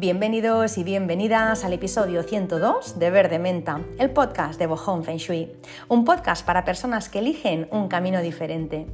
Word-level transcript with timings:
Bienvenidos 0.00 0.78
y 0.78 0.84
bienvenidas 0.84 1.64
al 1.64 1.72
episodio 1.72 2.22
102 2.22 3.00
de 3.00 3.10
Verde 3.10 3.40
Menta, 3.40 3.80
el 3.98 4.10
podcast 4.10 4.56
de 4.56 4.68
Bohong 4.68 5.02
Feng 5.02 5.16
Shui, 5.16 5.50
un 5.88 6.04
podcast 6.04 6.46
para 6.46 6.64
personas 6.64 7.08
que 7.08 7.18
eligen 7.18 7.66
un 7.72 7.88
camino 7.88 8.22
diferente. 8.22 8.86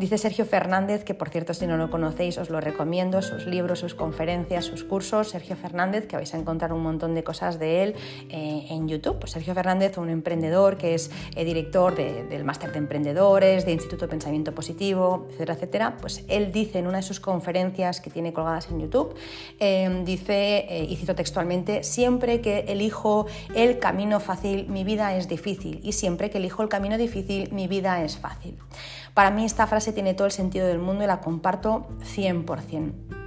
Dice 0.00 0.16
Sergio 0.16 0.46
Fernández, 0.46 1.04
que 1.04 1.12
por 1.12 1.28
cierto 1.28 1.52
si 1.52 1.66
no 1.66 1.76
lo 1.76 1.90
conocéis 1.90 2.38
os 2.38 2.48
lo 2.48 2.58
recomiendo, 2.58 3.20
sus 3.20 3.44
libros, 3.44 3.80
sus 3.80 3.94
conferencias, 3.94 4.64
sus 4.64 4.82
cursos, 4.82 5.28
Sergio 5.28 5.56
Fernández, 5.56 6.06
que 6.06 6.16
vais 6.16 6.32
a 6.32 6.38
encontrar 6.38 6.72
un 6.72 6.82
montón 6.82 7.14
de 7.14 7.22
cosas 7.22 7.58
de 7.58 7.82
él 7.82 7.94
eh, 8.30 8.64
en 8.70 8.88
YouTube. 8.88 9.18
Pues 9.18 9.32
Sergio 9.32 9.52
Fernández, 9.52 9.98
un 9.98 10.08
emprendedor 10.08 10.78
que 10.78 10.94
es 10.94 11.10
eh, 11.36 11.44
director 11.44 11.94
del 11.94 12.44
Máster 12.44 12.72
de 12.72 12.78
Emprendedores, 12.78 13.66
de 13.66 13.72
Instituto 13.72 14.06
de 14.06 14.08
Pensamiento 14.08 14.54
Positivo, 14.54 15.26
etcétera, 15.28 15.52
etcétera, 15.52 15.96
pues 16.00 16.24
él 16.28 16.50
dice 16.50 16.78
en 16.78 16.86
una 16.86 16.96
de 16.96 17.02
sus 17.02 17.20
conferencias 17.20 18.00
que 18.00 18.08
tiene 18.08 18.32
colgadas 18.32 18.70
en 18.70 18.80
YouTube, 18.80 19.14
eh, 19.58 20.02
dice 20.06 20.64
eh, 20.66 20.86
y 20.88 20.96
cito 20.96 21.14
textualmente, 21.14 21.84
siempre 21.84 22.40
que 22.40 22.60
elijo 22.68 23.26
el 23.54 23.78
camino 23.78 24.18
fácil, 24.18 24.66
mi 24.66 24.82
vida 24.82 25.14
es 25.14 25.28
difícil, 25.28 25.78
y 25.82 25.92
siempre 25.92 26.30
que 26.30 26.38
elijo 26.38 26.62
el 26.62 26.70
camino 26.70 26.96
difícil, 26.96 27.52
mi 27.52 27.68
vida 27.68 28.02
es 28.02 28.16
fácil. 28.16 28.56
Para 29.14 29.30
mí 29.30 29.44
esta 29.44 29.66
frase 29.66 29.92
tiene 29.92 30.14
todo 30.14 30.26
el 30.26 30.32
sentido 30.32 30.66
del 30.66 30.78
mundo 30.78 31.04
y 31.04 31.06
la 31.06 31.20
comparto 31.20 31.88
100%. 32.00 33.19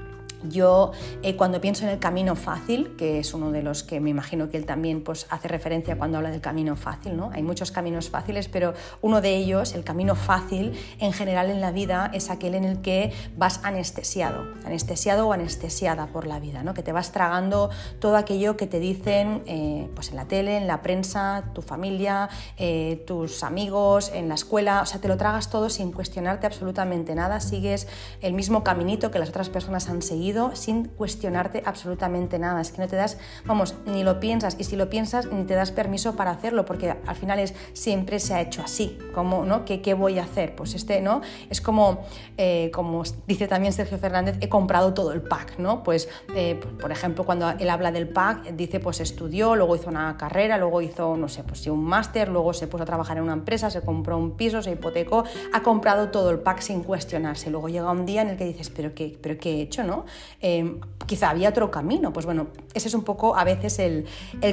Yo 0.50 0.92
eh, 1.22 1.36
cuando 1.36 1.62
pienso 1.62 1.86
en 1.86 1.92
el 1.92 2.00
camino 2.00 2.36
fácil, 2.36 2.96
que 2.98 3.20
es 3.20 3.34
uno 3.34 3.52
de 3.52 3.64
los 3.64 3.84
que 3.84 4.00
me 4.00 4.10
imagino 4.10 4.50
que 4.50 4.58
él 4.58 4.66
también 4.66 5.04
pues, 5.04 5.26
hace 5.30 5.48
referencia 5.48 5.98
cuando 5.98 6.18
habla 6.18 6.32
del 6.32 6.42
camino 6.42 6.76
fácil, 6.76 7.16
¿no? 7.16 7.32
hay 7.34 7.44
muchos 7.44 7.72
caminos 7.72 8.10
fáciles, 8.10 8.48
pero 8.48 8.74
uno 9.02 9.22
de 9.22 9.36
ellos, 9.36 9.74
el 9.74 9.84
camino 9.84 10.16
fácil 10.16 10.74
en 11.00 11.14
general 11.14 11.50
en 11.50 11.62
la 11.62 11.72
vida, 11.72 12.12
es 12.14 12.30
aquel 12.30 12.56
en 12.56 12.66
el 12.66 12.82
que 12.82 13.12
vas 13.38 13.62
anestesiado, 13.64 14.46
anestesiado 14.66 15.28
o 15.28 15.34
anestesiada 15.34 16.08
por 16.08 16.28
la 16.28 16.40
vida, 16.40 16.64
¿no? 16.64 16.74
que 16.74 16.84
te 16.84 16.92
vas 16.92 17.12
tragando 17.12 17.70
todo 18.00 18.18
aquello 18.18 18.58
que 18.58 18.68
te 18.68 18.80
dicen 18.80 19.44
eh, 19.46 19.90
pues 19.96 20.10
en 20.10 20.18
la 20.18 20.26
tele, 20.26 20.58
en 20.58 20.68
la 20.68 20.82
prensa, 20.82 21.46
tu 21.54 21.62
familia, 21.62 22.30
eh, 22.58 23.04
tus 23.08 23.44
amigos, 23.44 24.12
en 24.14 24.28
la 24.30 24.36
escuela, 24.36 24.82
o 24.82 24.86
sea, 24.86 25.00
te 25.00 25.08
lo 25.08 25.18
tragas 25.18 25.50
todo 25.50 25.70
sin 25.70 25.92
cuestionarte 25.92 26.48
absolutamente 26.48 27.16
nada, 27.16 27.40
sigues 27.40 27.88
el 28.22 28.34
mismo 28.34 28.64
caminito 28.64 29.12
que 29.12 29.20
las 29.20 29.30
otras 29.30 29.50
personas 29.50 29.90
han 29.90 30.02
seguido 30.02 30.33
sin 30.54 30.86
cuestionarte 30.86 31.64
absolutamente 31.66 32.40
nada. 32.40 32.62
Es 32.62 32.72
que 32.72 32.82
no 32.82 32.88
te 32.88 32.96
das, 32.96 33.18
vamos, 33.46 33.76
ni 33.86 34.04
lo 34.04 34.20
piensas 34.20 34.56
y 34.60 34.64
si 34.64 34.76
lo 34.76 34.90
piensas 34.90 35.28
ni 35.32 35.44
te 35.44 35.54
das 35.54 35.72
permiso 35.72 36.16
para 36.16 36.32
hacerlo 36.32 36.66
porque 36.66 36.96
al 37.06 37.16
final 37.16 37.40
es 37.40 37.54
siempre 37.74 38.20
se 38.20 38.34
ha 38.34 38.42
hecho 38.42 38.62
así. 38.62 38.98
como 39.14 39.46
¿no? 39.46 39.66
¿Qué, 39.66 39.82
¿Qué, 39.82 39.94
voy 39.94 40.20
a 40.20 40.24
hacer? 40.24 40.56
Pues 40.56 40.76
este, 40.76 41.02
¿no? 41.02 41.22
Es 41.50 41.62
como, 41.62 42.02
eh, 42.38 42.72
como 42.74 43.04
dice 43.28 43.48
también 43.48 43.74
Sergio 43.74 43.98
Fernández, 43.98 44.38
he 44.42 44.50
comprado 44.50 44.94
todo 44.94 45.12
el 45.14 45.22
pack, 45.22 45.60
¿no? 45.60 45.84
Pues, 45.84 46.10
eh, 46.36 46.60
por 46.80 46.92
ejemplo, 46.92 47.26
cuando 47.26 47.50
él 47.50 47.70
habla 47.70 47.92
del 47.92 48.10
pack, 48.10 48.52
dice, 48.54 48.80
pues 48.80 49.00
estudió, 49.00 49.56
luego 49.56 49.76
hizo 49.76 49.90
una 49.90 50.18
carrera, 50.18 50.58
luego 50.58 50.82
hizo, 50.82 51.16
no 51.18 51.28
sé, 51.28 51.44
pues 51.44 51.62
sí, 51.62 51.70
un 51.70 51.84
máster, 51.84 52.30
luego 52.30 52.54
se 52.54 52.68
puso 52.68 52.84
a 52.84 52.86
trabajar 52.86 53.18
en 53.18 53.24
una 53.24 53.34
empresa, 53.34 53.70
se 53.70 53.82
compró 53.82 54.18
un 54.18 54.32
piso, 54.32 54.62
se 54.62 54.72
hipotecó, 54.72 55.24
ha 55.52 55.62
comprado 55.62 56.10
todo 56.10 56.30
el 56.30 56.40
pack 56.40 56.62
sin 56.62 56.84
cuestionarse. 56.84 57.50
Luego 57.50 57.70
llega 57.70 57.92
un 57.92 58.06
día 58.06 58.22
en 58.22 58.30
el 58.30 58.38
que 58.38 58.46
dices, 58.46 58.70
pero 58.70 58.94
qué, 58.94 59.18
pero 59.22 59.38
qué 59.38 59.56
he 59.56 59.62
hecho, 59.62 59.84
¿no? 59.84 60.06
Em, 60.42 60.80
quizá 61.06 61.30
había 61.30 61.50
otro 61.50 61.72
camino. 61.72 62.14
Pues 62.14 62.26
bueno, 62.26 62.48
ese 62.74 62.88
es 62.88 62.94
un 62.94 63.04
poco 63.04 63.36
a 63.36 63.44
veces 63.44 63.80
el, 63.80 64.06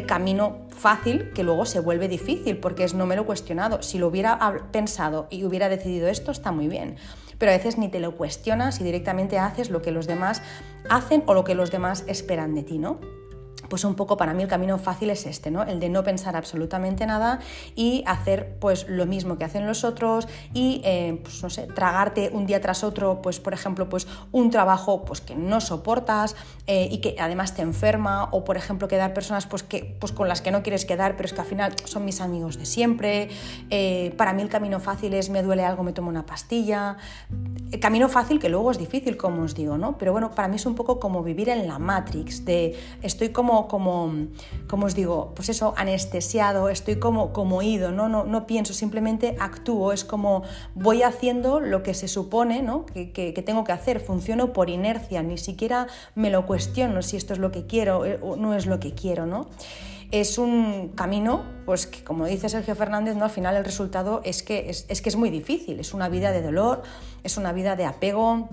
camino 0.06 0.58
fácil 0.68 1.32
que 1.34 1.42
luego 1.42 1.66
se 1.66 1.80
vuelve 1.80 2.08
difícil 2.08 2.56
porque 2.56 2.84
es 2.84 2.94
no 2.94 3.06
me 3.06 3.16
lo 3.16 3.22
he 3.22 3.26
cuestionado. 3.26 3.82
Si 3.82 3.98
lo 3.98 4.08
hubiera 4.08 4.38
pensado 4.72 5.26
y 5.30 5.44
hubiera 5.44 5.68
decidido 5.68 6.08
esto, 6.08 6.30
está 6.30 6.52
muy 6.52 6.68
bien. 6.68 6.96
Pero 7.38 7.52
a 7.52 7.56
veces 7.56 7.78
ni 7.78 7.88
te 7.88 8.00
lo 8.00 8.16
cuestionas 8.16 8.80
y 8.80 8.84
directamente 8.84 9.38
haces 9.38 9.70
lo 9.70 9.82
que 9.82 9.90
los 9.90 10.06
demás 10.06 10.42
hacen 10.88 11.22
o 11.26 11.34
lo 11.34 11.44
que 11.44 11.54
los 11.54 11.70
demás 11.70 12.04
esperan 12.06 12.54
de 12.54 12.62
ti, 12.62 12.78
¿no? 12.78 13.00
Pues 13.70 13.84
un 13.84 13.94
poco 13.94 14.18
para 14.18 14.34
mí 14.34 14.42
el 14.42 14.48
camino 14.48 14.76
fácil 14.76 15.08
es 15.08 15.24
este, 15.24 15.50
¿no? 15.50 15.62
El 15.62 15.80
de 15.80 15.88
no 15.88 16.04
pensar 16.04 16.36
absolutamente 16.36 17.06
nada 17.06 17.38
y 17.74 18.02
hacer 18.06 18.58
pues 18.60 18.86
lo 18.88 19.06
mismo 19.06 19.38
que 19.38 19.44
hacen 19.44 19.66
los 19.66 19.84
otros 19.84 20.28
y, 20.52 20.82
eh, 20.84 21.18
pues 21.22 21.42
no 21.42 21.48
sé, 21.48 21.68
tragarte 21.68 22.30
un 22.34 22.44
día 22.44 22.60
tras 22.60 22.84
otro, 22.84 23.22
pues 23.22 23.40
por 23.40 23.54
ejemplo, 23.54 23.88
pues 23.88 24.06
un 24.32 24.50
trabajo 24.50 25.04
pues 25.06 25.22
que 25.22 25.36
no 25.36 25.62
soportas 25.62 26.36
eh, 26.66 26.88
y 26.90 26.98
que 26.98 27.16
además 27.18 27.54
te 27.54 27.62
enferma 27.62 28.28
o 28.32 28.44
por 28.44 28.58
ejemplo 28.58 28.88
quedar 28.88 29.14
personas 29.14 29.46
pues, 29.46 29.62
que, 29.62 29.96
pues 29.98 30.12
con 30.12 30.28
las 30.28 30.42
que 30.42 30.50
no 30.50 30.62
quieres 30.62 30.84
quedar 30.84 31.16
pero 31.16 31.26
es 31.26 31.32
que 31.32 31.40
al 31.40 31.46
final 31.46 31.74
son 31.84 32.04
mis 32.04 32.20
amigos 32.20 32.58
de 32.58 32.66
siempre. 32.66 33.28
Eh, 33.70 34.12
para 34.16 34.32
mí 34.32 34.42
el 34.42 34.48
camino 34.48 34.80
fácil 34.80 35.14
es 35.14 35.30
me 35.30 35.42
duele 35.42 35.64
algo, 35.64 35.84
me 35.84 35.92
tomo 35.92 36.08
una 36.08 36.26
pastilla. 36.26 36.96
El 37.70 37.78
camino 37.78 38.08
fácil 38.08 38.40
que 38.40 38.48
luego 38.48 38.72
es 38.72 38.78
difícil, 38.78 39.16
como 39.16 39.42
os 39.42 39.54
digo, 39.54 39.78
¿no? 39.78 39.96
Pero 39.96 40.12
bueno, 40.12 40.32
para 40.32 40.48
mí 40.48 40.56
es 40.56 40.66
un 40.66 40.74
poco 40.74 40.98
como 40.98 41.22
vivir 41.22 41.48
en 41.48 41.68
la 41.68 41.78
Matrix, 41.78 42.44
de 42.44 42.76
estoy 43.02 43.28
como 43.28 43.59
como, 43.68 44.12
como, 44.68 44.86
os 44.86 44.94
digo, 44.94 45.32
pues 45.34 45.48
eso, 45.48 45.74
anestesiado, 45.76 46.68
estoy 46.68 46.96
como, 46.96 47.32
como 47.32 47.62
ido, 47.62 47.90
¿no? 47.90 48.08
No, 48.08 48.24
no 48.24 48.46
pienso, 48.46 48.72
simplemente 48.72 49.36
actúo, 49.38 49.92
es 49.92 50.04
como 50.04 50.42
voy 50.74 51.02
haciendo 51.02 51.60
lo 51.60 51.82
que 51.82 51.94
se 51.94 52.08
supone 52.08 52.62
¿no? 52.62 52.86
que, 52.86 53.12
que, 53.12 53.42
tengo 53.42 53.64
que 53.64 53.72
hacer, 53.72 54.00
funciono 54.00 54.52
por 54.52 54.70
inercia, 54.70 55.22
ni 55.22 55.38
siquiera 55.38 55.86
me 56.14 56.30
lo 56.30 56.46
cuestiono 56.46 57.02
si 57.02 57.16
esto 57.16 57.32
es 57.32 57.38
lo 57.38 57.50
que 57.50 57.66
quiero 57.66 58.04
eh, 58.04 58.18
o 58.22 58.36
no 58.36 58.54
es 58.54 58.66
lo 58.66 58.80
que 58.80 58.94
quiero, 58.94 59.26
¿no? 59.26 59.48
es 60.10 60.38
un 60.38 60.88
camino, 60.96 61.44
pues 61.64 61.86
que 61.86 62.02
como 62.02 62.26
dice 62.26 62.48
Sergio 62.48 62.74
Fernández, 62.74 63.14
¿no? 63.16 63.24
al 63.24 63.30
final 63.30 63.56
el 63.56 63.64
resultado 63.64 64.22
es 64.24 64.42
que 64.42 64.68
es, 64.68 64.84
es, 64.88 65.02
que 65.02 65.08
es 65.08 65.16
muy 65.16 65.30
difícil, 65.30 65.78
es 65.78 65.94
una 65.94 66.08
vida 66.08 66.32
de 66.32 66.42
dolor, 66.42 66.82
es 67.22 67.36
una 67.36 67.52
vida 67.52 67.76
de 67.76 67.84
apego, 67.84 68.48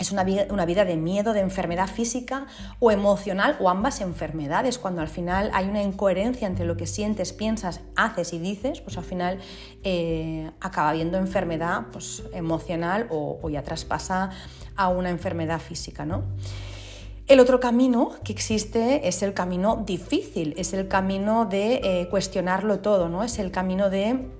es 0.00 0.12
una 0.12 0.24
vida, 0.24 0.46
una 0.50 0.64
vida, 0.64 0.84
de 0.84 0.96
miedo, 0.96 1.34
de 1.34 1.40
enfermedad 1.40 1.86
física 1.86 2.46
o 2.78 2.90
emocional 2.90 3.56
o 3.60 3.68
ambas 3.68 4.00
enfermedades. 4.00 4.78
Cuando 4.78 5.02
al 5.02 5.08
final 5.08 5.50
hay 5.52 5.68
una 5.68 5.82
incoherencia 5.82 6.48
entre 6.48 6.64
lo 6.64 6.76
que 6.76 6.86
sientes, 6.86 7.34
piensas, 7.34 7.82
haces 7.96 8.32
y 8.32 8.38
dices, 8.38 8.80
pues 8.80 8.96
al 8.96 9.04
final 9.04 9.38
eh, 9.84 10.50
acaba 10.60 10.88
habiendo 10.88 11.18
enfermedad 11.18 11.86
pues, 11.92 12.22
emocional 12.32 13.08
o, 13.10 13.48
ya 13.50 13.62
traspasa 13.62 14.30
a 14.74 14.88
una 14.88 15.10
enfermedad 15.10 15.60
física. 15.60 16.06
¿no? 16.06 16.22
El 17.26 17.38
otro 17.38 17.60
camino 17.60 18.12
que 18.24 18.32
existe 18.32 19.06
es 19.06 19.22
el 19.22 19.34
camino 19.34 19.82
difícil, 19.84 20.54
es 20.56 20.72
el 20.72 20.88
camino 20.88 21.44
de 21.44 21.74
eh, 21.84 22.08
cuestionarlo 22.08 22.80
todo, 22.80 23.10
¿no? 23.10 23.22
es 23.22 23.38
el 23.38 23.50
camino 23.50 23.90
de 23.90 24.39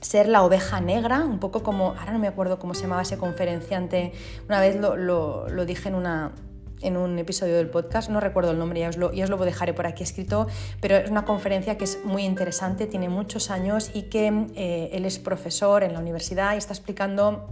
ser 0.00 0.28
la 0.28 0.42
oveja 0.42 0.80
negra, 0.80 1.24
un 1.24 1.38
poco 1.38 1.62
como, 1.62 1.94
ahora 1.98 2.12
no 2.12 2.18
me 2.18 2.28
acuerdo 2.28 2.58
cómo 2.58 2.74
se 2.74 2.82
llamaba 2.82 3.02
ese 3.02 3.18
conferenciante, 3.18 4.12
una 4.48 4.60
vez 4.60 4.76
lo, 4.76 4.96
lo, 4.96 5.64
dije 5.64 5.88
en, 5.88 5.94
una, 5.94 6.32
en 6.80 6.96
un 6.96 7.18
episodio 7.18 7.56
del 7.56 7.68
podcast, 7.68 8.08
no 8.10 8.20
recuerdo 8.20 8.52
el 8.52 8.58
nombre, 8.58 8.80
ya 8.80 8.88
os, 8.88 8.96
lo, 8.96 9.12
ya 9.12 9.24
os 9.24 9.30
lo 9.30 9.36
dejaré 9.38 9.74
por 9.74 9.86
aquí 9.86 10.02
escrito, 10.02 10.46
pero 10.80 10.96
es 10.96 11.10
una 11.10 11.24
conferencia 11.24 11.76
que 11.76 11.84
es 11.84 12.04
muy 12.04 12.24
interesante, 12.24 12.86
tiene 12.86 13.08
muchos 13.08 13.50
años 13.50 13.90
y 13.94 14.02
que 14.02 14.46
eh, 14.54 14.90
él 14.92 15.04
es 15.04 15.18
profesor 15.18 15.82
en 15.82 15.92
la 15.92 15.98
universidad 16.00 16.54
y 16.54 16.58
está 16.58 16.72
explicando 16.72 17.48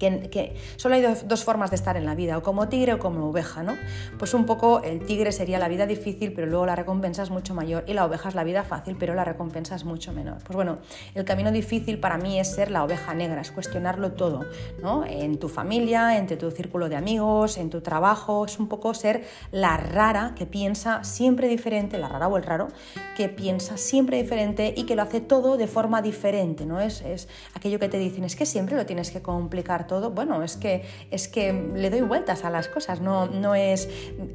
que, 0.00 0.56
solo 0.76 0.94
hay 0.94 1.02
dos, 1.02 1.44
formas 1.44 1.70
de 1.70 1.76
estar 1.76 1.96
en 1.96 2.06
la 2.06 2.14
vida, 2.14 2.38
o 2.38 2.42
como 2.42 2.68
tigre 2.68 2.94
o 2.94 2.98
como 2.98 3.28
oveja, 3.28 3.62
¿no? 3.62 3.76
Pues 4.18 4.34
un 4.34 4.46
poco 4.46 4.82
el 4.82 5.04
tigre 5.04 5.30
sería 5.30 5.58
la 5.58 5.68
vida 5.68 5.86
difícil, 5.86 6.32
pero 6.32 6.46
luego 6.46 6.66
la 6.66 6.74
recompensa 6.74 7.22
es 7.22 7.30
mucho 7.30 7.54
mayor, 7.54 7.84
y 7.86 7.92
la 7.92 8.06
oveja 8.06 8.30
es 8.30 8.34
la 8.34 8.44
vida 8.44 8.64
fácil, 8.64 8.96
pero 8.98 9.14
la 9.14 9.24
recompensa 9.24 9.74
es 9.74 9.84
mucho 9.84 10.12
menor. 10.12 10.38
Pues 10.44 10.56
bueno, 10.56 10.78
el 11.14 11.24
camino 11.24 11.52
difícil 11.52 12.00
para 12.00 12.16
mí 12.16 12.40
es 12.40 12.48
ser 12.52 12.70
la 12.70 12.82
oveja 12.82 13.14
negra, 13.14 13.42
es 13.42 13.50
cuestionarlo 13.50 14.12
todo, 14.12 14.46
¿no? 14.82 15.04
En 15.04 15.38
tu 15.38 15.48
familia, 15.48 16.16
entre 16.16 16.36
tu 16.36 16.50
círculo 16.50 16.88
de 16.88 16.96
amigos, 16.96 17.58
en 17.58 17.68
tu 17.68 17.82
trabajo, 17.82 18.46
es 18.46 18.58
un 18.58 18.68
poco 18.68 18.94
ser 18.94 19.24
la 19.52 19.76
rara 19.76 20.32
que 20.34 20.46
piensa 20.46 21.04
siempre 21.04 21.48
diferente, 21.48 21.98
la 21.98 22.08
rara 22.08 22.28
o 22.28 22.36
el 22.36 22.42
raro, 22.42 22.68
que 23.16 23.28
piensa 23.28 23.76
siempre 23.76 24.22
diferente 24.22 24.72
y 24.74 24.84
que 24.84 24.96
lo 24.96 25.02
hace 25.02 25.20
todo 25.20 25.58
de 25.58 25.66
forma 25.66 26.00
diferente, 26.00 26.64
¿no? 26.64 26.80
Es, 26.80 27.02
es 27.02 27.28
aquello 27.54 27.78
que 27.78 27.88
te 27.88 27.98
dicen, 27.98 28.24
es 28.24 28.36
que 28.36 28.46
siempre 28.46 28.76
lo 28.76 28.86
tienes 28.86 29.10
que 29.10 29.20
complicar 29.20 29.89
todo, 29.90 30.12
bueno, 30.12 30.40
es 30.44 30.56
que, 30.56 30.84
es 31.10 31.26
que 31.26 31.52
le 31.52 31.90
doy 31.90 32.02
vueltas 32.02 32.44
a 32.44 32.50
las 32.50 32.68
cosas, 32.68 33.00
no, 33.00 33.26
no 33.26 33.56
es 33.56 33.88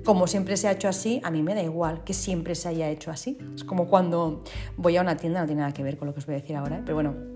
como 0.03 0.27
siempre 0.27 0.57
se 0.57 0.67
ha 0.67 0.73
hecho 0.73 0.89
así, 0.89 1.21
a 1.23 1.31
mí 1.31 1.43
me 1.43 1.55
da 1.55 1.63
igual 1.63 2.03
que 2.03 2.13
siempre 2.13 2.55
se 2.55 2.67
haya 2.67 2.89
hecho 2.89 3.09
así. 3.09 3.37
Es 3.55 3.63
como 3.63 3.87
cuando 3.87 4.43
voy 4.75 4.97
a 4.97 5.01
una 5.01 5.15
tienda, 5.15 5.39
no 5.39 5.45
tiene 5.45 5.61
nada 5.61 5.73
que 5.73 5.81
ver 5.81 5.97
con 5.97 6.09
lo 6.09 6.13
que 6.13 6.19
os 6.19 6.25
voy 6.25 6.35
a 6.35 6.39
decir 6.39 6.57
ahora, 6.57 6.79
¿eh? 6.79 6.81
pero 6.83 6.95
bueno, 6.95 7.34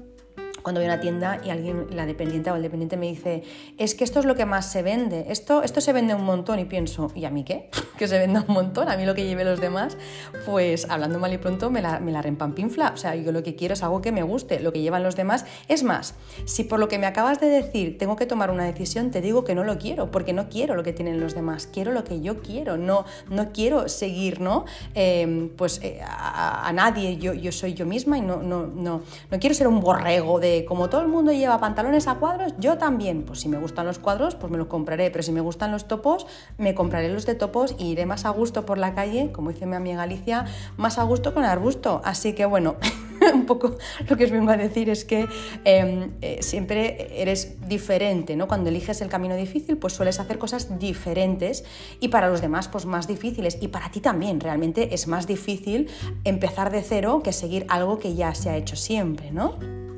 cuando 0.62 0.82
voy 0.82 0.90
a 0.90 0.94
una 0.94 1.02
tienda 1.02 1.42
y 1.44 1.50
alguien, 1.50 1.88
la 1.92 2.06
dependiente 2.06 2.52
o 2.52 2.56
el 2.56 2.62
dependiente 2.62 2.98
me 2.98 3.08
dice, 3.08 3.44
es 3.78 3.96
que 3.96 4.04
esto 4.04 4.20
es 4.20 4.26
lo 4.26 4.36
que 4.36 4.46
más 4.46 4.72
se 4.72 4.82
vende, 4.82 5.26
esto, 5.30 5.64
esto 5.64 5.82
se 5.82 5.94
vende 5.94 6.14
un 6.14 6.24
montón 6.24 6.60
y 6.60 6.66
pienso, 6.66 7.12
¿y 7.16 7.26
a 7.26 7.30
mí 7.30 7.44
qué? 7.44 7.70
Que 8.00 8.08
se 8.08 8.18
venda 8.18 8.46
un 8.48 8.54
montón, 8.54 8.88
a 8.88 8.96
mí 8.96 9.06
lo 9.06 9.14
que 9.14 9.26
lleve 9.26 9.44
los 9.44 9.60
demás, 9.60 9.98
pues 10.46 10.90
hablando 10.90 11.20
mal 11.20 11.34
y 11.34 11.38
pronto 11.38 11.70
me 11.70 11.82
la, 11.82 12.00
me 12.00 12.14
la 12.14 12.22
rempampinfla, 12.22 12.92
o 12.94 12.98
sea, 12.98 13.14
yo 13.16 13.34
lo 13.34 13.44
que 13.44 13.56
quiero 13.56 13.74
es 13.74 13.84
algo 13.84 14.02
que 14.02 14.14
me 14.14 14.24
guste, 14.24 14.62
lo 14.62 14.72
que 14.72 14.80
llevan 14.80 15.04
los 15.04 15.18
demás. 15.18 15.46
Es 15.68 15.84
más, 15.84 16.16
si 16.46 16.64
por 16.64 16.80
lo 16.80 16.88
que 16.88 16.98
me 16.98 17.08
acabas 17.08 17.42
de 17.42 17.48
decir 17.48 17.98
tengo 17.98 18.16
que 18.16 18.26
tomar 18.26 18.52
una 18.52 18.64
decisión, 18.64 19.12
te 19.12 19.20
digo 19.20 19.44
que 19.44 19.54
no 19.54 19.66
lo 19.66 19.78
quiero, 19.78 20.12
porque 20.12 20.32
no 20.32 20.48
quiero 20.48 20.76
lo 20.76 20.84
que 20.84 20.94
tienen 20.94 21.20
los 21.20 21.36
demás, 21.36 21.68
quiero 21.68 21.92
lo 21.92 22.06
que 22.06 22.22
yo 22.22 22.42
quiero, 22.42 22.78
no, 22.78 23.04
no 23.30 23.52
quiero 23.52 23.90
seguir, 23.90 24.40
¿no? 24.40 24.64
Em, 24.94 25.50
pues 25.50 25.82
eh, 25.84 26.00
a, 26.02 26.72
nadie, 26.74 27.18
yo, 27.18 27.34
yo 27.34 27.52
soy 27.52 27.74
yo 27.74 27.86
misma 27.86 28.18
y 28.18 28.22
no, 28.22 28.38
no, 28.42 28.66
no, 28.66 29.02
no 29.30 29.40
quiero 29.40 29.54
ser 29.56 29.68
un 29.68 29.82
borrego 29.82 30.40
de 30.40 30.49
como 30.68 30.90
todo 30.90 31.02
el 31.02 31.08
mundo 31.08 31.32
lleva 31.32 31.60
pantalones 31.60 32.08
a 32.08 32.16
cuadros, 32.16 32.54
yo 32.58 32.78
también. 32.78 33.24
Pues 33.24 33.40
si 33.40 33.50
me 33.50 33.58
gustan 33.58 33.86
los 33.86 34.00
cuadros, 34.00 34.36
pues 34.36 34.52
me 34.52 34.58
los 34.58 34.68
compraré, 34.68 35.12
pero 35.12 35.24
si 35.24 35.32
me 35.32 35.42
gustan 35.42 35.72
los 35.72 35.88
topos, 35.88 36.28
me 36.58 36.76
compraré 36.76 37.10
los 37.10 37.26
de 37.26 37.36
topos 37.36 37.76
y 37.78 37.92
iré 37.92 38.06
más 38.06 38.26
a 38.26 38.30
gusto 38.30 38.66
por 38.66 38.78
la 38.78 38.94
calle, 38.94 39.32
como 39.32 39.52
dice 39.52 39.66
mi 39.66 39.76
amiga 39.76 40.04
Alicia, 40.04 40.46
más 40.78 40.98
a 40.98 41.04
gusto 41.04 41.34
con 41.34 41.44
arbusto. 41.44 42.02
Así 42.04 42.34
que 42.34 42.46
bueno. 42.46 42.76
un 43.34 43.46
poco 43.46 43.78
lo 44.08 44.18
que 44.18 44.26
os 44.26 44.32
vengo 44.32 44.52
a 44.52 44.58
decir 44.58 44.90
es 44.90 45.06
que 45.06 45.28
em, 45.66 46.12
eh, 46.22 46.40
siempre 46.42 47.22
eres 47.22 47.68
diferente, 47.68 48.36
¿no? 48.36 48.48
Cuando 48.48 48.70
eliges 48.70 49.02
el 49.02 49.10
camino 49.10 49.36
difícil, 49.36 49.78
pues 49.78 49.94
sueles 49.94 50.20
hacer 50.20 50.38
cosas 50.38 50.80
diferentes 50.80 51.64
y 52.00 52.10
para 52.10 52.30
los 52.30 52.42
demás, 52.42 52.68
pues 52.68 52.86
más 52.86 53.08
difíciles. 53.08 53.58
Y 53.62 53.68
para 53.70 53.92
ti 53.92 54.00
también, 54.00 54.40
realmente 54.40 54.94
es 54.94 55.08
más 55.08 55.28
difícil 55.28 55.90
empezar 56.24 56.72
de 56.72 56.82
cero 56.82 57.22
que 57.24 57.34
seguir 57.34 57.66
algo 57.70 58.00
que 58.00 58.16
ya 58.16 58.34
se 58.36 58.50
ha 58.50 58.58
hecho 58.58 58.76
siempre, 58.76 59.32
¿no? 59.32 59.89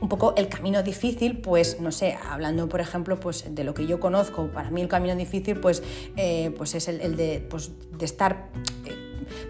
Un 0.00 0.08
poco 0.08 0.34
el 0.36 0.48
camino 0.48 0.82
difícil, 0.82 1.38
pues 1.38 1.80
no 1.80 1.92
sé, 1.92 2.16
hablando 2.30 2.68
por 2.68 2.80
ejemplo 2.80 3.18
pues, 3.20 3.54
de 3.54 3.64
lo 3.64 3.74
que 3.74 3.86
yo 3.86 4.00
conozco, 4.00 4.48
para 4.48 4.70
mí 4.70 4.80
el 4.80 4.88
camino 4.88 5.14
difícil 5.14 5.60
pues, 5.60 5.82
eh, 6.16 6.52
pues 6.56 6.74
es 6.74 6.88
el, 6.88 7.16
de, 7.16 7.44
pues, 7.48 7.72
de 7.96 8.04
estar 8.04 8.50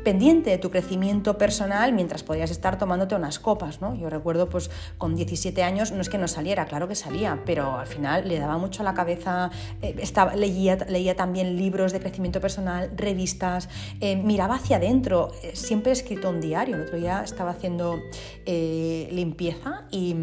pendiente 0.03 0.51
de 0.51 0.59
tu 0.59 0.71
crecimiento 0.71 1.39
personal 1.39 1.93
mientras 1.93 2.23
podías 2.23 2.51
estar 2.51 2.79
tomándote 2.79 3.15
unas 3.15 3.39
copas, 3.39 3.81
¿no? 3.81 3.95
Yo 3.95 4.11
recuerdo, 4.11 4.49
pues 4.49 4.71
con 4.99 5.15
17 5.15 5.63
años, 5.63 5.93
no 5.93 6.01
es 6.01 6.09
que 6.09 6.19
no 6.19 6.29
saliera, 6.29 6.67
claro 6.67 6.89
que 6.89 6.95
salía, 6.95 7.43
pero 7.45 7.79
al 7.79 7.87
final 7.87 8.29
le 8.29 8.39
daba 8.39 8.59
mucho 8.59 8.83
a 8.83 8.85
la 8.85 8.95
cabeza, 8.95 9.51
eh, 9.83 9.95
estaba, 10.01 10.35
leía, 10.35 10.77
leía 10.89 11.17
también 11.17 11.57
libros 11.57 11.93
de 11.93 12.01
crecimiento 12.01 12.41
personal, 12.41 12.91
revistas, 12.97 13.69
eh, 14.01 14.17
miraba 14.17 14.57
hacia 14.57 14.77
adentro, 14.77 15.33
eh, 15.43 15.53
siempre 15.55 15.91
he 15.91 15.93
escrito 15.93 16.31
un 16.31 16.41
diario, 16.41 16.77
el 16.77 16.83
otro 16.83 16.99
día 16.99 17.23
estaba 17.23 17.51
haciendo 17.51 18.01
limpieza 18.47 19.85
y, 19.91 20.15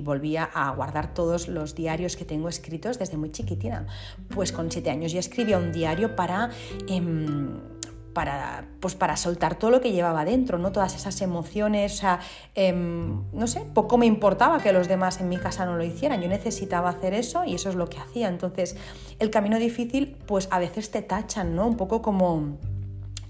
volvía 0.00 0.44
a 0.44 0.70
guardar 0.70 1.14
todos 1.14 1.46
los 1.46 1.74
diarios 1.74 2.16
que 2.16 2.24
tengo 2.24 2.48
escritos 2.48 2.98
desde 2.98 3.16
muy 3.16 3.30
chiquitina. 3.30 3.86
Pues 4.34 4.50
con 4.50 4.70
7 4.70 4.90
años 4.90 5.12
ya 5.12 5.20
escribía 5.20 5.58
un 5.58 5.72
diario 5.72 6.16
para... 6.16 6.50
Em, 6.88 7.79
para, 8.12 8.64
pues 8.80 8.94
para 8.94 9.16
soltar 9.16 9.56
todo 9.56 9.70
lo 9.70 9.80
que 9.80 9.92
llevaba 9.92 10.24
dentro, 10.24 10.58
¿no? 10.58 10.72
todas 10.72 10.94
esas 10.94 11.20
emociones, 11.20 11.94
o 11.94 11.96
sea, 11.96 12.20
em, 12.54 13.22
no 13.32 13.46
sé, 13.46 13.60
poco 13.60 13.98
me 13.98 14.06
importaba 14.06 14.60
que 14.60 14.72
los 14.72 14.88
demás 14.88 15.20
en 15.20 15.28
mi 15.28 15.36
casa 15.36 15.64
no 15.64 15.76
lo 15.76 15.84
hicieran, 15.84 16.20
yo 16.20 16.28
necesitaba 16.28 16.90
hacer 16.90 17.14
eso 17.14 17.44
y 17.44 17.54
eso 17.54 17.68
es 17.68 17.74
lo 17.74 17.88
que 17.88 17.98
hacía. 17.98 18.28
Entonces, 18.28 18.76
el 19.18 19.30
camino 19.30 19.58
difícil, 19.58 20.16
pues 20.26 20.48
a 20.50 20.58
veces 20.58 20.90
te 20.90 21.02
tachan, 21.02 21.54
¿no? 21.54 21.66
Un 21.66 21.76
poco 21.76 22.02
como, 22.02 22.58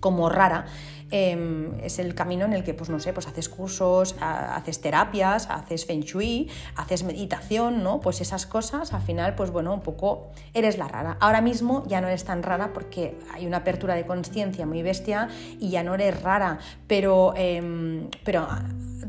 como 0.00 0.29
rara. 0.29 0.67
Em, 1.11 1.79
es 1.83 1.99
el 1.99 2.15
camino 2.15 2.45
en 2.45 2.53
el 2.53 2.62
que, 2.62 2.75
pues 2.75 2.89
no 2.89 3.01
sé, 3.01 3.12
pues 3.12 3.27
haces 3.27 3.49
cursos, 3.49 4.15
haces 4.21 4.81
terapias, 4.81 5.49
haces 5.51 5.85
feng 5.85 6.03
shui, 6.03 6.49
haces 6.77 7.03
meditación, 7.03 7.83
¿no? 7.83 8.01
Pues 8.01 8.21
esas 8.21 8.47
cosas, 8.47 8.93
al 8.93 9.03
final, 9.03 9.35
pues 9.35 9.51
bueno, 9.51 9.75
un 9.75 9.81
poco 9.81 10.31
eres 10.55 10.79
la 10.79 10.89
rara. 10.89 11.17
Ahora 11.21 11.41
mismo 11.41 11.85
ya 11.87 12.01
no 12.01 12.09
eres 12.09 12.25
tan 12.25 12.43
rara 12.43 12.73
porque 12.73 13.19
hay 13.35 13.47
una 13.47 13.59
apertura 13.59 13.95
de 13.95 14.07
conciencia 14.07 14.67
muy 14.67 14.83
bestia 14.83 15.29
y 15.59 15.71
ya 15.71 15.83
no 15.83 15.95
eres 15.95 16.23
rara, 16.23 16.59
pero, 16.87 17.35
em, 17.37 18.09
pero 18.25 18.47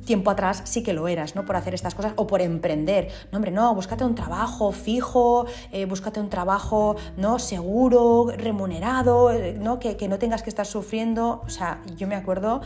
tiempo 0.06 0.32
atrás 0.32 0.64
sí 0.66 0.84
que 0.84 0.94
lo 0.94 1.08
eras, 1.08 1.36
¿no? 1.36 1.46
Por 1.46 1.56
hacer 1.56 1.74
estas 1.74 1.96
cosas 1.96 2.14
o 2.16 2.28
por 2.28 2.42
emprender. 2.42 3.10
No, 3.32 3.38
hombre, 3.38 3.52
no, 3.52 3.74
búscate 3.76 4.04
un 4.04 4.16
trabajo 4.16 4.72
fijo, 4.72 5.46
eh, 5.72 5.86
búscate 5.86 6.20
un 6.20 6.30
trabajo, 6.30 6.96
¿no? 7.18 7.40
Seguro, 7.40 8.28
remunerado, 8.36 9.32
eh, 9.32 9.54
¿no? 9.54 9.80
Que, 9.80 9.98
que 9.98 10.08
no 10.08 10.18
tengas 10.18 10.44
que 10.44 10.50
estar 10.50 10.66
sufriendo. 10.66 11.42
O 11.46 11.50
sea, 11.50 11.82
yo 11.98 12.08
me 12.08 12.16
acuerdo 12.16 12.62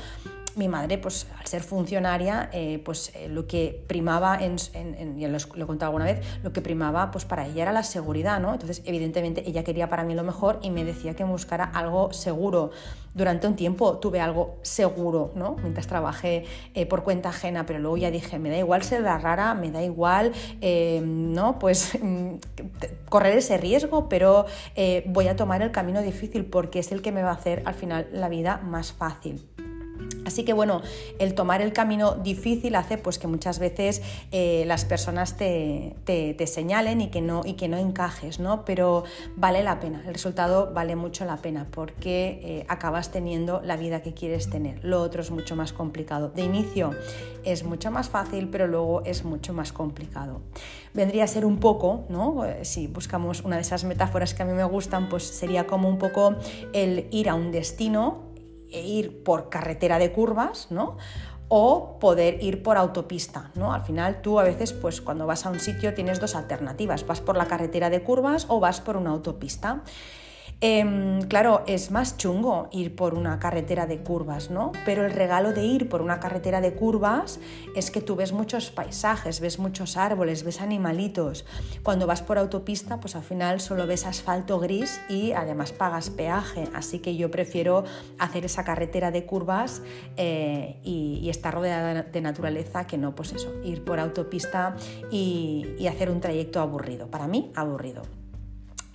mi 0.58 0.68
madre, 0.68 0.98
pues 0.98 1.28
al 1.40 1.46
ser 1.48 1.64
funcionaria, 1.64 2.50
eh, 2.54 2.82
pues 2.84 3.12
eh, 3.16 3.28
lo 3.28 3.48
que 3.48 3.84
primaba, 3.88 4.38
en, 4.42 4.58
ya 5.18 5.28
lo, 5.28 5.38
he 5.38 5.66
contado 5.66 5.90
alguna 5.90 6.06
vez, 6.06 6.22
lo 6.44 6.54
que 6.54 6.62
primaba 6.62 7.12
pues 7.12 7.26
para 7.26 7.46
ella 7.46 7.64
era 7.64 7.72
la 7.72 7.84
seguridad, 7.84 8.40
¿no? 8.40 8.54
Entonces, 8.54 8.82
evidentemente, 8.86 9.48
ella 9.48 9.64
quería 9.64 9.90
para 9.90 10.04
mí 10.04 10.14
lo 10.14 10.24
mejor 10.24 10.60
y 10.62 10.70
me 10.72 10.84
decía 10.84 11.16
que 11.16 11.24
buscara 11.24 11.66
algo 11.66 12.14
seguro. 12.14 12.72
Durante 13.14 13.48
un 13.48 13.56
tiempo 13.56 13.98
tuve 14.00 14.20
algo 14.20 14.58
seguro, 14.62 15.32
¿no? 15.36 15.56
Mientras 15.62 15.88
trabajé 15.88 16.44
eh, 16.74 16.86
por 16.86 17.04
cuenta 17.04 17.30
ajena, 17.30 17.66
pero 17.66 17.80
luego 17.80 17.98
ya 17.98 18.12
dije, 18.12 18.40
me 18.40 18.50
da 18.50 18.58
igual 18.58 18.84
ser 18.84 19.02
la 19.02 19.18
rara, 19.18 19.54
me 19.54 19.72
da 19.72 19.82
igual, 19.82 20.34
¿no? 21.02 21.60
Pues 21.60 21.98
mm, 22.02 22.36
correr 23.08 23.38
ese 23.38 23.58
riesgo, 23.58 24.10
pero 24.10 24.46
voy 25.06 25.28
a 25.30 25.36
tomar 25.36 25.62
el 25.62 25.72
camino 25.72 26.02
difícil 26.02 26.46
porque 26.46 26.80
es 26.80 26.92
el 26.92 27.02
que 27.02 27.14
me 27.14 27.24
va 27.24 27.30
a 27.30 27.36
hacer 27.36 27.64
al 27.66 27.74
final 27.74 28.10
la 28.12 28.28
vida 28.28 28.58
más 28.58 28.92
fácil. 28.92 29.55
Así 30.26 30.44
que 30.44 30.54
bueno, 30.54 30.82
el 31.20 31.36
tomar 31.36 31.62
el 31.62 31.72
camino 31.72 32.16
difícil 32.16 32.76
hace 32.76 32.98
pues 32.98 33.20
que 33.20 33.28
muchas 33.28 33.60
veces 33.60 34.02
eh, 34.32 34.64
las 34.66 34.84
personas 34.84 35.38
te, 35.38 35.96
señalen 36.48 37.02
y 37.02 37.10
que, 37.10 37.22
no, 37.22 37.42
y 37.46 37.54
que 37.54 37.68
no 37.68 37.78
encajes, 37.78 38.40
¿no? 38.40 38.66
Pero 38.66 39.04
vale 39.36 39.64
la 39.64 39.80
pena, 39.80 40.04
el 40.08 40.14
resultado 40.14 40.74
vale 40.74 40.96
mucho 40.96 41.26
la 41.26 41.38
pena 41.38 41.68
porque 41.70 42.40
eh, 42.44 42.66
acabas 42.68 43.12
teniendo 43.12 43.62
la 43.64 43.78
vida 43.78 44.02
que 44.02 44.14
quieres 44.14 44.50
tener. 44.50 44.84
Lo 44.84 45.02
otro 45.02 45.22
es 45.22 45.30
mucho 45.30 45.56
más 45.56 45.74
complicado. 45.74 46.30
De 46.30 46.42
inicio 46.42 46.92
es 47.44 47.64
mucho 47.64 47.92
más 47.92 48.10
fácil, 48.10 48.50
pero 48.50 48.68
luego 48.68 49.04
es 49.06 49.24
mucho 49.24 49.54
más 49.54 49.72
complicado. 49.72 50.42
Vendría 50.94 51.26
a 51.26 51.28
ser 51.28 51.46
un 51.46 51.60
poco, 51.60 52.06
¿no? 52.10 52.46
Eh, 52.46 52.66
si 52.66 52.88
buscamos 52.88 53.42
una 53.42 53.58
de 53.58 53.62
esas 53.62 53.84
metáforas 53.84 54.34
que 54.34 54.42
a 54.42 54.46
mí 54.46 54.54
me 54.54 54.64
gustan, 54.64 55.08
pues 55.08 55.24
sería 55.24 55.68
como 55.68 55.88
un 55.88 56.00
poco 56.00 56.36
el 56.74 57.08
ir 57.12 57.30
a 57.30 57.36
un 57.36 57.52
destino 57.52 58.35
e 58.72 58.82
ir 58.82 59.24
por 59.24 59.50
carretera 59.50 60.00
de 60.00 60.12
curvas, 60.12 60.68
¿no? 60.70 60.98
o 61.48 62.00
poder 62.00 62.42
ir 62.44 62.64
por 62.64 62.78
autopista, 62.78 63.52
¿no? 63.54 63.72
Al 63.72 63.82
final 63.82 64.22
tú 64.22 64.40
a 64.40 64.44
veces 64.44 64.74
pues 64.74 65.02
cuando 65.02 65.28
vas 65.28 65.46
a 65.46 65.52
un 65.52 65.60
sitio 65.60 65.94
tienes 65.94 66.20
dos 66.20 66.36
alternativas, 66.36 67.06
vas 67.06 67.22
por 67.22 67.38
la 67.38 67.46
carretera 67.46 67.90
de 67.90 68.02
curvas 68.02 68.48
o 68.50 68.60
vas 68.60 68.82
por 68.82 68.98
una 68.98 69.12
autopista. 69.12 69.84
Em, 70.62 71.22
claro, 71.24 71.64
es 71.68 71.92
más 71.92 72.18
chungo 72.18 72.70
ir 72.72 72.96
por 72.96 73.14
una 73.14 73.40
carretera 73.40 73.88
de 73.88 74.00
curvas, 74.00 74.50
¿no? 74.50 74.72
Pero 74.86 75.06
el 75.06 75.12
regalo 75.12 75.52
de 75.52 75.66
ir 75.66 75.90
por 75.90 76.02
una 76.02 76.22
carretera 76.22 76.62
de 76.62 76.74
curvas 76.74 77.40
es 77.76 77.92
que 77.92 78.02
tú 78.02 78.16
ves 78.16 78.32
muchos 78.32 78.72
paisajes, 78.72 79.42
ves 79.42 79.60
muchos 79.60 79.98
árboles, 79.98 80.44
ves 80.44 80.62
animalitos. 80.62 81.46
Cuando 81.84 82.08
vas 82.08 82.22
por 82.22 82.38
autopista, 82.38 83.02
pues 83.02 83.16
al 83.18 83.24
final 83.24 83.60
solo 83.60 83.86
ves 83.86 84.06
asfalto 84.06 84.60
gris 84.60 85.02
y 85.10 85.34
además 85.34 85.74
pagas 85.74 86.10
peaje. 86.10 86.70
Así 86.74 87.00
que 87.00 87.18
yo 87.18 87.30
prefiero 87.30 87.84
hacer 88.18 88.46
esa 88.46 88.64
carretera 88.64 89.12
de 89.12 89.26
curvas 89.26 89.82
eh, 90.16 90.80
y, 90.84 91.30
estar 91.30 91.54
rodeada 91.54 92.04
de 92.04 92.22
naturaleza 92.22 92.88
que 92.88 92.98
no, 92.98 93.14
pues 93.14 93.34
eso, 93.34 93.52
ir 93.64 93.84
por 93.84 94.00
autopista 94.00 94.76
y 95.12 95.86
hacer 95.88 96.10
un 96.10 96.22
trayecto 96.22 96.62
aburrido. 96.62 97.08
Para 97.08 97.28
mí, 97.28 97.52
aburrido. 97.56 98.04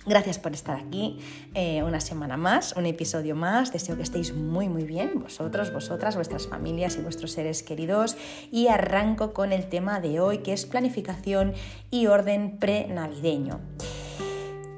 Gracias 0.05 0.39
por 0.39 0.53
estar 0.53 0.79
aquí 0.79 1.19
eh, 1.53 1.83
una 1.83 2.01
semana 2.01 2.35
más, 2.35 2.73
un 2.75 2.87
episodio 2.87 3.35
más. 3.35 3.71
Deseo 3.71 3.95
que 3.95 4.01
estéis 4.01 4.33
muy 4.33 4.67
muy 4.67 4.83
bien, 4.83 5.19
vosotros, 5.21 5.71
vosotras, 5.71 6.15
vuestras 6.15 6.47
familias 6.47 6.97
y 6.97 7.01
vuestros 7.01 7.31
seres 7.31 7.61
queridos. 7.61 8.17
Y 8.51 8.67
arranco 8.67 9.33
con 9.33 9.53
el 9.53 9.69
tema 9.69 9.99
de 9.99 10.19
hoy, 10.19 10.39
que 10.39 10.53
es 10.53 10.65
planificación 10.65 11.53
y 11.91 12.07
orden 12.07 12.57
pre-navideño. 12.57 13.59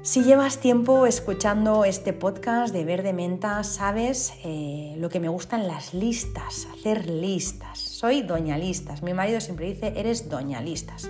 Si 0.02 0.22
llevas 0.22 0.58
tiempo 0.58 1.06
escuchando 1.06 1.86
este 1.86 2.12
podcast 2.12 2.74
de 2.74 2.84
Verde 2.84 3.14
Menta, 3.14 3.64
sabes 3.64 4.34
eh, 4.44 4.94
lo 4.98 5.08
que 5.08 5.18
me 5.18 5.28
gustan 5.28 5.66
las 5.66 5.94
listas, 5.94 6.68
hacer 6.74 7.08
listas. 7.08 7.78
Soy 7.78 8.20
doña 8.20 8.58
listas. 8.58 9.02
Mi 9.02 9.14
marido 9.14 9.40
siempre 9.40 9.64
dice, 9.64 9.94
eres 9.96 10.28
doña 10.28 10.60
listas. 10.60 11.08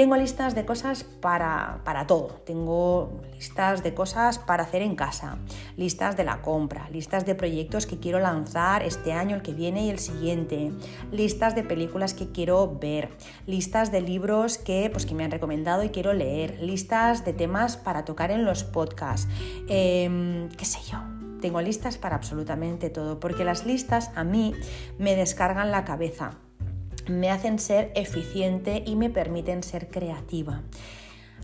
Tengo 0.00 0.16
listas 0.16 0.54
de 0.54 0.64
cosas 0.64 1.04
para, 1.04 2.06
todo. 2.08 2.28
Tengo 2.46 3.20
listas 3.34 3.82
de 3.82 3.92
cosas 3.92 4.38
para 4.38 4.62
hacer 4.62 4.80
en 4.80 4.96
casa, 4.96 5.36
listas 5.76 6.16
de 6.16 6.24
la 6.24 6.40
compra, 6.40 6.88
listas 6.88 7.26
de 7.26 7.34
proyectos 7.34 7.84
que 7.84 7.98
quiero 7.98 8.18
lanzar 8.18 8.82
este 8.82 9.12
año, 9.12 9.36
el 9.36 9.42
que 9.42 9.52
viene 9.52 9.84
y 9.84 9.90
el 9.90 9.98
siguiente, 9.98 10.72
listas 11.12 11.54
de 11.54 11.64
películas 11.64 12.14
que 12.14 12.32
quiero 12.32 12.78
ver, 12.78 13.10
listas 13.46 13.92
de 13.92 14.00
libros 14.00 14.56
que, 14.56 14.88
pues, 14.90 15.04
que 15.04 15.14
me 15.14 15.22
han 15.22 15.32
recomendado 15.32 15.84
y 15.84 15.90
quiero 15.90 16.14
leer, 16.14 16.62
listas 16.62 17.26
de 17.26 17.34
temas 17.34 17.76
para 17.76 18.06
tocar 18.06 18.30
en 18.30 18.46
los 18.46 18.64
podcasts, 18.64 19.28
em, 19.68 20.48
qué 20.56 20.64
sé 20.64 20.78
yo. 20.90 20.96
Tengo 21.42 21.60
listas 21.60 21.98
para 21.98 22.16
absolutamente 22.16 22.88
todo, 22.88 23.20
porque 23.20 23.44
las 23.44 23.66
listas 23.66 24.12
a 24.14 24.24
mí 24.24 24.54
me 24.98 25.14
descargan 25.14 25.70
la 25.70 25.84
cabeza 25.84 26.38
me 27.10 27.30
hacen 27.30 27.58
ser 27.58 27.92
eficiente 27.94 28.82
y 28.86 28.96
me 28.96 29.10
permiten 29.10 29.62
ser 29.62 29.88
creativa. 29.88 30.62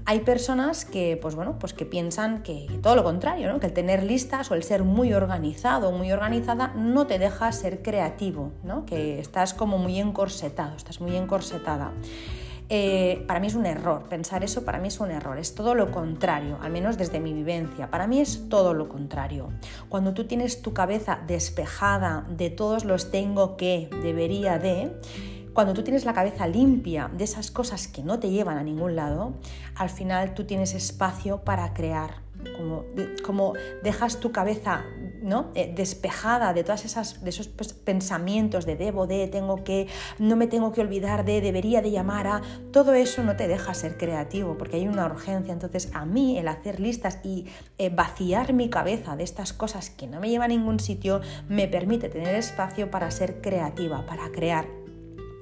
Hay 0.08 0.20
personas 0.20 0.85
que, 0.85 1.18
pues 1.20 1.35
bueno, 1.35 1.58
pues 1.58 1.73
que 1.73 1.85
piensan 1.85 2.44
que, 2.44 2.68
todo 2.80 2.94
lo 2.94 3.02
contrario, 3.02 3.58
que 3.58 3.66
el 3.66 3.73
tener 3.73 4.04
listas 4.04 4.50
o 4.52 4.54
el 4.54 4.62
ser 4.62 4.85
muy 4.85 5.12
organizado, 5.12 5.90
muy 5.90 6.12
organizada, 6.12 6.68
no 6.76 7.08
te 7.08 7.18
deja 7.18 7.50
ser 7.50 7.82
creativo, 7.82 8.52
¿no? 8.62 8.87
que 8.87 9.18
estás 9.18 9.52
como 9.52 9.78
muy 9.78 9.99
encorsetado, 9.99 10.76
estás 10.76 11.00
muy 11.00 11.16
encorsetada. 11.16 11.92
Eh, 12.68 13.25
para 13.28 13.38
mí 13.38 13.46
es 13.46 13.54
un 13.54 13.64
error, 13.64 14.08
pensar 14.08 14.42
eso 14.42 14.64
para 14.64 14.78
mí 14.78 14.88
es 14.88 14.99
un 14.99 15.12
error, 15.12 15.38
es 15.38 15.54
todo 15.54 15.76
lo 15.76 15.92
contrario, 15.92 16.58
al 16.62 16.73
menos 16.73 16.99
desde 16.99 17.20
mi 17.20 17.32
vivencia, 17.32 17.90
para 17.90 18.08
mí 18.08 18.20
es 18.20 18.49
todo 18.49 18.75
lo 18.75 18.88
contrario. 18.88 19.50
Cuando 19.88 20.14
tú 20.14 20.26
tienes 20.26 20.62
tu 20.62 20.73
cabeza 20.73 21.20
despejada 21.28 22.26
de 22.28 22.50
todos 22.50 22.85
los 22.85 23.12
tengo 23.12 23.56
que, 23.56 23.88
debería 24.02 24.58
de, 24.58 24.92
cuando 25.56 25.72
tú 25.72 25.82
tienes 25.82 26.04
la 26.04 26.12
cabeza 26.12 26.46
limpia 26.46 27.10
de 27.16 27.25
esas 27.25 27.50
cosas 27.50 27.88
que 27.88 28.02
no 28.02 28.18
te 28.18 28.28
llevan 28.28 28.58
a 28.58 28.62
ningún 28.62 28.94
lado, 28.94 29.32
al 29.75 29.88
final 29.88 30.34
tú 30.34 30.44
tienes 30.44 30.75
espacio 30.75 31.44
para 31.44 31.72
crear, 31.72 32.20
como, 32.58 32.84
como 33.25 33.54
dejas 33.82 34.20
tu 34.20 34.32
cabeza 34.32 34.84
¿no? 35.22 35.50
Eh, 35.54 35.72
despejada 35.75 36.52
de 36.52 36.62
todas 36.62 36.84
esas 36.84 37.25
de 37.25 37.30
esos 37.30 37.48
pues, 37.48 37.72
pensamientos 37.72 38.66
de 38.66 38.76
debo 38.76 39.06
de 39.06 39.28
tengo 39.28 39.64
que 39.64 39.88
no 40.18 40.36
me 40.36 40.46
tengo 40.46 40.72
que 40.72 40.82
olvidar 40.82 41.25
de 41.25 41.40
debería 41.40 41.80
de 41.80 41.90
llamar 41.90 42.26
a 42.26 42.42
todo 42.70 42.92
eso 42.92 43.25
no 43.25 43.34
te 43.34 43.48
deja 43.48 43.72
ser 43.72 43.96
creativo 43.96 44.58
porque 44.58 44.76
hay 44.76 44.86
una 44.86 45.06
urgencia 45.06 45.54
entonces 45.54 45.88
a 45.94 46.04
mí 46.04 46.36
el 46.36 46.48
hacer 46.48 46.80
listas 46.80 47.18
y 47.25 47.46
eh, 47.78 47.88
vaciar 47.88 48.52
mi 48.52 48.68
cabeza 48.68 49.16
de 49.16 49.25
estas 49.25 49.54
cosas 49.54 49.88
que 49.88 50.06
no 50.06 50.20
me 50.20 50.28
llevan 50.28 50.52
a 50.52 50.54
ningún 50.54 50.80
sitio 50.80 51.22
me 51.48 51.66
permite 51.66 52.10
tener 52.10 52.34
espacio 52.34 52.90
para 52.90 53.10
ser 53.10 53.40
creativa 53.40 54.04
para 54.04 54.30
crear 54.30 54.86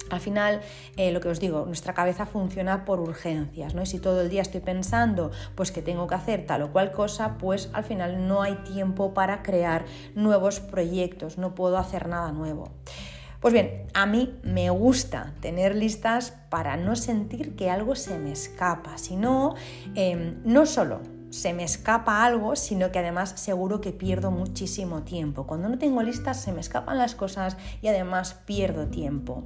al 0.09 0.19
final, 0.19 0.61
eh, 0.97 1.11
lo 1.11 1.19
que 1.19 1.29
os 1.29 1.39
digo, 1.39 1.65
nuestra 1.65 1.93
cabeza 1.93 2.25
funciona 2.25 2.85
por 2.85 2.99
urgencias, 2.99 3.73
¿no? 3.73 3.81
Y 3.81 3.85
si 3.85 3.99
todo 3.99 4.21
el 4.21 4.29
día 4.29 4.41
estoy 4.41 4.61
pensando 4.61 5.31
pues 5.55 5.71
que 5.71 5.81
tengo 5.81 6.07
que 6.07 6.15
hacer 6.15 6.45
tal 6.45 6.63
o 6.63 6.71
cual 6.71 6.91
cosa, 6.91 7.37
pues 7.37 7.69
al 7.73 7.83
final 7.83 8.27
no 8.27 8.41
hay 8.41 8.55
tiempo 8.57 9.13
para 9.13 9.41
crear 9.41 9.85
nuevos 10.13 10.59
proyectos, 10.59 11.37
no 11.37 11.55
puedo 11.55 11.77
hacer 11.77 12.07
nada 12.07 12.31
nuevo. 12.31 12.69
Pues 13.39 13.53
bien, 13.53 13.85
a 13.93 14.05
mí 14.05 14.39
me 14.43 14.69
gusta 14.69 15.33
tener 15.39 15.75
listas 15.75 16.33
para 16.49 16.77
no 16.77 16.95
sentir 16.95 17.55
que 17.55 17.69
algo 17.69 17.95
se 17.95 18.17
me 18.17 18.31
escapa, 18.31 18.97
sino 18.97 19.53
em, 19.93 20.41
no 20.43 20.65
solo 20.65 21.01
se 21.29 21.53
me 21.53 21.63
escapa 21.63 22.23
algo, 22.23 22.55
sino 22.55 22.91
que 22.91 22.99
además 22.99 23.33
seguro 23.35 23.81
que 23.81 23.91
pierdo 23.91 24.31
muchísimo 24.31 25.03
tiempo. 25.03 25.45
Cuando 25.45 25.67
no 25.67 25.77
tengo 25.77 26.01
listas 26.01 26.41
se 26.41 26.53
me 26.53 26.61
escapan 26.61 26.97
las 26.97 27.13
cosas 27.13 27.57
y 27.81 27.87
además 27.87 28.35
pierdo 28.45 28.87
tiempo. 28.87 29.43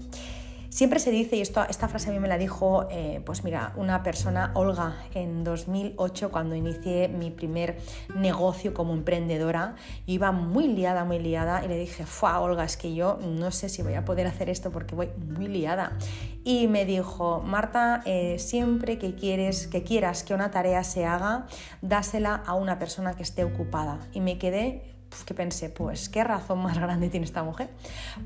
Siempre 0.69 0.99
se 0.99 1.09
dice, 1.09 1.35
y 1.35 1.41
esto, 1.41 1.63
esta 1.67 1.87
frase 1.87 2.09
a 2.09 2.13
mí 2.13 2.19
me 2.19 2.27
la 2.27 2.37
dijo, 2.37 2.87
eh, 2.91 3.21
pues 3.25 3.43
mira, 3.43 3.73
una 3.75 4.03
persona, 4.03 4.51
Olga, 4.53 4.97
en 5.15 5.43
2008, 5.43 6.29
cuando 6.31 6.53
inicié 6.55 7.07
mi 7.07 7.31
primer 7.31 7.79
negocio 8.15 8.73
como 8.73 8.93
emprendedora, 8.93 9.75
iba 10.05 10.31
muy 10.31 10.67
liada, 10.67 11.05
muy 11.05 11.17
liada, 11.17 11.65
y 11.65 11.67
le 11.67 11.77
dije, 11.77 12.05
¡fua, 12.05 12.39
Olga, 12.39 12.65
es 12.65 12.77
que 12.77 12.93
yo 12.93 13.17
no 13.17 13.49
sé 13.49 13.67
si 13.67 13.81
voy 13.81 13.95
a 13.95 14.05
poder 14.05 14.27
hacer 14.27 14.47
esto 14.47 14.69
porque 14.69 14.93
voy 14.93 15.09
muy 15.17 15.47
liada. 15.47 15.97
Y 16.43 16.67
me 16.67 16.85
dijo, 16.85 17.41
Marta, 17.41 18.01
eh, 18.05 18.37
siempre 18.37 18.99
que, 18.99 19.15
quieres, 19.15 19.67
que 19.67 19.83
quieras 19.83 20.23
que 20.23 20.35
una 20.35 20.51
tarea 20.51 20.83
se 20.83 21.03
haga, 21.03 21.47
dásela 21.81 22.35
a 22.45 22.53
una 22.53 22.77
persona 22.77 23.15
que 23.15 23.23
esté 23.23 23.43
ocupada. 23.43 23.99
Y 24.13 24.21
me 24.21 24.37
quedé 24.37 24.98
que 25.25 25.33
pensé, 25.33 25.69
pues 25.69 26.09
qué 26.09 26.23
razón 26.23 26.59
más 26.59 26.77
grande 26.79 27.09
tiene 27.09 27.25
esta 27.25 27.43
mujer. 27.43 27.69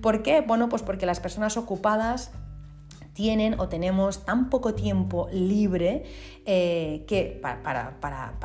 ¿Por 0.01 0.23
qué? 0.23 0.41
Bueno, 0.41 0.69
pues 0.69 0.81
porque 0.81 1.05
las 1.05 1.19
personas 1.19 1.57
ocupadas 1.57 2.31
tienen 3.13 3.59
o 3.59 3.69
tenemos 3.69 4.25
tan 4.25 4.49
poco 4.49 4.73
tiempo 4.73 5.27
libre 5.31 6.03
eh, 6.45 7.05
que 7.07 7.39
para, 7.41 7.95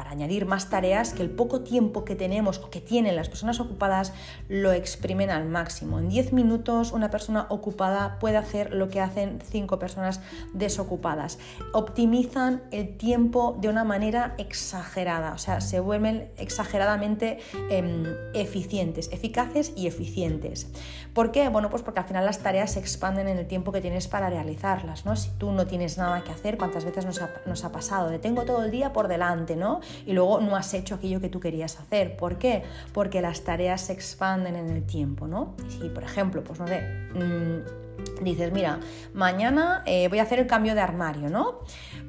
añadir 0.09 0.47
más 0.47 0.71
tareas 0.71 1.13
que 1.13 1.21
el 1.21 1.31
poco 1.31 1.63
tiempo 1.63 2.05
que 2.05 2.15
tenemos 2.15 2.59
o 2.59 2.71
que 2.71 2.81
tienen 2.81 3.17
las 3.17 3.29
personas 3.29 3.59
ocupadas 3.59 4.13
lo 4.49 4.73
exprimen 4.73 5.31
al 5.31 5.47
máximo. 5.47 5.99
En 5.99 6.09
10 6.09 6.33
minutos 6.33 6.93
una 6.93 7.11
persona 7.11 7.47
ocupada 7.49 8.21
puede 8.21 8.37
hacer 8.37 8.73
lo 8.73 8.89
que 8.89 9.01
hacen 9.01 9.41
5 9.43 9.81
personas 9.81 10.21
desocupadas. 10.53 11.41
Optimizan 11.73 12.63
el 12.71 12.97
tiempo 12.97 13.59
de 13.61 13.69
una 13.69 13.83
manera 13.83 14.37
exagerada, 14.39 15.33
o 15.33 15.39
sea, 15.39 15.61
se 15.61 15.81
vuelven 15.81 16.31
exageradamente 16.39 17.41
em, 17.69 18.05
eficientes, 18.33 19.11
eficaces 19.13 19.73
y 19.75 19.89
eficientes. 19.89 20.69
¿Por 21.15 21.33
qué? 21.33 21.49
Bueno, 21.49 21.69
pues 21.69 21.83
porque 21.83 21.99
al 21.99 22.07
final 22.07 22.25
las 22.25 22.39
tareas 22.39 22.75
se 22.75 22.79
expanden 22.79 23.27
en 23.27 23.39
el 23.39 23.49
tiempo 23.49 23.73
que 23.73 23.81
tienes 23.81 24.07
para 24.07 24.31
realizarlas, 24.31 25.05
¿no? 25.05 25.17
Si 25.17 25.31
tú 25.31 25.51
no 25.51 25.67
tienes 25.67 25.99
nada 25.99 26.23
que 26.23 26.31
hacer, 26.31 26.59
¿cuántas 26.59 26.85
veces 26.85 27.05
nos 27.05 27.65
ha 27.65 27.73
pasado? 27.73 27.88
De 27.89 28.19
tengo 28.19 28.45
todo 28.45 28.65
el 28.65 28.71
día 28.71 28.93
por 28.93 29.09
delante, 29.09 29.57
¿no? 29.57 29.81
Y 30.07 30.13
luego 30.13 30.41
no 30.41 30.57
has 30.57 30.75
hecho 30.75 30.97
aquello 30.97 31.21
que 31.21 31.29
tú 31.29 31.41
querías 31.41 31.79
hacer. 31.81 32.17
¿Por 32.17 32.39
qué? 32.39 32.63
Porque 32.93 33.23
las 33.23 33.43
tareas 33.43 33.81
se 33.81 33.93
expanden 33.95 34.57
en 34.57 34.69
el 34.69 34.85
tiempo, 34.85 35.27
¿no? 35.27 35.55
Si, 35.69 35.89
por 35.89 36.05
ejemplo, 36.05 36.45
pues 36.45 36.61
no 36.61 36.67
sé, 36.67 36.83
mm, 37.15 38.25
dices, 38.25 38.53
mira, 38.53 38.81
mañana 39.15 39.83
eh, 39.87 40.09
voy 40.09 40.19
a 40.19 40.23
hacer 40.23 40.39
el 40.39 40.47
cambio 40.47 40.75
de 40.75 40.81
armario, 40.81 41.31
¿no? 41.31 41.61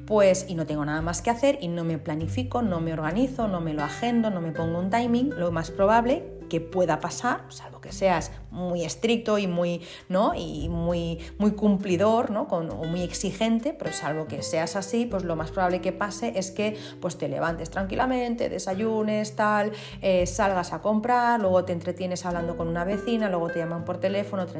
Pues, 0.06 0.46
y 0.48 0.54
no 0.54 0.66
tengo 0.66 0.84
nada 0.84 1.00
más 1.02 1.22
que 1.22 1.30
hacer 1.30 1.58
y 1.60 1.68
no 1.68 1.84
me 1.84 1.98
planifico, 1.98 2.62
no 2.62 2.80
me 2.80 2.92
organizo, 2.92 3.48
no 3.48 3.60
me 3.60 3.72
lo 3.74 3.82
agendo, 3.82 4.30
no 4.30 4.40
me 4.40 4.52
pongo 4.52 4.78
un 4.78 4.90
timing, 4.90 5.30
lo 5.38 5.50
más 5.50 5.70
probable 5.70 6.24
que 6.48 6.60
pueda 6.60 7.00
pasar, 7.00 7.44
salvo 7.48 7.79
que 7.80 7.92
seas 7.92 8.30
muy 8.50 8.84
estricto 8.84 9.38
y 9.38 9.46
muy, 9.46 9.82
¿no? 10.08 10.34
y 10.34 10.68
muy, 10.68 11.18
muy 11.38 11.52
cumplidor 11.52 12.30
¿no? 12.30 12.48
Con, 12.48 12.70
o 12.70 12.84
muy 12.84 13.02
exigente, 13.02 13.72
pero 13.72 13.92
salvo 13.92 14.26
que 14.26 14.42
seas 14.42 14.76
así, 14.76 15.06
pues 15.06 15.24
lo 15.24 15.36
más 15.36 15.50
probable 15.50 15.80
que 15.80 15.92
pase 15.92 16.32
es 16.36 16.50
que 16.50 16.76
pues, 17.00 17.16
te 17.16 17.28
levantes 17.28 17.70
tranquilamente, 17.70 18.48
desayunes, 18.48 19.36
tal, 19.36 19.72
eh, 20.02 20.26
salgas 20.26 20.72
a 20.72 20.80
comprar, 20.80 21.40
luego 21.40 21.64
te 21.64 21.72
entretienes 21.72 22.24
hablando 22.26 22.56
con 22.56 22.68
una 22.68 22.84
vecina, 22.84 23.28
luego 23.28 23.48
te 23.48 23.60
llaman 23.60 23.84
por 23.84 23.98
teléfono, 23.98 24.46
te, 24.46 24.56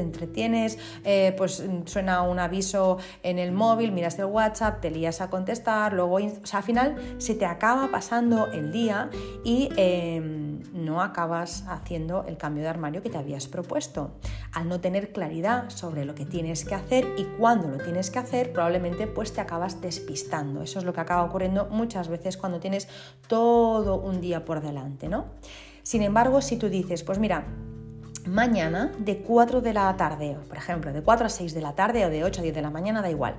entretienes, 0.00 0.78
eh, 1.04 1.34
pues 1.36 1.62
suena 1.86 2.22
un 2.22 2.38
aviso 2.38 2.98
en 3.22 3.38
el 3.38 3.52
móvil, 3.52 3.92
miras 3.92 4.18
el 4.18 4.26
WhatsApp, 4.26 4.80
te 4.80 4.90
lías 4.90 5.20
a 5.20 5.28
contestar, 5.28 5.92
luego, 5.92 6.16
o 6.16 6.18
al 6.18 6.62
final 6.62 6.96
se 7.18 7.34
te 7.34 7.46
acaba 7.46 7.90
pasando 7.90 8.52
el 8.52 8.72
día 8.72 9.10
y 9.44 9.68
em, 9.76 10.62
no 10.72 11.02
acabas 11.02 11.64
haciendo 11.68 12.24
el 12.28 12.36
cambio 12.36 12.53
de 12.62 12.68
armario 12.68 13.02
que 13.02 13.10
te 13.10 13.18
habías 13.18 13.46
propuesto. 13.46 14.12
Al 14.52 14.68
no 14.68 14.80
tener 14.80 15.12
claridad 15.12 15.70
sobre 15.70 16.04
lo 16.04 16.14
que 16.14 16.24
tienes 16.24 16.64
que 16.64 16.74
hacer 16.74 17.06
y 17.16 17.24
cuándo 17.38 17.68
lo 17.68 17.78
tienes 17.78 18.10
que 18.10 18.18
hacer, 18.18 18.52
probablemente 18.52 19.06
pues 19.06 19.32
te 19.32 19.40
acabas 19.40 19.80
despistando. 19.80 20.62
Eso 20.62 20.78
es 20.78 20.84
lo 20.84 20.92
que 20.92 21.00
acaba 21.00 21.24
ocurriendo 21.24 21.66
muchas 21.70 22.08
veces 22.08 22.36
cuando 22.36 22.60
tienes 22.60 22.88
todo 23.26 24.00
un 24.00 24.20
día 24.20 24.44
por 24.44 24.60
delante, 24.60 25.08
¿no? 25.08 25.26
Sin 25.82 26.02
embargo, 26.02 26.40
si 26.40 26.56
tú 26.56 26.68
dices, 26.68 27.04
pues 27.04 27.18
mira, 27.18 27.46
mañana 28.26 28.92
de 28.98 29.18
4 29.18 29.60
de 29.60 29.72
la 29.72 29.96
tarde, 29.96 30.36
por 30.48 30.56
ejemplo, 30.56 30.92
de 30.92 31.02
4 31.02 31.26
a 31.26 31.28
6 31.28 31.54
de 31.54 31.60
la 31.60 31.74
tarde 31.74 32.06
o 32.06 32.10
de 32.10 32.24
8 32.24 32.40
a 32.40 32.42
10 32.42 32.54
de 32.54 32.62
la 32.62 32.70
mañana, 32.70 33.02
da 33.02 33.10
igual. 33.10 33.34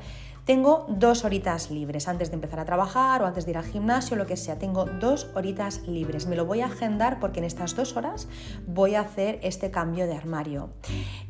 Tengo 0.46 0.86
dos 0.88 1.26
horitas 1.26 1.72
libres 1.72 2.08
antes 2.08 2.30
de 2.30 2.36
empezar 2.36 2.60
a 2.60 2.66
trabajar 2.66 3.24
o 3.24 3.26
antes 3.26 3.46
de 3.46 3.52
ir 3.52 3.58
al 3.58 3.64
gimnasio, 3.64 4.16
lo 4.16 4.28
que 4.28 4.38
sea. 4.38 4.60
Tengo 4.60 4.86
dos 4.86 5.28
horitas 5.34 5.82
libres. 5.88 6.28
Me 6.28 6.36
lo 6.36 6.46
voy 6.46 6.62
a 6.62 6.68
agendar 6.68 7.20
porque 7.20 7.40
en 7.40 7.46
estas 7.46 7.76
dos 7.76 7.98
horas 7.98 8.28
voy 8.68 8.94
a 8.94 9.02
hacer 9.02 9.40
este 9.42 9.72
cambio 9.72 10.06
de 10.06 10.14
armario. 10.14 10.70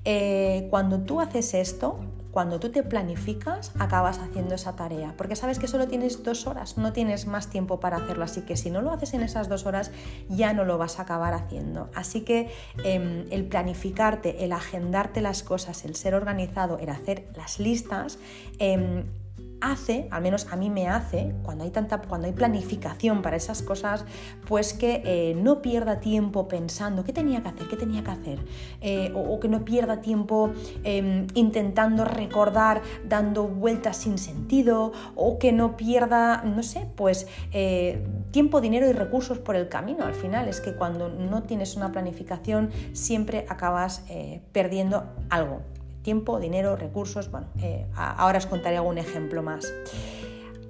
Eh, 0.04 0.68
cuando 0.70 1.00
tú 1.00 1.22
haces 1.22 1.54
esto, 1.54 2.02
cuando 2.36 2.60
tú 2.60 2.68
te 2.68 2.84
planificas, 2.84 3.72
acabas 3.80 4.20
haciendo 4.20 4.56
esa 4.56 4.76
tarea, 4.76 5.14
porque 5.16 5.38
sabes 5.38 5.58
que 5.58 5.70
solo 5.70 5.88
tienes 5.88 6.22
dos 6.22 6.48
horas, 6.48 6.78
no 6.78 6.92
tienes 6.92 7.28
más 7.28 7.50
tiempo 7.50 7.80
para 7.80 7.96
hacerlo, 7.96 8.26
así 8.26 8.42
que 8.42 8.58
si 8.58 8.70
no 8.70 8.82
lo 8.82 8.92
haces 8.92 9.14
en 9.14 9.22
esas 9.22 9.48
dos 9.48 9.66
horas, 9.66 9.90
ya 10.28 10.52
no 10.52 10.66
lo 10.66 10.78
vas 10.78 11.00
a 11.00 11.04
acabar 11.04 11.34
haciendo. 11.34 11.90
Así 11.96 12.26
que 12.26 12.52
em, 12.84 13.24
el 13.32 13.46
planificarte, 13.46 14.44
el 14.44 14.52
agendarte 14.52 15.22
las 15.22 15.44
cosas, 15.44 15.86
el 15.86 15.96
ser 15.96 16.14
organizado, 16.14 16.78
el 16.78 16.90
hacer 16.90 17.26
las 17.38 17.58
listas, 17.58 18.20
em, 18.60 19.06
hace, 19.62 20.08
al 20.12 20.22
menos 20.22 20.48
a 20.52 20.56
mí 20.56 20.70
me 20.70 20.88
hace, 20.88 21.34
cuando 21.44 21.64
hay 21.64 21.72
tanta, 21.72 22.02
cuando 22.02 22.28
hay 22.28 22.34
planificación 22.34 23.22
para 23.22 23.36
esas 23.36 23.62
cosas, 23.62 24.06
pues 24.48 24.74
que 24.74 25.02
eh, 25.06 25.36
no 25.36 25.62
pierda 25.62 26.00
tiempo 26.00 26.48
pensando 26.48 27.04
qué 27.04 27.14
tenía 27.14 27.42
que 27.42 27.50
hacer, 27.50 27.68
qué 27.68 27.76
tenía 27.76 28.04
que 28.04 28.12
hacer, 28.12 28.40
eh, 28.82 29.12
o, 29.16 29.40
que 29.40 29.48
no 29.48 29.66
pierda 29.66 30.02
tiempo 30.02 30.52
em, 30.84 31.28
intentando 31.34 32.06
recordar, 32.06 32.82
dando 33.08 33.48
vueltas 33.48 33.98
sin 33.98 34.18
sentido, 34.18 34.92
o 35.16 35.40
que 35.40 35.52
no 35.52 35.78
pierda, 35.78 36.44
no 36.44 36.64
sé, 36.64 36.88
pues 36.96 37.28
eh, 37.52 38.06
tiempo, 38.32 38.62
dinero 38.62 38.90
y 38.90 38.94
recursos 38.94 39.40
por 39.40 39.56
el 39.56 39.70
camino. 39.70 40.06
Al 40.06 40.16
final 40.16 40.48
es 40.48 40.62
que 40.62 40.74
cuando 40.74 41.10
no 41.10 41.44
tienes 41.44 41.76
una 41.76 41.92
planificación 41.92 42.70
siempre 42.94 43.46
acabas 43.50 44.04
perdiendo 44.52 45.06
algo 45.30 45.62
tiempo, 46.06 46.40
dinero, 46.40 46.76
recursos. 46.76 47.32
Bueno, 47.32 47.48
eh, 47.62 47.88
ahora 47.96 48.38
os 48.38 48.46
contaré 48.46 48.78
algún 48.78 49.00
ejemplo 49.00 49.42
más. 49.42 49.74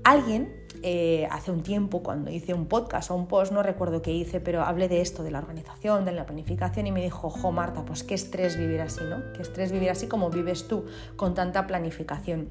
Alguien 0.05 0.65
eh, 0.81 1.27
hace 1.29 1.51
un 1.51 1.61
tiempo 1.61 2.01
cuando 2.01 2.31
hice 2.31 2.53
un 2.53 2.67
podcast 2.67 3.11
o 3.11 3.15
un 3.15 3.27
post, 3.27 3.51
no 3.51 3.61
recuerdo 3.61 4.01
qué 4.01 4.13
hice, 4.13 4.39
pero 4.39 4.63
hablé 4.63 4.87
de 4.87 5.01
esto, 5.01 5.23
de 5.23 5.31
la 5.31 5.39
organización, 5.39 6.05
de 6.05 6.13
la 6.13 6.25
planificación 6.25 6.87
y 6.87 6.93
me 6.93 7.01
dijo, 7.01 7.29
jo 7.29 7.51
Marta, 7.51 7.83
pues 7.83 8.03
qué 8.03 8.13
estrés 8.13 8.57
vivir 8.57 8.79
así, 8.79 9.01
¿no? 9.03 9.33
Qué 9.33 9.41
estrés 9.41 9.73
vivir 9.73 9.89
así 9.89 10.07
como 10.07 10.29
vives 10.29 10.69
tú 10.69 10.85
con 11.17 11.33
tanta 11.33 11.67
planificación. 11.67 12.49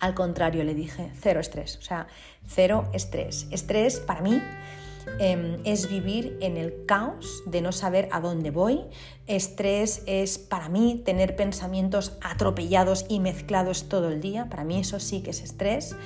Al 0.00 0.14
contrario, 0.14 0.64
le 0.64 0.74
dije, 0.74 1.12
cero 1.14 1.38
estrés, 1.38 1.76
o 1.76 1.82
sea, 1.82 2.08
cero 2.44 2.88
estrés. 2.92 3.46
Estrés 3.52 4.00
para 4.00 4.22
mí 4.22 4.42
Em, 5.18 5.58
es 5.64 5.88
vivir 5.88 6.36
en 6.40 6.56
el 6.56 6.84
caos 6.86 7.42
de 7.46 7.60
no 7.60 7.72
saber 7.72 8.08
a 8.12 8.20
dónde 8.20 8.50
voy. 8.50 8.80
Estrés 9.26 10.02
es 10.06 10.38
para 10.38 10.68
mí 10.68 11.02
tener 11.04 11.36
pensamientos 11.36 12.18
atropellados 12.20 13.06
y 13.08 13.20
mezclados 13.20 13.88
todo 13.88 14.10
el 14.10 14.20
día. 14.20 14.48
Para 14.48 14.64
mí 14.64 14.78
eso 14.78 15.00
sí 15.00 15.22
que 15.22 15.30
es 15.30 15.42
estrés. 15.42 15.96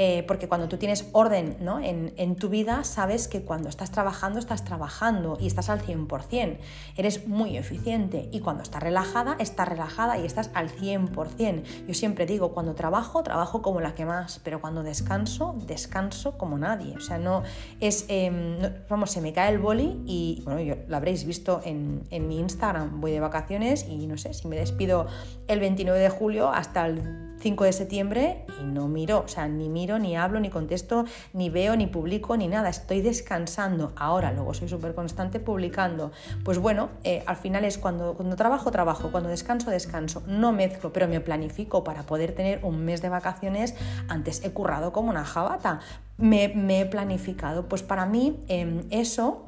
Eh, 0.00 0.22
porque 0.28 0.46
cuando 0.46 0.68
tú 0.68 0.76
tienes 0.76 1.08
orden 1.10 1.56
¿no? 1.60 1.80
en, 1.80 2.14
en, 2.16 2.36
tu 2.36 2.48
vida, 2.48 2.84
sabes 2.84 3.26
que 3.26 3.42
cuando 3.42 3.68
estás 3.68 3.90
trabajando, 3.90 4.38
estás 4.38 4.64
trabajando 4.64 5.36
y 5.40 5.48
estás 5.48 5.70
al 5.70 5.82
100%, 5.82 6.58
eres 6.96 7.26
muy 7.26 7.56
eficiente 7.56 8.28
y 8.30 8.38
cuando 8.38 8.62
estás 8.62 8.80
relajada, 8.80 9.34
estás 9.40 9.66
relajada 9.66 10.16
y 10.16 10.24
estás 10.24 10.52
al 10.54 10.70
100%. 10.70 11.64
Yo 11.88 11.94
siempre 11.94 12.26
digo, 12.26 12.52
cuando 12.52 12.76
trabajo, 12.76 13.24
trabajo 13.24 13.60
como 13.60 13.80
la 13.80 13.96
que 13.96 14.06
más, 14.06 14.40
pero 14.44 14.60
cuando 14.60 14.84
descanso, 14.84 15.56
descanso 15.66 16.38
como 16.38 16.58
nadie. 16.58 16.94
O 16.96 17.00
sea, 17.00 17.18
no 17.18 17.42
es, 17.80 18.04
em, 18.06 18.56
vamos, 18.88 19.10
se 19.10 19.20
me 19.20 19.32
cae 19.32 19.52
el 19.52 19.58
boli 19.58 20.00
y, 20.06 20.42
bueno, 20.44 20.60
yo 20.60 20.76
lo 20.86 20.96
habréis 20.96 21.24
visto 21.24 21.60
en, 21.64 22.04
en 22.10 22.28
mi 22.28 22.38
Instagram, 22.38 23.00
voy 23.00 23.10
de 23.10 23.18
vacaciones 23.18 23.84
y 23.88 24.06
no 24.06 24.16
sé, 24.16 24.32
si 24.32 24.46
me 24.46 24.54
despido 24.54 25.08
el 25.48 25.58
29 25.58 25.98
de 25.98 26.08
julio 26.08 26.50
hasta 26.50 26.86
el 26.86 27.36
5 27.40 27.64
de 27.64 27.72
septiembre 27.72 28.44
y 28.60 28.64
no 28.64 28.88
miro, 28.88 29.22
o 29.24 29.28
sea, 29.28 29.48
ni 29.48 29.68
miro, 29.68 29.98
ni 29.98 30.16
hablo, 30.16 30.40
ni 30.40 30.50
contesto, 30.50 31.04
ni 31.32 31.50
veo, 31.50 31.76
ni 31.76 31.86
publico, 31.86 32.36
ni 32.36 32.48
nada. 32.48 32.68
Estoy 32.68 33.00
descansando. 33.00 33.92
Ahora, 33.96 34.32
luego 34.32 34.54
soy 34.54 34.68
súper 34.68 34.94
constante 34.94 35.40
publicando. 35.40 36.12
Pues 36.44 36.58
bueno, 36.58 36.90
eh, 37.04 37.22
al 37.26 37.36
final 37.36 37.64
es 37.64 37.78
cuando, 37.78 38.14
cuando 38.14 38.36
trabajo, 38.36 38.70
trabajo, 38.70 39.10
cuando 39.10 39.28
descanso, 39.28 39.70
descanso. 39.70 40.22
No 40.26 40.52
mezclo, 40.52 40.92
pero 40.92 41.08
me 41.08 41.20
planifico 41.20 41.84
para 41.84 42.02
poder 42.04 42.32
tener 42.32 42.60
un 42.64 42.84
mes 42.84 43.02
de 43.02 43.08
vacaciones. 43.08 43.74
Antes 44.08 44.44
he 44.44 44.50
currado 44.50 44.92
como 44.92 45.10
una 45.10 45.24
jabata. 45.24 45.80
Me, 46.16 46.52
he 46.80 46.86
planificado. 46.86 47.68
Pues 47.68 47.82
para 47.82 48.06
mí 48.06 48.42
em, 48.48 48.84
eso 48.90 49.46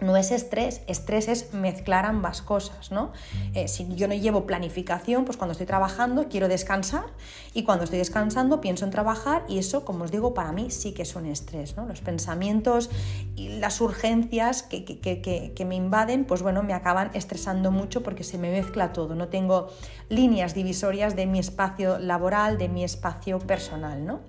no 0.00 0.16
es 0.16 0.30
estrés, 0.30 0.82
estrés 0.86 1.28
es 1.28 1.52
mezclar 1.52 2.06
ambas 2.06 2.42
cosas, 2.42 2.90
¿no? 2.90 3.12
Eh, 3.54 3.68
si 3.68 3.94
yo 3.94 4.08
no 4.08 4.14
llevo 4.14 4.46
planificación, 4.46 5.24
pues 5.24 5.36
cuando 5.36 5.52
estoy 5.52 5.66
trabajando 5.66 6.28
quiero 6.28 6.48
descansar 6.48 7.04
y 7.52 7.64
cuando 7.64 7.84
estoy 7.84 7.98
descansando 7.98 8.60
pienso 8.60 8.84
en 8.84 8.90
trabajar 8.90 9.44
y 9.48 9.58
eso, 9.58 9.84
como 9.84 10.04
os 10.04 10.10
digo, 10.10 10.34
para 10.34 10.52
mí 10.52 10.70
sí 10.70 10.92
que 10.92 11.02
es 11.02 11.14
un 11.16 11.26
estrés, 11.26 11.76
¿no? 11.76 11.86
Los 11.86 12.00
pensamientos 12.00 12.90
y 13.36 13.48
las 13.58 13.80
urgencias 13.80 14.62
que, 14.62 14.84
que 14.84 15.64
me 15.64 15.76
invaden, 15.76 16.24
pues 16.24 16.42
bueno, 16.42 16.62
me 16.62 16.74
acaban 16.74 17.10
estresando 17.14 17.70
mucho 17.70 18.02
porque 18.02 18.24
se 18.24 18.38
me 18.38 18.50
mezcla 18.50 18.92
todo, 18.92 19.14
no 19.14 19.28
tengo 19.28 19.68
líneas 20.08 20.54
divisorias 20.54 21.16
de 21.16 21.26
mi 21.26 21.38
espacio 21.38 21.98
laboral, 21.98 22.58
de 22.58 22.68
mi 22.68 22.84
espacio 22.84 23.38
personal, 23.38 24.04
¿no? 24.04 24.20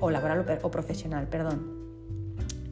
O 0.00 0.10
laboral 0.10 0.46
o 0.62 0.70
profesional, 0.70 1.26
perdón. 1.28 1.79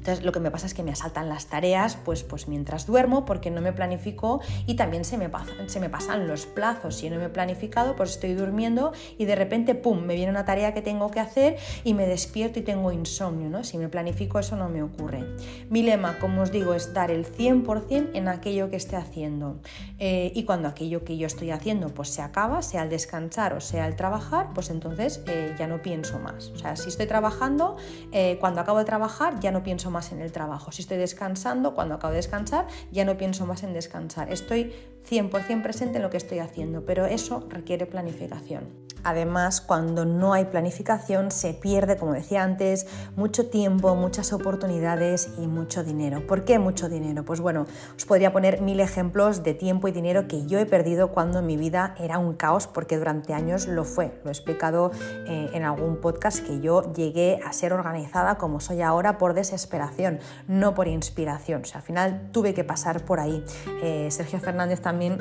Entonces 0.09 0.25
lo 0.25 0.33
que 0.33 0.41
me 0.41 0.51
pasa 0.51 0.65
es 0.65 0.73
que 0.73 0.83
me 0.83 0.91
asaltan 0.91 1.29
las 1.29 1.49
tareas 1.49 1.99
pues, 2.03 2.23
pues 2.23 2.49
mientras 2.49 2.87
duermo 2.87 3.27
porque 3.27 3.51
no 3.51 3.61
me 3.61 3.75
planifico 3.75 4.41
y 4.67 4.75
también 4.75 5.05
se 5.05 5.19
me, 5.19 5.29
se 5.67 5.81
me 5.81 5.91
pasan 5.91 6.27
los 6.27 6.47
plazos. 6.47 6.97
Si 6.97 7.11
no 7.11 7.19
me 7.19 7.27
he 7.27 7.29
planificado, 7.29 7.95
pues 7.95 8.13
estoy 8.13 8.33
durmiendo 8.33 8.93
y 9.19 9.27
de 9.27 9.35
repente, 9.35 9.75
¡pum!, 9.75 10.01
me 10.01 10.15
viene 10.15 10.31
una 10.31 10.47
tarea 10.47 10.73
que 10.73 10.81
tengo 10.81 11.11
que 11.11 11.21
hacer 11.21 11.59
y 11.85 11.93
me 11.93 12.07
despierto 12.07 12.59
y 12.59 12.63
tengo 12.63 12.91
insomnio. 12.91 13.51
¿no? 13.51 13.65
Si 13.65 13.77
me 13.77 13.91
planifico 13.91 14.39
eso 14.39 14.57
no 14.57 14.71
me 14.71 14.83
ocurre. 14.83 15.27
Mi 15.69 15.83
lema, 15.83 16.19
como 16.19 16.41
os 16.41 16.53
digo, 16.53 16.73
es 16.73 16.95
dar 16.95 17.11
el 17.11 17.27
100% 17.27 18.13
en 18.15 18.29
aquello 18.29 18.71
que 18.71 18.77
esté 18.77 18.97
haciendo. 18.97 19.61
Eh, 19.99 20.33
y 20.35 20.45
cuando 20.45 20.69
aquello 20.69 21.05
que 21.05 21.19
yo 21.19 21.27
estoy 21.27 21.51
haciendo 21.51 21.89
pues 21.89 22.09
se 22.09 22.23
acaba, 22.23 22.63
sea 22.63 22.85
el 22.85 22.89
descansar 22.89 23.53
o 23.53 23.61
sea 23.61 23.87
el 23.87 23.95
trabajar, 23.95 24.55
pues 24.55 24.71
entonces 24.71 25.23
eh, 25.27 25.55
ya 25.59 25.67
no 25.67 25.83
pienso 25.83 26.19
más. 26.19 26.49
O 26.55 26.57
sea, 26.57 26.77
si 26.77 26.89
estoy 26.89 27.07
trabajando, 27.07 27.77
eh, 28.11 28.39
cuando 28.41 28.63
acabo 28.63 28.79
de 28.79 28.87
trabajar 28.87 29.39
ya 29.41 29.51
no 29.51 29.63
pienso 29.63 29.91
más 29.91 29.98
en 30.13 30.21
el 30.21 30.33
trabajo. 30.33 30.73
Si 30.73 30.83
estoy 30.83 30.97
descansando, 30.97 31.75
cuando 31.75 31.95
acabo 31.95 32.13
de 32.13 32.19
descansar, 32.19 32.67
ya 32.91 33.05
no 33.05 33.17
pienso 33.17 33.47
más 33.47 33.63
en 33.63 33.73
descansar. 33.73 34.33
Estoy 34.33 34.73
100% 35.09 35.63
presente 35.63 35.97
en 35.97 36.03
lo 36.03 36.11
que 36.11 36.17
estoy 36.17 36.39
haciendo, 36.39 36.85
pero 36.85 37.07
eso 37.07 37.47
requiere 37.51 37.87
planificación. 37.87 38.88
Además, 39.05 39.61
cuando 39.61 40.05
no 40.05 40.33
hay 40.33 40.47
planificación 40.47 41.31
se 41.31 41.55
pierde, 41.55 41.97
como 41.97 42.13
decía 42.13 42.43
antes, 42.43 42.87
mucho 43.17 43.49
tiempo, 43.49 43.95
muchas 43.95 44.33
oportunidades 44.33 45.31
y 45.39 45.47
mucho 45.47 45.85
dinero. 45.85 46.27
¿Por 46.27 46.45
qué 46.45 46.59
mucho 46.59 46.89
dinero? 46.89 47.25
Pues 47.25 47.41
bueno, 47.41 47.67
os 47.97 48.05
podría 48.05 48.33
poner 48.33 48.61
mil 48.61 48.81
ejemplos 48.81 49.43
de 49.43 49.55
tiempo 49.55 49.89
y 49.89 49.93
dinero 49.93 50.29
que 50.29 50.47
yo 50.47 50.59
he 50.59 50.67
perdido 50.67 51.13
cuando 51.13 51.43
mi 51.43 51.57
vida 51.57 51.95
era 51.99 52.19
un 52.19 52.35
caos, 52.35 52.67
porque 52.67 52.99
durante 52.99 53.35
años 53.35 53.67
lo 53.67 53.85
fue. 53.85 54.21
Lo 54.25 54.31
he 54.31 54.33
explicado 54.33 54.91
eh, 55.27 55.51
en 55.53 55.65
algún 55.65 56.01
podcast 56.01 56.45
que 56.45 56.61
yo 56.61 56.93
llegué 56.93 57.41
a 57.45 57.53
ser 57.53 57.73
organizada 57.73 58.37
como 58.37 58.61
soy 58.61 58.83
ahora 58.83 59.19
por 59.19 59.35
desesperación, 59.35 60.19
no 60.47 60.75
por 60.75 60.89
inspiración. 60.89 61.63
O 61.63 61.65
sea, 61.65 61.79
al 61.79 61.87
final 61.87 62.29
tuve 62.33 62.55
que 62.55 62.65
pasar 62.65 63.05
por 63.05 63.21
ahí. 63.21 63.45
Eh, 63.83 64.09
Sergio 64.11 64.41
Fernández 64.41 64.81
también 64.81 65.19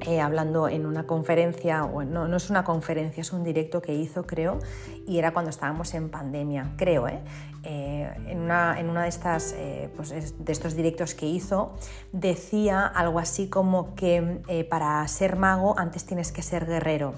eh, 0.00 0.20
hablando 0.20 0.68
en 0.68 0.86
una 0.86 1.06
conferencia, 1.06 1.84
o 1.84 2.04
no, 2.04 2.28
no 2.28 2.36
es 2.36 2.50
una 2.50 2.64
conferencia, 2.64 3.20
es 3.20 3.32
un 3.32 3.42
directo 3.42 3.80
que 3.80 3.94
hizo, 3.94 4.26
creo, 4.26 4.58
y 5.06 5.18
era 5.18 5.32
cuando 5.32 5.50
estábamos 5.50 5.94
en 5.94 6.10
pandemia, 6.10 6.72
creo, 6.76 7.08
¿eh? 7.08 7.20
eh 7.62 8.10
en, 8.26 8.40
una, 8.40 8.78
en, 8.78 8.90
una, 8.90 9.04
de 9.04 9.08
estas, 9.08 9.54
eh, 9.56 9.88
pues 9.96 10.10
de 10.10 10.52
estos 10.52 10.74
directos 10.74 11.14
que 11.14 11.26
hizo, 11.26 11.74
decía 12.12 12.86
algo 12.86 13.18
así 13.18 13.48
como 13.48 13.94
que 13.94 14.66
para 14.68 15.06
ser 15.08 15.36
mago 15.36 15.78
antes 15.78 16.04
tienes 16.04 16.32
que 16.32 16.42
ser 16.42 16.66
guerrero. 16.66 17.14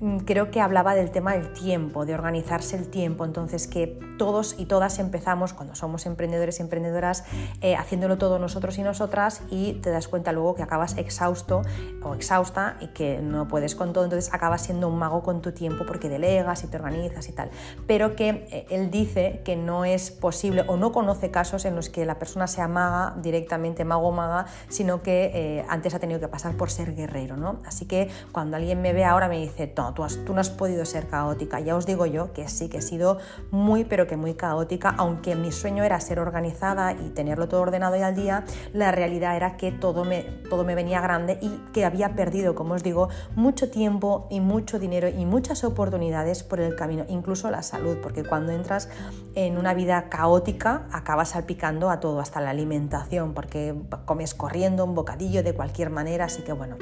Mm, 0.00 0.18
creo 0.18 0.52
que 0.52 0.60
hablaba 0.60 0.94
del 0.94 1.10
tema 1.10 1.32
del 1.32 1.52
tiempo, 1.52 2.06
de 2.06 2.14
organizarse 2.14 2.76
el 2.76 2.88
tiempo, 2.88 3.24
entonces 3.24 3.66
que 3.66 3.98
todos 4.16 4.54
y 4.56 4.66
todas 4.66 5.00
empezamos 5.00 5.54
cuando 5.54 5.74
somos 5.74 6.06
emprendedores 6.06 6.60
y 6.60 6.62
emprendedoras 6.62 7.24
eh, 7.62 7.74
haciéndolo 7.74 8.16
todo 8.16 8.38
nosotros 8.38 8.78
y 8.78 8.82
nosotras 8.82 9.42
y 9.50 9.74
te 9.74 9.90
das 9.90 10.06
cuenta 10.06 10.30
luego 10.30 10.54
que 10.54 10.62
acabas 10.62 10.96
exhausto 10.98 11.62
o 12.02 12.14
exhausta 12.14 12.76
y 12.80 12.88
que 12.88 13.20
no 13.20 13.48
puedes 13.48 13.74
con 13.74 13.92
todo, 13.92 14.04
entonces 14.04 14.32
acabas 14.32 14.62
siendo 14.62 14.86
un 14.86 14.98
mago 14.98 15.24
con 15.24 15.42
tu 15.42 15.50
tiempo 15.50 15.84
porque 15.84 16.08
delegas 16.08 16.62
y 16.62 16.68
te 16.68 16.76
organizas 16.76 17.28
y 17.28 17.32
tal, 17.32 17.50
pero 17.88 18.14
que 18.14 18.46
eh, 18.50 18.66
él 18.70 18.92
dice 18.92 19.42
que 19.44 19.56
no 19.56 19.84
es 19.84 20.12
posible 20.12 20.64
o 20.68 20.76
no 20.76 20.92
conoce 20.92 21.32
casos 21.32 21.64
en 21.64 21.74
los 21.74 21.88
que 21.88 22.06
la 22.06 22.20
persona 22.20 22.46
sea 22.46 22.68
maga 22.68 23.16
directamente, 23.20 23.84
mago 23.84 24.12
maga, 24.12 24.46
sino 24.68 25.02
que 25.02 25.32
eh, 25.34 25.64
antes 25.68 25.92
ha 25.94 25.98
tenido 25.98 26.20
que 26.20 26.28
pasar 26.28 26.56
por 26.56 26.70
ser 26.70 26.94
guerrero, 26.94 27.36
¿no? 27.36 27.58
Así 27.66 27.86
que 27.86 28.08
cuando 28.30 28.56
alguien 28.56 28.80
me 28.80 28.92
ve 28.92 29.04
ahora 29.04 29.28
me 29.28 29.38
dice, 29.38 29.66
tú, 29.94 30.34
no 30.34 30.40
has 30.40 30.50
podido 30.50 30.84
ser 30.84 31.06
caótica. 31.06 31.60
Ya 31.60 31.76
os 31.76 31.86
digo 31.86 32.06
yo 32.06 32.32
que 32.32 32.48
sí, 32.48 32.68
que 32.68 32.78
he 32.78 32.82
sido 32.82 33.18
muy, 33.50 33.84
pero 33.84 34.06
que 34.06 34.16
muy 34.16 34.34
caótica, 34.34 34.94
aunque 34.96 35.34
mi 35.34 35.52
sueño 35.52 35.84
era 35.84 36.00
ser 36.00 36.20
organizada 36.20 36.92
y 36.92 37.10
tenerlo 37.10 37.48
todo 37.48 37.62
ordenado 37.62 37.96
y 37.96 38.02
al 38.02 38.14
día, 38.14 38.44
la 38.72 38.92
realidad 38.92 39.36
era 39.36 39.56
que 39.56 39.72
todo 39.72 40.04
me, 40.04 40.22
todo 40.48 40.64
me 40.64 40.74
venía 40.74 41.00
grande 41.00 41.38
y 41.40 41.60
que 41.72 41.84
había 41.84 42.14
perdido, 42.14 42.54
como 42.54 42.74
os 42.74 42.82
digo, 42.82 43.08
mucho 43.34 43.70
tiempo 43.70 44.26
y 44.30 44.40
mucho 44.40 44.78
dinero 44.78 45.08
y 45.08 45.24
muchas 45.24 45.64
oportunidades 45.64 46.42
por 46.42 46.60
el 46.60 46.76
camino, 46.76 47.04
incluso 47.08 47.50
la 47.50 47.62
salud, 47.62 47.98
porque 48.02 48.24
cuando 48.24 48.52
entras 48.52 48.88
en 49.34 49.58
una 49.58 49.74
vida 49.74 50.08
caótica 50.08 50.86
acabas 50.92 51.30
salpicando 51.30 51.90
a 51.90 52.00
todo, 52.00 52.20
hasta 52.20 52.40
la 52.40 52.50
alimentación, 52.50 53.34
porque 53.34 53.74
comes 54.04 54.34
corriendo 54.34 54.84
un 54.84 54.94
bocadillo 54.94 55.42
de 55.42 55.54
cualquier 55.54 55.90
manera, 55.90 56.26
así 56.26 56.42
que 56.42 56.52
bueno, 56.52 56.76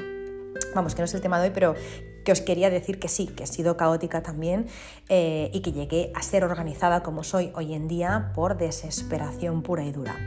vamos, 0.75 0.95
que 0.95 1.01
no 1.01 1.05
es 1.05 1.13
el 1.13 1.21
tema 1.21 1.39
de 1.39 1.47
hoy, 1.47 1.51
pero 1.53 1.75
que 2.27 2.33
os 2.33 2.41
quería 2.41 2.69
decir 2.69 2.99
que 2.99 3.07
sí, 3.07 3.27
que 3.27 3.45
he 3.45 3.47
sido 3.47 3.77
caótica 3.77 4.21
también 4.21 4.67
eh, 5.07 5.49
y 5.53 5.61
que 5.61 5.71
llegué 5.71 6.11
a 6.13 6.21
ser 6.21 6.43
organizada 6.43 7.01
como 7.01 7.23
soy 7.23 7.53
hoy 7.55 7.73
en 7.73 7.87
día 7.87 8.33
por 8.35 8.57
desesperación 8.57 9.63
pura 9.63 9.85
y 9.85 9.93
dura. 9.93 10.17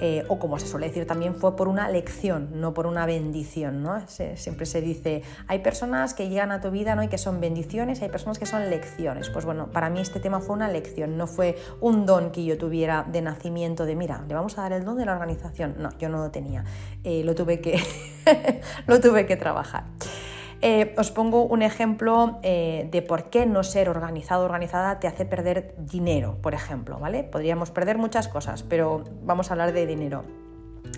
Eh, 0.00 0.24
o 0.26 0.40
como 0.40 0.58
se 0.58 0.66
suele 0.66 0.88
decir 0.88 1.06
también, 1.06 1.36
fue 1.36 1.54
por 1.54 1.68
una 1.68 1.88
lección, 1.88 2.60
no 2.60 2.74
por 2.74 2.88
una 2.88 3.06
bendición. 3.06 3.80
¿no? 3.80 4.02
siempre 4.08 4.66
se 4.66 4.80
dice, 4.80 5.22
hay 5.46 5.60
personas 5.60 6.14
que 6.14 6.28
llegan 6.28 6.50
a 6.50 6.60
tu 6.60 6.72
vida 6.72 6.96
¿no? 6.96 7.04
y 7.04 7.08
que 7.08 7.16
son 7.16 7.40
bendiciones, 7.40 8.02
hay 8.02 8.08
personas 8.08 8.40
que 8.40 8.46
son 8.46 8.68
lecciones. 8.68 9.30
Pues 9.30 9.44
bueno, 9.44 9.70
para 9.70 9.88
mí 9.88 10.00
este 10.00 10.18
tema 10.18 10.40
fue 10.40 10.56
una 10.56 10.68
lección, 10.68 11.16
no 11.16 11.28
fue 11.28 11.56
un 11.80 12.06
don 12.06 12.32
que 12.32 12.44
yo 12.44 12.58
tuviera 12.58 13.04
de 13.04 13.22
nacimiento 13.22 13.86
de, 13.86 13.94
mira, 13.94 14.24
le 14.26 14.34
vamos 14.34 14.58
a 14.58 14.62
dar 14.62 14.72
el 14.72 14.84
don 14.84 14.96
de 14.96 15.06
la 15.06 15.12
organización. 15.12 15.76
No, 15.78 15.96
yo 15.96 16.08
no 16.08 16.18
lo 16.18 16.32
tenía, 16.32 16.64
eh, 17.04 17.22
lo, 17.22 17.36
tuve 17.36 17.60
que 17.60 17.80
lo 18.88 19.00
tuve 19.00 19.26
que 19.26 19.36
trabajar. 19.36 19.84
Eh, 20.62 20.94
os 20.96 21.10
pongo 21.10 21.44
un 21.44 21.60
ejemplo 21.62 22.40
eh, 22.42 22.88
de 22.90 23.02
por 23.02 23.28
qué 23.28 23.44
no 23.44 23.62
ser 23.62 23.88
organizado 23.88 24.42
o 24.42 24.44
organizada 24.46 24.98
te 25.00 25.06
hace 25.06 25.26
perder 25.26 25.74
dinero, 25.78 26.38
por 26.40 26.54
ejemplo, 26.54 26.98
¿vale? 26.98 27.24
Podríamos 27.24 27.70
perder 27.70 27.98
muchas 27.98 28.28
cosas, 28.28 28.62
pero 28.62 29.04
vamos 29.22 29.50
a 29.50 29.54
hablar 29.54 29.72
de 29.72 29.86
dinero. 29.86 30.24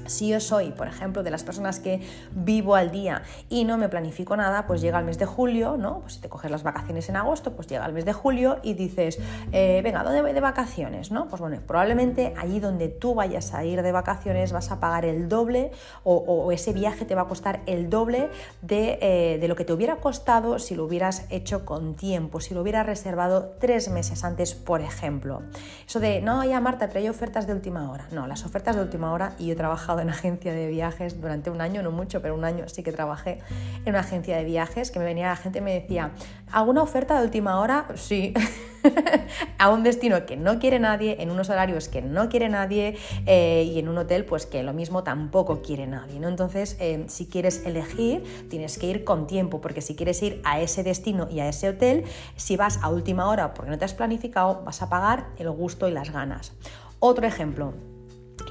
Si 0.06 0.28
yo 0.28 0.40
soy, 0.40 0.70
por 0.70 0.88
ejemplo, 0.88 1.22
de 1.22 1.30
las 1.30 1.44
personas 1.44 1.80
que 1.80 2.00
vivo 2.32 2.74
al 2.74 2.90
día 2.90 3.22
y 3.48 3.64
no 3.64 3.78
me 3.78 3.88
planifico 3.88 4.36
nada, 4.36 4.66
pues 4.66 4.80
llega 4.80 4.98
el 4.98 5.04
mes 5.04 5.18
de 5.18 5.26
julio, 5.26 5.76
¿no? 5.76 6.00
Pues 6.00 6.14
si 6.14 6.20
te 6.20 6.28
coges 6.28 6.50
las 6.50 6.62
vacaciones 6.62 7.08
en 7.08 7.16
agosto, 7.16 7.52
pues 7.54 7.68
llega 7.68 7.84
el 7.86 7.92
mes 7.92 8.04
de 8.04 8.12
julio 8.12 8.58
y 8.62 8.74
dices, 8.74 9.18
eh, 9.52 9.80
venga, 9.82 10.02
¿dónde 10.02 10.22
voy 10.22 10.32
de 10.32 10.40
vacaciones? 10.40 11.10
¿no? 11.10 11.28
Pues 11.28 11.40
bueno, 11.40 11.58
probablemente 11.66 12.34
allí 12.36 12.60
donde 12.60 12.88
tú 12.88 13.14
vayas 13.14 13.54
a 13.54 13.64
ir 13.64 13.82
de 13.82 13.92
vacaciones 13.92 14.52
vas 14.52 14.70
a 14.70 14.80
pagar 14.80 15.04
el 15.04 15.28
doble 15.28 15.70
o, 16.04 16.50
ese 16.52 16.72
viaje 16.72 17.04
te 17.04 17.14
va 17.14 17.22
a 17.22 17.26
costar 17.26 17.60
el 17.66 17.90
doble 17.90 18.30
de, 18.62 18.98
eh, 19.02 19.38
de, 19.38 19.48
lo 19.48 19.56
que 19.56 19.64
te 19.64 19.72
hubiera 19.72 19.96
costado 19.96 20.58
si 20.58 20.74
lo 20.74 20.84
hubieras 20.84 21.26
hecho 21.30 21.64
con 21.64 21.94
tiempo, 21.94 22.40
si 22.40 22.54
lo 22.54 22.62
hubieras 22.62 22.86
reservado 22.86 23.56
tres 23.60 23.90
meses 23.90 24.24
antes, 24.24 24.54
por 24.54 24.80
ejemplo. 24.80 25.42
Eso 25.86 26.00
de, 26.00 26.20
no, 26.20 26.44
ya 26.44 26.60
Marta, 26.60 26.88
pero 26.88 27.00
hay 27.00 27.08
ofertas 27.08 27.46
de 27.46 27.52
última 27.52 27.90
hora. 27.90 28.08
No, 28.10 28.26
las 28.26 28.44
ofertas 28.44 28.76
de 28.76 28.82
última 28.82 29.12
hora, 29.12 29.34
y 29.38 29.46
yo 29.46 29.56
trabajo 29.56 29.77
trabajado 29.78 30.00
en 30.00 30.10
agencia 30.10 30.52
de 30.52 30.66
viajes 30.66 31.20
durante 31.20 31.50
un 31.50 31.60
año, 31.60 31.82
no 31.84 31.92
mucho, 31.92 32.20
pero 32.20 32.34
un 32.34 32.44
año 32.44 32.68
sí 32.68 32.82
que 32.82 32.90
trabajé 32.90 33.38
en 33.84 33.90
una 33.90 34.00
agencia 34.00 34.36
de 34.36 34.44
viajes, 34.44 34.90
que 34.90 34.98
me 34.98 35.04
venía 35.04 35.28
la 35.28 35.36
gente 35.36 35.60
y 35.60 35.62
me 35.62 35.72
decía, 35.72 36.10
¿alguna 36.50 36.82
oferta 36.82 37.16
de 37.18 37.24
última 37.24 37.60
hora? 37.60 37.86
Sí. 37.94 38.34
a 39.58 39.70
un 39.70 39.84
destino 39.84 40.26
que 40.26 40.36
no 40.36 40.58
quiere 40.58 40.80
nadie, 40.80 41.16
en 41.20 41.30
unos 41.30 41.48
horarios 41.48 41.88
que 41.88 42.02
no 42.02 42.28
quiere 42.28 42.48
nadie 42.48 42.96
eh, 43.26 43.70
y 43.72 43.78
en 43.78 43.88
un 43.88 43.98
hotel 43.98 44.24
pues 44.24 44.46
que 44.46 44.64
lo 44.64 44.72
mismo 44.72 45.04
tampoco 45.04 45.62
quiere 45.62 45.86
nadie. 45.86 46.18
¿no? 46.18 46.26
Entonces, 46.26 46.76
eh, 46.80 47.04
si 47.06 47.26
quieres 47.26 47.64
elegir, 47.64 48.48
tienes 48.50 48.78
que 48.78 48.86
ir 48.86 49.04
con 49.04 49.28
tiempo, 49.28 49.60
porque 49.60 49.80
si 49.80 49.94
quieres 49.94 50.20
ir 50.22 50.40
a 50.44 50.60
ese 50.60 50.82
destino 50.82 51.28
y 51.30 51.38
a 51.38 51.48
ese 51.48 51.68
hotel, 51.68 52.04
si 52.34 52.56
vas 52.56 52.80
a 52.82 52.88
última 52.88 53.28
hora 53.28 53.54
porque 53.54 53.70
no 53.70 53.78
te 53.78 53.84
has 53.84 53.94
planificado, 53.94 54.62
vas 54.64 54.82
a 54.82 54.88
pagar 54.88 55.26
el 55.38 55.50
gusto 55.50 55.86
y 55.86 55.92
las 55.92 56.10
ganas. 56.10 56.52
Otro 57.00 57.26
ejemplo, 57.28 57.74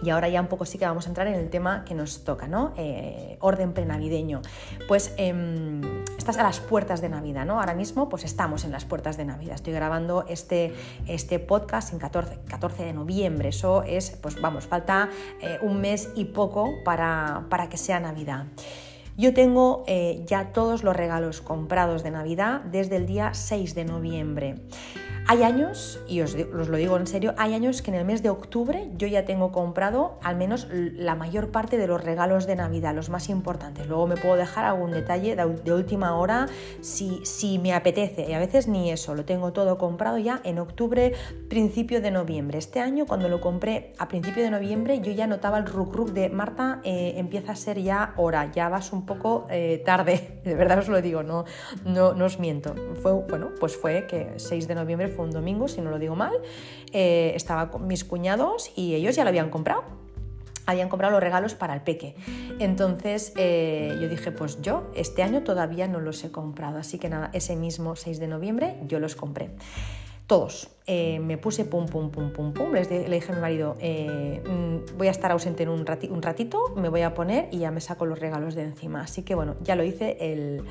y 0.02 0.10
ahora 0.10 0.30
ya 0.30 0.42
un 0.42 0.48
poco 0.48 0.66
sí 0.66 0.78
que 0.78 0.86
vamos 0.86 1.06
a 1.06 1.10
entrar 1.10 1.28
en 1.28 1.36
el 1.36 1.50
tema 1.50 1.84
que 1.86 1.94
nos 1.94 2.24
toca, 2.24 2.48
¿no? 2.48 2.74
Eh, 2.78 3.38
orden 3.42 3.74
prenavideño. 3.74 4.42
Pues 4.88 5.14
em, 5.18 5.82
estás 6.18 6.38
a 6.38 6.44
las 6.44 6.60
puertas 6.60 7.02
de 7.02 7.10
Navidad, 7.10 7.46
¿no? 7.46 7.60
Ahora 7.60 7.74
mismo 7.74 8.10
pues 8.10 8.24
estamos 8.24 8.66
en 8.66 8.72
las 8.72 8.86
puertas 8.86 9.18
de 9.18 9.26
Navidad. 9.26 9.56
Estoy 9.56 9.74
grabando 9.74 10.26
este, 10.28 10.74
este 11.08 11.40
podcast 11.40 11.94
en 11.94 12.00
14, 12.00 12.40
14 12.48 12.84
de 12.86 12.94
noviembre. 12.94 13.50
Eso 13.50 13.84
es, 13.84 14.12
pues 14.12 14.40
vamos, 14.42 14.66
falta 14.68 15.10
eh, 15.42 15.58
un 15.62 15.82
mes 15.82 16.10
y 16.16 16.26
poco 16.26 16.74
para, 16.84 17.46
para 17.50 17.70
que 17.70 17.78
sea 17.78 18.00
Navidad. 18.00 18.46
Yo 19.18 19.34
tengo 19.34 19.84
eh, 19.88 20.24
ya 20.28 20.52
todos 20.52 20.84
los 20.84 20.96
regalos 20.96 21.42
comprados 21.42 22.04
de 22.04 22.12
Navidad 22.12 22.62
desde 22.62 22.98
el 22.98 23.08
día 23.08 23.34
6 23.34 23.74
de 23.74 23.86
noviembre. 23.86 24.56
Hay 25.30 25.44
años, 25.44 26.00
y 26.08 26.22
os, 26.22 26.36
lo 26.36 26.78
digo 26.78 26.96
en 26.96 27.06
serio, 27.06 27.34
hay 27.38 27.54
años 27.54 27.82
que 27.82 27.92
en 27.92 27.98
el 27.98 28.06
mes 28.06 28.24
de 28.24 28.30
octubre 28.30 28.90
yo 28.96 29.08
ya 29.08 29.26
tengo 29.26 29.52
comprado 29.52 30.18
al 30.24 30.38
menos 30.38 30.70
la 30.72 31.16
mayor 31.16 31.52
parte 31.52 31.78
de 31.78 31.86
los 31.86 32.02
regalos 32.02 32.48
de 32.48 32.56
Navidad, 32.56 32.96
los 32.96 33.10
más 33.10 33.28
importantes. 33.28 33.88
Luego 33.88 34.08
me 34.08 34.16
puedo 34.16 34.38
dejar 34.38 34.64
algún 34.64 34.92
detalle 34.92 35.36
de, 35.36 35.74
última 35.74 36.16
hora 36.16 36.48
si, 36.80 37.20
si 37.26 37.60
me 37.60 37.74
apetece. 37.74 38.30
Y 38.30 38.34
a 38.36 38.40
veces 38.40 38.70
ni 38.70 38.90
eso, 38.90 39.16
lo 39.16 39.26
tengo 39.26 39.52
todo 39.52 39.78
comprado 39.78 40.18
ya 40.18 40.40
en 40.46 40.60
octubre, 40.60 41.14
principio 41.50 42.00
de 42.00 42.12
noviembre. 42.12 42.58
Este 42.58 42.80
año 42.80 43.06
cuando 43.06 43.28
lo 43.28 43.42
compré 43.42 43.92
a 43.98 44.08
principio 44.08 44.44
de 44.44 44.50
noviembre 44.50 45.02
yo 45.02 45.12
ya 45.12 45.28
notaba 45.28 45.58
el 45.58 45.66
ruk 45.66 45.94
ruk 45.94 46.12
de 46.12 46.30
Marta, 46.30 46.80
eh, 46.86 47.16
empieza 47.18 47.52
a 47.52 47.56
ser 47.58 47.82
ya 47.82 48.14
hora, 48.16 48.50
ya 48.54 48.70
vas 48.70 48.94
un 48.94 49.06
poco 49.06 49.46
eh, 49.50 49.82
tarde. 49.86 50.40
De 50.48 50.56
verdad 50.56 50.80
os 50.80 50.88
lo 50.88 51.02
digo, 51.02 51.24
no, 51.24 51.44
no, 51.84 52.14
no 52.14 52.24
os 52.24 52.40
miento. 52.40 52.74
Fue, 53.02 53.12
bueno, 53.12 53.50
pues 53.60 53.76
fue 53.76 54.08
que 54.08 54.36
6 54.38 54.70
de 54.70 54.76
noviembre 54.76 55.10
un 55.24 55.32
domingo, 55.32 55.68
si 55.68 55.82
no 55.82 55.90
lo 55.90 56.00
digo 56.00 56.16
mal, 56.16 56.34
eh, 56.92 57.32
estaba 57.36 57.70
con 57.70 57.88
mis 57.88 58.04
cuñados 58.04 58.72
y 58.76 58.96
ellos 58.96 59.16
ya 59.16 59.24
lo 59.24 59.30
habían 59.30 59.50
comprado 59.50 59.84
habían 60.66 60.90
comprado 60.90 61.14
los 61.14 61.24
regalos 61.24 61.56
para 61.56 61.74
el 61.74 61.80
peque. 61.80 62.14
Entonces 62.60 63.32
eh, 63.38 63.98
yo 64.02 64.10
dije, 64.10 64.34
pues 64.34 64.62
yo 64.62 64.92
este 64.96 65.24
año 65.24 65.44
todavía 65.44 65.88
no 65.88 66.02
los 66.02 66.22
he 66.26 66.30
comprado, 66.30 66.78
así 66.78 67.00
que 67.00 67.08
nada, 67.08 67.30
ese 67.32 67.56
mismo 67.56 67.96
6 67.96 68.20
de 68.20 68.28
noviembre 68.28 68.76
yo 68.86 69.00
los 69.00 69.16
compré. 69.16 69.52
Todos. 70.28 70.68
Eh, 70.86 71.20
me 71.20 71.38
puse 71.38 71.64
pum, 71.64 71.86
pum, 71.86 72.12
pum, 72.12 72.34
pum, 72.34 72.52
pum. 72.52 72.74
le 72.74 72.84
dije 72.84 73.32
a 73.32 73.36
mi 73.36 73.40
marido, 73.40 73.76
mm, 73.76 74.98
voy 74.98 75.08
a 75.08 75.12
estar 75.12 75.32
ausente 75.32 75.64
en 75.64 75.70
un, 75.70 75.86
un 76.10 76.22
ratito, 76.22 76.74
me 76.76 76.90
voy 76.90 77.04
a 77.04 77.14
poner 77.14 77.48
y 77.50 77.60
ya 77.60 77.72
me 77.72 77.80
saco 77.80 78.06
los 78.06 78.20
regalos 78.20 78.54
de 78.54 78.64
encima. 78.64 79.00
Así 79.00 79.24
que 79.24 79.36
bueno, 79.36 79.56
ya 79.62 79.78
lo 79.78 79.86
hice 79.86 80.18
el, 80.20 80.66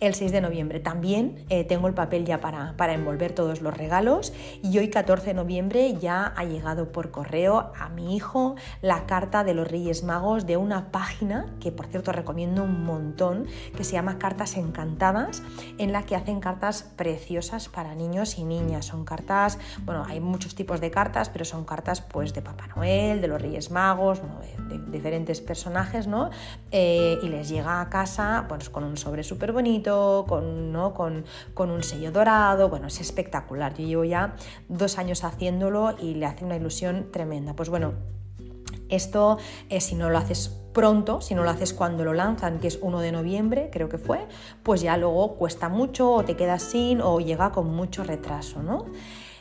el 0.00 0.14
6 0.14 0.30
de 0.32 0.40
noviembre. 0.40 0.80
También 0.80 1.44
eh, 1.48 1.64
tengo 1.64 1.88
el 1.88 1.94
papel 1.94 2.26
ya 2.26 2.40
para, 2.40 2.76
para, 2.76 2.92
envolver 2.92 3.32
todos 3.32 3.62
los 3.62 3.76
regalos 3.76 4.32
y 4.62 4.76
hoy 4.78 4.88
14 4.90 5.28
de 5.28 5.34
noviembre 5.34 5.94
ya 5.94 6.26
ha 6.36 6.44
llegado 6.44 6.92
por 6.92 7.10
correo 7.10 7.72
a 7.78 7.88
mi 7.88 8.14
hijo 8.14 8.56
la 8.82 9.06
carta 9.06 9.42
de 9.42 9.54
los 9.54 9.70
Reyes 9.70 10.04
Magos 10.04 10.46
de 10.46 10.56
una 10.56 10.90
página 10.90 11.46
que 11.60 11.72
por 11.72 11.86
cierto 11.86 12.12
recomiendo 12.12 12.62
un 12.62 12.84
montón 12.84 13.46
que 13.74 13.84
se 13.84 13.92
llama 13.92 14.18
Cartas 14.18 14.56
Encantadas 14.56 15.42
en 15.78 15.92
la 15.92 16.04
que 16.04 16.14
hacen 16.14 16.40
cartas 16.40 16.82
preciosas 16.96 17.68
para 17.68 17.94
niños 17.94 18.38
y 18.38 18.44
niñas. 18.44 18.86
Son 18.86 19.04
cartas, 19.04 19.58
bueno, 19.84 20.04
hay 20.06 20.20
muchos 20.20 20.54
tipos 20.54 20.80
de 20.80 20.90
cartas, 20.90 21.30
pero 21.30 21.44
son 21.44 21.64
cartas 21.64 22.02
pues 22.02 22.34
de 22.34 22.42
Papá 22.42 22.66
Noel, 22.68 23.20
de 23.20 23.28
los 23.28 23.40
Reyes 23.40 23.70
Magos, 23.70 24.20
de, 24.68 24.78
diferentes 24.90 25.40
personajes, 25.40 26.06
¿no? 26.06 26.30
Eh, 26.70 27.18
y 27.22 27.28
les 27.28 27.48
llega 27.48 27.80
a 27.80 27.88
casa 27.88 28.44
pues, 28.48 28.70
con 28.70 28.84
un 28.84 28.96
sobre 28.96 29.22
súper 29.22 29.52
bonito 29.52 29.85
con, 29.86 30.72
¿no? 30.72 30.94
con, 30.94 31.24
un 31.56 31.82
sello 31.82 32.10
dorado, 32.10 32.68
bueno, 32.68 32.88
es 32.88 33.00
espectacular. 33.00 33.74
Yo 33.74 33.86
llevo 33.86 34.04
ya 34.04 34.34
dos 34.68 34.98
años 34.98 35.24
haciéndolo 35.24 35.94
y 36.00 36.14
le 36.14 36.26
hace 36.26 36.44
una 36.44 36.56
ilusión 36.56 37.10
tremenda. 37.12 37.54
Pues 37.54 37.68
bueno, 37.68 37.94
esto 38.88 39.38
eh, 39.68 39.80
si 39.80 39.94
no 39.94 40.10
lo 40.10 40.18
haces 40.18 40.48
pronto, 40.72 41.20
si 41.20 41.34
no 41.34 41.42
lo 41.42 41.50
haces 41.50 41.72
cuando 41.72 42.04
lo 42.04 42.12
lanzan, 42.12 42.58
que 42.58 42.68
es 42.68 42.78
1 42.82 43.00
de 43.00 43.12
noviembre, 43.12 43.70
creo 43.72 43.88
que 43.88 43.98
fue, 43.98 44.26
pues 44.62 44.82
ya 44.82 44.96
luego 44.96 45.36
cuesta 45.36 45.68
mucho 45.68 46.10
o 46.12 46.24
te 46.24 46.36
quedas 46.36 46.62
sin 46.62 47.00
o 47.00 47.18
llega 47.20 47.52
con 47.52 47.74
mucho 47.74 48.04
retraso, 48.04 48.62
¿no? 48.62 48.84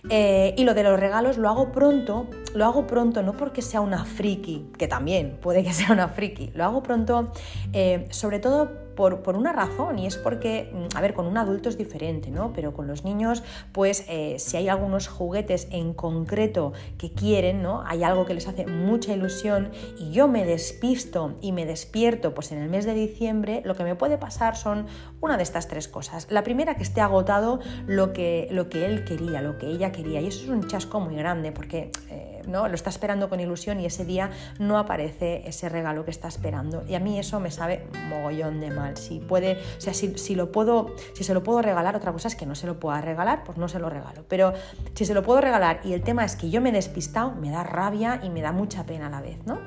Eh, 0.09 0.53
y 0.55 0.63
lo 0.63 0.75
de 0.75 0.83
los 0.83 0.99
regalos 0.99 1.37
lo 1.37 1.49
hago 1.49 1.71
pronto, 1.71 2.27
lo 2.53 2.65
hago 2.65 2.85
pronto 2.85 3.23
no 3.23 3.35
porque 3.35 3.61
sea 3.61 3.81
una 3.81 4.05
friki, 4.05 4.71
que 4.77 4.87
también 4.87 5.39
puede 5.41 5.63
que 5.63 5.73
sea 5.73 5.91
una 5.91 6.09
friki, 6.09 6.51
lo 6.53 6.63
hago 6.63 6.83
pronto 6.83 7.31
eh, 7.73 8.07
sobre 8.11 8.39
todo 8.39 8.84
por, 8.95 9.35
una 9.35 9.53
razón 9.53 9.99
y 9.99 10.07
es 10.07 10.17
porque, 10.17 10.71
mm, 10.73 10.97
a 10.97 11.01
ver, 11.01 11.13
con 11.13 11.25
un 11.25 11.37
adulto 11.37 11.69
es 11.69 11.77
diferente, 11.77 12.31
¿no? 12.31 12.53
Pero 12.53 12.73
con 12.73 12.87
los 12.87 13.03
niños, 13.03 13.43
pues 13.71 14.05
eh, 14.07 14.37
si 14.39 14.57
hay 14.57 14.69
algunos 14.69 15.07
juguetes 15.07 15.67
en 15.71 15.93
concreto 15.93 16.73
que 16.97 17.11
quieren, 17.11 17.61
¿no? 17.61 17.83
Hay 17.85 18.03
algo 18.03 18.25
que 18.25 18.33
les 18.33 18.47
hace 18.47 18.65
mucha 18.65 19.13
ilusión 19.13 19.71
y 19.99 20.11
yo 20.11 20.27
me 20.27 20.45
despisto 20.45 21.35
y 21.41 21.51
me 21.51 21.65
despierto, 21.65 22.33
pues 22.33 22.51
en 22.51 22.59
el 22.59 22.69
mes 22.69 22.85
de 22.85 22.93
diciembre, 22.93 23.61
lo 23.65 23.75
que 23.75 23.83
me 23.83 23.95
puede 23.95 24.17
pasar 24.17 24.55
son 24.55 24.87
una 25.21 25.37
de 25.37 25.43
estas 25.43 25.67
tres 25.67 25.87
cosas. 25.87 26.27
La 26.29 26.43
primera, 26.43 26.75
que 26.75 26.83
esté 26.83 27.01
agotado 27.01 27.59
lo 27.87 28.13
que, 28.13 28.47
lo 28.51 28.69
que 28.69 28.85
él 28.85 29.03
quería, 29.05 29.41
lo 29.41 29.57
que 29.57 29.67
ella 29.67 29.91
quería 29.91 30.21
y 30.21 30.27
eso 30.27 30.43
es 30.43 30.49
un 30.49 30.67
chasco 30.67 30.99
muy 30.99 31.15
grande 31.15 31.51
porque... 31.51 31.91
Eh, 32.09 32.34
¿no? 32.47 32.67
Lo 32.67 32.75
está 32.75 32.89
esperando 32.89 33.29
con 33.29 33.39
ilusión 33.39 33.79
y 33.79 33.85
ese 33.85 34.05
día 34.05 34.31
no 34.59 34.77
aparece 34.77 35.47
ese 35.47 35.69
regalo 35.69 36.05
que 36.05 36.11
está 36.11 36.27
esperando. 36.27 36.83
Y 36.87 36.95
a 36.95 36.99
mí 36.99 37.19
eso 37.19 37.39
me 37.39 37.51
sabe 37.51 37.87
mogollón 38.09 38.59
de 38.59 38.71
mal. 38.71 38.97
Si 38.97 39.19
puede, 39.19 39.59
o 39.77 39.81
sea, 39.81 39.93
si, 39.93 40.35
lo 40.35 40.51
puedo, 40.51 40.95
si 41.13 41.23
se 41.23 41.33
lo 41.33 41.43
puedo 41.43 41.61
regalar, 41.61 41.95
otra 41.95 42.11
cosa 42.11 42.27
es 42.27 42.35
que 42.35 42.45
no 42.45 42.55
se 42.55 42.67
lo 42.67 42.79
pueda 42.79 43.01
regalar, 43.01 43.43
pues 43.43 43.57
no 43.57 43.67
se 43.67 43.79
lo 43.79 43.89
regalo. 43.89 44.25
Pero 44.27 44.53
si 44.93 45.05
se 45.05 45.13
lo 45.13 45.23
puedo 45.23 45.41
regalar 45.41 45.81
y 45.83 45.93
el 45.93 46.03
tema 46.03 46.25
es 46.25 46.35
que 46.35 46.49
yo 46.49 46.61
me 46.61 46.69
he 46.69 46.73
despistado, 46.73 47.31
me 47.31 47.49
da 47.49 47.63
rabia 47.63 48.21
y 48.23 48.29
me 48.29 48.41
da 48.41 48.51
mucha 48.51 48.85
pena 48.85 49.07
a 49.07 49.09
la 49.09 49.21
vez, 49.21 49.37
¿no? 49.45 49.59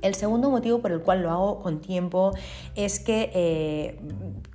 El 0.00 0.14
segundo 0.14 0.48
motivo 0.50 0.80
por 0.80 0.92
el 0.92 1.00
cual 1.00 1.22
lo 1.22 1.30
hago 1.30 1.60
con 1.60 1.80
tiempo 1.80 2.32
es 2.76 3.00
que 3.00 3.30
eh, 3.34 4.00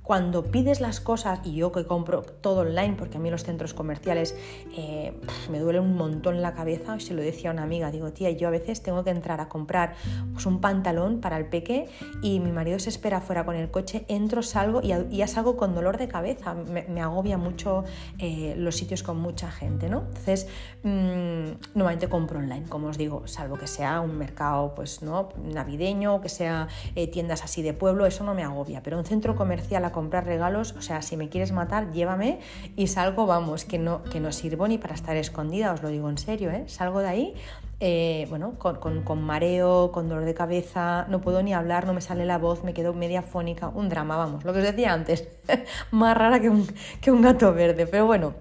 cuando 0.04 0.44
pides 0.44 0.82
las 0.82 1.00
cosas, 1.00 1.40
y 1.44 1.54
yo 1.54 1.72
que 1.72 1.86
compro 1.86 2.20
todo 2.20 2.60
online, 2.60 2.94
porque 2.98 3.16
a 3.16 3.20
mí 3.20 3.30
los 3.30 3.42
centros 3.42 3.72
comerciales 3.72 4.36
eh, 4.76 5.18
me 5.50 5.58
duele 5.58 5.80
un 5.80 5.96
montón 5.96 6.42
la 6.42 6.52
cabeza, 6.52 7.00
se 7.00 7.14
lo 7.14 7.22
decía 7.22 7.48
a 7.48 7.54
una 7.54 7.62
amiga, 7.62 7.90
digo, 7.90 8.12
tía, 8.12 8.30
yo 8.30 8.48
a 8.48 8.50
veces 8.50 8.82
tengo 8.82 9.02
que 9.02 9.08
entrar 9.08 9.40
a 9.40 9.48
comprar 9.48 9.94
pues, 10.34 10.44
un 10.44 10.60
pantalón 10.60 11.22
para 11.22 11.38
el 11.38 11.46
peque 11.46 11.88
y 12.20 12.38
mi 12.40 12.52
marido 12.52 12.78
se 12.78 12.90
espera 12.90 13.22
fuera 13.22 13.46
con 13.46 13.56
el 13.56 13.70
coche, 13.70 14.04
entro, 14.08 14.42
salgo 14.42 14.82
y, 14.82 14.88
ya 15.16 15.26
salgo 15.26 15.56
con 15.56 15.74
dolor 15.74 15.96
de 15.96 16.06
cabeza, 16.06 16.52
me, 16.52 17.00
agobia 17.00 17.38
mucho 17.38 17.84
eh, 18.18 18.54
los 18.58 18.76
sitios 18.76 19.02
con 19.02 19.18
mucha 19.18 19.50
gente, 19.50 19.88
¿no? 19.88 20.00
Entonces, 20.08 20.48
mmm, 20.82 21.46
normalmente 21.74 22.10
compro 22.10 22.40
online, 22.40 22.66
como 22.68 22.88
os 22.88 22.98
digo, 22.98 23.26
salvo 23.26 23.56
que 23.56 23.66
sea 23.66 24.02
un 24.02 24.18
mercado 24.18 24.74
pues, 24.74 25.00
¿no? 25.00 25.30
navideño, 25.42 26.20
que 26.20 26.28
sea 26.28 26.68
eh, 26.94 27.06
tiendas 27.06 27.42
así 27.42 27.62
de 27.62 27.72
pueblo, 27.72 28.04
eso 28.04 28.22
no 28.22 28.34
me 28.34 28.42
agobia, 28.42 28.82
pero 28.82 28.98
un 28.98 29.06
centro 29.06 29.34
comercial 29.34 29.82
a 29.86 29.93
comprar 29.94 30.26
regalos, 30.26 30.74
o 30.76 30.82
sea, 30.82 31.00
si 31.00 31.16
me 31.16 31.30
quieres 31.30 31.52
matar, 31.52 31.90
llévame 31.92 32.40
y 32.76 32.88
salgo, 32.88 33.24
vamos, 33.24 33.64
que 33.64 33.78
no, 33.78 34.02
que 34.04 34.20
no 34.20 34.30
sirvo 34.32 34.68
ni 34.68 34.76
para 34.76 34.94
estar 34.94 35.16
escondida, 35.16 35.72
os 35.72 35.82
lo 35.82 35.88
digo 35.88 36.10
en 36.10 36.18
serio, 36.18 36.50
¿eh? 36.50 36.64
salgo 36.66 37.00
de 37.00 37.08
ahí 37.08 37.34
eh, 37.80 38.26
bueno, 38.30 38.54
con, 38.58 39.22
mareo, 39.22 39.90
con 39.92 40.08
dolor 40.08 40.24
de 40.24 40.34
cabeza, 40.34 41.06
no 41.08 41.20
puedo 41.20 41.42
ni 41.42 41.52
hablar, 41.52 41.86
no 41.86 41.92
me 41.92 42.00
sale 42.00 42.24
la 42.24 42.38
voz, 42.38 42.64
me 42.64 42.72
quedo 42.72 42.94
media 42.94 43.22
fónica, 43.22 43.68
un 43.68 43.88
drama, 43.88 44.16
vamos, 44.16 44.44
lo 44.44 44.52
que 44.52 44.60
os 44.60 44.64
decía 44.64 44.92
antes, 44.92 45.28
más 45.90 46.16
rara 46.16 46.40
que 46.40 46.48
un, 46.48 46.66
que 47.00 47.10
un 47.10 47.20
gato 47.20 47.52
verde, 47.52 47.86
pero 47.86 48.06
bueno. 48.06 48.34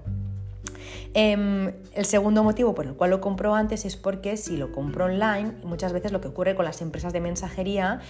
Em, 1.15 1.71
el 1.93 2.06
segundo 2.06 2.43
motivo 2.43 2.73
por 2.73 2.88
el 2.88 2.95
cual 2.95 3.12
lo 3.12 3.21
compro 3.21 3.54
antes 3.54 3.86
es 3.86 3.95
porque 3.95 4.36
si 4.36 4.58
lo 4.58 4.71
compro 4.71 5.06
online, 5.06 5.54
muchas 5.63 5.93
veces 5.93 6.12
lo 6.12 6.21
que 6.21 6.28
ocurre 6.28 6.56
con 6.56 6.65
las 6.65 6.82
empresas 6.82 7.13
de 7.13 7.19
mensajería 7.19 8.02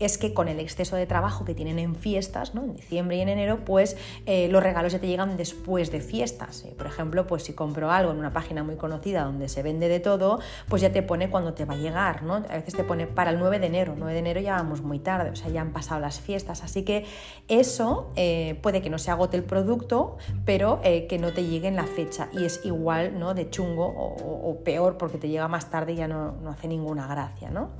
es 0.00 0.18
que 0.18 0.34
con 0.34 0.48
el 0.48 0.60
exceso 0.60 0.96
de 0.96 1.06
trabajo 1.06 1.44
que 1.44 1.54
tienen 1.54 1.78
en 1.78 1.94
fiestas, 1.94 2.52
en 2.54 2.74
diciembre 2.74 3.16
y 3.16 3.20
en 3.20 3.28
enero, 3.28 3.64
pues 3.64 3.96
eh, 4.26 4.48
los 4.48 4.62
regalos 4.62 4.92
ya 4.92 4.98
te 4.98 5.06
llegan 5.06 5.36
después 5.36 5.90
de 5.90 6.00
fiestas. 6.00 6.66
Por 6.76 6.86
ejemplo, 6.86 7.26
pues 7.26 7.44
si 7.44 7.52
compro 7.52 7.90
algo 7.90 8.12
en 8.12 8.18
una 8.18 8.32
página 8.32 8.62
muy 8.62 8.76
conocida 8.76 9.24
donde 9.24 9.48
se 9.48 9.62
vende 9.62 9.88
de 9.88 10.00
todo, 10.00 10.40
pues 10.68 10.82
ya 10.82 10.92
te 10.92 11.02
pone 11.02 11.30
cuando 11.30 11.54
te 11.54 11.64
va 11.64 11.74
a 11.74 11.76
llegar. 11.76 12.22
¿no? 12.22 12.34
A 12.34 12.40
veces 12.40 12.74
te 12.74 12.84
pone 12.84 13.06
para 13.06 13.30
el 13.30 13.38
9 13.38 13.58
de 13.58 13.66
enero. 13.66 13.94
9 13.96 14.12
de 14.12 14.18
enero 14.18 14.40
ya 14.40 14.54
vamos 14.54 14.82
muy 14.82 14.98
tarde, 14.98 15.30
o 15.30 15.36
sea, 15.36 15.50
ya 15.50 15.60
han 15.60 15.72
pasado 15.72 16.00
las 16.00 16.20
fiestas. 16.20 16.62
Así 16.62 16.82
que 16.82 17.04
eso 17.48 18.12
eh, 18.16 18.58
puede 18.62 18.82
que 18.82 18.90
no 18.90 18.98
se 18.98 19.10
agote 19.10 19.36
el 19.36 19.44
producto, 19.44 20.16
pero 20.44 20.80
eh, 20.84 21.06
que 21.06 21.18
no 21.18 21.32
te 21.32 21.44
llegue 21.44 21.68
en 21.68 21.76
la 21.76 21.86
fecha. 21.86 22.28
Es 22.48 22.64
igual 22.64 23.18
¿no? 23.18 23.34
de 23.34 23.48
chungo 23.48 23.86
o, 23.86 24.58
peor 24.64 24.98
porque 24.98 25.18
te 25.18 25.28
llega 25.28 25.46
más 25.48 25.70
tarde 25.70 25.92
y 25.92 25.96
ya 25.96 26.08
no, 26.08 26.32
no 26.42 26.50
hace 26.50 26.66
ninguna 26.66 27.06
gracia. 27.06 27.50
¿no? 27.50 27.70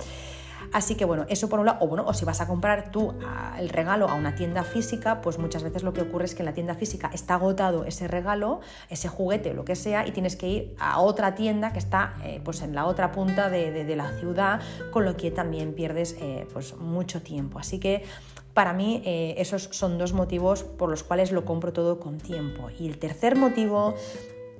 Así 0.71 0.95
que 0.95 1.05
bueno, 1.05 1.25
eso 1.29 1.49
por 1.49 1.59
un 1.59 1.65
lado, 1.65 1.79
o 1.81 1.87
bueno, 1.87 2.05
o 2.05 2.13
si 2.13 2.25
vas 2.25 2.41
a 2.41 2.47
comprar 2.47 2.91
tú 2.91 3.13
el 3.57 3.69
regalo 3.69 4.07
a 4.07 4.13
una 4.13 4.35
tienda 4.35 4.63
física, 4.63 5.21
pues 5.21 5.39
muchas 5.39 5.63
veces 5.63 5.83
lo 5.83 5.93
que 5.93 6.01
ocurre 6.01 6.25
es 6.25 6.35
que 6.35 6.41
en 6.41 6.45
la 6.45 6.53
tienda 6.53 6.75
física 6.75 7.09
está 7.13 7.35
agotado 7.35 7.85
ese 7.85 8.07
regalo, 8.07 8.59
ese 8.89 9.07
juguete 9.07 9.51
o 9.51 9.53
lo 9.53 9.65
que 9.65 9.75
sea, 9.75 10.07
y 10.07 10.11
tienes 10.11 10.35
que 10.35 10.47
ir 10.47 10.75
a 10.79 10.99
otra 10.99 11.35
tienda 11.35 11.73
que 11.73 11.79
está 11.79 12.13
eh, 12.23 12.39
pues 12.43 12.61
en 12.61 12.75
la 12.75 12.85
otra 12.85 13.11
punta 13.11 13.49
de, 13.49 13.89
la 13.95 14.11
ciudad, 14.19 14.61
con 14.91 15.05
lo 15.05 15.17
que 15.17 15.31
también 15.31 15.73
pierdes 15.73 16.15
eh, 16.19 16.47
pues 16.53 16.75
mucho 16.77 17.21
tiempo. 17.21 17.57
Así 17.57 17.79
que 17.79 18.03
para 18.53 18.73
mí 18.73 19.01
eh, 19.05 19.35
esos 19.37 19.69
son 19.71 19.97
dos 19.97 20.13
motivos 20.13 20.63
por 20.63 20.89
los 20.89 21.03
cuales 21.03 21.31
lo 21.31 21.45
compro 21.45 21.73
todo 21.73 21.99
con 21.99 22.19
tiempo. 22.19 22.69
Y 22.77 22.87
el 22.87 22.99
tercer 22.99 23.35
motivo, 23.35 23.95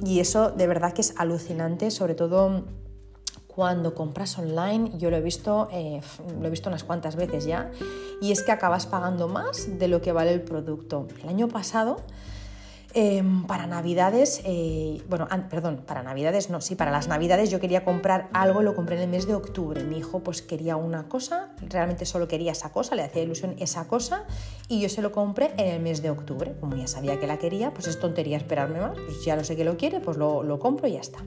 y 0.04 0.20
eso 0.20 0.52
de 0.52 0.68
verdad 0.68 0.94
que 0.94 1.02
es 1.02 1.14
alucinante, 1.18 1.92
sobre 1.92 2.16
todo 2.16 2.64
cuando 3.48 3.94
compras 3.94 4.38
online, 4.38 4.92
yo 4.98 5.10
lo 5.10 5.18
he 5.18 5.22
visto, 5.22 5.68
eh, 5.74 6.02
lo 6.40 6.48
he 6.48 6.50
visto 6.50 6.70
unas 6.70 6.86
cuantas 6.86 7.18
veces 7.18 7.46
ya, 7.46 7.72
y 8.22 8.32
es 8.32 8.42
que 8.42 8.54
acabas 8.54 8.86
pagando 8.86 9.28
más 9.28 9.80
de 9.80 9.88
lo 9.90 10.02
que 10.02 10.14
vale 10.14 10.32
el 10.32 10.42
producto. 10.42 11.08
El 11.22 11.30
año 11.30 11.50
pasado, 11.50 11.98
em, 12.94 13.46
para 13.46 13.68
Navidades, 13.68 14.42
eh, 14.46 15.02
bueno, 15.10 15.28
perdón, 15.50 15.84
para 15.86 16.04
Navidades 16.04 16.50
no, 16.50 16.62
sí, 16.62 16.76
para 16.76 16.92
las 16.92 17.08
Navidades 17.08 17.50
yo 17.50 17.60
quería 17.60 17.84
comprar 17.84 18.30
algo, 18.34 18.62
lo 18.62 18.76
compré 18.76 18.96
en 18.96 19.04
el 19.04 19.10
mes 19.10 19.28
de 19.28 19.36
octubre. 19.36 19.84
Mi 19.84 19.98
hijo 19.98 20.22
pues 20.22 20.42
quería 20.42 20.76
una 20.76 21.08
cosa, 21.08 21.50
realmente 21.68 22.06
solo 22.06 22.28
quería 22.28 22.52
esa 22.52 22.72
cosa, 22.72 22.96
le 22.96 23.04
hacía 23.04 23.24
ilusión 23.24 23.56
esa 23.60 23.88
cosa, 23.88 24.26
y 24.68 24.82
yo 24.82 24.90
se 24.90 25.02
lo 25.02 25.12
compré 25.12 25.52
en 25.58 25.68
el 25.68 25.82
mes 25.82 26.02
de 26.02 26.10
octubre. 26.10 26.56
Como 26.60 26.76
ya 26.76 26.88
sabía 26.88 27.20
que 27.20 27.28
la 27.28 27.38
quería, 27.38 27.74
pues 27.74 27.88
es 27.88 28.00
tontería 28.00 28.38
esperarme 28.38 28.80
más, 28.80 28.98
pues 28.98 29.24
ya 29.24 29.36
lo 29.36 29.44
sé 29.44 29.56
que 29.56 29.64
lo 29.64 29.78
quiere, 29.78 30.00
pues 30.00 30.18
lo, 30.18 30.44
lo 30.44 30.60
compro 30.60 30.88
y 30.88 30.94
ya 30.94 31.02
está. 31.02 31.20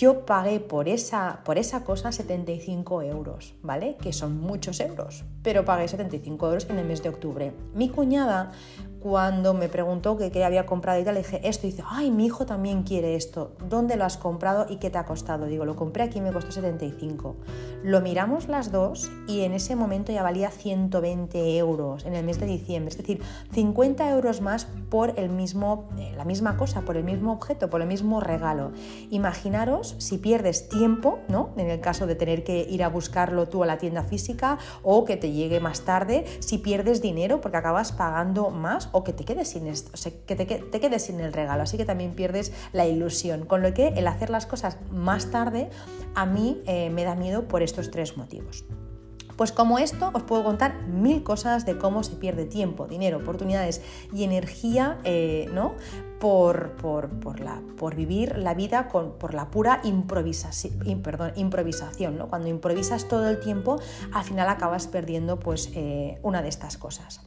Yo 0.00 0.24
pagué 0.24 0.60
por 0.60 0.88
esa, 0.88 1.42
por 1.44 1.58
esa 1.58 1.84
cosa 1.84 2.10
75 2.10 3.02
euros, 3.02 3.54
¿vale? 3.60 3.98
Que 4.00 4.14
son 4.14 4.40
muchos 4.40 4.80
euros, 4.80 5.24
pero 5.42 5.66
pagué 5.66 5.88
75 5.88 6.46
euros 6.46 6.66
en 6.70 6.78
el 6.78 6.86
mes 6.86 7.02
de 7.02 7.10
octubre. 7.10 7.52
Mi 7.74 7.90
cuñada 7.90 8.52
cuando 9.00 9.54
me 9.54 9.68
preguntó 9.68 10.18
qué 10.18 10.44
había 10.44 10.66
comprado 10.66 11.00
y 11.00 11.04
tal, 11.04 11.14
le 11.14 11.22
dije 11.22 11.40
esto 11.42 11.66
y 11.66 11.70
dice, 11.70 11.82
ay, 11.88 12.10
mi 12.10 12.26
hijo 12.26 12.44
también 12.44 12.82
quiere 12.82 13.16
esto, 13.16 13.52
¿dónde 13.66 13.96
lo 13.96 14.04
has 14.04 14.18
comprado 14.18 14.66
y 14.68 14.76
qué 14.76 14.90
te 14.90 14.98
ha 14.98 15.06
costado? 15.06 15.46
Digo, 15.46 15.64
lo 15.64 15.74
compré 15.74 16.04
aquí 16.04 16.18
y 16.18 16.20
me 16.20 16.32
costó 16.32 16.52
75. 16.52 17.36
Lo 17.82 18.00
miramos 18.02 18.48
las 18.48 18.70
dos 18.70 19.10
y 19.26 19.40
en 19.40 19.52
ese 19.52 19.74
momento 19.74 20.12
ya 20.12 20.22
valía 20.22 20.50
120 20.50 21.56
euros 21.56 22.04
en 22.04 22.14
el 22.14 22.24
mes 22.24 22.38
de 22.38 22.46
diciembre, 22.46 22.90
es 22.90 22.98
decir, 22.98 23.22
50 23.52 24.10
euros 24.10 24.42
más 24.42 24.66
por 24.90 25.18
el 25.18 25.30
mismo, 25.30 25.88
eh, 25.98 26.12
la 26.16 26.24
misma 26.24 26.58
cosa, 26.58 26.82
por 26.82 26.96
el 26.98 27.04
mismo 27.04 27.32
objeto, 27.32 27.70
por 27.70 27.80
el 27.80 27.88
mismo 27.88 28.20
regalo. 28.20 28.72
Imaginaros 29.10 29.94
si 29.98 30.18
pierdes 30.18 30.68
tiempo, 30.68 31.20
¿no? 31.28 31.50
En 31.56 31.70
el 31.70 31.80
caso 31.80 32.06
de 32.06 32.16
tener 32.16 32.44
que 32.44 32.66
ir 32.68 32.84
a 32.84 32.88
buscarlo 32.88 33.48
tú 33.48 33.62
a 33.62 33.66
la 33.66 33.78
tienda 33.78 34.02
física 34.02 34.58
o 34.82 35.06
que 35.06 35.16
te 35.16 35.32
llegue 35.32 35.60
más 35.60 35.82
tarde, 35.82 36.26
si 36.40 36.58
pierdes 36.58 37.00
dinero 37.00 37.40
porque 37.40 37.56
acabas 37.56 37.92
pagando 37.92 38.50
más 38.50 38.89
o 38.92 39.04
que 39.04 39.12
te 39.12 39.24
quedes 39.24 39.48
sin 39.48 39.66
esto, 39.66 39.92
que 40.26 40.36
te, 40.36 40.46
quedes 40.46 41.02
sin 41.02 41.20
el 41.20 41.32
regalo, 41.32 41.62
así 41.62 41.76
que 41.76 41.84
también 41.84 42.14
pierdes 42.14 42.52
la 42.72 42.86
ilusión. 42.86 43.46
Con 43.46 43.62
lo 43.62 43.74
que 43.74 43.88
el 43.88 44.06
hacer 44.06 44.30
las 44.30 44.46
cosas 44.46 44.78
más 44.90 45.30
tarde 45.30 45.70
a 46.14 46.26
mí 46.26 46.60
eh, 46.66 46.90
me 46.90 47.04
da 47.04 47.14
miedo 47.14 47.48
por 47.48 47.62
estos 47.62 47.90
tres 47.90 48.16
motivos. 48.16 48.64
Pues 49.40 49.52
como 49.52 49.78
esto 49.78 50.10
os 50.12 50.22
puedo 50.24 50.44
contar 50.44 50.82
mil 50.82 51.22
cosas 51.22 51.64
de 51.64 51.78
cómo 51.78 52.02
se 52.02 52.14
pierde 52.16 52.44
tiempo, 52.44 52.86
dinero, 52.86 53.16
oportunidades 53.16 53.80
y 54.12 54.24
energía 54.24 54.98
eh, 55.04 55.48
¿no? 55.54 55.76
por, 56.18 56.72
por, 56.72 57.40
la, 57.40 57.62
por, 57.78 57.94
vivir 57.94 58.36
la 58.36 58.52
vida 58.52 58.88
con, 58.88 59.12
por 59.12 59.32
la 59.32 59.50
pura 59.50 59.80
improvisación. 59.82 61.00
Perdón, 61.00 61.32
improvisación 61.36 62.18
¿no? 62.18 62.28
Cuando 62.28 62.48
improvisas 62.48 63.08
todo 63.08 63.30
el 63.30 63.40
tiempo, 63.40 63.80
al 64.12 64.24
final 64.24 64.46
acabas 64.50 64.86
perdiendo 64.88 65.38
pues, 65.38 65.70
eh, 65.74 66.18
una 66.22 66.42
de 66.42 66.50
estas 66.50 66.76
cosas. 66.76 67.22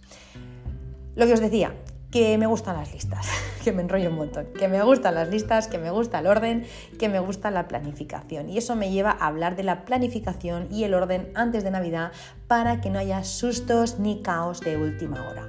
Lo 1.16 1.28
que 1.28 1.34
os 1.34 1.40
decía, 1.40 1.74
que 2.14 2.38
me 2.38 2.46
gustan 2.46 2.76
las 2.76 2.94
listas, 2.94 3.28
que 3.64 3.72
me 3.72 3.82
enrollo 3.82 4.10
un 4.10 4.16
montón, 4.16 4.46
que 4.58 4.68
me 4.68 4.82
gustan 4.84 5.16
las 5.16 5.30
listas, 5.30 5.68
que 5.68 5.80
me 5.80 5.90
gusta 5.90 6.20
el 6.20 6.28
orden, 6.28 6.66
que 7.00 7.10
me 7.10 7.20
gusta 7.20 7.50
la 7.50 7.68
planificación. 7.68 8.50
Y 8.50 8.58
eso 8.60 8.76
me 8.76 8.92
lleva 8.92 9.18
a 9.20 9.26
hablar 9.26 9.56
de 9.56 9.64
la 9.64 9.84
planificación 9.84 10.68
y 10.72 10.84
el 10.84 10.94
orden 10.94 11.32
antes 11.34 11.64
de 11.64 11.72
Navidad 11.72 12.12
para 12.48 12.82
que 12.82 12.90
no 12.90 13.00
haya 13.00 13.24
sustos 13.24 14.00
ni 14.00 14.22
caos 14.22 14.60
de 14.62 14.78
última 14.78 15.28
hora. 15.28 15.48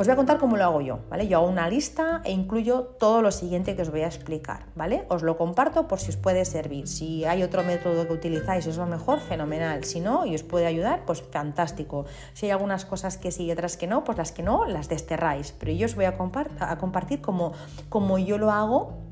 Os 0.00 0.06
voy 0.06 0.14
a 0.14 0.16
contar 0.16 0.38
cómo 0.38 0.56
lo 0.56 0.64
hago 0.64 0.80
yo, 0.80 1.00
¿vale? 1.10 1.28
Yo 1.28 1.36
hago 1.36 1.46
una 1.46 1.68
lista 1.68 2.22
e 2.24 2.32
incluyo 2.32 2.96
todo 2.98 3.20
lo 3.20 3.30
siguiente 3.30 3.76
que 3.76 3.82
os 3.82 3.90
voy 3.90 4.00
a 4.00 4.06
explicar, 4.06 4.64
¿vale? 4.74 5.04
Os 5.10 5.22
lo 5.22 5.36
comparto 5.36 5.88
por 5.88 6.00
si 6.00 6.08
os 6.08 6.16
puede 6.16 6.46
servir. 6.46 6.88
Si 6.88 7.26
hay 7.26 7.42
otro 7.42 7.62
método 7.64 8.06
que 8.06 8.14
utilizáis 8.14 8.64
y 8.64 8.70
os 8.70 8.80
va 8.80 8.86
mejor, 8.86 9.20
fenomenal. 9.20 9.84
Si 9.84 10.00
no 10.00 10.24
y 10.24 10.34
os 10.34 10.42
puede 10.42 10.64
ayudar, 10.64 11.04
pues 11.04 11.20
fantástico. 11.20 12.06
Si 12.32 12.46
hay 12.46 12.52
algunas 12.52 12.86
cosas 12.86 13.18
que 13.18 13.30
sí 13.30 13.44
y 13.44 13.52
otras 13.52 13.76
que 13.76 13.86
no, 13.86 14.02
pues 14.02 14.16
las 14.16 14.32
que 14.32 14.42
no, 14.42 14.64
las 14.64 14.88
desterráis. 14.88 15.52
Pero 15.52 15.72
yo 15.72 15.84
os 15.84 15.94
voy 15.94 16.06
a, 16.06 16.16
compartir 16.16 17.20
como 17.20 18.18
yo 18.18 18.38
lo 18.38 18.52
hago 18.52 19.10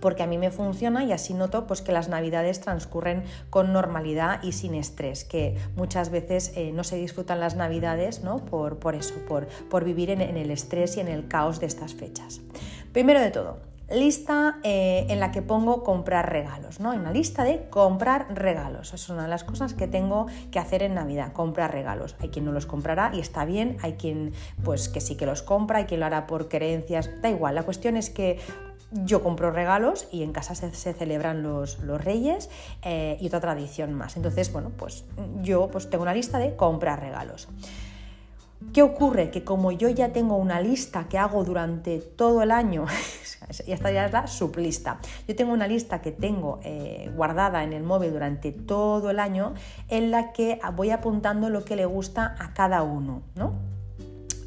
porque 0.00 0.22
a 0.22 0.26
mí 0.26 0.38
me 0.38 0.50
funciona 0.50 1.04
y 1.04 1.12
así 1.12 1.34
noto 1.34 1.66
pues, 1.66 1.82
que 1.82 1.92
las 1.92 2.08
navidades 2.08 2.60
transcurren 2.60 3.24
con 3.50 3.72
normalidad 3.72 4.42
y 4.42 4.52
sin 4.52 4.74
estrés, 4.74 5.24
que 5.24 5.56
muchas 5.76 6.10
veces 6.10 6.52
eh, 6.56 6.72
no 6.72 6.84
se 6.84 6.96
disfrutan 6.96 7.40
las 7.40 7.56
navidades 7.56 8.22
¿no? 8.22 8.44
por, 8.44 8.78
por 8.78 8.94
eso, 8.94 9.14
por, 9.26 9.46
por 9.70 9.84
vivir 9.84 10.10
en, 10.10 10.20
el 10.20 10.50
estrés 10.50 10.96
y 10.96 11.00
en 11.00 11.08
el 11.08 11.28
caos 11.28 11.60
de 11.60 11.66
estas 11.66 11.94
fechas. 11.94 12.40
Primero 12.92 13.20
de 13.20 13.30
todo, 13.30 13.58
lista 13.90 14.58
eh, 14.62 15.06
en 15.08 15.20
la 15.20 15.30
que 15.30 15.42
pongo 15.42 15.82
comprar 15.82 16.30
regalos, 16.30 16.80
¿no? 16.80 16.92
Una 16.92 17.10
lista 17.10 17.44
de 17.44 17.68
comprar 17.70 18.26
regalos. 18.34 18.92
Es 18.92 19.08
una 19.08 19.22
de 19.22 19.28
las 19.28 19.44
cosas 19.44 19.74
que 19.74 19.86
tengo 19.86 20.26
que 20.50 20.58
hacer 20.58 20.82
en 20.82 20.94
Navidad, 20.94 21.32
comprar 21.32 21.72
regalos. 21.72 22.16
Hay 22.20 22.28
quien 22.28 22.44
no 22.44 22.52
los 22.52 22.66
comprará 22.66 23.10
y 23.14 23.20
está 23.20 23.44
bien, 23.44 23.78
hay 23.82 23.94
quien 23.94 24.32
pues 24.64 24.88
que 24.88 25.00
sí 25.00 25.16
que 25.16 25.26
los 25.26 25.42
compra, 25.42 25.78
hay 25.78 25.84
quien 25.84 26.00
lo 26.00 26.06
hará 26.06 26.26
por 26.26 26.48
creencias, 26.48 27.10
da 27.22 27.30
igual. 27.30 27.54
La 27.54 27.62
cuestión 27.62 27.96
es 27.96 28.10
que 28.10 28.38
yo 28.90 29.22
compro 29.22 29.50
regalos 29.50 30.08
y 30.10 30.22
en 30.22 30.32
casa 30.32 30.54
se, 30.54 30.70
celebran 30.70 31.42
los, 31.42 31.78
reyes 32.02 32.48
eh, 32.82 33.18
y 33.20 33.26
otra 33.26 33.40
tradición 33.40 33.94
más. 33.94 34.16
Entonces, 34.16 34.52
bueno, 34.52 34.70
pues 34.76 35.04
yo 35.42 35.68
pues 35.68 35.90
tengo 35.90 36.02
una 36.02 36.14
lista 36.14 36.38
de 36.38 36.56
comprar 36.56 37.00
regalos. 37.00 37.48
¿Qué 38.72 38.82
ocurre? 38.82 39.30
Que 39.30 39.44
como 39.44 39.70
yo 39.70 39.88
ya 39.88 40.12
tengo 40.12 40.36
una 40.36 40.60
lista 40.60 41.06
que 41.08 41.16
hago 41.16 41.44
durante 41.44 41.98
todo 41.98 42.42
el 42.42 42.50
año, 42.50 42.86
y 43.66 43.72
esta 43.72 43.92
ya 43.92 44.06
es 44.06 44.12
la 44.12 44.26
sublista, 44.26 44.98
yo 45.28 45.36
tengo 45.36 45.52
una 45.52 45.68
lista 45.68 46.02
que 46.02 46.10
tengo 46.10 46.58
eh, 46.64 47.10
guardada 47.14 47.62
en 47.62 47.72
el 47.72 47.84
móvil 47.84 48.12
durante 48.12 48.50
todo 48.50 49.10
el 49.10 49.20
año 49.20 49.54
en 49.88 50.10
la 50.10 50.32
que 50.32 50.58
voy 50.74 50.90
apuntando 50.90 51.50
lo 51.50 51.64
que 51.64 51.76
le 51.76 51.86
gusta 51.86 52.34
a 52.38 52.52
cada 52.52 52.82
uno, 52.82 53.22
¿no? 53.36 53.54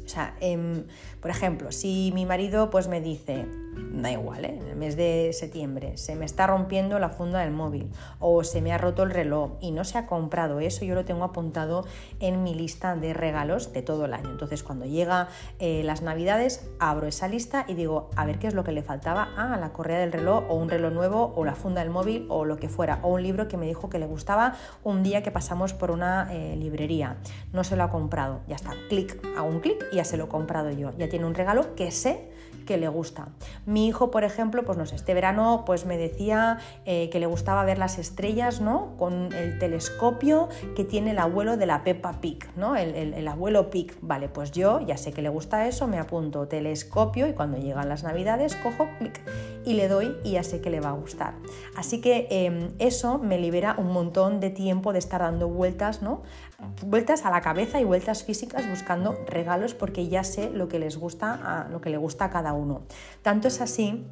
O 0.04 0.08
sea, 0.08 0.34
em, 0.40 0.84
por 1.22 1.30
ejemplo, 1.30 1.70
si 1.70 2.10
mi 2.14 2.26
marido 2.26 2.68
pues 2.68 2.88
me 2.88 3.00
dice, 3.00 3.46
da 3.92 4.10
igual, 4.10 4.44
¿eh? 4.44 4.58
en 4.60 4.68
el 4.68 4.76
mes 4.76 4.96
de 4.96 5.30
septiembre 5.32 5.96
se 5.96 6.16
me 6.16 6.24
está 6.24 6.48
rompiendo 6.48 6.98
la 6.98 7.10
funda 7.10 7.40
del 7.40 7.52
móvil 7.52 7.90
o 8.18 8.42
se 8.42 8.60
me 8.60 8.72
ha 8.72 8.78
roto 8.78 9.04
el 9.04 9.10
reloj 9.10 9.52
y 9.60 9.70
no 9.70 9.84
se 9.84 9.98
ha 9.98 10.06
comprado 10.06 10.58
eso, 10.58 10.84
yo 10.84 10.96
lo 10.96 11.04
tengo 11.04 11.22
apuntado 11.22 11.86
en 12.18 12.42
mi 12.42 12.54
lista 12.54 12.96
de 12.96 13.14
regalos 13.14 13.72
de 13.72 13.82
todo 13.82 14.06
el 14.06 14.14
año. 14.14 14.30
Entonces 14.30 14.64
cuando 14.64 14.84
llega 14.84 15.28
eh, 15.60 15.82
las 15.84 16.02
navidades 16.02 16.68
abro 16.80 17.06
esa 17.06 17.28
lista 17.28 17.66
y 17.68 17.74
digo, 17.74 18.10
a 18.16 18.26
ver 18.26 18.40
qué 18.40 18.48
es 18.48 18.54
lo 18.54 18.64
que 18.64 18.72
le 18.72 18.82
faltaba 18.82 19.28
a 19.36 19.56
la 19.56 19.72
correa 19.72 20.00
del 20.00 20.10
reloj 20.10 20.44
o 20.48 20.54
un 20.54 20.68
reloj 20.68 20.92
nuevo 20.92 21.32
o 21.36 21.44
la 21.44 21.54
funda 21.54 21.82
del 21.82 21.90
móvil 21.90 22.26
o 22.30 22.44
lo 22.44 22.56
que 22.56 22.68
fuera, 22.68 22.98
o 23.02 23.08
un 23.14 23.22
libro 23.22 23.46
que 23.46 23.56
me 23.56 23.66
dijo 23.66 23.88
que 23.88 24.00
le 24.00 24.06
gustaba 24.06 24.56
un 24.82 25.04
día 25.04 25.22
que 25.22 25.30
pasamos 25.30 25.72
por 25.72 25.92
una 25.92 26.28
eh, 26.32 26.56
librería. 26.56 27.18
No 27.52 27.62
se 27.62 27.76
lo 27.76 27.84
ha 27.84 27.90
comprado, 27.90 28.40
ya 28.48 28.56
está, 28.56 28.72
clic, 28.88 29.24
hago 29.36 29.46
un 29.46 29.60
clic 29.60 29.86
y 29.92 29.96
ya 29.96 30.04
se 30.04 30.16
lo 30.16 30.24
he 30.24 30.28
comprado 30.28 30.70
yo. 30.72 30.90
Tiene 31.12 31.26
un 31.26 31.34
regalo 31.34 31.74
que 31.74 31.90
sé 31.90 32.32
que 32.64 32.78
le 32.78 32.88
gusta. 32.88 33.28
Mi 33.66 33.86
hijo, 33.86 34.10
por 34.10 34.24
ejemplo, 34.24 34.64
pues 34.64 34.78
no 34.78 34.86
sé, 34.86 34.96
este 34.96 35.12
verano 35.12 35.64
pues 35.66 35.84
me 35.84 35.98
decía 35.98 36.58
eh, 36.86 37.10
que 37.10 37.20
le 37.20 37.26
gustaba 37.26 37.64
ver 37.64 37.76
las 37.76 37.98
estrellas, 37.98 38.62
¿no? 38.62 38.96
Con 38.96 39.30
el 39.34 39.58
telescopio 39.58 40.48
que 40.74 40.84
tiene 40.84 41.10
el 41.10 41.18
abuelo 41.18 41.58
de 41.58 41.66
la 41.66 41.84
Peppa 41.84 42.20
Pig, 42.22 42.48
¿no? 42.56 42.74
El, 42.76 43.28
abuelo 43.28 43.68
Pig. 43.68 43.94
Vale, 44.00 44.30
pues 44.30 44.52
yo 44.52 44.80
ya 44.80 44.96
sé 44.96 45.12
que 45.12 45.20
le 45.20 45.28
gusta 45.28 45.68
eso, 45.68 45.86
me 45.86 45.98
apunto 45.98 46.48
telescopio 46.48 47.28
y 47.28 47.34
cuando 47.34 47.58
llegan 47.58 47.90
las 47.90 48.04
navidades 48.04 48.56
cojo 48.56 48.88
clic 48.98 49.20
y 49.66 49.74
le 49.74 49.88
doy 49.88 50.16
y 50.24 50.32
ya 50.32 50.42
sé 50.42 50.62
que 50.62 50.70
le 50.70 50.80
va 50.80 50.90
a 50.90 50.92
gustar. 50.92 51.34
Así 51.76 52.00
que 52.00 52.26
em, 52.30 52.70
eso 52.78 53.18
me 53.18 53.38
libera 53.38 53.74
un 53.76 53.92
montón 53.92 54.40
de 54.40 54.48
tiempo 54.48 54.92
de 54.92 54.98
estar 54.98 55.20
dando 55.20 55.48
vueltas, 55.48 56.00
¿no? 56.00 56.22
Vueltas 56.84 57.24
a 57.24 57.30
la 57.30 57.40
cabeza 57.40 57.80
y 57.80 57.84
vueltas 57.84 58.24
físicas 58.24 58.68
buscando 58.68 59.18
regalos 59.26 59.74
porque 59.74 60.08
ya 60.08 60.24
sé 60.24 60.50
lo 60.50 60.68
que 60.68 60.78
les 60.78 60.96
gusta, 60.96 61.40
a, 61.42 61.68
lo 61.68 61.80
que 61.80 61.90
le 61.90 61.96
gusta 61.96 62.26
a 62.26 62.30
cada 62.30 62.52
uno. 62.52 62.82
Tanto 63.22 63.48
es 63.48 63.60
así 63.60 64.04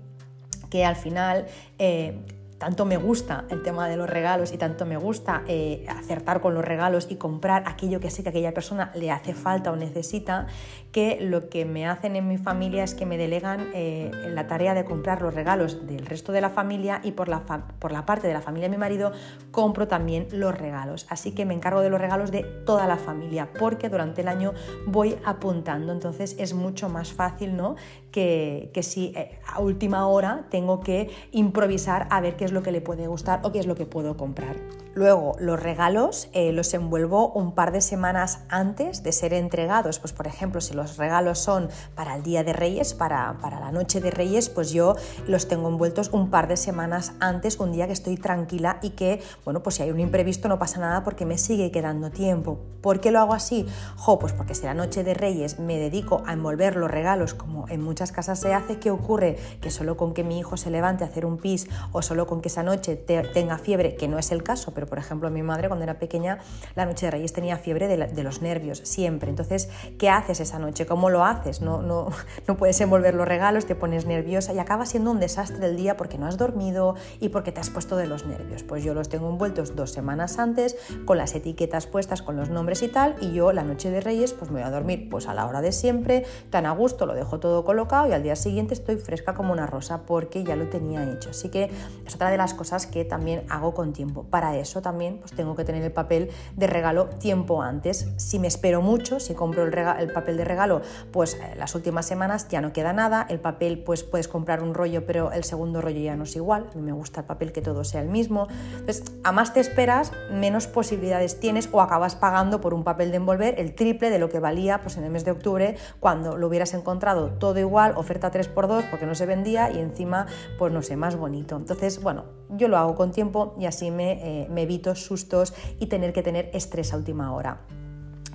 que 0.70 0.84
al 0.84 0.96
final 0.96 1.46
eh, 1.78 2.18
tanto 2.61 2.85
me 2.85 2.99
gusta 2.99 3.46
el 3.49 3.62
tema 3.62 3.88
de 3.88 3.96
los 3.96 4.09
regalos 4.09 4.53
y 4.53 4.59
tanto 4.59 4.85
me 4.85 4.99
gusta 4.99 5.44
eh, 5.49 5.87
acertar 5.88 6.42
con 6.42 6.53
los 6.53 6.62
regalos 6.62 7.07
y 7.09 7.16
comprar 7.16 7.64
aquello 7.66 8.01
que 8.01 8.11
sé 8.11 8.23
que 8.23 8.29
aquella 8.29 8.53
persona 8.53 8.92
le 8.94 9.11
hace 9.11 9.33
falta 9.33 9.73
o 9.73 9.77
necesita, 9.77 10.46
que 10.92 11.18
lo 11.23 11.49
que 11.49 11.64
me 11.64 11.88
hacen 11.88 12.16
en 12.16 12.29
mi 12.29 12.37
familia 12.37 12.85
es 12.85 12.94
que 12.94 13.07
me 13.07 13.16
delegan 13.16 13.70
eh, 13.73 14.11
la 14.29 14.46
tarea 14.46 14.75
de 14.75 14.85
comprar 14.85 15.23
los 15.23 15.33
regalos 15.33 15.87
del 15.87 16.05
resto 16.05 16.33
de 16.33 16.42
la 16.42 16.51
familia 16.51 17.01
y 17.03 17.12
por 17.12 17.29
la, 17.29 17.40
por 17.79 17.92
la 17.92 18.05
parte 18.05 18.29
de 18.29 18.35
la 18.35 18.42
familia 18.42 18.68
de 18.68 18.77
mi 18.77 18.81
marido 18.81 19.12
compro 19.51 19.88
también 19.88 20.29
los 20.31 20.55
regalos. 20.55 21.07
Así 21.09 21.33
que 21.33 21.46
me 21.46 21.55
encargo 21.55 21.81
de 21.81 21.88
los 21.88 21.99
regalos 21.99 22.31
de 22.31 22.42
toda 22.42 22.87
la 22.87 22.99
familia 22.99 23.49
porque 23.59 23.88
durante 23.88 24.20
el 24.20 24.29
año 24.29 24.53
voy 24.87 25.16
apuntando, 25.25 25.92
entonces 25.92 26.37
es 26.38 26.53
mucho 26.53 26.90
más 26.90 27.14
fácil 27.14 27.57
¿no? 27.57 27.77
Que, 28.11 28.70
si 28.83 29.12
eh, 29.16 29.38
a 29.46 29.61
última 29.61 30.07
hora 30.07 30.46
tengo 30.51 30.81
que 30.81 31.11
improvisar 31.33 32.07
a 32.11 32.20
ver 32.20 32.37
qué 32.37 32.44
es 32.44 32.53
lo 32.53 32.62
que 32.62 32.73
le 32.73 32.81
puede 32.81 33.07
gustar 33.07 33.40
o 33.44 33.53
qué 33.53 33.59
es 33.59 33.66
lo 33.66 33.75
que 33.75 33.87
puedo 33.87 34.16
comprar. 34.16 34.57
Luego, 34.92 35.37
los 35.38 35.62
regalos 35.62 36.29
eh, 36.33 36.50
los 36.50 36.74
envuelvo 36.74 37.29
un 37.29 37.55
par 37.55 37.70
de 37.70 37.81
semanas 37.81 38.40
antes 38.48 39.05
de 39.05 39.12
ser 39.12 39.33
entregados. 39.33 40.00
Pues, 40.00 40.12
por 40.12 40.26
ejemplo, 40.26 40.61
si 40.61 40.74
los 40.74 40.96
regalos 40.96 41.38
son 41.38 41.68
para 41.94 42.16
el 42.16 42.24
Día 42.24 42.42
de 42.42 42.53
Reyes, 42.53 42.94
para, 42.94 43.38
para, 43.40 43.61
la 43.61 43.70
Noche 43.70 44.00
de 44.00 44.11
Reyes, 44.11 44.48
pues 44.48 44.72
yo 44.72 44.96
los 45.29 45.46
tengo 45.46 45.68
envueltos 45.68 46.11
un 46.12 46.29
par 46.29 46.48
de 46.48 46.57
semanas 46.57 47.12
antes, 47.20 47.61
un 47.61 47.70
día 47.70 47.87
que 47.87 47.92
estoy 47.92 48.16
tranquila 48.16 48.79
y 48.83 48.90
que, 48.90 49.22
bueno, 49.44 49.62
pues 49.62 49.76
si 49.76 49.85
hay 49.85 49.92
un 49.92 50.00
imprevisto 50.00 50.48
no 50.48 50.59
pasa 50.59 50.81
nada 50.81 51.05
porque 51.05 51.24
me 51.24 51.38
sigue 51.38 51.70
quedando 51.70 52.11
tiempo. 52.11 52.59
¿Por 52.81 53.00
qué 53.00 53.12
lo 53.12 53.20
hago 53.20 53.35
así? 53.35 53.66
Jo, 53.96 54.18
pues 54.18 54.33
porque 54.33 54.57
si 54.57 54.64
la 54.64 54.74
Noche 54.74 55.05
de 55.05 55.14
Reyes 55.14 55.61
me 55.61 55.79
dedico 55.79 56.22
a 56.26 56.33
envolver 56.33 56.74
los 56.74 56.90
regalos, 56.90 57.35
como 57.35 57.68
en 57.68 57.81
muchas 57.81 58.11
casas 58.11 58.40
se 58.40 58.55
hace, 58.55 58.81
¿qué 58.81 58.90
ocurre? 58.90 59.38
Que 59.61 59.70
solo 59.70 59.96
con 59.96 60.14
que 60.14 60.24
mi 60.24 60.40
hijo 60.40 60.57
se 60.57 60.70
levante 60.70 61.05
a 61.05 61.07
hacer 61.07 61.26
un 61.26 61.37
pis 61.38 61.68
o 61.92 62.03
solo 62.03 62.26
con 62.26 62.40
que 62.40 62.48
esa 62.48 62.64
noche 62.64 62.96
tenga 62.96 63.59
fiebre, 63.59 63.94
que 63.94 64.09
no 64.09 64.18
es 64.18 64.33
el 64.33 64.42
caso, 64.42 64.72
por 64.86 64.98
ejemplo 64.98 65.30
mi 65.30 65.42
madre 65.42 65.68
cuando 65.68 65.84
era 65.84 65.98
pequeña 65.98 66.38
la 66.74 66.86
noche 66.86 67.06
de 67.06 67.12
Reyes 67.12 67.32
tenía 67.32 67.56
fiebre 67.56 67.88
de, 67.88 68.22
los 68.22 68.42
nervios, 68.42 68.78
siempre. 68.84 69.30
Entonces, 69.30 69.68
¿qué 69.98 70.10
haces 70.10 70.40
esa 70.40 70.58
noche? 70.58 70.86
¿Cómo 70.86 71.10
lo 71.10 71.24
haces? 71.24 71.60
No, 71.60 71.82
no, 71.82 72.08
no 72.46 72.56
puedes 72.56 72.80
envolver 72.80 73.14
los 73.14 73.26
regalos, 73.26 73.66
te 73.66 73.74
pones 73.74 74.06
nerviosa 74.06 74.52
y 74.52 74.58
acaba 74.58 74.86
siendo 74.86 75.10
un 75.10 75.20
desastre 75.20 75.66
el 75.66 75.76
día 75.76 75.96
porque 75.96 76.18
no 76.18 76.26
has 76.26 76.36
dormido 76.36 76.94
y 77.18 77.30
porque 77.30 77.52
te 77.52 77.60
has 77.60 77.70
puesto 77.70 77.96
de 77.96 78.06
los 78.06 78.26
nervios. 78.26 78.62
Pues 78.62 78.84
yo 78.84 78.94
los 78.94 79.08
tengo 79.08 79.28
envueltos 79.28 79.76
dos 79.76 79.92
semanas 79.92 80.38
antes, 80.38 80.76
con 81.04 81.18
las 81.18 81.34
etiquetas 81.34 81.86
puestas, 81.86 82.22
con 82.22 82.36
los 82.36 82.50
nombres 82.50 82.82
y 82.82 82.88
tal, 82.88 83.16
y 83.20 83.32
yo 83.32 83.52
la 83.52 83.62
noche 83.62 83.90
de 83.90 84.00
Reyes 84.00 84.32
pues 84.32 84.50
me 84.50 84.60
voy 84.60 84.68
a 84.68 84.70
dormir 84.70 85.08
pues 85.10 85.26
a 85.26 85.34
la 85.34 85.46
hora 85.46 85.60
de 85.60 85.72
siempre, 85.72 86.24
tan 86.50 86.66
a 86.66 86.72
gusto, 86.72 87.06
lo 87.06 87.14
dejo 87.14 87.40
todo 87.40 87.64
colocado 87.64 88.08
y 88.08 88.12
al 88.12 88.22
día 88.22 88.36
siguiente 88.36 88.74
estoy 88.74 88.96
fresca 88.96 89.34
como 89.34 89.52
una 89.52 89.66
rosa 89.66 90.02
porque 90.06 90.44
ya 90.44 90.56
lo 90.56 90.68
tenía 90.68 91.10
hecho. 91.10 91.30
Así 91.30 91.48
que 91.48 91.70
es 92.06 92.14
otra 92.14 92.30
de 92.30 92.36
las 92.36 92.54
cosas 92.54 92.86
que 92.86 93.04
también 93.04 93.44
hago 93.48 93.74
con 93.74 93.92
tiempo. 93.92 94.24
Para 94.24 94.56
eso 94.56 94.69
también 94.74 95.18
pues 95.18 95.33
tengo 95.33 95.56
que 95.56 95.64
tener 95.64 95.83
el 95.83 95.90
papel 95.90 96.30
de 96.56 96.66
regalo 96.68 97.06
tiempo 97.06 97.62
antes. 97.62 98.09
Si 98.16 98.38
me 98.38 98.46
espero 98.46 98.80
mucho, 98.80 99.18
si 99.18 99.35
compro 99.35 99.64
el, 99.64 99.76
el 99.76 100.12
papel 100.12 100.37
de 100.37 100.44
regalo, 100.44 100.83
pues 101.11 101.35
eh, 101.35 101.54
las 101.56 101.74
últimas 101.74 102.06
semanas 102.06 102.46
ya 102.48 102.61
no 102.61 102.72
queda 102.72 102.92
nada. 102.92 103.26
El 103.28 103.40
papel, 103.40 103.83
pues 103.83 104.04
puedes 104.04 104.28
comprar 104.28 104.62
un 104.62 104.74
rollo, 104.74 105.04
pero 105.04 105.33
el 105.33 105.42
segundo 105.42 105.80
rollo 105.80 106.00
ya 106.00 106.14
no 106.14 106.24
es 106.24 106.37
igual. 106.37 106.68
A 106.72 106.76
mí 106.76 106.83
me 106.83 106.92
gusta 106.92 107.20
el 107.20 107.26
papel 107.26 107.50
que 107.50 107.62
todo 107.62 107.83
sea 107.83 108.00
el 108.00 108.09
mismo. 108.09 108.46
Entonces, 108.78 109.02
a 109.24 109.33
más 109.33 109.52
te 109.52 109.59
esperas, 109.61 110.12
menos 110.30 110.68
posibilidades 110.68 111.40
tienes 111.40 111.68
o 111.72 111.80
acabas 111.80 112.14
pagando 112.14 112.61
por 112.61 112.74
un 112.74 112.85
papel 112.85 113.11
de 113.11 113.16
envolver 113.16 113.59
el 113.59 113.74
triple 113.74 114.11
de 114.11 114.18
lo 114.18 114.28
que 114.28 114.38
valía 114.38 114.80
pues, 114.80 114.96
en 114.96 115.04
el 115.04 115.11
mes 115.11 115.24
de 115.24 115.33
octubre 115.33 115.76
cuando 115.98 116.37
lo 116.37 116.46
hubieras 116.46 116.74
encontrado 116.74 117.30
todo 117.33 117.59
igual, 117.59 117.94
oferta 117.96 118.30
3x2 118.30 118.90
porque 118.90 119.06
no 119.06 119.14
se 119.14 119.26
vendía 119.26 119.70
y 119.70 119.78
encima, 119.78 120.26
pues 120.59 120.72
no 120.72 120.83
sé, 120.83 120.96
más 120.96 121.16
bonito. 121.16 121.56
Entonces, 121.56 122.02
bueno, 122.02 122.39
yo 122.56 122.68
lo 122.68 122.76
hago 122.78 122.94
con 122.94 123.10
tiempo 123.12 123.54
y 123.58 123.66
así 123.66 123.90
me, 123.90 124.12
eh, 124.42 124.48
me 124.50 124.62
evito 124.62 124.94
sustos 124.94 125.54
y 125.78 125.86
tener 125.86 126.12
que 126.12 126.22
tener 126.22 126.50
estrés 126.52 126.92
a 126.92 126.96
última 126.96 127.32
hora. 127.34 127.60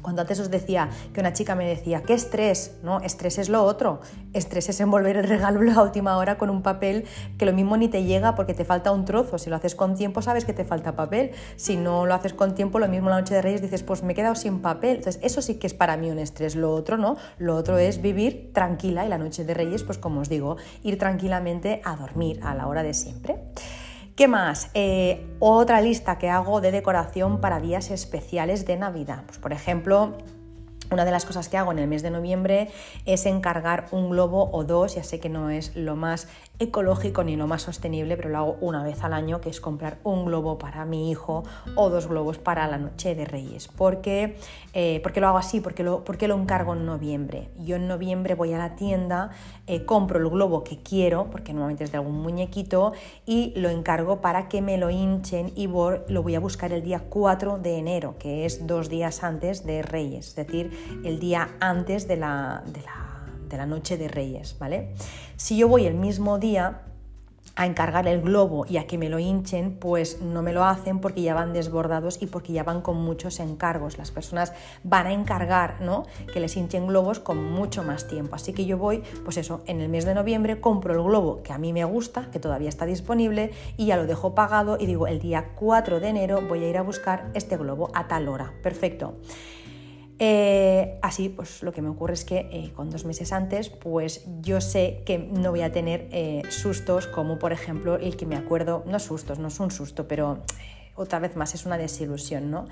Cuando 0.05 0.21
antes 0.21 0.39
os 0.39 0.51
decía 0.51 0.89
que 1.13 1.19
una 1.19 1.33
chica 1.33 1.55
me 1.55 1.67
decía, 1.67 2.03
¿qué 2.03 2.13
estrés? 2.13 2.75
No, 2.83 2.99
estrés 2.99 3.39
es 3.39 3.49
lo 3.49 3.63
otro. 3.63 4.01
Estrés 4.33 4.69
es 4.69 4.79
envolver 4.79 5.17
el 5.17 5.23
regalo 5.27 5.59
a 5.71 5.81
última 5.81 6.17
hora 6.17 6.37
con 6.37 6.51
un 6.51 6.61
papel 6.61 7.05
que 7.39 7.47
lo 7.47 7.53
mismo 7.53 7.75
ni 7.75 7.87
te 7.87 8.03
llega 8.03 8.35
porque 8.35 8.53
te 8.53 8.65
falta 8.65 8.91
un 8.91 9.03
trozo. 9.03 9.39
Si 9.39 9.49
lo 9.49 9.55
haces 9.55 9.73
con 9.73 9.95
tiempo, 9.95 10.21
sabes 10.21 10.45
que 10.45 10.53
te 10.53 10.63
falta 10.63 10.95
papel. 10.95 11.31
Si 11.55 11.75
no 11.75 12.05
lo 12.05 12.13
haces 12.13 12.35
con 12.35 12.53
tiempo, 12.53 12.77
lo 12.77 12.87
mismo 12.87 13.09
la 13.09 13.19
noche 13.19 13.33
de 13.33 13.41
Reyes 13.41 13.63
dices, 13.63 13.81
pues 13.81 14.03
me 14.03 14.13
he 14.13 14.15
quedado 14.15 14.35
sin 14.35 14.61
papel. 14.61 14.97
Entonces, 14.97 15.19
eso 15.23 15.41
sí 15.41 15.55
que 15.55 15.65
es 15.65 15.73
para 15.73 15.97
mí 15.97 16.11
un 16.11 16.19
estrés. 16.19 16.55
Lo 16.55 16.75
otro 16.75 16.97
no. 16.97 17.17
Lo 17.39 17.55
otro 17.55 17.79
es 17.79 17.99
vivir 17.99 18.51
tranquila 18.53 19.07
y 19.07 19.09
la 19.09 19.17
noche 19.17 19.43
de 19.43 19.55
Reyes, 19.55 19.81
pues 19.81 19.97
como 19.97 20.19
os 20.19 20.29
digo, 20.29 20.57
ir 20.83 20.99
tranquilamente 20.99 21.81
a 21.83 21.95
dormir 21.95 22.41
a 22.43 22.53
la 22.53 22.67
hora 22.67 22.83
de 22.83 22.93
siempre. 22.93 23.39
¿Qué 24.15 24.29
más? 24.29 24.69
Eh, 24.73 25.27
otra 25.39 25.81
lista 25.81 26.17
que 26.17 26.29
hago 26.29 26.61
de 26.61 26.71
decoración 26.71 27.41
para 27.41 27.59
días 27.59 27.91
especiales 27.91 28.65
de 28.65 28.77
Navidad. 28.77 29.23
Pues, 29.25 29.39
por 29.39 29.51
ejemplo, 29.51 30.13
una 30.91 31.05
de 31.05 31.11
las 31.11 31.25
cosas 31.25 31.49
que 31.49 31.57
hago 31.57 31.71
en 31.71 31.79
el 31.79 31.87
mes 31.87 32.01
de 32.01 32.11
noviembre 32.11 32.69
es 33.05 33.25
encargar 33.25 33.87
un 33.91 34.09
globo 34.09 34.49
o 34.51 34.63
dos, 34.63 34.95
ya 34.95 35.03
sé 35.03 35.19
que 35.19 35.29
no 35.29 35.49
es 35.49 35.75
lo 35.75 35.95
más 35.95 36.27
ecológico 36.59 37.23
ni 37.23 37.35
lo 37.35 37.47
más 37.47 37.63
sostenible, 37.63 38.15
pero 38.15 38.29
lo 38.29 38.37
hago 38.37 38.57
una 38.61 38.83
vez 38.83 39.03
al 39.03 39.13
año, 39.13 39.41
que 39.41 39.49
es 39.49 39.59
comprar 39.59 39.97
un 40.03 40.25
globo 40.25 40.57
para 40.57 40.85
mi 40.85 41.11
hijo 41.11 41.43
o 41.75 41.89
dos 41.89 42.07
globos 42.07 42.37
para 42.37 42.67
la 42.67 42.77
noche 42.77 43.15
de 43.15 43.25
Reyes. 43.25 43.67
¿Por 43.67 44.01
qué, 44.01 44.37
eh, 44.73 45.01
lo 45.15 45.27
hago 45.27 45.37
así? 45.37 45.59
Porque 45.59 45.83
lo, 45.83 46.03
porque 46.03 46.27
lo 46.27 46.35
encargo 46.35 46.73
en 46.73 46.85
noviembre. 46.85 47.49
Yo 47.59 47.75
en 47.75 47.87
noviembre 47.87 48.35
voy 48.35 48.53
a 48.53 48.57
la 48.57 48.75
tienda, 48.75 49.31
eh, 49.67 49.85
compro 49.85 50.19
el 50.19 50.29
globo 50.29 50.63
que 50.63 50.77
quiero, 50.79 51.29
porque 51.31 51.53
normalmente 51.53 51.83
es 51.85 51.91
de 51.91 51.97
algún 51.97 52.21
muñequito, 52.21 52.93
y 53.25 53.53
lo 53.55 53.69
encargo 53.69 54.21
para 54.21 54.47
que 54.47 54.61
me 54.61 54.77
lo 54.77 54.89
hinchen 54.89 55.51
y 55.55 55.67
lo 55.67 56.23
voy 56.23 56.35
a 56.35 56.39
buscar 56.39 56.71
el 56.71 56.83
día 56.83 57.03
4 57.09 57.57
de 57.57 57.77
enero, 57.77 58.15
que 58.19 58.45
es 58.45 58.65
dos 58.67 58.89
días 58.89 59.23
antes 59.23 59.65
de 59.65 59.81
Reyes, 59.81 60.29
es 60.29 60.35
decir, 60.35 60.71
el 61.03 61.19
día 61.19 61.55
antes 61.59 62.07
de 62.07 62.17
la, 62.17 62.63
de 62.65 62.81
la 62.81 63.05
de 63.49 63.57
la 63.57 63.65
noche 63.65 63.97
de 63.97 64.07
Reyes, 64.07 64.57
¿vale? 64.59 64.93
Si 65.37 65.57
yo 65.57 65.67
voy 65.67 65.85
el 65.85 65.95
mismo 65.95 66.39
día 66.39 66.81
a 67.57 67.65
encargar 67.65 68.05
el 68.05 68.21
globo 68.21 68.65
y 68.67 68.75
a 68.77 68.85
que 68.85 68.97
me 68.97 69.07
lo 69.07 69.17
hinchen, 69.17 69.77
pues 69.79 70.21
no 70.21 70.41
me 70.41 70.51
lo 70.51 70.65
hacen 70.65 70.99
porque 70.99 71.21
ya 71.21 71.33
van 71.33 71.53
desbordados 71.53 72.21
y 72.21 72.25
porque 72.25 72.51
ya 72.51 72.63
van 72.63 72.81
con 72.81 72.97
muchos 72.97 73.39
encargos. 73.39 73.97
Las 73.97 74.11
personas 74.11 74.51
van 74.83 75.07
a 75.07 75.13
encargar, 75.13 75.79
¿no? 75.79 76.05
Que 76.33 76.41
les 76.41 76.57
hinchen 76.57 76.87
globos 76.87 77.19
con 77.19 77.41
mucho 77.41 77.83
más 77.83 78.07
tiempo. 78.07 78.35
Así 78.35 78.51
que 78.51 78.65
yo 78.65 78.77
voy, 78.77 79.03
pues 79.23 79.37
eso, 79.37 79.61
en 79.67 79.79
el 79.79 79.87
mes 79.87 80.03
de 80.03 80.15
noviembre 80.15 80.59
compro 80.59 80.93
el 80.93 81.01
globo 81.01 81.43
que 81.43 81.53
a 81.53 81.57
mí 81.57 81.71
me 81.71 81.85
gusta, 81.85 82.29
que 82.29 82.39
todavía 82.39 82.67
está 82.67 82.85
disponible 82.85 83.51
y 83.77 83.85
ya 83.85 83.95
lo 83.95 84.05
dejo 84.05 84.35
pagado 84.35 84.77
y 84.77 84.85
digo, 84.85 85.07
el 85.07 85.19
día 85.19 85.51
4 85.55 86.01
de 86.01 86.09
enero 86.09 86.41
voy 86.41 86.61
a 86.61 86.69
ir 86.69 86.77
a 86.77 86.81
buscar 86.81 87.29
este 87.35 87.55
globo 87.55 87.89
a 87.93 88.09
tal 88.09 88.27
hora. 88.27 88.51
Perfecto. 88.63 89.13
Eh, 90.17 90.97
así, 91.01 91.27
pues 91.27 91.61
lo 91.61 91.73
que 91.73 91.81
me 91.81 91.89
ocurre 91.89 92.13
es 92.13 92.23
que 92.23 92.47
eh, 92.51 92.71
con 92.73 92.89
dos 92.89 93.03
meses 93.03 93.33
antes, 93.33 93.69
pues 93.69 94.23
yo 94.41 94.61
sé 94.61 95.03
que 95.05 95.17
no 95.17 95.51
voy 95.51 95.61
a 95.61 95.71
tener 95.71 96.07
eh, 96.11 96.43
sustos 96.49 97.07
como 97.07 97.37
por 97.37 97.51
ejemplo 97.51 97.95
el 97.97 98.15
que 98.15 98.25
me 98.25 98.37
acuerdo, 98.37 98.83
no 98.87 98.99
sustos, 98.99 99.39
no 99.39 99.49
es 99.49 99.59
un 99.59 99.71
susto, 99.71 100.07
pero 100.07 100.43
otra 100.95 101.19
vez 101.19 101.35
más 101.35 101.53
es 101.53 101.65
una 101.65 101.77
desilusión, 101.77 102.49
¿no? 102.49 102.65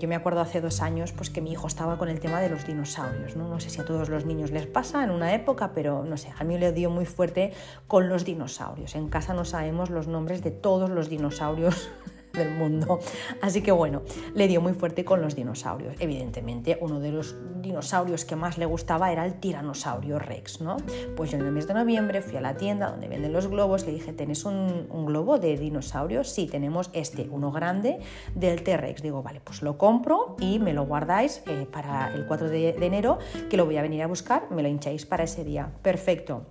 yo 0.00 0.08
me 0.08 0.16
acuerdo 0.16 0.40
hace 0.40 0.60
dos 0.60 0.80
años 0.80 1.12
pues 1.12 1.30
que 1.30 1.40
mi 1.40 1.52
hijo 1.52 1.68
estaba 1.68 1.98
con 1.98 2.08
el 2.08 2.18
tema 2.18 2.40
de 2.40 2.48
los 2.48 2.66
dinosaurios, 2.66 3.36
¿no? 3.36 3.48
No 3.48 3.60
sé 3.60 3.70
si 3.70 3.80
a 3.80 3.84
todos 3.84 4.08
los 4.08 4.24
niños 4.26 4.50
les 4.50 4.66
pasa 4.66 5.04
en 5.04 5.10
una 5.10 5.32
época, 5.34 5.72
pero 5.72 6.04
no 6.04 6.16
sé, 6.16 6.32
a 6.36 6.42
mí 6.42 6.58
le 6.58 6.72
dio 6.72 6.90
muy 6.90 7.04
fuerte 7.04 7.52
con 7.86 8.08
los 8.08 8.24
dinosaurios. 8.24 8.96
En 8.96 9.08
casa 9.08 9.34
no 9.34 9.44
sabemos 9.44 9.88
los 9.88 10.08
nombres 10.08 10.42
de 10.42 10.50
todos 10.50 10.90
los 10.90 11.08
dinosaurios 11.08 11.90
del 12.32 12.50
mundo. 12.50 13.00
Así 13.40 13.62
que 13.62 13.72
bueno, 13.72 14.02
le 14.34 14.48
dio 14.48 14.60
muy 14.60 14.72
fuerte 14.74 15.04
con 15.04 15.20
los 15.20 15.34
dinosaurios. 15.34 15.96
Evidentemente, 15.98 16.78
uno 16.80 17.00
de 17.00 17.12
los 17.12 17.36
dinosaurios 17.60 18.24
que 18.24 18.36
más 18.36 18.58
le 18.58 18.66
gustaba 18.66 19.12
era 19.12 19.24
el 19.24 19.34
tiranosaurio 19.40 20.18
rex, 20.18 20.60
¿no? 20.60 20.76
Pues 21.16 21.30
yo 21.30 21.38
en 21.38 21.44
el 21.44 21.52
mes 21.52 21.66
de 21.66 21.74
noviembre 21.74 22.22
fui 22.22 22.36
a 22.36 22.40
la 22.40 22.56
tienda 22.56 22.90
donde 22.90 23.08
venden 23.08 23.32
los 23.32 23.48
globos, 23.48 23.86
le 23.86 23.92
dije, 23.92 24.12
¿tenés 24.12 24.44
un, 24.44 24.88
globo 25.06 25.38
de 25.38 25.56
dinosaurios? 25.56 26.28
Sí, 26.28 26.46
tenemos 26.46 26.90
este, 26.92 27.28
uno 27.30 27.50
grande 27.50 27.98
del 28.34 28.62
T-Rex. 28.62 29.02
Digo, 29.02 29.22
vale, 29.22 29.40
pues 29.40 29.62
lo 29.62 29.78
compro 29.78 30.36
y 30.38 30.58
me 30.58 30.74
lo 30.74 30.84
guardáis 30.84 31.42
eh, 31.46 31.66
para 31.70 32.12
el 32.14 32.26
4 32.26 32.48
de, 32.50 32.72
de 32.74 32.86
enero, 32.86 33.18
que 33.48 33.56
lo 33.56 33.64
voy 33.64 33.76
a 33.76 33.82
venir 33.82 34.02
a 34.02 34.06
buscar, 34.06 34.50
me 34.50 34.62
lo 34.62 34.68
hincháis 34.68 35.06
para 35.06 35.24
ese 35.24 35.44
día. 35.44 35.72
Perfecto. 35.82 36.46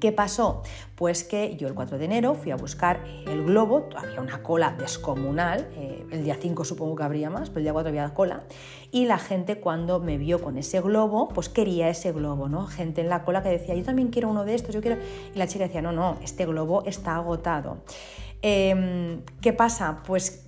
¿Qué 0.00 0.12
pasó? 0.12 0.62
Pues 0.94 1.24
que 1.24 1.56
yo 1.56 1.66
el 1.66 1.74
4 1.74 1.98
de 1.98 2.04
enero 2.04 2.34
fui 2.34 2.52
a 2.52 2.56
buscar 2.56 3.02
el 3.26 3.44
globo, 3.44 3.88
había 3.96 4.20
una 4.20 4.42
cola 4.42 4.74
descomunal, 4.78 5.68
eh, 5.74 6.06
el 6.12 6.22
día 6.22 6.36
5 6.40 6.64
supongo 6.64 6.94
que 6.94 7.02
habría 7.02 7.30
más, 7.30 7.48
pero 7.50 7.58
el 7.58 7.64
día 7.64 7.72
4 7.72 7.88
había 7.88 8.14
cola, 8.14 8.44
y 8.92 9.06
la 9.06 9.18
gente 9.18 9.58
cuando 9.58 9.98
me 9.98 10.16
vio 10.16 10.40
con 10.40 10.56
ese 10.56 10.80
globo, 10.80 11.28
pues 11.28 11.48
quería 11.48 11.88
ese 11.88 12.12
globo, 12.12 12.48
¿no? 12.48 12.66
Gente 12.66 13.00
en 13.00 13.08
la 13.08 13.24
cola 13.24 13.42
que 13.42 13.48
decía, 13.48 13.74
yo 13.74 13.82
también 13.82 14.08
quiero 14.08 14.28
uno 14.28 14.44
de 14.44 14.54
estos, 14.54 14.74
yo 14.74 14.80
quiero... 14.80 14.98
Y 15.34 15.38
la 15.38 15.48
chica 15.48 15.64
decía, 15.64 15.82
no, 15.82 15.92
no, 15.92 16.16
este 16.22 16.46
globo 16.46 16.84
está 16.86 17.16
agotado. 17.16 17.78
Em, 18.40 19.22
¿Qué 19.40 19.52
pasa? 19.52 20.02
Pues 20.06 20.47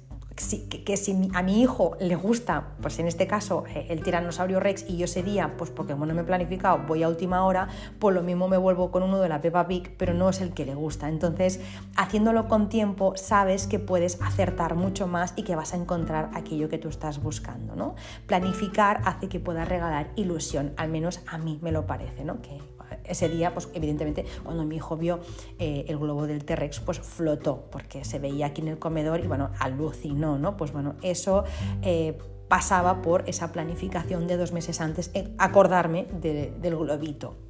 que, 0.85 0.97
si 0.97 1.31
a 1.35 1.43
mi 1.43 1.63
hijo 1.63 1.97
le 2.01 2.17
gusta, 2.17 2.69
pues 2.81 2.99
en 2.99 3.07
este 3.07 3.27
caso, 3.27 3.65
eh, 3.75 3.87
el 3.89 4.03
tiranosaurio 4.03 4.61
Rex 4.61 4.85
y 4.89 4.97
yo 4.97 5.05
ese 5.05 5.23
día, 5.23 5.55
pues 5.57 5.71
porque 5.71 5.95
no 5.95 6.07
me 6.07 6.21
he 6.21 6.25
planificado, 6.25 6.79
voy 6.87 7.03
a 7.03 7.09
última 7.09 7.45
hora, 7.45 7.69
pues 7.99 8.15
lo 8.15 8.23
mismo 8.23 8.49
me 8.49 8.57
vuelvo 8.57 8.91
con 8.91 9.03
uno 9.03 9.21
de 9.21 9.29
la 9.29 9.41
Peppa 9.41 9.67
Pig, 9.67 9.95
pero 9.97 10.15
no 10.15 10.29
es 10.29 10.41
el 10.41 10.53
que 10.53 10.65
le 10.65 10.75
gusta. 10.75 11.09
Entonces, 11.09 11.61
haciéndolo 11.97 12.49
con 12.49 12.69
tiempo, 12.69 13.15
sabes 13.17 13.67
que 13.67 13.79
puedes 13.79 14.21
acertar 14.23 14.75
mucho 14.75 15.07
más 15.07 15.33
y 15.37 15.43
que 15.43 15.57
vas 15.57 15.75
a 15.75 15.77
encontrar 15.77 16.31
aquello 16.35 16.69
que 16.69 16.79
tú 16.79 16.89
estás 16.89 17.23
buscando, 17.23 17.77
¿no? 17.77 17.95
Planificar 18.27 19.01
hace 19.05 19.29
que 19.29 19.41
puedas 19.41 19.69
regalar 19.69 20.11
ilusión, 20.17 20.73
al 20.77 20.89
menos 20.89 21.21
a 21.27 21.39
mí 21.39 21.59
me 21.63 21.73
lo 21.73 21.87
parece, 21.87 22.25
¿no? 22.25 22.41
Que 22.43 22.59
ese 23.05 23.29
día, 23.29 23.53
pues 23.53 23.69
evidentemente, 23.75 24.25
cuando 24.45 24.65
mi 24.65 24.77
hijo 24.77 24.97
vio 24.97 25.21
eh, 25.59 25.85
el 25.89 25.99
globo 25.99 26.27
del 26.27 26.45
T-Rex, 26.45 26.81
pues 26.81 27.01
flotó, 27.01 27.65
porque 27.71 28.05
se 28.05 28.19
veía 28.19 28.47
aquí 28.47 28.63
en 28.63 28.69
el 28.69 28.79
comedor 28.79 29.21
y 29.21 29.27
bueno, 29.27 29.51
alucinó, 29.59 30.39
¿no? 30.39 30.57
Pues 30.57 30.73
bueno, 30.73 30.97
eso 31.03 31.45
eh, 31.83 32.17
pasaba 32.49 33.03
por 33.03 33.29
esa 33.29 33.53
planificación 33.53 34.27
de 34.27 34.37
dos 34.37 34.53
meses 34.53 34.81
antes, 34.81 35.11
acordarme 35.39 36.07
del 36.21 36.77
globito. 36.77 37.50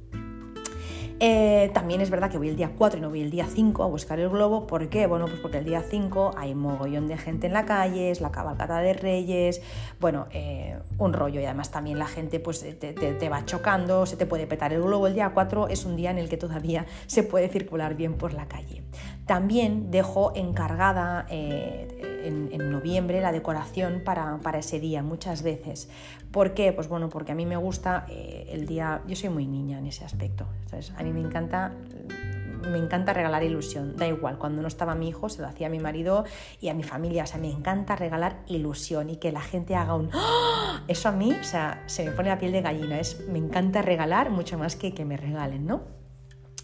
Eh, 1.23 1.69
también 1.71 2.01
es 2.01 2.09
verdad 2.09 2.31
que 2.31 2.39
voy 2.39 2.49
el 2.49 2.55
día 2.55 2.71
4 2.75 2.97
y 2.97 3.01
no 3.01 3.09
voy 3.09 3.21
el 3.21 3.29
día 3.29 3.45
5 3.45 3.83
a 3.83 3.85
buscar 3.85 4.19
el 4.19 4.29
globo. 4.29 4.65
¿Por 4.65 4.89
qué? 4.89 5.05
Bueno, 5.05 5.27
pues 5.27 5.39
porque 5.39 5.59
el 5.59 5.65
día 5.65 5.83
5 5.87 6.31
hay 6.35 6.55
mogollón 6.55 7.07
de 7.07 7.15
gente 7.15 7.45
en 7.45 7.53
la 7.53 7.63
calle, 7.63 8.09
es 8.09 8.21
la 8.21 8.31
cabalgata 8.31 8.79
de 8.79 8.93
Reyes, 8.93 9.61
bueno, 9.99 10.25
eh, 10.31 10.79
un 10.97 11.13
rollo 11.13 11.39
y 11.39 11.45
además 11.45 11.69
también 11.69 11.99
la 11.99 12.07
gente 12.07 12.39
pues 12.39 12.65
te, 12.79 13.29
va 13.29 13.45
chocando, 13.45 14.07
se 14.07 14.17
te 14.17 14.25
puede 14.25 14.47
petar 14.47 14.73
el 14.73 14.81
globo. 14.81 15.05
El 15.05 15.13
día 15.13 15.29
4 15.31 15.67
es 15.67 15.85
un 15.85 15.95
día 15.95 16.09
en 16.09 16.17
el 16.17 16.27
que 16.27 16.37
todavía 16.37 16.87
se 17.05 17.21
puede 17.21 17.49
circular 17.49 17.93
bien 17.93 18.15
por 18.15 18.33
la 18.33 18.47
calle. 18.47 18.81
También 19.27 19.91
dejo 19.91 20.33
encargada 20.35 21.27
eh, 21.29 22.21
en, 22.25 22.71
noviembre 22.71 23.21
la 23.21 23.31
decoración 23.31 24.01
para, 24.03 24.37
para, 24.37 24.59
ese 24.59 24.79
día 24.79 25.03
muchas 25.03 25.43
veces. 25.43 25.87
¿Por 26.31 26.53
qué? 26.53 26.71
Pues 26.73 26.87
bueno, 26.87 27.09
porque 27.09 27.33
a 27.33 27.35
mí 27.35 27.45
me 27.45 27.57
gusta 27.57 28.05
el 28.09 28.65
día, 28.65 29.01
yo 29.07 29.15
soy 29.15 29.29
muy 29.29 29.45
niña 29.45 29.79
en 29.79 29.87
ese 29.87 30.05
aspecto. 30.05 30.45
¿sabes? 30.67 30.93
A 30.97 31.03
mí 31.03 31.11
me 31.11 31.19
encanta 31.21 31.73
me 32.69 32.77
encanta 32.77 33.13
regalar 33.13 33.43
ilusión, 33.43 33.95
da 33.97 34.07
igual, 34.07 34.37
cuando 34.37 34.61
no 34.61 34.67
estaba 34.67 34.95
mi 34.95 35.09
hijo 35.09 35.29
se 35.29 35.41
lo 35.41 35.47
hacía 35.47 35.67
a 35.67 35.69
mi 35.69 35.79
marido 35.79 36.25
y 36.59 36.69
a 36.69 36.73
mi 36.73 36.83
familia, 36.83 37.23
o 37.23 37.27
sea, 37.27 37.39
me 37.39 37.49
encanta 37.49 37.95
regalar 37.95 38.37
ilusión 38.47 39.09
y 39.09 39.17
que 39.17 39.31
la 39.31 39.41
gente 39.41 39.75
haga 39.75 39.95
un 39.95 40.09
¡Ah! 40.13 40.83
eso 40.87 41.09
a 41.09 41.11
mí, 41.11 41.31
o 41.31 41.43
sea, 41.43 41.83
se 41.87 42.05
me 42.05 42.11
pone 42.11 42.29
la 42.29 42.37
piel 42.37 42.51
de 42.51 42.61
gallina, 42.61 42.99
es 42.99 43.27
me 43.27 43.39
encanta 43.39 43.81
regalar 43.81 44.29
mucho 44.29 44.57
más 44.57 44.75
que 44.75 44.93
que 44.93 45.05
me 45.05 45.17
regalen, 45.17 45.65
¿no? 45.65 46.00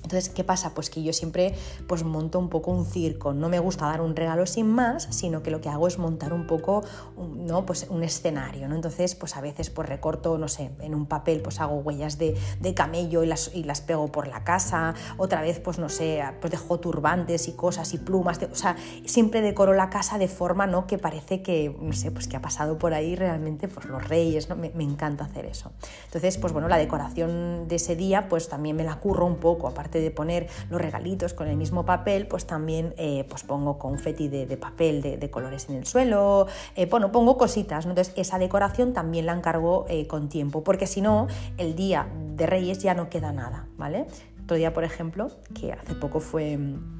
Entonces, 0.04 0.30
¿qué 0.30 0.44
pasa? 0.44 0.74
Pues 0.74 0.90
que 0.90 1.04
yo 1.04 1.12
siempre 1.12 1.54
pues 1.88 2.04
monto 2.04 2.40
un 2.40 2.50
poco 2.50 2.72
un 2.72 2.86
circo. 2.86 3.34
No 3.34 3.50
me 3.50 3.60
gusta 3.60 3.86
dar 3.86 4.02
un 4.02 4.16
regalo 4.16 4.46
sin 4.46 4.68
más, 4.68 5.08
sino 5.12 5.44
que 5.44 5.52
lo 5.52 5.60
que 5.60 5.70
hago 5.70 5.88
es 5.88 5.98
montar 5.98 6.34
un 6.34 6.48
poco 6.48 6.84
¿no? 7.18 7.66
pues 7.66 7.88
un 7.90 8.04
escenario. 8.04 8.68
¿no? 8.70 8.76
Entonces, 8.76 9.16
pues 9.16 9.36
a 9.36 9.42
veces 9.42 9.70
pues 9.70 9.90
recorto, 9.90 10.38
no 10.38 10.48
sé, 10.48 10.72
en 10.80 10.96
un 10.96 11.08
papel 11.08 11.42
pues 11.42 11.60
hago 11.60 11.76
huellas 11.76 12.18
de, 12.18 12.36
camello 12.76 13.24
y 13.24 13.28
las, 13.28 13.52
y 13.54 13.64
las, 13.64 13.82
pego 13.82 14.12
por 14.12 14.28
la 14.28 14.44
casa. 14.44 14.94
Otra 15.18 15.42
vez, 15.42 15.60
pues 15.60 15.80
no 15.80 15.90
sé, 15.90 16.24
pues 16.40 16.52
dejo 16.52 16.80
turbantes 16.80 17.48
y 17.48 17.54
cosas 17.54 17.94
y 17.94 17.98
plumas. 17.98 18.40
o 18.52 18.56
sea, 18.56 18.76
siempre 19.06 19.42
decoro 19.42 19.74
la 19.74 19.90
casa 19.90 20.18
de 20.18 20.28
forma 20.28 20.68
¿no? 20.68 20.88
que 20.88 20.98
parece 20.98 21.42
que, 21.42 21.76
no 21.82 21.94
sé, 21.94 22.12
pues 22.12 22.28
que 22.28 22.38
ha 22.38 22.42
pasado 22.42 22.78
por 22.78 22.94
ahí 22.94 23.16
realmente 23.16 23.68
pues 23.68 23.86
los 23.88 24.08
reyes. 24.08 24.48
¿no? 24.50 24.56
Me, 24.56 24.70
me 24.70 24.84
encanta 24.84 25.26
hacer 25.26 25.46
eso. 25.46 25.72
Entonces, 26.06 26.38
pues 26.38 26.54
bueno, 26.54 26.68
la 26.68 26.78
decoración 26.78 27.68
de 27.68 27.76
ese 27.76 27.96
día 27.96 28.30
pues 28.30 28.48
también 28.48 28.76
me 28.76 28.84
la 28.84 29.00
curro 29.00 29.26
un 29.26 29.38
poco, 29.38 29.68
aparte 29.68 29.87
de 29.92 30.12
poner 30.12 30.48
los 30.70 30.82
regalitos 30.82 31.34
con 31.34 31.48
el 31.48 31.58
mismo 31.58 31.86
papel, 31.86 32.28
pues 32.28 32.46
también 32.46 32.94
eh, 32.98 33.26
pues 33.30 33.44
pongo 33.44 33.78
confeti 33.78 34.28
de, 34.28 34.58
papel 34.58 35.02
de, 35.02 35.30
colores 35.30 35.70
en 35.70 35.76
el 35.76 35.86
suelo, 35.86 36.48
eh, 36.76 36.86
bueno, 36.86 37.12
pongo 37.12 37.38
cositas, 37.38 37.86
entonces 37.86 38.14
esa 38.18 38.40
decoración 38.40 38.94
también 38.94 39.26
la 39.26 39.34
encargo 39.34 39.86
eh, 39.90 40.08
con 40.08 40.30
tiempo, 40.30 40.64
porque 40.64 40.88
si 40.88 41.02
no, 41.02 41.28
el 41.58 41.76
día 41.76 42.08
de 42.36 42.46
Reyes 42.46 42.80
ya 42.80 42.94
no 42.94 43.10
queda 43.10 43.32
nada, 43.32 43.68
¿vale? 43.78 44.06
Otro 44.44 44.58
día, 44.58 44.74
por 44.74 44.84
ejemplo, 44.84 45.30
que 45.60 45.74
hace 45.74 45.96
poco 45.96 46.20
fue... 46.20 46.58
Mm, 46.58 46.98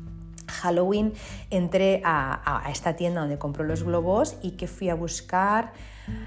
Halloween 0.50 1.12
entré 1.50 2.02
a, 2.06 2.66
a, 2.66 2.72
esta 2.72 2.96
tienda 2.96 3.20
donde 3.20 3.38
compro 3.38 3.66
los 3.66 3.84
globos 3.84 4.38
y 4.42 4.52
que 4.52 4.68
fui 4.68 4.88
a 4.90 4.96
buscar 4.96 5.74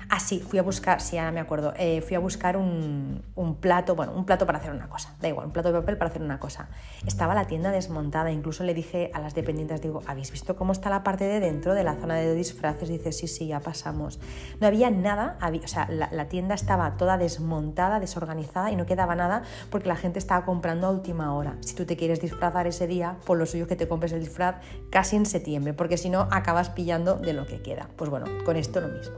Ah, 0.08 0.20
sí, 0.20 0.40
fui 0.40 0.58
a 0.58 0.62
buscar, 0.62 1.00
sí, 1.00 1.16
ahora 1.16 1.32
me 1.32 1.40
acuerdo, 1.40 1.72
eh, 1.76 2.00
fui 2.02 2.16
a 2.16 2.18
buscar 2.18 2.56
un, 2.56 3.22
plato, 3.60 3.94
bueno, 3.94 4.12
un 4.12 4.26
plato 4.26 4.44
para 4.44 4.58
hacer 4.58 4.72
una 4.72 4.88
cosa, 4.88 5.14
da 5.20 5.28
igual, 5.28 5.46
un 5.46 5.52
plato 5.52 5.72
de 5.72 5.78
papel 5.78 5.96
para 5.96 6.10
hacer 6.10 6.22
una 6.22 6.38
cosa. 6.38 6.68
Estaba 7.06 7.34
la 7.34 7.46
tienda 7.46 7.70
desmontada, 7.70 8.30
incluso 8.30 8.64
le 8.64 8.74
dije 8.74 9.10
a 9.14 9.20
las 9.20 9.34
dependientes, 9.34 9.80
digo, 9.80 10.02
¿habéis 10.06 10.32
visto 10.32 10.56
cómo 10.56 10.72
está 10.72 10.90
la 10.90 11.02
parte 11.02 11.24
de 11.24 11.40
dentro 11.40 11.74
de 11.74 11.84
la 11.84 11.94
zona 11.94 12.16
de 12.16 12.34
disfraces? 12.34 12.88
Dice, 12.88 13.12
sí, 13.12 13.28
sí, 13.28 13.46
ya 13.46 13.60
pasamos. 13.60 14.20
No 14.60 14.66
había 14.66 14.90
nada, 14.90 15.38
o 15.42 15.68
sea, 15.68 15.88
la, 15.88 16.28
tienda 16.28 16.54
estaba 16.54 16.96
toda 16.96 17.16
desmontada, 17.16 18.00
desorganizada 18.00 18.70
y 18.70 18.76
no 18.76 18.86
quedaba 18.86 19.14
nada 19.14 19.42
porque 19.70 19.88
la 19.88 19.96
gente 19.96 20.18
estaba 20.18 20.44
comprando 20.44 20.86
a 20.86 20.90
última 20.90 21.34
hora. 21.34 21.56
Si 21.60 21.74
tú 21.74 21.86
te 21.86 21.96
quieres 21.96 22.20
disfrazar 22.20 22.66
ese 22.66 22.86
día, 22.86 23.16
por 23.24 23.38
lo 23.38 23.46
suyo 23.46 23.66
que 23.66 23.76
te 23.76 23.88
compres 23.88 24.12
el 24.12 24.20
disfraz 24.20 24.56
casi 24.90 25.16
en 25.16 25.26
septiembre, 25.26 25.72
porque 25.72 25.96
si 25.96 26.10
no 26.10 26.28
acabas 26.30 26.70
pillando 26.70 27.16
de 27.16 27.32
lo 27.32 27.46
que 27.46 27.62
queda. 27.62 27.88
Pues 27.96 28.10
bueno, 28.10 28.26
con 28.44 28.56
esto 28.56 28.80
lo 28.80 28.88
mismo. 28.88 29.16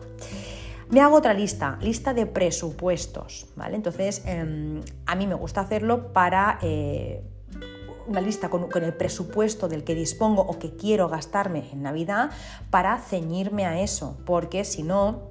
Me 0.93 1.01
hago 1.01 1.17
otra 1.17 1.33
lista, 1.33 1.79
lista 1.81 2.13
de 2.13 2.27
presupuestos, 2.27 3.47
¿vale? 3.57 3.77
Entonces, 3.77 4.23
em, 4.27 4.83
a 5.07 5.15
mí 5.15 5.27
me 5.27 5.35
gusta 5.35 5.63
hacerlo 5.63 6.13
para 6.13 6.59
eh, 6.61 7.23
una 8.07 8.21
lista 8.21 8.51
con, 8.51 8.69
con, 8.69 8.85
el 8.85 8.93
presupuesto 8.93 9.69
del 9.69 9.85
que 9.85 9.95
dispongo 9.95 10.43
o 10.43 10.59
que 10.59 10.77
quiero 10.77 11.09
gastarme 11.09 11.71
en 11.73 11.81
Navidad 11.81 12.31
para 12.69 12.99
ceñirme 12.99 13.65
a 13.65 13.81
eso, 13.81 14.19
porque 14.27 14.65
si 14.65 14.83
no, 14.83 15.31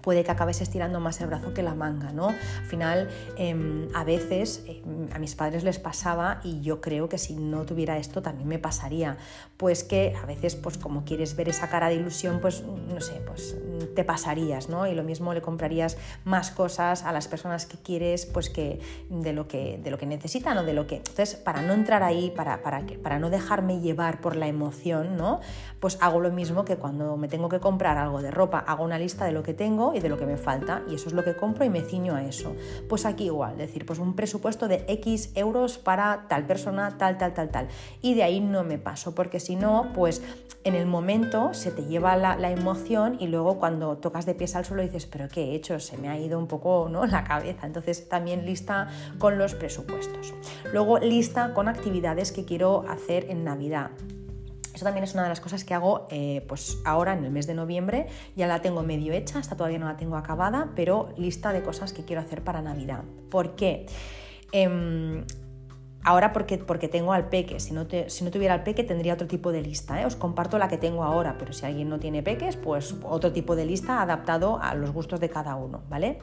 puede 0.00 0.24
que 0.24 0.30
acabes 0.30 0.60
estirando 0.60 1.00
más 1.00 1.20
el 1.20 1.28
brazo 1.28 1.54
que 1.54 1.62
la 1.62 1.74
manga, 1.74 2.12
¿no? 2.12 2.28
Al 2.28 2.66
final, 2.66 3.08
em, 3.36 3.88
a 3.94 4.04
veces 4.04 4.64
em, 4.66 5.08
a 5.12 5.18
mis 5.18 5.34
padres 5.34 5.64
les 5.64 5.78
pasaba 5.78 6.40
y 6.44 6.60
yo 6.60 6.80
creo 6.80 7.08
que 7.08 7.18
si 7.18 7.34
no 7.34 7.64
tuviera 7.64 7.98
esto 7.98 8.22
también 8.22 8.48
me 8.48 8.58
pasaría, 8.58 9.16
pues 9.56 9.84
que 9.84 10.14
a 10.22 10.26
veces, 10.26 10.56
pues 10.56 10.78
como 10.78 11.04
quieres 11.04 11.36
ver 11.36 11.48
esa 11.48 11.68
cara 11.68 11.88
de 11.88 11.96
ilusión, 11.96 12.40
pues 12.40 12.62
no 12.62 13.00
sé, 13.00 13.22
pues 13.26 13.56
te 13.94 14.04
pasarías, 14.04 14.68
¿no? 14.68 14.86
Y 14.86 14.94
lo 14.94 15.02
mismo 15.02 15.34
le 15.34 15.42
comprarías 15.42 15.96
más 16.24 16.50
cosas 16.50 17.04
a 17.04 17.12
las 17.12 17.28
personas 17.28 17.66
que 17.66 17.78
quieres, 17.78 18.26
pues 18.26 18.50
que 18.50 18.80
de 19.08 19.32
lo 19.32 19.48
que, 19.48 19.78
de 19.82 19.90
lo 19.90 19.98
que 19.98 20.06
necesitan 20.06 20.56
o 20.58 20.64
de 20.64 20.72
lo 20.72 20.86
que... 20.86 20.96
Entonces, 20.96 21.34
para 21.34 21.62
no 21.62 21.72
entrar 21.72 22.02
ahí, 22.02 22.32
para, 22.34 22.62
para, 22.62 22.84
para 23.02 23.18
no 23.18 23.30
dejarme 23.30 23.80
llevar 23.80 24.20
por 24.20 24.36
la 24.36 24.46
emoción, 24.46 25.16
¿no? 25.16 25.40
Pues 25.80 25.98
hago 26.00 26.20
lo 26.20 26.30
mismo 26.30 26.64
que 26.64 26.76
cuando 26.76 27.16
me 27.16 27.28
tengo 27.28 27.48
que 27.48 27.60
comprar 27.60 27.98
algo 27.98 28.22
de 28.22 28.30
ropa, 28.30 28.58
hago 28.58 28.84
una 28.84 28.98
lista 28.98 29.24
de 29.24 29.32
lo 29.32 29.42
que 29.42 29.54
tengo 29.54 29.89
y 29.94 30.00
de 30.00 30.08
lo 30.08 30.18
que 30.18 30.26
me 30.26 30.36
falta 30.36 30.82
y 30.88 30.94
eso 30.94 31.08
es 31.08 31.14
lo 31.14 31.24
que 31.24 31.36
compro 31.36 31.64
y 31.64 31.70
me 31.70 31.82
ciño 31.82 32.14
a 32.14 32.24
eso. 32.24 32.54
Pues 32.88 33.06
aquí 33.06 33.24
igual, 33.24 33.56
decir, 33.56 33.86
pues 33.86 33.98
un 33.98 34.14
presupuesto 34.14 34.68
de 34.68 34.84
X 34.88 35.32
euros 35.34 35.78
para 35.78 36.26
tal 36.28 36.46
persona, 36.46 36.96
tal, 36.98 37.18
tal, 37.18 37.34
tal, 37.34 37.50
tal. 37.50 37.68
Y 38.02 38.14
de 38.14 38.22
ahí 38.22 38.40
no 38.40 38.64
me 38.64 38.78
paso, 38.78 39.14
porque 39.14 39.40
si 39.40 39.56
no, 39.56 39.90
pues 39.94 40.22
en 40.64 40.74
el 40.74 40.86
momento 40.86 41.54
se 41.54 41.70
te 41.70 41.84
lleva 41.86 42.16
la, 42.16 42.36
la, 42.36 42.50
emoción 42.50 43.16
y 43.18 43.28
luego 43.28 43.58
cuando 43.58 43.96
tocas 43.96 44.26
de 44.26 44.34
pies 44.34 44.56
al 44.56 44.64
suelo 44.64 44.82
dices, 44.82 45.06
pero 45.06 45.28
¿qué 45.28 45.44
he 45.44 45.54
hecho? 45.54 45.80
Se 45.80 45.96
me 45.96 46.08
ha 46.08 46.18
ido 46.18 46.38
un 46.38 46.46
poco 46.46 46.88
¿no? 46.90 47.06
la 47.06 47.24
cabeza. 47.24 47.66
Entonces 47.66 48.08
también 48.08 48.44
lista 48.44 48.88
con 49.18 49.38
los 49.38 49.54
presupuestos. 49.54 50.34
Luego 50.72 50.98
lista 50.98 51.54
con 51.54 51.68
actividades 51.68 52.32
que 52.32 52.44
quiero 52.44 52.84
hacer 52.88 53.26
en 53.30 53.44
Navidad. 53.44 53.90
Eso 54.80 54.86
también 54.86 55.04
es 55.04 55.12
una 55.12 55.24
de 55.24 55.28
las 55.28 55.42
cosas 55.42 55.62
que 55.62 55.74
hago 55.74 56.06
eh, 56.08 56.42
pues 56.48 56.78
ahora 56.86 57.12
en 57.12 57.22
el 57.22 57.30
mes 57.30 57.46
de 57.46 57.52
noviembre. 57.52 58.06
Ya 58.34 58.46
la 58.46 58.62
tengo 58.62 58.82
medio 58.82 59.12
hecha, 59.12 59.38
hasta 59.38 59.54
todavía 59.54 59.78
no 59.78 59.84
la 59.84 59.98
tengo 59.98 60.16
acabada, 60.16 60.70
pero 60.74 61.12
lista 61.18 61.52
de 61.52 61.60
cosas 61.60 61.92
que 61.92 62.06
quiero 62.06 62.22
hacer 62.22 62.42
para 62.42 62.62
Navidad. 62.62 63.04
¿Por 63.30 63.56
qué? 63.56 63.84
Em, 64.52 65.26
ahora 66.02 66.32
porque, 66.32 66.56
porque 66.56 66.88
tengo 66.88 67.12
al 67.12 67.28
peque, 67.28 67.60
si 67.60 67.74
no, 67.74 67.86
si 68.06 68.24
no 68.24 68.30
tuviera 68.30 68.54
al 68.54 68.62
peque 68.62 68.82
tendría 68.82 69.12
otro 69.12 69.26
tipo 69.26 69.52
de 69.52 69.60
lista. 69.60 70.00
¿eh? 70.00 70.06
Os 70.06 70.16
comparto 70.16 70.56
la 70.56 70.68
que 70.68 70.78
tengo 70.78 71.04
ahora, 71.04 71.36
pero 71.38 71.52
si 71.52 71.66
alguien 71.66 71.90
no 71.90 71.98
tiene 71.98 72.22
peques, 72.22 72.56
pues 72.56 72.94
otro 73.02 73.32
tipo 73.32 73.56
de 73.56 73.66
lista 73.66 74.00
adaptado 74.00 74.62
a 74.62 74.74
los 74.74 74.92
gustos 74.92 75.20
de 75.20 75.28
cada 75.28 75.56
uno, 75.56 75.82
¿vale? 75.90 76.20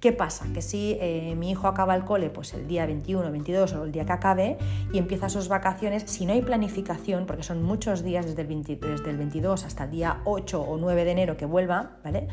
¿Qué 0.00 0.12
pasa? 0.12 0.46
Que 0.54 0.62
si 0.62 0.96
eh, 0.98 1.34
mi 1.36 1.50
hijo 1.50 1.68
acaba 1.68 1.94
el 1.94 2.04
cole 2.04 2.30
pues 2.30 2.54
el 2.54 2.66
día 2.66 2.86
21, 2.86 3.30
22 3.30 3.72
o 3.74 3.84
el 3.84 3.92
día 3.92 4.06
que 4.06 4.12
acabe 4.12 4.56
y 4.94 4.98
empieza 4.98 5.28
sus 5.28 5.48
vacaciones, 5.48 6.04
si 6.06 6.24
no 6.24 6.32
hay 6.32 6.40
planificación, 6.40 7.26
porque 7.26 7.42
son 7.42 7.62
muchos 7.62 8.02
días 8.02 8.24
desde 8.24 8.40
el, 8.40 8.64
desde 8.64 9.10
el 9.10 9.18
22 9.18 9.64
hasta 9.64 9.84
el 9.84 9.90
día 9.90 10.22
8 10.24 10.62
o 10.62 10.78
9 10.78 11.04
de 11.04 11.10
enero 11.10 11.36
que 11.36 11.44
vuelva, 11.44 11.98
¿vale? 12.02 12.28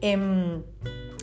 Em, 0.00 0.64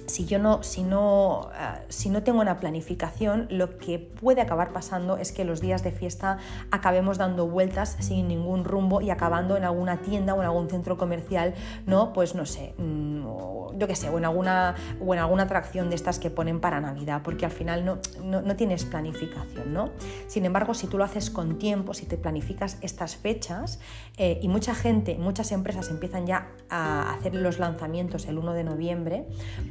si 0.09 0.25
yo 0.25 0.39
no, 0.39 0.63
si 0.63 0.83
no, 0.83 1.49
eh, 1.53 1.85
si 1.89 2.09
no 2.09 2.23
tengo 2.23 2.41
una 2.41 2.59
planificación, 2.59 3.47
lo 3.49 3.77
que 3.77 3.99
puede 3.99 4.41
acabar 4.41 4.73
pasando 4.73 5.17
es 5.17 5.31
que 5.31 5.45
los 5.45 5.61
días 5.61 5.83
de 5.83 5.91
fiesta 5.91 6.39
acabemos 6.71 7.17
dando 7.17 7.47
vueltas 7.47 7.95
sin 7.99 8.27
ningún 8.27 8.63
rumbo 8.63 9.01
y 9.01 9.09
acabando 9.09 9.55
en 9.55 9.63
alguna 9.63 9.97
tienda 9.97 10.33
o 10.33 10.39
en 10.39 10.45
algún 10.45 10.69
centro 10.69 10.97
comercial, 10.97 11.53
¿no? 11.85 12.11
Pues 12.13 12.35
no 12.35 12.45
sé, 12.45 12.73
mm, 12.77 13.77
yo 13.77 13.87
qué 13.87 13.95
sé, 13.95 14.09
o 14.09 14.17
en, 14.17 14.25
alguna, 14.25 14.75
o 14.99 15.13
en 15.13 15.19
alguna 15.19 15.43
atracción 15.43 15.89
de 15.89 15.95
estas 15.95 16.19
que 16.19 16.29
ponen 16.29 16.59
para 16.59 16.81
Navidad, 16.81 17.21
porque 17.23 17.45
al 17.45 17.51
final 17.51 17.85
no, 17.85 17.99
no, 18.23 18.55
tienes 18.55 18.85
planificación, 18.85 19.73
¿no? 19.73 19.91
Sin 20.27 20.45
embargo, 20.45 20.73
si 20.73 20.87
tú 20.87 20.97
lo 20.97 21.03
haces 21.03 21.29
con 21.29 21.57
tiempo, 21.57 21.93
si 21.93 22.05
te 22.05 22.17
planificas 22.17 22.77
estas 22.81 23.15
fechas, 23.15 23.79
eh, 24.17 24.39
y 24.41 24.47
mucha 24.47 24.73
gente, 24.73 25.17
muchas 25.17 25.51
empresas 25.51 25.89
empiezan 25.89 26.25
ya 26.25 26.49
a 26.69 27.13
hacer 27.13 27.35
los 27.35 27.59
lanzamientos 27.59 28.25
el 28.25 28.37
1 28.37 28.53
de 28.53 28.63
noviembre, 28.63 29.25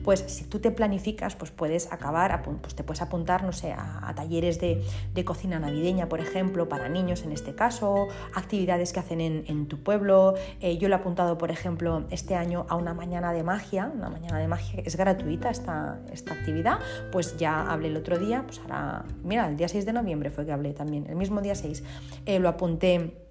pues 0.04 0.24
si 0.28 0.44
tú 0.44 0.58
te 0.58 0.70
planificas, 0.70 1.36
pues 1.36 1.50
puedes 1.50 1.92
acabar, 1.92 2.42
pues 2.60 2.74
te 2.74 2.84
puedes 2.84 3.02
apuntar, 3.02 3.42
no 3.44 3.52
sé, 3.52 3.72
a, 3.72 4.12
talleres 4.14 4.60
de, 4.60 4.84
cocina 5.24 5.58
navideña, 5.58 6.08
por 6.08 6.20
ejemplo, 6.20 6.68
para 6.68 6.88
niños 6.88 7.22
en 7.24 7.32
este 7.32 7.54
caso, 7.54 8.08
actividades 8.34 8.92
que 8.92 9.00
hacen 9.00 9.20
en, 9.20 9.66
tu 9.66 9.82
pueblo. 9.82 10.34
Eh, 10.60 10.78
yo 10.78 10.88
lo 10.88 10.94
he 10.94 10.98
apuntado, 10.98 11.36
por 11.38 11.50
ejemplo, 11.50 12.04
este 12.10 12.34
año 12.34 12.66
a 12.68 12.76
una 12.76 12.94
mañana 12.94 13.32
de 13.32 13.42
magia, 13.42 13.90
una 13.94 14.08
mañana 14.08 14.38
de 14.38 14.48
magia, 14.48 14.82
es 14.84 14.96
gratuita 14.96 15.50
esta, 15.50 15.98
esta 16.12 16.34
actividad, 16.34 16.78
pues 17.12 17.36
ya 17.36 17.70
hablé 17.70 17.88
el 17.88 17.96
otro 17.96 18.18
día, 18.18 18.44
pues 18.46 18.60
ahora, 18.60 19.04
mira, 19.22 19.48
el 19.48 19.56
día 19.56 19.68
6 19.68 19.84
de 19.84 19.92
noviembre 19.92 20.30
fue 20.30 20.46
que 20.46 20.52
hablé 20.52 20.72
también, 20.72 21.06
el 21.08 21.16
mismo 21.16 21.40
día 21.40 21.54
6, 21.54 21.82
eh, 22.26 22.38
lo 22.38 22.48
apunté 22.48 23.27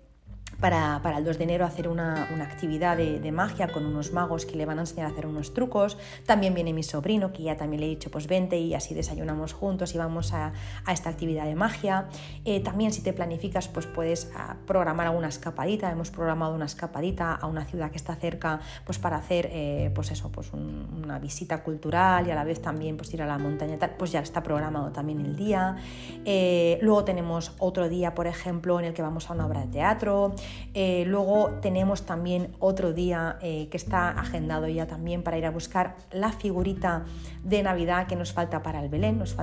para, 0.59 0.99
el 1.17 1.23
2 1.23 1.37
de 1.37 1.43
enero 1.43 1.65
hacer 1.65 1.87
una, 1.87 2.23
actividad 2.41 2.97
de, 2.97 3.31
magia 3.31 3.67
con 3.67 3.85
unos 3.85 4.11
magos 4.11 4.45
que 4.45 4.55
le 4.55 4.65
van 4.65 4.79
a 4.79 4.81
enseñar 4.81 5.07
a 5.07 5.09
hacer 5.09 5.27
unos 5.27 5.53
trucos. 5.53 5.97
También 6.25 6.53
viene 6.53 6.73
mi 6.73 6.83
sobrino, 6.83 7.31
que 7.33 7.43
ya 7.43 7.55
también 7.55 7.81
le 7.81 7.87
he 7.87 7.89
dicho, 7.89 8.09
pues 8.09 8.27
vente 8.27 8.57
y 8.57 8.73
así 8.73 8.93
desayunamos 8.93 9.53
juntos 9.53 9.93
y 9.93 9.97
vamos 9.97 10.33
a, 10.33 10.53
esta 10.91 11.09
actividad 11.09 11.45
de 11.45 11.55
magia. 11.55 12.07
Eh, 12.45 12.61
también 12.61 12.91
si 12.91 13.01
te 13.01 13.13
planificas, 13.13 13.67
pues 13.67 13.85
puedes 13.85 14.31
ah, 14.35 14.55
programar 14.65 15.07
alguna 15.07 15.27
escapadita. 15.27 15.91
Hemos 15.91 16.09
programado 16.09 16.55
una 16.55 16.65
escapadita 16.65 17.35
a 17.35 17.45
una 17.45 17.65
ciudad 17.65 17.91
que 17.91 17.97
está 17.97 18.15
cerca, 18.15 18.59
pues 18.85 18.97
para 18.97 19.17
hacer, 19.17 19.49
eh, 19.51 19.91
pues 19.93 20.11
eso, 20.11 20.31
pues 20.31 20.51
una 20.53 21.19
visita 21.19 21.63
cultural 21.63 22.27
y 22.27 22.31
a 22.31 22.35
la 22.35 22.43
vez 22.43 22.61
también 22.61 22.97
pues 22.97 23.13
ir 23.13 23.21
a 23.21 23.27
la 23.27 23.37
montaña, 23.37 23.77
tal, 23.77 23.91
pues 23.91 24.11
ya 24.11 24.21
está 24.21 24.41
programado 24.41 24.91
también 24.91 25.19
el 25.19 25.35
día. 25.35 25.75
Eh, 26.25 26.79
luego 26.81 27.03
tenemos 27.03 27.53
otro 27.59 27.89
día, 27.89 28.15
por 28.15 28.27
ejemplo, 28.27 28.79
en 28.79 28.85
el 28.85 28.93
que 28.93 29.01
vamos 29.01 29.29
a 29.29 29.33
una 29.33 29.45
obra 29.45 29.61
de 29.61 29.67
teatro. 29.67 30.33
Eh, 30.73 31.05
luego 31.07 31.51
tenemos 31.61 32.05
también 32.05 32.55
otro 32.59 32.93
día 32.93 33.37
eh, 33.41 33.67
que 33.69 33.77
está 33.77 34.09
agendado 34.09 34.67
ya 34.67 34.87
también 34.87 35.23
para 35.23 35.37
ir 35.37 35.45
a 35.45 35.51
buscar 35.51 35.95
la 36.11 36.31
figurita 36.31 37.05
de 37.43 37.63
Navidad 37.63 38.07
que 38.07 38.15
nos 38.15 38.33
falta 38.33 38.61
para 38.63 38.81
el 38.83 38.89
Belén. 38.89 39.17
Nos, 39.17 39.35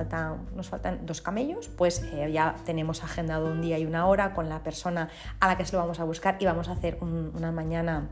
nos 0.55 0.69
faltan 0.69 1.05
dos 1.05 1.21
camellos, 1.21 1.69
pues 1.69 2.03
eh, 2.13 2.31
ya 2.31 2.55
tenemos 2.65 3.03
agendado 3.03 3.51
un 3.51 3.61
día 3.61 3.77
y 3.79 3.85
una 3.85 4.07
hora 4.07 4.33
con 4.33 4.49
la 4.49 4.63
persona 4.63 5.09
a 5.39 5.47
la 5.47 5.57
que 5.57 5.65
se 5.65 5.73
lo 5.73 5.79
vamos 5.79 5.99
a 5.99 6.03
buscar 6.03 6.37
y 6.39 6.45
vamos 6.45 6.69
a 6.69 6.73
hacer 6.73 6.97
una 7.01 7.51
mañana 7.51 8.09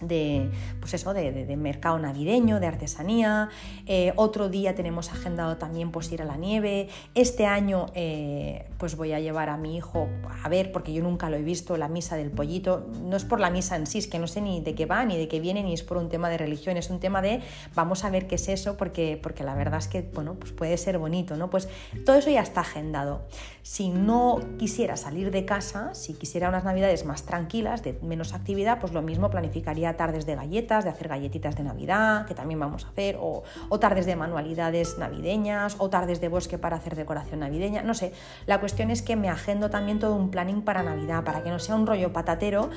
de, 0.00 0.50
pues 0.80 0.94
eso, 0.94 1.14
de, 1.14 1.56
mercado 1.56 1.98
navideño, 1.98 2.60
de 2.60 2.66
artesanía. 2.66 3.50
Eh, 3.86 4.12
otro 4.16 4.48
día 4.48 4.74
tenemos 4.74 5.12
agendado 5.12 5.56
también 5.56 5.90
pues, 5.90 6.10
ir 6.12 6.22
a 6.22 6.24
la 6.24 6.36
nieve. 6.36 6.88
Este 7.14 7.46
año 7.46 7.86
eh, 7.94 8.66
pues 8.78 8.96
voy 8.96 9.12
a 9.12 9.20
llevar 9.20 9.48
a 9.48 9.56
mi 9.56 9.76
hijo 9.76 10.08
a 10.42 10.48
ver, 10.48 10.72
porque 10.72 10.92
yo 10.92 11.02
nunca 11.02 11.30
lo 11.30 11.36
he 11.36 11.42
visto, 11.42 11.76
la 11.76 11.88
misa 11.88 12.16
del 12.16 12.30
pollito. 12.30 12.86
No 13.02 13.16
es 13.16 13.24
por 13.24 13.40
la 13.40 13.50
misa 13.50 13.76
en 13.76 13.86
sí, 13.86 13.98
es 13.98 14.06
que 14.06 14.18
no 14.18 14.26
sé 14.26 14.40
ni 14.40 14.60
de 14.60 14.74
qué 14.74 14.86
va, 14.86 15.04
ni 15.04 15.16
de 15.16 15.28
qué 15.28 15.40
viene, 15.40 15.62
ni 15.62 15.74
es 15.74 15.82
por 15.82 15.96
un 15.96 16.08
tema 16.08 16.28
de 16.30 16.38
religión, 16.38 16.76
es 16.76 16.90
un 16.90 16.98
tema 16.98 17.22
de 17.22 17.40
vamos 17.74 18.04
a 18.04 18.10
ver 18.10 18.26
qué 18.26 18.36
es 18.36 18.48
eso, 18.48 18.76
porque, 18.76 19.18
porque 19.22 19.44
la 19.44 19.54
verdad 19.54 19.78
es 19.78 19.88
que 19.88 20.02
bueno, 20.14 20.34
pues 20.34 20.52
puede 20.52 20.76
ser 20.76 20.98
bonito, 20.98 21.36
¿no? 21.36 21.50
Pues 21.50 21.68
todo 22.04 22.16
eso 22.16 22.30
ya 22.30 22.40
está 22.40 22.62
agendado. 22.62 23.22
Si 23.62 23.90
no 23.90 24.40
quisiera 24.58 24.96
salir 24.96 25.30
de 25.30 25.44
casa, 25.44 25.94
si 25.94 26.14
quisiera 26.14 26.48
unas 26.48 26.64
navidades 26.64 27.04
más 27.04 27.22
tranquilas, 27.22 27.84
de 27.84 27.96
menos 28.02 28.34
actividad, 28.34 28.80
pues 28.80 28.92
lo 28.92 29.02
mismo 29.02 29.30
planificaría 29.30 29.96
tardes 29.96 30.26
de 30.26 30.34
galletas, 30.34 30.82
de 30.82 30.90
hacer 30.90 31.06
galletitas 31.06 31.54
de 31.54 31.62
Navidad, 31.62 32.26
que 32.26 32.34
también 32.34 32.58
vamos 32.58 32.84
a 32.84 32.88
hacer, 32.88 33.18
o, 33.20 33.44
tardes 33.78 34.04
de 34.06 34.16
manualidades 34.16 34.98
navideñas, 34.98 35.76
o 35.78 35.88
tardes 35.90 36.20
de 36.20 36.28
bosque 36.28 36.58
para 36.58 36.76
hacer 36.76 36.96
decoración 36.96 37.40
navideña, 37.40 37.82
no 37.82 37.94
sé. 37.94 38.12
La 38.46 38.58
cuestión 38.58 38.90
es 38.90 39.00
que 39.00 39.14
me 39.14 39.28
agendo 39.28 39.70
también 39.70 40.00
todo 40.00 40.16
un 40.16 40.30
planning 40.30 40.62
para 40.62 40.82
Navidad, 40.82 41.22
para 41.22 41.44
que 41.44 41.50
no 41.50 41.60
sea 41.60 41.76
un 41.76 41.86
rollo 41.86 42.12
patatero 42.12 42.68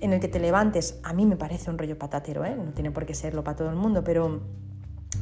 en 0.00 0.12
el 0.12 0.20
que 0.20 0.28
te 0.28 0.40
levantes. 0.40 1.00
A 1.04 1.14
mí 1.14 1.24
me 1.24 1.36
parece 1.36 1.70
un 1.70 1.78
rollo 1.78 1.98
patatero, 1.98 2.44
¿eh? 2.44 2.54
no 2.54 2.72
tiene 2.72 2.90
por 2.90 3.06
qué 3.06 3.14
serlo 3.14 3.42
para 3.44 3.56
todo 3.56 3.70
el 3.70 3.76
mundo, 3.76 4.04
pero 4.04 4.42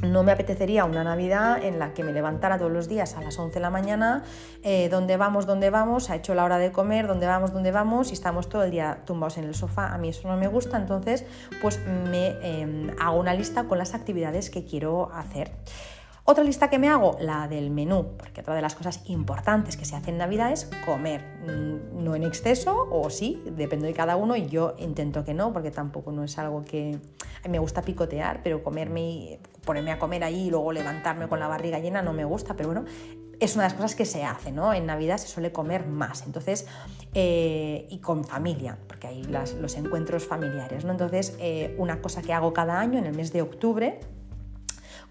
no 0.01 0.23
me 0.23 0.31
apetecería 0.31 0.85
una 0.85 1.03
Navidad 1.03 1.63
en 1.63 1.79
la 1.79 1.93
que 1.93 2.03
me 2.03 2.11
levantara 2.11 2.57
todos 2.57 2.71
los 2.71 2.87
días 2.87 3.15
a 3.15 3.21
las 3.21 3.37
11 3.37 3.55
de 3.55 3.59
la 3.59 3.69
mañana, 3.69 4.23
eh, 4.63 4.89
dónde 4.89 5.17
vamos, 5.17 5.45
dónde 5.45 5.69
vamos, 5.69 6.09
ha 6.09 6.15
hecho 6.15 6.35
la 6.35 6.43
hora 6.43 6.57
de 6.57 6.71
comer, 6.71 7.07
dónde 7.07 7.27
vamos, 7.27 7.53
dónde 7.53 7.71
vamos 7.71 8.11
y 8.11 8.13
estamos 8.13 8.49
todo 8.49 8.63
el 8.63 8.71
día 8.71 8.99
tumbados 9.05 9.37
en 9.37 9.45
el 9.45 9.55
sofá. 9.55 9.93
A 9.93 9.97
mí 9.97 10.09
eso 10.09 10.27
no 10.27 10.37
me 10.37 10.47
gusta, 10.47 10.77
entonces 10.77 11.25
pues 11.61 11.79
me 11.85 12.37
em, 12.41 12.89
hago 12.99 13.19
una 13.19 13.33
lista 13.33 13.65
con 13.65 13.77
las 13.77 13.93
actividades 13.93 14.49
que 14.49 14.65
quiero 14.65 15.11
hacer. 15.13 15.51
Otra 16.25 16.45
lista 16.45 16.69
que 16.69 16.79
me 16.79 16.87
hago, 16.87 17.17
la 17.19 17.49
del 17.49 17.69
menú, 17.69 18.15
porque 18.17 18.39
otra 18.39 18.55
de 18.55 18.61
las 18.61 18.75
cosas 18.75 19.01
importantes 19.07 19.75
que 19.75 19.83
se 19.83 19.97
hace 19.97 20.09
en 20.09 20.17
Navidad 20.17 20.53
es 20.53 20.69
comer, 20.85 21.21
mm, 21.45 22.01
no 22.01 22.15
en 22.15 22.23
exceso 22.23 22.87
o 22.89 23.09
sí, 23.09 23.43
depende 23.45 23.87
de 23.87 23.93
cada 23.93 24.15
uno 24.15 24.37
y 24.37 24.47
yo 24.47 24.73
intento 24.77 25.25
que 25.25 25.33
no, 25.33 25.51
porque 25.51 25.69
tampoco 25.69 26.13
no 26.13 26.23
es 26.23 26.37
algo 26.37 26.63
que 26.63 26.97
me 27.49 27.59
gusta 27.59 27.81
picotear, 27.81 28.39
pero 28.41 28.63
comerme 28.63 29.01
y 29.01 29.39
ponerme 29.65 29.91
a 29.91 29.99
comer 29.99 30.23
ahí 30.23 30.47
y 30.47 30.49
luego 30.49 30.71
levantarme 30.71 31.27
con 31.27 31.41
la 31.41 31.49
barriga 31.49 31.79
llena 31.79 32.01
no 32.01 32.13
me 32.13 32.23
gusta, 32.23 32.55
pero 32.55 32.69
bueno, 32.69 32.85
es 33.41 33.55
una 33.55 33.65
de 33.65 33.71
las 33.71 33.73
cosas 33.73 33.95
que 33.95 34.05
se 34.05 34.23
hace, 34.23 34.53
¿no? 34.53 34.73
En 34.73 34.85
Navidad 34.85 35.17
se 35.17 35.27
suele 35.27 35.51
comer 35.51 35.87
más, 35.87 36.25
entonces, 36.25 36.65
eh, 37.13 37.85
y 37.89 37.97
con 37.99 38.23
familia, 38.23 38.77
porque 38.87 39.07
hay 39.07 39.23
los 39.23 39.75
encuentros 39.75 40.25
familiares, 40.25 40.85
¿no? 40.85 40.91
Entonces, 40.91 41.35
eh, 41.39 41.75
una 41.77 42.01
cosa 42.01 42.21
que 42.21 42.31
hago 42.31 42.53
cada 42.53 42.79
año 42.79 42.97
en 42.97 43.07
el 43.07 43.13
mes 43.13 43.33
de 43.33 43.41
octubre, 43.41 43.99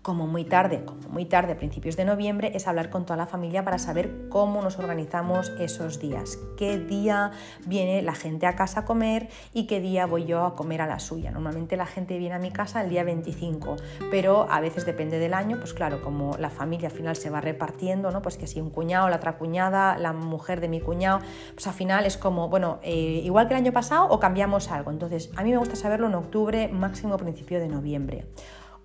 como 0.03 0.26
muy 0.26 0.44
tarde, 0.44 0.84
como 0.84 1.09
muy 1.09 1.24
tarde, 1.24 1.53
a 1.53 1.57
principios 1.57 1.96
de 1.96 2.05
noviembre, 2.05 2.53
es 2.55 2.66
hablar 2.66 2.90
con 2.90 3.07
toda 3.07 3.16
la 3.16 3.26
familia 3.26 3.64
para 3.64 3.78
saber 3.78 4.28
cómo 4.28 4.61
nos 4.61 4.78
organizamos 4.78 5.53
esos 5.61 6.00
días, 6.00 6.38
qué 6.57 6.78
día 6.78 7.30
viene 7.66 8.03
la 8.03 8.14
gente 8.14 8.46
a 8.46 8.57
casa 8.57 8.80
a 8.80 8.84
comer 8.84 9.28
y 9.53 9.66
qué 9.66 9.80
día 9.80 10.07
voy 10.07 10.24
yo 10.24 10.44
a 10.44 10.57
comer 10.57 10.82
a 10.82 10.86
la 10.86 10.98
suya. 10.98 11.30
Normalmente 11.30 11.76
la 11.76 11.86
gente 11.86 12.18
viene 12.18 12.34
a 12.34 12.38
mi 12.40 12.50
casa 12.50 12.82
el 12.82 12.90
día 12.90 13.05
25, 13.05 13.76
pero 14.11 14.48
a 14.50 14.61
veces 14.61 14.84
depende 14.84 15.20
del 15.20 15.34
año, 15.34 15.59
pues 15.59 15.72
claro, 15.72 16.03
como 16.03 16.36
la 16.36 16.50
familia 16.50 16.88
al 16.88 16.94
final 16.94 17.14
se 17.14 17.30
va 17.30 17.40
repartiendo, 17.40 18.11
¿no? 18.11 18.22
Pues 18.22 18.36
que 18.36 18.48
si 18.48 18.61
un 18.61 18.70
cuñado, 18.70 19.09
la 19.09 19.16
otra 19.16 19.38
cuñada, 19.38 19.96
la 19.98 20.12
mujer 20.12 20.61
de 20.61 20.68
mi 20.68 20.80
cuñado, 20.80 21.20
pues 21.55 21.66
al 21.68 21.74
final 21.74 22.07
es 22.07 22.16
como, 22.16 22.48
bueno, 22.48 22.80
eh, 22.82 23.20
igual 23.24 23.46
que 23.46 23.55
el 23.55 23.59
año 23.59 23.72
pasado 23.72 24.09
o 24.09 24.18
cambiamos 24.18 24.70
algo. 24.70 24.90
Entonces, 24.90 25.30
a 25.36 25.44
mí 25.44 25.53
me 25.53 25.59
gusta 25.59 25.76
saberlo 25.76 26.09
en 26.09 26.14
octubre, 26.16 26.68
máximo 26.68 27.16
principio 27.16 27.61
de 27.61 27.68
noviembre. 27.68 28.26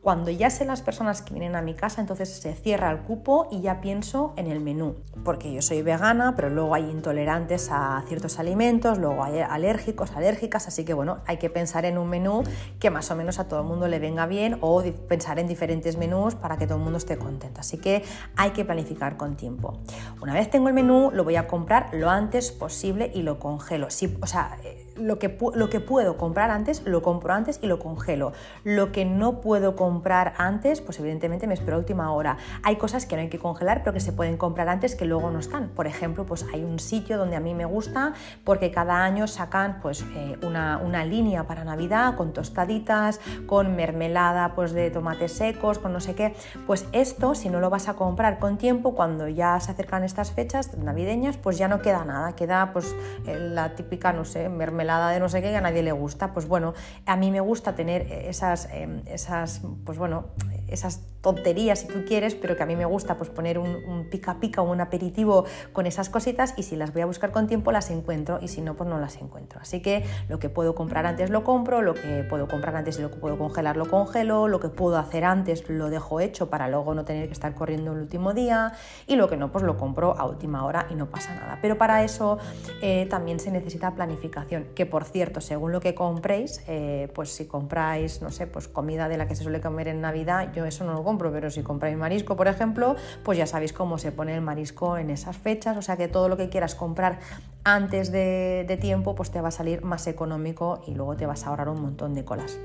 Cuando 0.02 0.32
ya 0.32 0.50
sé 0.50 0.64
las 0.64 0.82
personas 0.82 1.22
que 1.22 1.34
vienen 1.34 1.56
a 1.56 1.62
mi 1.62 1.74
casa, 1.74 2.00
entonces 2.00 2.30
se 2.30 2.54
cierra 2.54 2.92
el 2.92 3.00
cupo 3.00 3.48
y 3.52 3.62
ya 3.62 3.82
pienso 3.82 4.34
en 4.38 4.48
el 4.48 4.60
menú. 4.60 4.96
Porque 5.26 5.52
yo 5.52 5.62
soy 5.62 5.82
vegana, 5.82 6.34
pero 6.36 6.50
luego 6.50 6.76
hay 6.76 6.90
intolerantes 6.90 7.70
a 7.72 8.04
ciertos 8.08 8.40
alimentos, 8.40 9.00
luego 9.00 9.24
hay 9.24 9.40
alérgicos, 9.40 10.12
alérgicas, 10.12 10.68
así 10.68 10.86
que 10.86 10.94
bueno, 10.94 11.18
hay 11.26 11.38
que 11.38 11.50
pensar 11.50 11.84
en 11.86 11.98
un 11.98 12.10
menú 12.10 12.44
que 12.80 12.90
más 12.90 13.12
o 13.12 13.16
menos 13.16 13.40
a 13.40 13.48
todo 13.48 13.62
el 13.62 13.66
mundo 13.66 13.88
le 13.88 14.00
venga 14.00 14.28
bien 14.28 14.58
o 14.62 14.82
pensar 15.10 15.40
en 15.40 15.48
diferentes 15.48 15.98
menús 15.98 16.36
para 16.36 16.58
que 16.58 16.68
todo 16.68 16.78
el 16.78 16.84
mundo 16.84 17.00
esté 17.00 17.18
contento. 17.18 17.60
Así 17.60 17.78
que 17.78 18.04
hay 18.36 18.52
que 18.52 18.64
planificar 18.64 19.18
con 19.18 19.36
tiempo. 19.36 19.80
Una 20.22 20.34
vez 20.34 20.50
tengo 20.50 20.70
el 20.70 20.74
menú, 20.74 21.12
lo 21.14 21.24
voy 21.24 21.36
a 21.36 21.48
comprar 21.48 21.90
lo 21.92 22.10
antes 22.10 22.52
posible 22.52 23.12
y 23.14 23.24
lo 23.24 23.40
congelo. 23.40 23.88
o 23.88 24.28
sea, 24.28 24.58
lo 25.00 25.20
que, 25.20 25.38
lo 25.56 25.70
que 25.70 25.80
puedo 25.80 26.18
comprar 26.18 26.52
antes, 26.52 26.84
lo 26.86 27.02
compro 27.02 27.34
antes 27.34 27.60
y 27.62 27.68
lo 27.68 27.80
congelo. 27.80 28.34
Lo 28.64 28.92
que 28.92 29.06
no 29.06 29.42
puedo 29.42 29.76
comprar 29.76 30.34
antes, 30.38 30.82
pues 30.82 31.00
evidentemente 31.00 31.48
me 31.48 31.54
espero 31.54 31.78
a 31.78 31.80
última 31.80 32.12
hora. 32.12 32.38
Hay 32.64 32.78
cosas 32.78 33.06
que 33.06 33.16
no 33.16 33.22
hay 33.22 33.30
que 33.30 33.40
congelar, 33.40 33.82
pero 33.84 33.94
que 33.94 34.00
se 34.00 34.14
pueden 34.14 34.38
comprar 34.38 34.70
antes 34.70 34.96
que 34.96 35.06
luego 35.06 35.32
no 35.32 35.40
están. 35.40 35.70
Por 35.70 35.88
ejemplo, 35.88 36.26
pues 36.26 36.46
hay 36.54 36.64
un 36.64 36.80
sitio 36.80 37.18
donde 37.18 37.36
a 37.36 37.40
mí 37.40 37.54
me 37.54 37.66
gusta 37.66 38.14
porque 38.44 38.72
cada 38.72 39.04
año 39.04 39.28
sacan 39.28 39.80
pues 39.82 40.04
eh, 40.16 40.38
una, 40.44 40.78
una, 40.78 41.06
línea 41.06 41.44
para 41.46 41.64
Navidad 41.64 42.16
con 42.16 42.34
tostaditas, 42.34 43.22
con 43.46 43.76
mermelada 43.76 44.56
pues 44.56 44.74
de 44.74 44.90
tomates 44.90 45.32
secos, 45.34 45.80
con 45.80 45.94
no 45.94 46.00
sé 46.00 46.16
qué. 46.16 46.36
Pues 46.66 46.86
esto, 46.92 47.36
si 47.36 47.50
no 47.50 47.60
lo 47.60 47.70
vas 47.70 47.88
a 47.88 47.94
comprar 47.94 48.40
con 48.40 48.58
tiempo, 48.58 48.96
cuando 48.96 49.28
ya 49.28 49.60
se 49.60 49.72
acercan 49.72 50.04
estas 50.04 50.32
fechas 50.32 50.76
navideñas, 50.78 51.38
pues 51.38 51.58
ya 51.58 51.68
no 51.68 51.82
queda 51.82 52.04
nada. 52.04 52.36
Queda 52.36 52.72
pues 52.74 52.96
eh, 53.26 53.38
la 53.40 53.76
típica, 53.76 54.12
no 54.12 54.26
sé, 54.26 54.50
mermelada 54.50 54.87
de 54.88 55.20
no 55.20 55.30
sé 55.30 55.42
qué 55.42 55.50
que 55.50 55.58
a 55.58 55.62
nadie 55.62 55.84
le 55.84 55.92
gusta. 55.92 56.34
Pues 56.34 56.48
bueno, 56.48 56.74
a 57.06 57.16
mí 57.16 57.32
me 57.32 57.40
gusta 57.40 57.76
tener 57.76 58.02
esas, 58.12 58.70
em, 58.72 59.02
esas 59.06 59.62
pues 59.86 59.98
bueno, 59.98 60.30
esas 60.68 61.02
tonterías 61.22 61.80
si 61.80 61.88
tú 61.88 62.06
quieres, 62.06 62.36
pero 62.36 62.56
que 62.56 62.64
a 62.64 62.66
mí 62.66 62.76
me 62.76 62.86
gusta 62.86 63.18
pues 63.18 63.30
poner 63.30 63.60
un, 63.60 64.08
pica 64.10 64.40
pica 64.40 64.62
o 64.62 64.72
un 64.72 64.82
aperitivo 64.82 65.46
con 65.74 65.86
esas 65.86 66.10
cositas 66.10 66.54
y 66.58 66.64
si 66.64 66.76
las 66.76 66.94
voy 66.94 67.02
a 67.02 67.06
buscar 67.06 67.32
con 67.32 67.48
tiempo 67.48 67.72
las 67.72 67.90
encuentro 67.90 68.40
y 68.42 68.48
si 68.48 68.62
no 68.62 68.76
pues 68.76 68.90
no 68.90 69.00
las 69.00 69.18
encuentro. 69.18 69.60
Así 69.62 69.82
que 69.82 70.06
lo 70.30 70.40
que 70.40 70.50
puedo 70.50 70.76
comprar 70.76 71.06
antes 71.06 71.30
lo 71.30 71.44
compro, 71.44 71.82
lo 71.82 71.94
que 71.94 72.26
puedo 72.30 72.48
comprar 72.48 72.76
antes 72.76 73.00
y 73.00 73.02
lo 73.02 73.12
que 73.12 73.18
puedo 73.18 73.38
congelar 73.38 73.78
lo 73.78 73.90
congelo, 73.90 74.48
lo 74.48 74.60
que 74.60 74.70
puedo 74.70 74.98
hacer 74.98 75.26
antes 75.26 75.68
lo 75.70 75.90
dejo 75.90 76.20
hecho 76.20 76.50
para 76.50 76.70
luego 76.70 76.94
no 76.94 77.04
tener 77.04 77.28
que 77.28 77.34
estar 77.34 77.54
corriendo 77.54 77.92
el 77.92 78.00
último 78.00 78.34
día 78.34 78.74
y 79.06 79.16
lo 79.16 79.28
que 79.30 79.38
no 79.38 79.52
pues 79.52 79.64
lo 79.64 79.78
compro 79.78 80.18
a 80.18 80.26
última 80.26 80.66
hora 80.66 80.88
y 80.90 80.96
no 80.96 81.08
pasa 81.08 81.36
nada. 81.36 81.60
Pero 81.62 81.78
para 81.78 82.04
eso 82.04 82.38
eh, 82.82 83.08
también 83.10 83.40
se 83.40 83.52
necesita 83.52 83.96
planificación, 83.96 84.68
que 84.76 84.86
por 84.86 85.04
cierto, 85.04 85.42
según 85.42 85.72
lo 85.72 85.80
que 85.80 85.96
compréis, 85.96 86.64
eh, 86.68 87.12
pues 87.14 87.30
si 87.30 87.46
compráis, 87.46 88.22
no 88.22 88.32
sé, 88.32 88.48
pues 88.48 88.68
comida 88.68 89.10
de 89.10 89.18
la 89.18 89.28
que 89.28 89.36
se 89.36 89.44
suele 89.44 89.62
comer 89.62 89.88
en 89.88 90.02
Navidad, 90.02 90.54
yo 90.58 90.66
eso 90.66 90.84
no 90.84 90.94
lo 90.94 91.04
compro, 91.04 91.32
pero 91.32 91.50
si 91.52 91.62
compráis 91.62 91.96
marisco, 91.98 92.36
por 92.36 92.48
ejemplo, 92.48 92.96
pues 93.24 93.38
ya 93.38 93.46
sabéis 93.46 93.74
cómo 93.74 93.98
se 93.98 94.12
pone 94.12 94.34
el 94.34 94.42
marisco 94.42 94.98
en 94.98 95.10
esas 95.12 95.38
fechas, 95.38 95.78
o 95.78 95.82
sea 95.82 95.98
que 95.98 96.08
todo 96.08 96.30
lo 96.30 96.38
que 96.38 96.50
quieras 96.50 96.74
comprar 96.74 97.20
antes 97.64 98.12
de, 98.12 98.78
tiempo, 98.82 99.16
pues 99.16 99.32
te 99.32 99.42
va 99.42 99.50
a 99.50 99.52
salir 99.52 99.84
más 99.84 100.08
económico 100.08 100.82
y 100.88 100.96
luego 100.96 101.16
te 101.16 101.26
vas 101.26 101.46
a 101.46 101.50
ahorrar 101.50 101.70
un 101.70 101.82
montón 101.82 102.14
de 102.14 102.24
colas. 102.24 102.60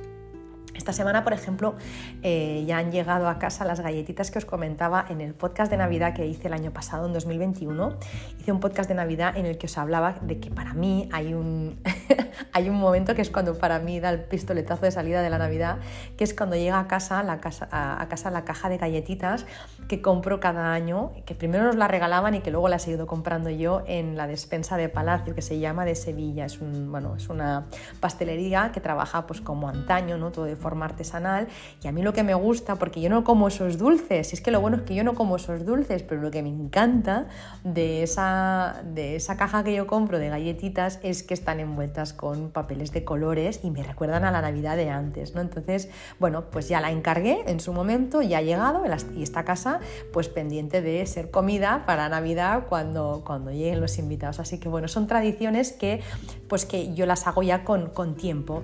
Esta 0.74 0.92
semana, 0.92 1.22
por 1.22 1.32
ejemplo, 1.32 1.74
eh, 2.22 2.64
ya 2.66 2.78
han 2.78 2.90
llegado 2.90 3.28
a 3.28 3.38
casa 3.38 3.64
las 3.64 3.80
galletitas 3.80 4.30
que 4.30 4.38
os 4.38 4.44
comentaba 4.44 5.04
en 5.08 5.20
el 5.20 5.34
podcast 5.34 5.70
de 5.70 5.76
Navidad 5.76 6.14
que 6.14 6.26
hice 6.26 6.48
el 6.48 6.54
año 6.54 6.72
pasado, 6.72 7.06
en 7.06 7.12
2021. 7.12 7.96
Hice 8.40 8.52
un 8.52 8.60
podcast 8.60 8.88
de 8.88 8.94
Navidad 8.94 9.36
en 9.36 9.46
el 9.46 9.58
que 9.58 9.66
os 9.66 9.76
hablaba 9.76 10.16
de 10.22 10.40
que 10.40 10.50
para 10.50 10.72
mí 10.72 11.08
hay 11.12 11.34
un, 11.34 11.78
hay 12.52 12.68
un 12.68 12.76
momento 12.76 13.14
que 13.14 13.22
es 13.22 13.30
cuando 13.30 13.58
para 13.58 13.78
mí 13.78 14.00
da 14.00 14.10
el 14.10 14.24
pistoletazo 14.24 14.84
de 14.84 14.90
salida 14.90 15.22
de 15.22 15.30
la 15.30 15.38
Navidad, 15.38 15.78
que 16.16 16.24
es 16.24 16.34
cuando 16.34 16.56
llega 16.56 16.78
a 16.78 16.88
casa, 16.88 17.22
casa, 17.40 17.68
a, 17.70 18.06
casa 18.08 18.30
la 18.30 18.44
caja 18.44 18.68
de 18.68 18.78
galletitas 18.78 19.46
que 19.88 20.00
compro 20.00 20.40
cada 20.40 20.72
año, 20.72 21.12
que 21.26 21.34
primero 21.34 21.64
nos 21.64 21.76
la 21.76 21.88
regalaban 21.88 22.34
y 22.34 22.40
que 22.40 22.50
luego 22.50 22.68
la 22.68 22.76
he 22.76 22.90
ido 22.90 23.06
comprando 23.06 23.50
yo 23.50 23.82
en 23.86 24.16
la 24.16 24.26
despensa 24.26 24.76
de 24.76 24.88
Palacio, 24.88 25.34
que 25.34 25.42
se 25.42 25.58
llama 25.58 25.84
de 25.84 25.94
Sevilla. 25.94 26.46
Es, 26.46 26.60
un, 26.60 26.90
bueno, 26.90 27.16
es 27.16 27.28
una 27.28 27.66
pastelería 28.00 28.70
que 28.72 28.80
trabaja 28.80 29.26
pues 29.26 29.40
como 29.40 29.68
antaño, 29.68 30.18
¿no? 30.18 30.30
todo 30.32 30.44
de 30.44 30.56
forma 30.56 30.86
artesanal. 30.86 31.48
Y 31.82 31.88
a 31.88 31.92
mí 31.92 32.02
lo 32.02 32.12
que 32.12 32.22
me 32.22 32.34
gusta, 32.34 32.76
porque 32.76 33.00
yo 33.00 33.10
no 33.10 33.24
como 33.24 33.48
esos 33.48 33.78
dulces, 33.78 34.32
y 34.32 34.36
es 34.36 34.40
que 34.40 34.50
lo 34.50 34.60
bueno 34.60 34.76
es 34.76 34.82
que 34.82 34.94
yo 34.94 35.04
no 35.04 35.14
como 35.14 35.36
esos 35.36 35.66
dulces, 35.66 36.02
pero 36.02 36.20
lo 36.20 36.30
que 36.30 36.42
me 36.42 36.48
encanta 36.48 37.26
de 37.64 38.02
esa, 38.02 38.82
de 38.84 39.16
esa 39.16 39.36
caja 39.36 39.64
que 39.64 39.74
yo 39.74 39.86
compro 39.86 40.18
de 40.18 40.28
galletitas 40.28 41.00
es 41.02 41.22
que 41.22 41.34
están 41.34 41.60
envueltas 41.60 42.12
con 42.12 42.50
papeles 42.50 42.92
de 42.92 43.04
colores 43.04 43.60
y 43.62 43.70
me 43.70 43.82
recuerdan 43.82 44.24
a 44.24 44.30
la 44.30 44.40
Navidad 44.40 44.76
de 44.76 44.90
antes, 44.90 45.34
¿no? 45.34 45.40
Entonces, 45.40 45.90
bueno, 46.18 46.44
pues 46.50 46.68
ya 46.68 46.80
la 46.80 46.90
encargué 46.90 47.42
en 47.46 47.60
su 47.60 47.72
momento, 47.72 48.22
ya 48.22 48.38
ha 48.38 48.42
llegado 48.42 48.82
y 49.14 49.22
esta 49.22 49.44
pues 50.12 50.28
pendiente 50.28 50.82
de 50.82 51.04
ser 51.06 51.30
comida 51.30 51.84
para 51.86 52.08
Navidad 52.08 52.64
cuando, 52.68 53.22
cuando 53.24 53.50
lleguen 53.50 53.80
los 53.80 53.98
invitados. 53.98 54.40
Así 54.40 54.58
que 54.58 54.68
bueno, 54.68 54.88
son 54.88 55.06
tradiciones 55.06 55.72
que 55.72 56.00
pues 56.48 56.64
que 56.64 56.94
yo 56.94 57.06
las 57.06 57.26
hago 57.26 57.42
ya 57.42 57.64
con, 57.64 57.90
con 57.90 58.14
tiempo. 58.14 58.62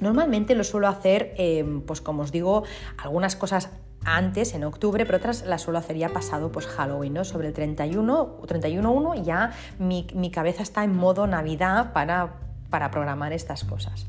Normalmente 0.00 0.54
lo 0.54 0.64
suelo 0.64 0.88
hacer, 0.88 1.34
em, 1.36 1.80
pues 1.82 2.00
como 2.00 2.22
os 2.22 2.32
digo, 2.32 2.64
algunas 2.98 3.36
cosas 3.36 3.70
antes, 4.04 4.54
en 4.54 4.64
octubre, 4.64 5.06
pero 5.06 5.18
otras 5.18 5.44
las 5.46 5.62
suelo 5.62 5.78
hacer 5.78 5.96
ya 5.96 6.08
pasado 6.08 6.50
pues 6.50 6.66
Halloween, 6.66 7.14
¿no? 7.14 7.24
Sobre 7.24 7.48
el 7.48 7.54
31, 7.54 8.40
31-1 8.42 9.22
ya 9.22 9.52
mi, 9.78 10.08
mi 10.14 10.32
cabeza 10.32 10.64
está 10.64 10.82
en 10.82 10.96
modo 10.96 11.28
Navidad 11.28 11.92
para 11.92 12.42
para 12.72 12.90
programar 12.90 13.32
estas 13.34 13.62
cosas. 13.64 14.06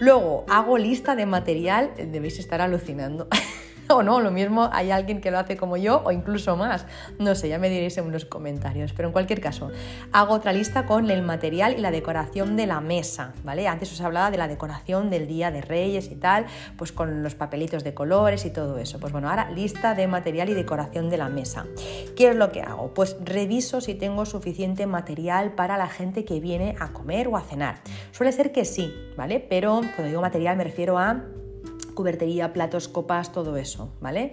Luego, 0.00 0.46
hago 0.48 0.78
lista 0.78 1.16
de 1.16 1.26
material, 1.26 1.90
debéis 1.96 2.38
estar 2.38 2.62
alucinando. 2.62 3.26
o 3.94 4.02
no, 4.02 4.20
lo 4.20 4.30
mismo 4.30 4.68
hay 4.72 4.90
alguien 4.90 5.20
que 5.20 5.30
lo 5.30 5.38
hace 5.38 5.56
como 5.56 5.76
yo 5.76 6.02
o 6.04 6.12
incluso 6.12 6.56
más. 6.56 6.86
No 7.18 7.34
sé, 7.34 7.48
ya 7.48 7.58
me 7.58 7.68
diréis 7.68 7.96
en 7.98 8.10
los 8.10 8.24
comentarios. 8.24 8.92
Pero 8.92 9.08
en 9.08 9.12
cualquier 9.12 9.40
caso, 9.40 9.70
hago 10.12 10.34
otra 10.34 10.52
lista 10.52 10.86
con 10.86 11.10
el 11.10 11.22
material 11.22 11.74
y 11.78 11.80
la 11.80 11.90
decoración 11.90 12.56
de 12.56 12.66
la 12.66 12.80
mesa, 12.80 13.32
¿vale? 13.44 13.68
Antes 13.68 13.92
os 13.92 14.00
hablaba 14.00 14.30
de 14.30 14.38
la 14.38 14.48
decoración 14.48 15.10
del 15.10 15.26
Día 15.26 15.50
de 15.50 15.60
Reyes 15.60 16.10
y 16.10 16.16
tal, 16.16 16.46
pues 16.76 16.92
con 16.92 17.22
los 17.22 17.34
papelitos 17.34 17.84
de 17.84 17.94
colores 17.94 18.44
y 18.44 18.50
todo 18.50 18.78
eso. 18.78 18.98
Pues 19.00 19.12
bueno, 19.12 19.28
ahora 19.28 19.50
lista 19.50 19.94
de 19.94 20.06
material 20.06 20.48
y 20.48 20.54
decoración 20.54 21.10
de 21.10 21.16
la 21.16 21.28
mesa. 21.28 21.66
¿Qué 22.16 22.30
es 22.30 22.36
lo 22.36 22.50
que 22.50 22.62
hago? 22.62 22.94
Pues 22.94 23.16
reviso 23.24 23.80
si 23.80 23.94
tengo 23.94 24.26
suficiente 24.26 24.86
material 24.86 25.52
para 25.52 25.76
la 25.76 25.88
gente 25.88 26.24
que 26.24 26.40
viene 26.40 26.76
a 26.80 26.92
comer 26.92 27.28
o 27.28 27.36
a 27.36 27.42
cenar. 27.42 27.80
Suele 28.12 28.32
ser 28.32 28.52
que 28.52 28.64
sí, 28.64 28.92
¿vale? 29.16 29.40
Pero 29.40 29.80
cuando 29.94 30.04
digo 30.04 30.20
material 30.20 30.56
me 30.56 30.64
refiero 30.64 30.98
a 30.98 31.22
cubertería, 31.96 32.52
platos, 32.52 32.86
copas, 32.86 33.32
todo 33.32 33.56
eso, 33.56 33.90
¿vale? 34.00 34.32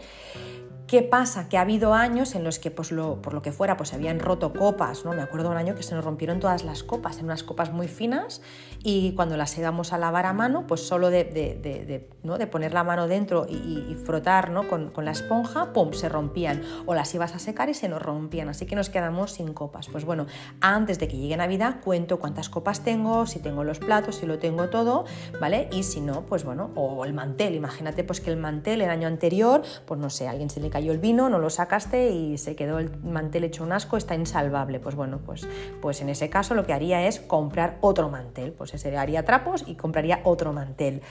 ¿Qué 0.86 1.02
pasa? 1.02 1.50
Que 1.50 1.58
ha 1.58 1.62
habido 1.62 1.96
años 1.96 2.36
en 2.36 2.44
los 2.44 2.60
que, 2.60 2.70
pues, 2.70 2.92
lo, 2.92 3.20
por 3.22 3.34
lo 3.34 3.42
que 3.42 3.52
fuera, 3.52 3.78
pues 3.78 3.90
se 3.90 3.96
habían 3.96 4.20
roto 4.20 4.54
copas, 4.54 5.06
¿no? 5.06 5.14
Me 5.14 5.24
acuerdo 5.24 5.50
un 5.50 5.58
año 5.58 5.74
que 5.74 5.82
se 5.82 5.96
nos 5.96 6.06
rompieron 6.06 6.40
todas 6.40 6.64
las 6.64 6.84
copas, 6.84 7.18
en 7.18 7.26
unas 7.26 7.42
copas 7.42 7.72
muy 7.72 7.88
finas, 7.88 8.44
y 8.84 9.14
cuando 9.14 9.38
las 9.38 9.58
íbamos 9.58 9.94
a 9.94 9.98
lavar 9.98 10.26
a 10.26 10.34
mano, 10.34 10.68
pues 10.68 10.86
solo 10.86 11.10
de, 11.10 12.10
¿no? 12.24 12.38
de 12.38 12.48
poner 12.48 12.74
la 12.74 12.84
mano 12.84 13.08
dentro 13.08 13.48
y, 13.50 13.96
frotar 14.04 14.52
¿no? 14.52 14.68
con, 14.68 14.92
la 14.98 15.12
esponja, 15.12 15.72
¡pum!, 15.72 15.94
se 15.94 16.10
rompían. 16.10 16.62
O 16.86 16.94
las 16.94 17.14
ibas 17.16 17.34
a 17.34 17.40
secar 17.40 17.70
y 17.70 17.74
se 17.74 17.88
nos 17.88 18.02
rompían, 18.02 18.50
así 18.50 18.66
que 18.66 18.76
nos 18.76 18.90
quedamos 18.90 19.32
sin 19.32 19.54
copas. 19.54 19.88
Pues 19.88 20.04
bueno, 20.04 20.28
antes 20.60 21.00
de 21.00 21.08
que 21.08 21.18
llegue 21.18 21.38
Navidad, 21.38 21.78
cuento 21.82 22.20
cuántas 22.20 22.50
copas 22.50 22.84
tengo, 22.84 23.26
si 23.26 23.40
tengo 23.40 23.64
los 23.64 23.80
platos, 23.80 24.18
si 24.18 24.26
lo 24.26 24.38
tengo 24.40 24.70
todo, 24.70 25.06
¿vale? 25.40 25.70
Y 25.72 25.84
si 25.84 26.02
no, 26.02 26.24
pues 26.26 26.44
bueno, 26.44 26.72
o 26.76 27.06
el 27.06 27.14
mantel, 27.14 27.56
imagínate 27.56 28.04
pues 28.04 28.20
que 28.20 28.32
el 28.32 28.38
mantel 28.38 28.82
el 28.82 28.90
año 28.90 29.08
anterior, 29.08 29.62
pues 29.86 30.00
no 30.00 30.10
sé, 30.10 30.28
alguien 30.28 30.50
se 30.50 30.60
le 30.60 30.70
cayó 30.70 30.92
el 30.92 31.00
vino, 31.00 31.30
no 31.30 31.40
lo 31.40 31.50
sacaste 31.50 32.12
y 32.12 32.38
se 32.38 32.56
quedó 32.56 32.80
el 32.80 32.98
mantel 33.02 33.46
hecho 33.46 33.64
un 33.64 33.72
asco, 33.72 33.96
está 33.96 34.16
insalvable. 34.16 34.82
Pues 34.82 34.96
bueno, 34.96 35.20
pues, 35.26 35.48
pues 35.82 36.02
en 36.02 36.10
ese 36.10 36.30
caso 36.30 36.54
lo 36.54 36.66
que 36.66 36.74
haría 36.74 37.08
es 37.08 37.22
comprar 37.22 37.78
otro 37.80 38.10
mantel, 38.10 38.52
pues 38.52 38.73
se 38.78 38.96
haría 38.98 39.24
trapos 39.26 39.64
y 39.68 39.76
compraría 39.76 40.22
otro 40.24 40.54
mantel. 40.54 41.02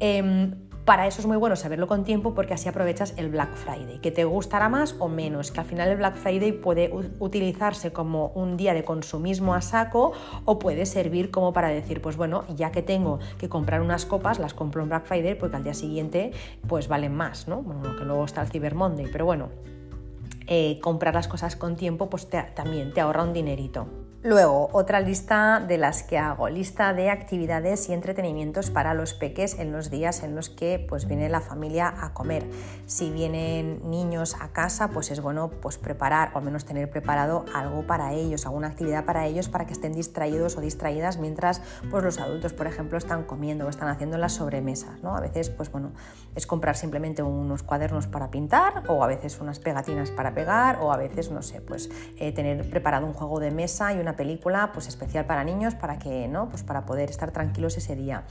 Em, 0.00 0.54
para 0.84 1.06
eso 1.06 1.20
es 1.20 1.26
muy 1.26 1.36
bueno 1.36 1.54
saberlo 1.54 1.86
con 1.86 2.02
tiempo 2.02 2.34
porque 2.34 2.54
así 2.54 2.68
aprovechas 2.68 3.14
el 3.16 3.28
Black 3.28 3.54
Friday, 3.54 4.00
que 4.00 4.10
te 4.10 4.24
gustará 4.24 4.68
más 4.68 4.96
o 4.98 5.08
menos, 5.08 5.52
que 5.52 5.60
al 5.60 5.66
final 5.66 5.88
el 5.88 5.96
Black 5.96 6.16
Friday 6.16 6.50
puede 6.50 6.90
utilizarse 7.20 7.92
como 7.92 8.28
un 8.34 8.56
día 8.56 8.74
de 8.74 8.82
consumismo 8.82 9.54
a 9.54 9.60
saco 9.60 10.12
o 10.44 10.58
puede 10.58 10.84
servir 10.86 11.30
como 11.30 11.52
para 11.52 11.68
decir, 11.68 12.02
pues 12.02 12.16
bueno, 12.16 12.44
ya 12.56 12.72
que 12.72 12.82
tengo 12.82 13.20
que 13.38 13.48
comprar 13.48 13.80
unas 13.80 14.06
copas, 14.06 14.40
las 14.40 14.54
compro 14.54 14.82
en 14.82 14.88
Black 14.88 15.06
Friday 15.06 15.36
porque 15.36 15.56
al 15.56 15.62
día 15.62 15.74
siguiente 15.74 16.32
pues 16.66 16.88
valen 16.88 17.14
más, 17.14 17.46
¿no? 17.46 17.62
Bueno, 17.62 17.94
que 17.96 18.04
luego 18.04 18.24
está 18.24 18.42
el 18.42 18.48
Cyber 18.48 18.74
Monday, 18.74 19.06
pero 19.12 19.24
bueno, 19.24 19.50
eh, 20.48 20.80
comprar 20.80 21.14
las 21.14 21.28
cosas 21.28 21.54
con 21.54 21.76
tiempo 21.76 22.10
pues 22.10 22.28
también 22.56 22.92
te 22.92 23.00
ahorra 23.00 23.22
un 23.22 23.32
dinerito. 23.32 24.01
Luego, 24.24 24.68
otra 24.72 25.00
lista 25.00 25.58
de 25.58 25.78
las 25.78 26.04
que 26.04 26.16
hago, 26.16 26.48
lista 26.48 26.92
de 26.92 27.10
actividades 27.10 27.88
y 27.88 27.92
entretenimientos 27.92 28.70
para 28.70 28.94
los 28.94 29.14
peques 29.14 29.58
en 29.58 29.72
los 29.72 29.90
días 29.90 30.22
en 30.22 30.36
los 30.36 30.48
que 30.48 30.86
pues, 30.88 31.08
viene 31.08 31.28
la 31.28 31.40
familia 31.40 31.92
a 32.00 32.14
comer. 32.14 32.48
Si 32.86 33.10
vienen 33.10 33.90
niños 33.90 34.36
a 34.40 34.52
casa, 34.52 34.90
pues 34.90 35.10
es 35.10 35.20
bueno 35.20 35.50
pues, 35.50 35.76
preparar 35.76 36.30
o 36.34 36.38
al 36.38 36.44
menos 36.44 36.64
tener 36.64 36.88
preparado 36.88 37.44
algo 37.52 37.84
para 37.84 38.12
ellos, 38.12 38.46
alguna 38.46 38.68
actividad 38.68 39.04
para 39.04 39.26
ellos 39.26 39.48
para 39.48 39.66
que 39.66 39.72
estén 39.72 39.92
distraídos 39.92 40.56
o 40.56 40.60
distraídas 40.60 41.18
mientras 41.18 41.60
pues, 41.90 42.04
los 42.04 42.20
adultos, 42.20 42.52
por 42.52 42.68
ejemplo, 42.68 42.98
están 42.98 43.24
comiendo 43.24 43.66
o 43.66 43.70
están 43.70 43.88
haciendo 43.88 44.18
las 44.18 44.34
sobremesas. 44.34 45.02
¿no? 45.02 45.16
A 45.16 45.20
veces, 45.20 45.50
pues 45.50 45.72
bueno, 45.72 45.94
es 46.36 46.46
comprar 46.46 46.76
simplemente 46.76 47.24
unos 47.24 47.64
cuadernos 47.64 48.06
para 48.06 48.30
pintar 48.30 48.84
o 48.86 49.02
a 49.02 49.08
veces 49.08 49.40
unas 49.40 49.58
pegatinas 49.58 50.12
para 50.12 50.32
pegar 50.32 50.78
o 50.80 50.92
a 50.92 50.96
veces, 50.96 51.32
no 51.32 51.42
sé, 51.42 51.60
pues 51.60 51.90
eh, 52.20 52.30
tener 52.30 52.70
preparado 52.70 53.04
un 53.04 53.14
juego 53.14 53.40
de 53.40 53.50
mesa 53.50 53.92
y 53.92 53.98
una 53.98 54.11
película 54.16 54.70
pues 54.72 54.88
especial 54.88 55.24
para 55.26 55.44
niños 55.44 55.74
para 55.74 55.98
que, 55.98 56.28
¿no? 56.28 56.48
Pues 56.48 56.62
para 56.62 56.84
poder 56.86 57.10
estar 57.10 57.30
tranquilos 57.30 57.76
ese 57.76 57.96
día. 57.96 58.24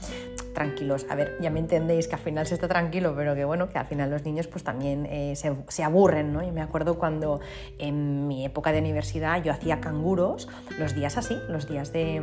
Tranquilos, 0.54 1.06
a 1.08 1.14
ver, 1.14 1.36
ya 1.40 1.50
me 1.50 1.60
entendéis 1.60 2.08
que 2.08 2.14
al 2.14 2.20
final 2.20 2.46
se 2.46 2.54
está 2.54 2.68
tranquilo, 2.68 3.14
pero 3.16 3.34
que 3.34 3.44
bueno, 3.44 3.68
que 3.68 3.78
al 3.78 3.86
final 3.86 4.10
los 4.10 4.24
niños 4.24 4.46
pues 4.46 4.64
también 4.64 5.06
eh, 5.06 5.34
se, 5.36 5.82
aburren, 5.82 6.32
¿no? 6.32 6.42
Yo 6.42 6.52
me 6.52 6.62
acuerdo 6.62 6.98
cuando 6.98 7.40
en 7.78 8.28
mi 8.28 8.44
época 8.44 8.72
de 8.72 8.80
universidad 8.80 9.42
yo 9.42 9.52
hacía 9.52 9.80
canguros 9.80 10.48
los 10.78 10.94
días 10.94 11.16
así, 11.16 11.38
los 11.48 11.68
días 11.68 11.92
de, 11.92 12.22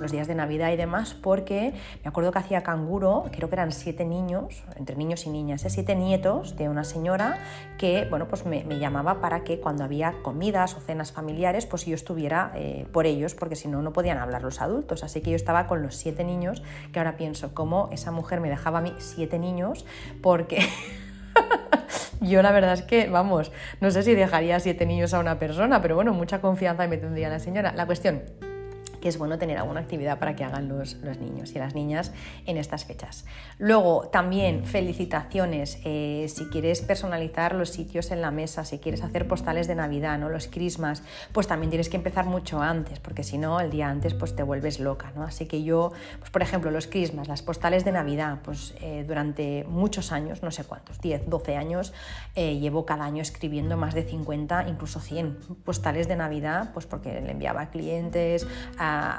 los 0.00 0.12
días 0.12 0.28
de 0.28 0.34
Navidad 0.34 0.70
y 0.72 0.76
demás, 0.76 1.14
porque 1.14 1.72
me 2.02 2.08
acuerdo 2.08 2.32
que 2.32 2.38
hacía 2.38 2.62
canguro, 2.62 3.24
creo 3.32 3.48
que 3.48 3.54
eran 3.54 3.72
siete 3.72 4.04
niños, 4.04 4.62
entre 4.76 4.96
niños 4.96 5.26
y 5.26 5.30
niñas, 5.30 5.64
¿eh? 5.64 5.70
siete 5.70 5.94
nietos 5.94 6.56
de 6.56 6.68
una 6.68 6.84
señora 6.84 7.38
que, 7.78 8.06
bueno, 8.10 8.28
pues 8.28 8.44
me, 8.46 8.62
llamaba 8.78 9.20
para 9.20 9.44
que 9.44 9.60
cuando 9.60 9.84
había 9.84 10.22
comidas 10.22 10.74
o 10.74 10.80
cenas 10.80 11.12
familiares, 11.12 11.66
pues 11.66 11.84
yo 11.86 11.94
estuviera 11.94 12.52
eh, 12.54 12.86
ellos, 13.06 13.34
porque 13.34 13.56
si 13.56 13.68
no, 13.68 13.82
no 13.82 13.92
podían 13.92 14.18
hablar 14.18 14.42
los 14.42 14.60
adultos. 14.60 15.04
Así 15.04 15.20
que 15.20 15.30
yo 15.30 15.36
estaba 15.36 15.66
con 15.66 15.82
los 15.82 15.94
siete 15.94 16.24
niños, 16.24 16.62
que 16.92 16.98
ahora 16.98 17.16
pienso, 17.16 17.54
cómo 17.54 17.88
esa 17.92 18.10
mujer 18.10 18.40
me 18.40 18.48
dejaba 18.48 18.78
a 18.78 18.82
mí 18.82 18.94
siete 18.98 19.38
niños, 19.38 19.86
porque... 20.22 20.60
yo 22.20 22.42
la 22.42 22.52
verdad 22.52 22.74
es 22.74 22.82
que, 22.82 23.08
vamos, 23.08 23.52
no 23.80 23.90
sé 23.90 24.02
si 24.02 24.14
dejaría 24.14 24.60
siete 24.60 24.86
niños 24.86 25.14
a 25.14 25.18
una 25.18 25.38
persona, 25.38 25.80
pero 25.80 25.94
bueno, 25.94 26.12
mucha 26.12 26.40
confianza 26.40 26.86
me 26.86 26.96
tendría 26.98 27.28
la 27.28 27.38
señora. 27.38 27.72
La 27.72 27.86
cuestión 27.86 28.22
que 29.00 29.08
es 29.08 29.18
bueno 29.18 29.38
tener 29.38 29.58
alguna 29.58 29.80
actividad 29.80 30.18
para 30.18 30.36
que 30.36 30.44
hagan 30.44 30.68
los, 30.68 30.96
niños 31.20 31.52
y 31.54 31.58
las 31.58 31.74
niñas 31.74 32.12
en 32.46 32.56
estas 32.56 32.84
fechas. 32.84 33.24
Luego, 33.58 34.08
también 34.08 34.64
felicitaciones, 34.64 35.78
eh, 35.84 36.26
si 36.28 36.46
quieres 36.46 36.82
personalizar 36.82 37.54
los 37.54 37.70
sitios 37.70 38.10
en 38.10 38.20
la 38.20 38.30
mesa, 38.30 38.64
si 38.64 38.78
quieres 38.78 39.02
hacer 39.02 39.26
postales 39.26 39.66
de 39.66 39.74
Navidad, 39.74 40.18
¿no? 40.18 40.28
los 40.28 40.46
crismas, 40.46 41.02
pues 41.32 41.46
también 41.46 41.70
tienes 41.70 41.88
que 41.88 41.96
empezar 41.96 42.26
mucho 42.26 42.60
antes, 42.60 43.00
porque 43.00 43.22
si 43.22 43.38
no, 43.38 43.60
el 43.60 43.70
día 43.70 43.88
antes 43.88 44.14
pues 44.14 44.36
te 44.36 44.42
vuelves 44.42 44.80
loca. 44.80 45.12
¿no? 45.14 45.24
Así 45.24 45.46
que 45.46 45.62
yo, 45.62 45.92
pues, 46.18 46.30
por 46.30 46.42
ejemplo, 46.42 46.70
los 46.70 46.86
crismas, 46.86 47.28
las 47.28 47.42
postales 47.42 47.84
de 47.84 47.92
Navidad, 47.92 48.38
pues 48.42 48.74
eh, 48.80 49.04
durante 49.06 49.64
muchos 49.68 50.12
años, 50.12 50.42
no 50.42 50.50
sé 50.50 50.64
cuántos, 50.64 51.00
10, 51.00 51.28
12 51.28 51.56
años, 51.56 51.92
eh, 52.34 52.58
llevo 52.58 52.86
cada 52.86 53.04
año 53.04 53.22
escribiendo 53.22 53.76
más 53.76 53.94
de 53.94 54.02
50, 54.02 54.68
incluso 54.68 55.00
100 55.00 55.38
postales 55.64 56.08
de 56.08 56.16
Navidad, 56.16 56.70
pues 56.72 56.86
porque 56.86 57.20
le 57.20 57.30
enviaba 57.30 57.62
a 57.62 57.70
clientes, 57.70 58.46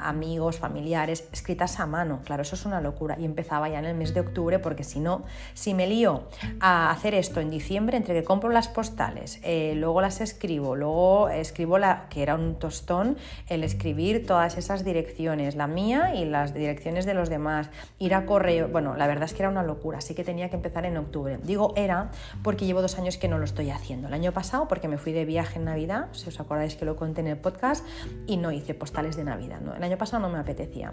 amigos, 0.08 0.58
familiares, 0.58 1.28
escritas 1.32 1.80
a 1.80 1.86
mano. 1.86 2.20
Claro, 2.24 2.42
eso 2.42 2.54
es 2.54 2.64
una 2.64 2.80
locura. 2.80 3.16
Y 3.18 3.24
empezaba 3.24 3.68
ya 3.68 3.78
en 3.78 3.84
el 3.84 3.94
mes 3.94 4.14
de 4.14 4.20
octubre, 4.20 4.58
porque 4.58 4.84
si 4.84 5.00
no, 5.00 5.24
si 5.54 5.74
me 5.74 5.86
lío 5.86 6.28
a 6.60 6.90
hacer 6.90 7.14
esto 7.14 7.40
en 7.40 7.50
diciembre, 7.50 7.96
entre 7.96 8.14
que 8.14 8.24
compro 8.24 8.50
las 8.50 8.68
postales, 8.68 9.40
eh, 9.42 9.74
luego 9.76 10.00
las 10.00 10.20
escribo, 10.20 10.76
luego 10.76 11.28
escribo 11.28 11.78
la 11.78 12.06
que 12.08 12.22
era 12.22 12.34
un 12.34 12.56
tostón, 12.58 13.16
el 13.48 13.64
escribir 13.64 14.26
todas 14.26 14.56
esas 14.58 14.84
direcciones, 14.84 15.56
la 15.56 15.66
mía 15.66 16.14
y 16.14 16.24
las 16.24 16.54
direcciones 16.54 17.06
de 17.06 17.14
los 17.14 17.28
demás, 17.28 17.70
ir 17.98 18.14
a 18.14 18.26
correo. 18.26 18.68
Bueno, 18.68 18.96
la 18.96 19.06
verdad 19.06 19.24
es 19.24 19.34
que 19.34 19.42
era 19.42 19.48
una 19.48 19.62
locura, 19.62 19.98
así 19.98 20.14
que 20.14 20.24
tenía 20.24 20.48
que 20.50 20.56
empezar 20.56 20.86
en 20.86 20.96
octubre. 20.96 21.38
Digo 21.42 21.72
era 21.76 22.10
porque 22.42 22.66
llevo 22.66 22.82
dos 22.82 22.98
años 22.98 23.16
que 23.16 23.28
no 23.28 23.38
lo 23.38 23.44
estoy 23.44 23.70
haciendo. 23.70 24.08
El 24.08 24.14
año 24.14 24.32
pasado, 24.32 24.68
porque 24.68 24.88
me 24.88 24.98
fui 24.98 25.12
de 25.12 25.24
viaje 25.24 25.58
en 25.58 25.64
Navidad, 25.64 26.08
si 26.12 26.28
os 26.28 26.40
acordáis 26.40 26.76
que 26.76 26.84
lo 26.84 26.96
conté 26.96 27.20
en 27.20 27.28
el 27.28 27.36
podcast, 27.36 27.84
y 28.26 28.36
no 28.36 28.52
hice 28.52 28.74
postales 28.74 29.16
de 29.16 29.24
Navidad. 29.24 29.60
El 29.76 29.82
año 29.82 29.98
pasado 29.98 30.22
no 30.22 30.28
me 30.28 30.38
apetecía. 30.38 30.92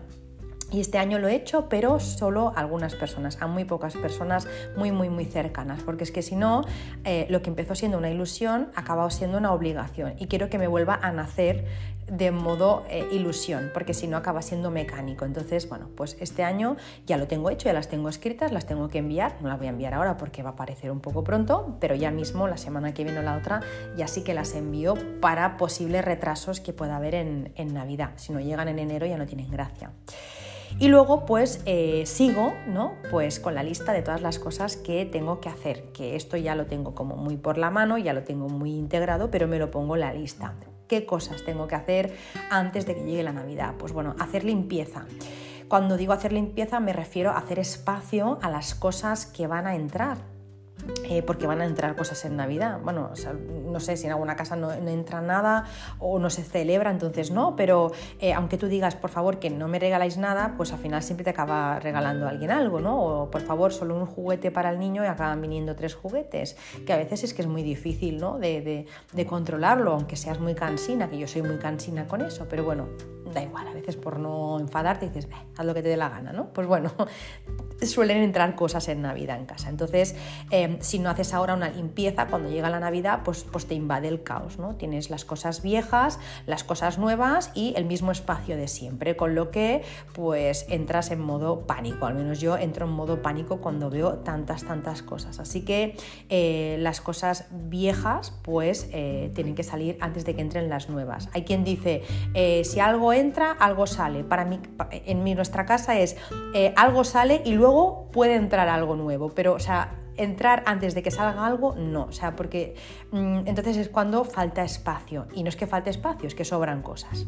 Y 0.71 0.81
este 0.81 0.99
año 0.99 1.17
lo 1.17 1.27
he 1.27 1.35
hecho, 1.35 1.67
pero 1.67 1.99
solo 1.99 2.53
a 2.55 2.59
algunas 2.59 2.93
personas, 2.93 3.41
a 3.41 3.47
muy 3.47 3.65
pocas 3.65 3.95
personas 3.95 4.47
muy, 4.77 4.91
muy, 4.91 5.09
muy 5.09 5.25
cercanas, 5.25 5.81
porque 5.81 6.03
es 6.03 6.11
que 6.11 6.21
si 6.21 6.35
no, 6.35 6.63
eh, 7.05 7.25
lo 7.29 7.41
que 7.41 7.49
empezó 7.49 7.73
siendo 7.73 7.97
una 7.97 8.11
ilusión 8.11 8.69
ha 8.75 8.81
acabado 8.81 9.09
siendo 9.09 9.39
una 9.39 9.51
obligación 9.51 10.13
y 10.19 10.27
quiero 10.27 10.49
que 10.49 10.59
me 10.59 10.67
vuelva 10.67 10.99
a 11.01 11.11
nacer 11.11 11.65
de 12.11 12.31
modo 12.31 12.83
eh, 12.89 13.07
ilusión, 13.11 13.71
porque 13.73 13.93
si 13.93 14.07
no 14.07 14.17
acaba 14.17 14.41
siendo 14.41 14.71
mecánico. 14.71 15.25
Entonces, 15.25 15.67
bueno, 15.69 15.89
pues 15.95 16.17
este 16.19 16.43
año 16.43 16.77
ya 17.05 17.17
lo 17.17 17.27
tengo 17.27 17.49
hecho, 17.49 17.65
ya 17.65 17.73
las 17.73 17.89
tengo 17.89 18.09
escritas, 18.09 18.51
las 18.51 18.65
tengo 18.65 18.87
que 18.89 18.99
enviar, 18.99 19.35
no 19.41 19.49
las 19.49 19.57
voy 19.57 19.67
a 19.67 19.69
enviar 19.71 19.93
ahora 19.93 20.17
porque 20.17 20.43
va 20.43 20.51
a 20.51 20.53
aparecer 20.53 20.91
un 20.91 20.99
poco 20.99 21.23
pronto, 21.23 21.77
pero 21.79 21.95
ya 21.95 22.11
mismo, 22.11 22.47
la 22.47 22.57
semana 22.57 22.93
que 22.93 23.03
viene 23.03 23.19
o 23.19 23.23
la 23.23 23.37
otra, 23.37 23.61
ya 23.97 24.07
sí 24.07 24.23
que 24.23 24.33
las 24.33 24.53
envío 24.55 24.95
para 25.21 25.57
posibles 25.57 26.03
retrasos 26.03 26.59
que 26.59 26.73
pueda 26.73 26.97
haber 26.97 27.15
en, 27.15 27.73
Navidad. 27.73 28.11
Si 28.15 28.33
no 28.33 28.39
llegan 28.39 28.67
en 28.67 28.79
enero 28.79 29.05
ya 29.05 29.17
no 29.17 29.27
tienen 29.27 29.51
gracia. 29.51 29.91
Y 30.79 30.87
luego 30.87 31.25
pues 31.25 31.61
eh, 31.65 32.03
sigo, 32.05 32.53
¿no? 32.67 32.93
Pues 33.11 33.39
con 33.39 33.53
la 33.53 33.63
lista 33.63 33.93
de 33.93 34.01
todas 34.01 34.21
las 34.21 34.39
cosas 34.39 34.75
que 34.75 35.05
tengo 35.05 35.39
que 35.39 35.49
hacer, 35.49 35.91
que 35.91 36.15
esto 36.15 36.37
ya 36.37 36.55
lo 36.55 36.65
tengo 36.65 36.95
como 36.95 37.15
muy 37.15 37.37
por 37.37 37.57
la 37.57 37.69
mano, 37.69 37.97
ya 37.97 38.13
lo 38.13 38.23
tengo 38.23 38.49
muy 38.49 38.71
integrado, 38.71 39.29
pero 39.29 39.47
me 39.47 39.59
lo 39.59 39.71
pongo 39.71 39.95
en 39.95 40.01
la 40.01 40.13
lista. 40.13 40.55
¿Qué 40.89 41.05
cosas 41.05 41.43
tengo 41.43 41.67
que 41.67 41.75
hacer 41.75 42.17
antes 42.49 42.87
de 42.87 42.95
que 42.95 43.03
llegue 43.03 43.21
la 43.21 43.31
Navidad? 43.31 43.75
Pues 43.77 43.93
bueno, 43.93 44.15
hacer 44.17 44.43
limpieza. 44.43 45.05
Cuando 45.67 45.97
digo 45.97 46.13
hacer 46.13 46.33
limpieza 46.33 46.79
me 46.79 46.93
refiero 46.93 47.29
a 47.29 47.37
hacer 47.37 47.59
espacio 47.59 48.39
a 48.41 48.49
las 48.49 48.73
cosas 48.73 49.27
que 49.27 49.45
van 49.45 49.67
a 49.67 49.75
entrar 49.75 50.17
eh, 51.03 51.21
porque 51.23 51.47
van 51.47 51.61
a 51.61 51.65
entrar 51.65 51.95
cosas 51.95 52.23
en 52.25 52.35
Navidad. 52.35 52.79
Bueno, 52.83 53.11
no 53.65 53.79
sé 53.79 53.97
si 53.97 54.05
en 54.05 54.11
alguna 54.11 54.35
casa 54.35 54.55
no, 54.55 54.71
entra 54.71 55.21
nada 55.21 55.65
o 55.99 56.19
no 56.19 56.29
se 56.29 56.43
celebra, 56.43 56.91
entonces 56.91 57.31
no, 57.31 57.55
pero 57.55 57.91
eh, 58.19 58.33
aunque 58.33 58.57
tú 58.57 58.67
digas, 58.67 58.95
por 58.95 59.09
favor, 59.09 59.39
que 59.39 59.49
no 59.49 59.67
me 59.67 59.79
regaláis 59.79 60.17
nada, 60.17 60.53
pues 60.57 60.71
al 60.71 60.79
final 60.79 61.03
siempre 61.03 61.23
te 61.23 61.29
acaba 61.31 61.79
regalando 61.79 62.27
alguien 62.27 62.51
algo, 62.51 62.79
¿no? 62.79 62.99
O 62.99 63.31
por 63.31 63.41
favor, 63.41 63.73
solo 63.73 63.95
un 63.95 64.05
juguete 64.05 64.51
para 64.51 64.69
el 64.69 64.79
niño 64.79 65.03
y 65.03 65.07
acaban 65.07 65.41
viniendo 65.41 65.75
tres 65.75 65.95
juguetes, 65.95 66.57
que 66.85 66.93
a 66.93 66.97
veces 66.97 67.23
es 67.23 67.33
que 67.33 67.41
es 67.41 67.47
muy 67.47 67.63
difícil, 67.63 68.17
¿no? 68.17 68.39
De, 68.39 68.85
de 69.13 69.25
controlarlo, 69.25 69.93
aunque 69.93 70.15
seas 70.15 70.39
muy 70.39 70.55
cansina, 70.55 71.09
que 71.09 71.17
yo 71.17 71.27
soy 71.27 71.41
muy 71.41 71.57
cansina 71.57 72.07
con 72.07 72.21
eso, 72.21 72.47
pero 72.49 72.63
bueno, 72.63 72.87
da 73.33 73.43
igual, 73.43 73.67
a 73.67 73.73
veces 73.73 73.95
por 73.95 74.19
no 74.19 74.59
enfadarte 74.59 75.07
dices, 75.07 75.27
haz 75.57 75.65
lo 75.65 75.73
que 75.73 75.81
te 75.81 75.89
dé 75.89 75.97
la 75.97 76.09
gana, 76.09 76.31
¿no? 76.31 76.51
Pues 76.53 76.67
bueno, 76.67 76.91
suelen 77.81 78.23
entrar 78.23 78.55
cosas 78.55 78.87
en 78.89 79.01
Navidad 79.01 79.37
en 79.37 79.45
casa. 79.45 79.69
Entonces, 79.69 80.15
em, 80.69 80.81
si 80.81 80.99
no 80.99 81.09
haces 81.09 81.33
ahora 81.33 81.53
una 81.53 81.69
limpieza, 81.69 82.27
cuando 82.27 82.49
llega 82.49 82.69
la 82.69 82.79
Navidad, 82.79 83.21
pues, 83.23 83.43
pues 83.43 83.65
te 83.65 83.75
invade 83.75 84.07
el 84.07 84.23
caos, 84.23 84.59
¿no? 84.59 84.75
Tienes 84.75 85.09
las 85.09 85.25
cosas 85.25 85.61
viejas, 85.61 86.19
las 86.45 86.63
cosas 86.63 86.97
nuevas 86.97 87.51
y 87.53 87.73
el 87.75 87.85
mismo 87.85 88.11
espacio 88.11 88.57
de 88.57 88.67
siempre, 88.67 89.15
con 89.15 89.35
lo 89.35 89.51
que 89.51 89.83
pues 90.13 90.65
entras 90.69 91.11
en 91.11 91.19
modo 91.19 91.61
pánico, 91.67 92.05
al 92.05 92.15
menos 92.15 92.39
yo 92.39 92.57
entro 92.57 92.85
en 92.85 92.91
modo 92.91 93.21
pánico 93.21 93.57
cuando 93.57 93.89
veo 93.89 94.15
tantas, 94.19 94.63
tantas 94.63 95.01
cosas. 95.01 95.39
Así 95.39 95.63
que 95.63 95.95
eh, 96.29 96.77
las 96.79 97.01
cosas 97.01 97.47
viejas 97.51 98.33
pues 98.43 98.89
eh, 98.91 99.31
tienen 99.35 99.55
que 99.55 99.63
salir 99.63 99.97
antes 100.01 100.25
de 100.25 100.35
que 100.35 100.41
entren 100.41 100.69
las 100.69 100.89
nuevas. 100.89 101.29
Hay 101.33 101.43
quien 101.43 101.63
dice, 101.63 102.03
eh, 102.33 102.63
si 102.63 102.79
algo 102.79 103.13
entra, 103.13 103.51
algo 103.51 103.87
sale. 103.87 104.23
Para 104.23 104.45
mí, 104.45 104.59
en 104.91 105.23
nuestra 105.35 105.65
casa 105.65 105.99
es 105.99 106.17
algo 106.75 107.03
sale 107.03 107.41
y 107.45 107.51
luego 107.53 108.09
puede 108.11 108.35
entrar 108.35 108.67
algo 108.67 108.95
nuevo, 108.95 109.29
pero, 109.29 109.53
o 109.53 109.59
sea, 109.59 109.95
entrar 110.19 110.63
antes 110.65 110.93
de 110.93 111.03
que 111.03 111.11
salga 111.11 111.45
algo, 111.45 111.75
no, 111.75 112.05
o 112.05 112.11
sea, 112.11 112.35
porque 112.35 112.75
mm, 113.11 113.47
entonces 113.47 113.77
es 113.77 113.89
cuando 113.89 114.23
falta 114.23 114.63
espacio. 114.63 115.27
Y 115.33 115.43
no 115.43 115.49
es 115.49 115.55
que 115.55 115.67
falte 115.67 115.89
espacio, 115.89 116.27
es 116.27 116.35
que 116.35 116.45
sobran 116.45 116.81
cosas. 116.81 117.25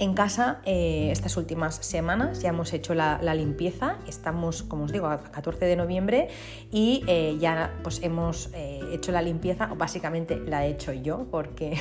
En 0.00 0.14
casa, 0.14 0.60
eh, 0.64 1.10
estas 1.12 1.36
últimas 1.36 1.74
semanas 1.76 2.40
ya 2.40 2.48
hemos 2.48 2.72
hecho 2.72 2.94
la, 2.94 3.18
limpieza, 3.34 3.98
estamos, 4.08 4.62
como 4.62 4.84
os 4.84 4.92
digo, 4.92 5.08
a 5.08 5.18
14 5.18 5.66
de 5.66 5.76
noviembre 5.76 6.28
y 6.72 7.04
eh, 7.06 7.36
ya 7.38 7.74
pues, 7.82 8.02
hemos 8.02 8.48
eh, 8.54 8.80
hecho 8.94 9.12
la 9.12 9.20
limpieza, 9.20 9.66
básicamente 9.66 10.40
la 10.40 10.64
he 10.64 10.70
hecho 10.70 10.94
yo, 10.94 11.26
porque, 11.30 11.76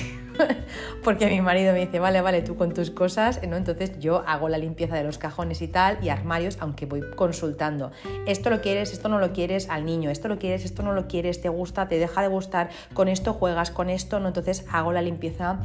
porque 1.05 1.28
mi 1.28 1.39
marido 1.39 1.72
me 1.72 1.80
dice, 1.80 1.99
vale, 1.99 2.20
vale, 2.20 2.41
tú 2.41 2.57
con 2.57 2.74
tus 2.74 2.91
cosas, 2.91 3.39
¿no? 3.47 3.55
entonces 3.55 3.97
yo 3.99 4.22
hago 4.28 4.49
la 4.49 4.57
limpieza 4.57 4.97
de 4.97 5.05
los 5.05 5.17
cajones 5.17 5.61
y 5.61 5.70
tal, 5.70 5.97
y 6.03 6.09
armarios, 6.09 6.57
aunque 6.59 6.86
voy 6.86 7.01
consultando. 7.15 7.93
Esto 8.28 8.49
lo 8.49 8.59
quieres, 8.59 8.91
esto 8.91 9.07
no 9.07 9.20
lo 9.20 9.32
quieres 9.32 9.70
al 9.70 9.86
niño, 9.86 10.09
esto 10.09 10.28
lo 10.28 10.39
quieres, 10.39 10.65
esto 10.65 10.84
no 10.84 10.91
lo 10.91 11.07
quieres, 11.07 11.39
te 11.39 11.47
gusta, 11.47 11.88
te 11.88 11.97
deja 11.97 12.22
de 12.22 12.28
gustar, 12.28 12.70
con 12.93 13.07
esto 13.07 13.32
juegas, 13.32 13.72
con 13.72 13.89
esto, 13.89 14.20
¿no? 14.20 14.28
entonces 14.28 14.65
hago 14.70 14.91
la 14.91 15.01
limpieza 15.01 15.61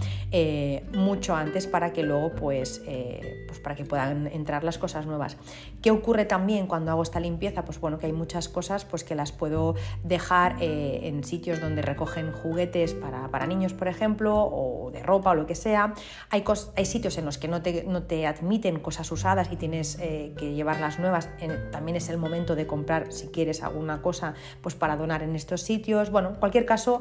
mucho 0.93 1.35
antes 1.35 1.67
para 1.67 1.93
que 1.93 2.05
luego 2.05 2.44
pues, 2.45 2.83
eh, 2.85 3.47
pues 3.47 3.59
para 3.59 3.75
que 3.75 3.87
puedan 3.87 4.27
entrar 4.27 4.65
las 4.65 4.77
cosas 4.77 5.07
nuevas. 5.07 5.39
¿Qué 5.81 5.91
ocurre 5.91 6.27
también 6.27 6.67
cuando 6.67 6.91
hago 6.91 7.03
esta 7.03 7.19
limpieza? 7.19 7.65
Pues 7.65 7.81
bueno, 7.81 7.99
que 7.99 8.05
hay 8.05 8.13
muchas 8.13 8.51
cosas 8.51 8.85
pues 8.85 9.03
que 9.03 9.15
las 9.15 9.33
puedo 9.33 9.77
dejar 10.03 10.57
eh, 10.61 11.01
en 11.05 11.25
sitios 11.25 11.59
donde 11.63 11.81
recogen 11.81 12.33
juguetes 12.33 12.93
para, 12.93 13.47
niños, 13.47 13.73
por 13.73 13.89
ejemplo, 13.89 14.45
o 14.45 14.91
de 14.91 15.03
ropa 15.03 15.31
o 15.31 15.35
lo 15.35 15.47
que 15.47 15.55
sea. 15.55 15.95
Hay, 16.29 16.45
hay 16.77 16.85
sitios 16.85 17.17
en 17.17 17.25
los 17.25 17.39
que 17.39 17.49
no 17.49 17.63
te, 17.63 17.85
no 17.85 18.03
te, 18.03 18.27
admiten 18.27 18.79
cosas 18.79 19.11
usadas 19.11 19.49
y 19.51 19.57
tienes 19.57 19.97
eh, 20.03 20.35
que 20.37 20.53
llevarlas 20.53 20.99
nuevas. 20.99 21.31
también 21.73 21.97
es 21.97 22.11
el 22.11 22.19
momento 22.19 22.57
de 22.57 22.67
comprar, 22.67 23.11
si 23.11 23.29
quieres, 23.29 23.63
alguna 23.63 24.03
cosa 24.03 24.35
pues 24.61 24.75
para 24.75 24.99
donar 24.99 25.23
en 25.23 25.35
estos 25.35 25.63
sitios. 25.63 26.11
Bueno, 26.11 26.29
en 26.29 26.35
cualquier 26.35 26.67
caso, 26.67 27.01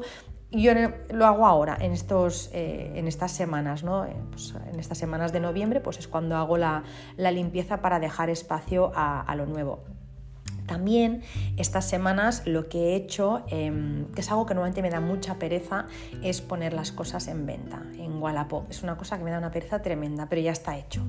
yo 0.62 0.72
lo 1.10 1.26
hago 1.26 1.46
ahora, 1.46 1.76
en, 1.80 1.92
estos, 1.92 2.50
eh, 2.52 2.92
en 2.94 3.08
estas 3.08 3.32
semanas, 3.32 3.82
¿no? 3.82 4.04
Eh, 4.04 4.16
pues 4.30 4.54
en 4.72 4.78
estas 4.78 4.98
semanas 4.98 5.32
de 5.32 5.40
noviembre, 5.40 5.80
pues 5.80 5.98
es 5.98 6.08
cuando 6.08 6.36
hago 6.36 6.56
la, 6.56 6.82
limpieza 7.16 7.80
para 7.80 7.98
dejar 8.00 8.30
espacio 8.30 8.92
a 8.94 9.34
lo 9.36 9.46
nuevo. 9.46 9.82
También 10.66 11.22
estas 11.56 11.88
semanas 11.88 12.42
lo 12.46 12.68
que 12.68 12.78
he 12.78 12.96
hecho, 12.96 13.44
em, 13.48 14.06
que 14.12 14.20
es 14.20 14.30
algo 14.30 14.46
que 14.46 14.54
normalmente 14.54 14.82
me 14.82 14.90
da 14.90 15.00
mucha 15.00 15.38
pereza, 15.38 15.86
es 16.22 16.40
poner 16.40 16.72
las 16.72 16.92
cosas 16.92 17.28
en 17.28 17.46
venta 17.46 17.82
en 17.98 18.20
Wallapop. 18.20 18.70
Es 18.70 18.82
una 18.82 18.96
cosa 18.96 19.18
que 19.18 19.24
me 19.24 19.30
da 19.30 19.38
una 19.38 19.50
pereza 19.50 19.82
tremenda, 19.82 20.28
pero 20.28 20.40
ya 20.42 20.52
está 20.52 20.76
hecho. 20.78 21.02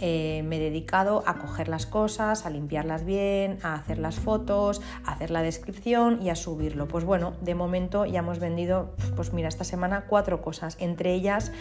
Eh, 0.00 0.42
me 0.44 0.56
he 0.56 0.60
dedicado 0.60 1.22
a 1.26 1.38
coger 1.38 1.68
las 1.68 1.86
cosas, 1.86 2.46
a 2.46 2.50
limpiarlas 2.50 3.04
bien, 3.04 3.58
a 3.62 3.74
hacer 3.74 3.98
las 3.98 4.16
fotos, 4.16 4.80
a 5.04 5.12
hacer 5.12 5.30
la 5.30 5.42
descripción 5.42 6.20
y 6.22 6.30
a 6.30 6.36
subirlo. 6.36 6.88
Pues 6.88 7.04
bueno, 7.04 7.34
de 7.40 7.54
momento 7.54 8.04
ya 8.06 8.20
hemos 8.20 8.38
vendido, 8.38 8.94
pues 9.16 9.32
mira, 9.32 9.48
esta 9.48 9.64
semana 9.64 10.04
cuatro 10.08 10.42
cosas, 10.42 10.76
entre 10.80 11.14
ellas 11.14 11.52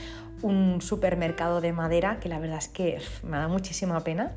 un 0.42 0.82
supermercado 0.82 1.62
de 1.62 1.74
madera, 1.74 2.20
que 2.20 2.30
la 2.30 2.40
verdad 2.40 2.58
es 2.58 2.68
que 2.68 3.00
me 3.24 3.38
da 3.38 3.48
muchísima 3.48 4.00
pena, 4.02 4.34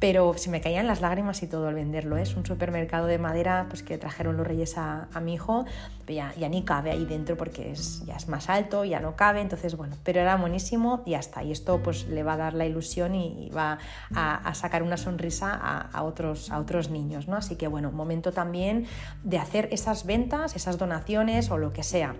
pero 0.00 0.32
se 0.36 0.50
me 0.50 0.60
caían 0.60 0.86
las 0.86 1.02
lágrimas 1.02 1.42
y 1.42 1.46
todo 1.46 1.68
al 1.68 1.74
venderlo. 1.74 2.16
¿eh? 2.16 2.22
Es 2.22 2.34
un 2.34 2.46
supermercado 2.46 3.06
de 3.06 3.18
madera 3.18 3.66
pues, 3.68 3.82
que 3.82 3.98
trajeron 3.98 4.36
los 4.36 4.46
reyes 4.46 4.78
a, 4.78 5.08
mi 5.20 5.34
hijo, 5.34 5.66
ya, 6.08 6.32
ni 6.48 6.64
cabe 6.64 6.90
ahí 6.90 7.04
dentro 7.04 7.36
porque 7.36 7.70
es, 7.70 8.04
ya 8.06 8.16
es 8.16 8.26
más 8.26 8.48
alto, 8.48 8.84
ya 8.84 9.00
no 9.00 9.14
cabe, 9.14 9.40
entonces 9.42 9.76
bueno, 9.76 9.96
pero 10.02 10.20
era 10.20 10.36
buenísimo 10.36 11.02
y 11.04 11.10
ya 11.10 11.18
está. 11.18 11.44
Y 11.44 11.52
esto 11.52 11.82
pues 11.82 12.06
le 12.08 12.22
va 12.22 12.32
a 12.32 12.36
dar 12.38 12.54
la 12.54 12.64
ilusión 12.64 13.14
y, 13.14 13.50
va 13.50 13.78
a, 14.14 14.54
sacar 14.54 14.82
una 14.82 14.96
sonrisa 14.96 15.54
a, 15.54 16.02
otros, 16.02 16.50
a 16.50 16.58
otros 16.58 16.90
niños, 16.90 17.28
¿no? 17.28 17.36
Así 17.36 17.56
que 17.56 17.68
bueno, 17.68 17.92
momento 17.92 18.32
también 18.32 18.86
de 19.22 19.38
hacer 19.38 19.68
esas 19.70 20.06
ventas, 20.06 20.56
esas 20.56 20.78
donaciones 20.78 21.50
o 21.50 21.58
lo 21.58 21.72
que 21.72 21.82
sea 21.82 22.14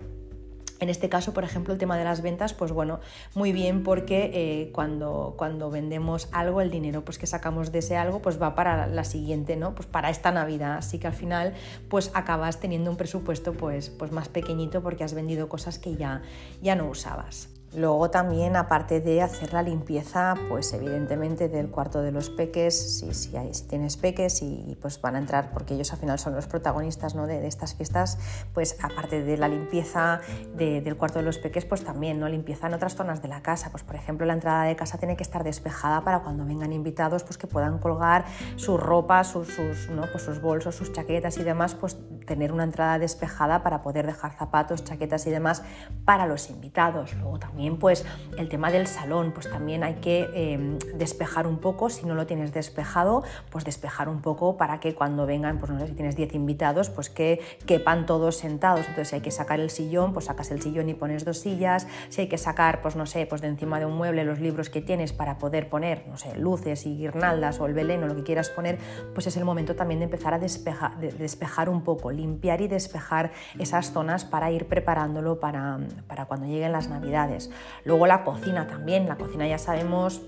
En 0.81 0.89
este 0.89 1.09
caso, 1.11 1.35
por 1.35 1.45
ejemplo, 1.45 1.73
el 1.75 1.79
tema 1.79 1.99
de 1.99 2.05
las 2.05 2.23
ventas, 2.23 2.55
pues 2.55 2.73
bueno, 2.73 3.01
muy 3.35 3.53
bien 3.53 3.83
porque 3.83 4.31
eh, 4.33 4.71
cuando, 4.73 5.35
cuando 5.37 5.71
vendemos 5.71 6.29
algo, 6.33 6.63
el 6.63 6.71
dinero 6.71 7.05
pues, 7.05 7.19
que 7.19 7.27
sacamos 7.27 7.71
de 7.71 7.81
ese 7.81 7.97
algo 7.97 8.23
pues 8.23 8.41
va 8.41 8.55
para 8.55 8.87
la 8.87 9.05
siguiente, 9.05 9.57
¿no? 9.57 9.75
Pues 9.75 9.87
para 9.87 10.09
esta 10.09 10.33
Navidad. 10.33 10.79
Así 10.79 10.99
que 10.99 11.07
al 11.07 11.13
final 11.13 11.53
pues 11.89 12.11
acabas 12.15 12.61
teniendo 12.61 12.91
un 12.91 12.97
presupuesto 12.97 13.53
pues, 13.53 13.91
pues 13.91 14.11
más 14.11 14.29
pequeñito 14.29 14.83
porque 14.83 15.05
has 15.05 15.13
vendido 15.13 15.49
cosas 15.49 15.79
que 15.79 15.97
ya, 15.97 16.23
ya 16.63 16.75
no 16.75 16.89
usabas. 16.89 17.60
Luego 17.73 18.11
también, 18.11 18.57
aparte 18.57 19.01
de 19.01 19.23
hacer 19.23 19.53
la 19.53 19.63
limpieza, 19.63 20.35
pues 20.49 20.73
evidentemente 20.73 21.49
del 21.49 21.71
cuarto 21.71 22.03
de 22.03 22.11
los 22.11 22.29
peques, 22.29 22.99
si, 22.99 23.15
si, 23.15 23.37
hay, 23.37 23.55
si 23.55 23.69
tienes 23.69 23.97
peques 23.97 24.43
y, 24.43 24.77
pues 24.83 25.01
van 25.01 25.15
a 25.15 25.21
entrar, 25.21 25.53
porque 25.53 25.75
ellos 25.75 25.93
al 25.93 26.01
final 26.01 26.19
son 26.19 26.35
los 26.35 26.49
protagonistas 26.49 27.15
¿no? 27.15 27.29
de, 27.29 27.47
estas 27.47 27.75
fiestas, 27.75 28.19
pues 28.55 28.77
aparte 28.83 29.23
de 29.23 29.37
la 29.37 29.47
limpieza 29.47 30.21
del 30.57 30.97
cuarto 30.97 31.21
de 31.21 31.25
los 31.25 31.39
peques, 31.39 31.65
pues 31.65 31.85
también 31.85 32.19
¿no? 32.19 32.29
limpieza 32.29 32.67
en 32.67 32.75
otras 32.75 32.97
zonas 32.97 33.23
de 33.23 33.29
la 33.29 33.41
casa. 33.41 33.71
Pues 33.71 33.85
por 33.85 33.95
ejemplo, 33.95 34.27
la 34.27 34.33
entrada 34.33 34.65
de 34.65 34.75
casa 34.75 34.99
tiene 34.99 35.17
que 35.17 35.23
estar 35.23 35.45
despejada 35.45 36.03
para 36.03 36.25
cuando 36.25 36.45
vengan 36.45 36.73
invitados, 36.73 37.23
pues 37.23 37.39
que 37.39 37.47
puedan 37.47 37.79
colgar 37.79 38.25
sus 38.57 38.81
ropas, 38.81 39.29
sus, 39.29 39.47
sus, 39.47 39.89
¿no? 39.91 40.11
pues 40.11 40.25
sus 40.25 40.43
bolsos, 40.43 40.75
sus 40.75 40.93
chaquetas 40.93 41.39
y 41.39 41.45
demás, 41.45 41.77
pues 41.77 41.97
tener 42.27 42.53
una 42.53 42.65
entrada 42.65 42.99
despejada 42.99 43.63
para 43.63 43.83
poder 43.83 44.07
dejar 44.07 44.33
zapatos, 44.37 44.83
chaquetas 44.83 45.25
y 45.29 45.31
demás 45.31 45.63
para 46.05 46.27
los 46.27 46.51
invitados. 46.51 47.15
Luego 47.15 47.39
también 47.39 47.60
también 47.61 47.77
pues 47.77 48.07
el 48.39 48.49
tema 48.49 48.71
del 48.71 48.87
salón, 48.87 49.33
pues 49.33 49.51
también 49.51 49.85
hay 49.85 49.97
que 49.97 50.31
em, 50.33 50.79
despejar 50.95 51.47
un 51.47 51.59
poco, 51.59 51.91
si 51.91 52.07
no 52.07 52.15
lo 52.15 52.27
tienes 52.27 52.55
despejado, 52.55 53.23
pues 53.51 53.67
despejar 53.67 54.09
un 54.09 54.23
poco 54.23 54.57
para 54.57 54.81
que 54.81 54.95
cuando 54.95 55.27
vengan, 55.27 55.59
pues 55.59 55.71
no 55.71 55.79
sé 55.79 55.89
si 55.89 55.93
tienes 55.93 56.17
10 56.17 56.37
invitados, 56.37 56.89
pues 56.89 57.11
que 57.11 57.39
quepan 57.67 58.07
todos 58.07 58.39
sentados, 58.39 58.81
entonces 58.81 59.09
si 59.09 59.17
hay 59.17 59.21
que 59.21 59.31
sacar 59.31 59.61
el 59.61 59.69
sillón, 59.69 60.15
pues 60.15 60.25
sacas 60.25 60.51
el 60.53 60.63
sillón 60.63 60.89
y 60.89 60.95
pones 60.95 61.27
dos 61.27 61.37
sillas, 61.37 61.87
si 62.09 62.23
hay 62.23 62.29
que 62.29 62.39
sacar, 62.39 62.81
pues 62.81 62.97
no 62.97 63.05
sé, 63.05 63.27
pues 63.27 63.43
de 63.43 63.49
encima 63.49 63.79
de 63.79 63.85
un 63.85 63.95
mueble 63.95 64.25
los 64.25 64.41
libros 64.41 64.71
que 64.71 64.81
tienes 64.81 65.13
para 65.13 65.37
poder 65.37 65.69
poner, 65.69 66.07
no 66.09 66.17
sé, 66.17 66.35
luces 66.39 66.87
y 66.87 66.97
guirnaldas 66.97 67.61
o 67.61 67.67
el 67.67 67.75
belén 67.75 68.03
o 68.05 68.07
lo 68.07 68.17
que 68.17 68.23
quieras 68.23 68.49
poner, 68.49 68.79
pues 69.13 69.27
es 69.27 69.37
el 69.37 69.45
momento 69.45 69.77
también 69.77 70.01
de 70.01 70.05
empezar 70.05 70.33
a 70.33 70.39
despejar, 70.39 70.99
de 70.99 71.13
despejar 71.13 71.69
un 71.69 71.83
poco, 71.83 72.11
limpiar 72.11 72.63
y 72.63 72.69
despejar 72.69 73.33
esas 73.59 73.93
zonas 73.93 74.25
para 74.25 74.51
ir 74.51 74.65
preparándolo 74.65 75.41
para, 75.41 75.79
para 76.09 76.25
cuando 76.25 76.47
lleguen 76.47 76.73
las 76.73 76.89
navidades. 76.89 77.50
Luego 77.85 78.07
la 78.07 78.25
cocina 78.25 78.67
también, 78.67 79.09
la 79.09 79.17
cocina 79.17 79.47
ya 79.47 79.59
sabemos 79.59 80.23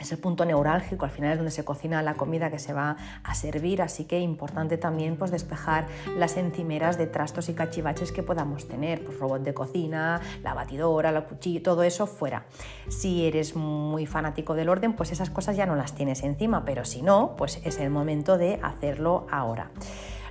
es 0.00 0.12
el 0.12 0.18
punto 0.18 0.44
neurálgico, 0.44 1.04
al 1.04 1.10
final 1.10 1.32
es 1.32 1.38
donde 1.38 1.50
se 1.50 1.64
cocina 1.64 2.02
la 2.02 2.14
comida 2.14 2.50
que 2.50 2.58
se 2.58 2.72
va 2.72 2.96
a 3.24 3.34
servir, 3.34 3.82
así 3.82 4.04
que 4.04 4.20
importante 4.20 4.78
también 4.78 5.16
pues, 5.16 5.30
despejar 5.30 5.86
las 6.16 6.36
encimeras 6.36 6.98
de 6.98 7.06
trastos 7.06 7.48
y 7.48 7.54
cachivaches 7.54 8.12
que 8.12 8.22
podamos 8.22 8.68
tener, 8.68 9.04
pues 9.04 9.18
robot 9.18 9.42
de 9.42 9.54
cocina, 9.54 10.20
la 10.42 10.54
batidora, 10.54 11.10
la 11.10 11.24
cuchillo, 11.24 11.62
todo 11.62 11.82
eso 11.82 12.06
fuera. 12.06 12.46
Si 12.88 13.26
eres 13.26 13.56
muy 13.56 14.06
fanático 14.06 14.54
del 14.54 14.68
orden, 14.68 14.94
pues 14.94 15.10
esas 15.10 15.30
cosas 15.30 15.56
ya 15.56 15.66
no 15.66 15.74
las 15.74 15.94
tienes 15.94 16.22
encima, 16.22 16.64
pero 16.64 16.84
si 16.84 17.02
no, 17.02 17.34
pues 17.36 17.60
es 17.64 17.78
el 17.78 17.90
momento 17.90 18.38
de 18.38 18.60
hacerlo 18.62 19.26
ahora. 19.30 19.70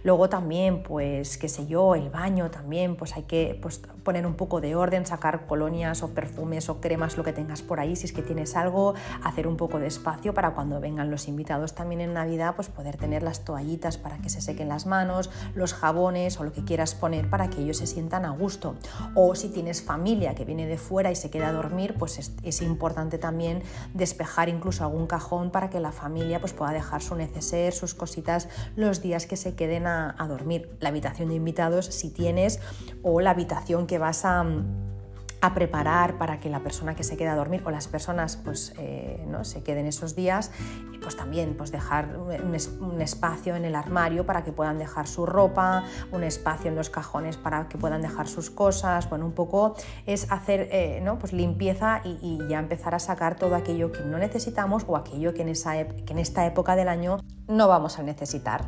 Luego 0.03 0.29
también, 0.29 0.83
pues, 0.83 1.37
qué 1.37 1.49
sé 1.49 1.67
yo, 1.67 1.95
el 1.95 2.09
baño 2.09 2.49
también, 2.49 2.95
pues 2.95 3.17
hay 3.17 3.23
que 3.23 3.59
pues, 3.61 3.81
poner 4.07 4.25
un 4.25 4.35
poco 4.35 4.61
de 4.61 4.73
orden, 4.73 5.05
sacar 5.05 5.47
colonias 5.47 6.01
o 6.01 6.11
perfumes 6.11 6.69
o 6.69 6.79
cremas, 6.79 7.17
lo 7.17 7.25
que 7.25 7.33
tengas 7.33 7.61
por 7.61 7.81
ahí, 7.81 7.97
si 7.97 8.05
es 8.05 8.13
que 8.13 8.21
tienes 8.21 8.55
algo, 8.55 8.93
hacer 9.21 9.47
un 9.47 9.57
poco 9.57 9.79
de 9.79 9.87
espacio 9.87 10.33
para 10.33 10.51
cuando 10.51 10.79
vengan 10.79 11.11
los 11.11 11.27
invitados 11.27 11.75
también 11.75 11.99
en 11.99 12.13
Navidad, 12.13 12.55
pues 12.55 12.69
poder 12.69 12.95
tener 12.95 13.21
las 13.21 13.43
toallitas 13.43 13.97
para 13.97 14.19
que 14.19 14.29
se 14.29 14.39
sequen 14.39 14.69
las 14.69 14.85
manos, 14.85 15.29
los 15.55 15.73
jabones 15.73 16.39
o 16.39 16.45
lo 16.45 16.53
que 16.53 16.63
quieras 16.63 16.95
poner 16.95 17.29
para 17.29 17.49
que 17.49 17.61
ellos 17.61 17.79
se 17.79 17.85
sientan 17.85 18.23
a 18.23 18.29
gusto. 18.29 18.75
O 19.13 19.35
si 19.35 19.49
tienes 19.49 19.83
familia 19.83 20.35
que 20.35 20.45
viene 20.45 20.67
de 20.67 20.77
fuera 20.77 21.11
y 21.11 21.15
se 21.17 21.29
queda 21.29 21.49
a 21.49 21.51
dormir, 21.51 21.95
pues 21.99 22.31
es, 22.43 22.61
importante 22.61 23.17
también 23.17 23.61
despejar 23.93 24.47
incluso 24.47 24.85
algún 24.85 25.07
cajón 25.07 25.51
para 25.51 25.69
que 25.69 25.81
la 25.81 25.91
familia 25.91 26.39
pues 26.39 26.53
pueda 26.53 26.71
dejar 26.71 27.01
su 27.01 27.15
neceser, 27.15 27.73
sus 27.73 27.93
cositas 27.93 28.47
los 28.77 29.01
días 29.01 29.25
que 29.25 29.35
se 29.35 29.55
queden 29.55 29.85
a, 29.85 30.15
dormir. 30.29 30.77
La 30.79 30.89
habitación 30.89 31.27
de 31.27 31.35
invitados 31.35 31.87
si 31.87 32.09
tienes 32.09 32.61
o 33.03 33.19
la 33.19 33.31
habitación 33.31 33.85
que 33.85 33.96
vas 33.97 34.25
a 34.25 34.45
a 35.41 35.53
preparar 35.53 36.17
para 36.17 36.39
que 36.39 36.49
la 36.49 36.61
persona 36.61 36.95
que 36.95 37.03
se 37.03 37.15
queda 37.15 37.33
a 37.33 37.35
dormir 37.35 37.61
o 37.65 37.71
las 37.71 37.87
personas 37.87 38.37
pues, 38.37 38.73
eh, 38.77 39.23
¿no? 39.27 39.43
se 39.43 39.61
queden 39.61 39.85
esos 39.85 40.15
días, 40.15 40.51
pues 41.01 41.15
también 41.15 41.55
pues 41.55 41.71
dejar 41.71 42.17
un, 42.17 43.01
espacio 43.01 43.55
en 43.55 43.63
el 43.63 43.75
armario 43.75 44.25
para 44.25 44.43
que 44.43 44.51
puedan 44.51 44.79
dejar 44.79 45.07
su 45.07 45.25
ropa, 45.25 45.83
un 46.11 46.23
espacio 46.23 46.69
en 46.69 46.75
los 46.75 46.89
cajones 46.89 47.37
para 47.37 47.69
que 47.69 47.77
puedan 47.77 48.01
dejar 48.01 48.27
sus 48.27 48.49
cosas, 48.49 49.07
bueno, 49.09 49.25
un 49.25 49.33
poco 49.33 49.75
es 50.05 50.31
hacer 50.31 50.69
eh, 50.71 51.01
¿no? 51.03 51.19
pues 51.19 51.33
limpieza 51.33 52.01
y, 52.03 52.17
y, 52.21 52.47
ya 52.49 52.59
empezar 52.59 52.95
a 52.95 52.99
sacar 52.99 53.35
todo 53.35 53.55
aquello 53.55 53.91
que 53.91 54.01
no 54.01 54.17
necesitamos 54.17 54.85
o 54.87 54.97
aquello 54.97 55.33
que 55.33 55.43
en, 55.43 55.49
esa, 55.49 55.73
que 55.75 56.13
en 56.13 56.19
esta 56.19 56.45
época 56.45 56.75
del 56.75 56.87
año 56.87 57.17
no 57.47 57.67
vamos 57.67 57.99
a 57.99 58.03
necesitar. 58.03 58.65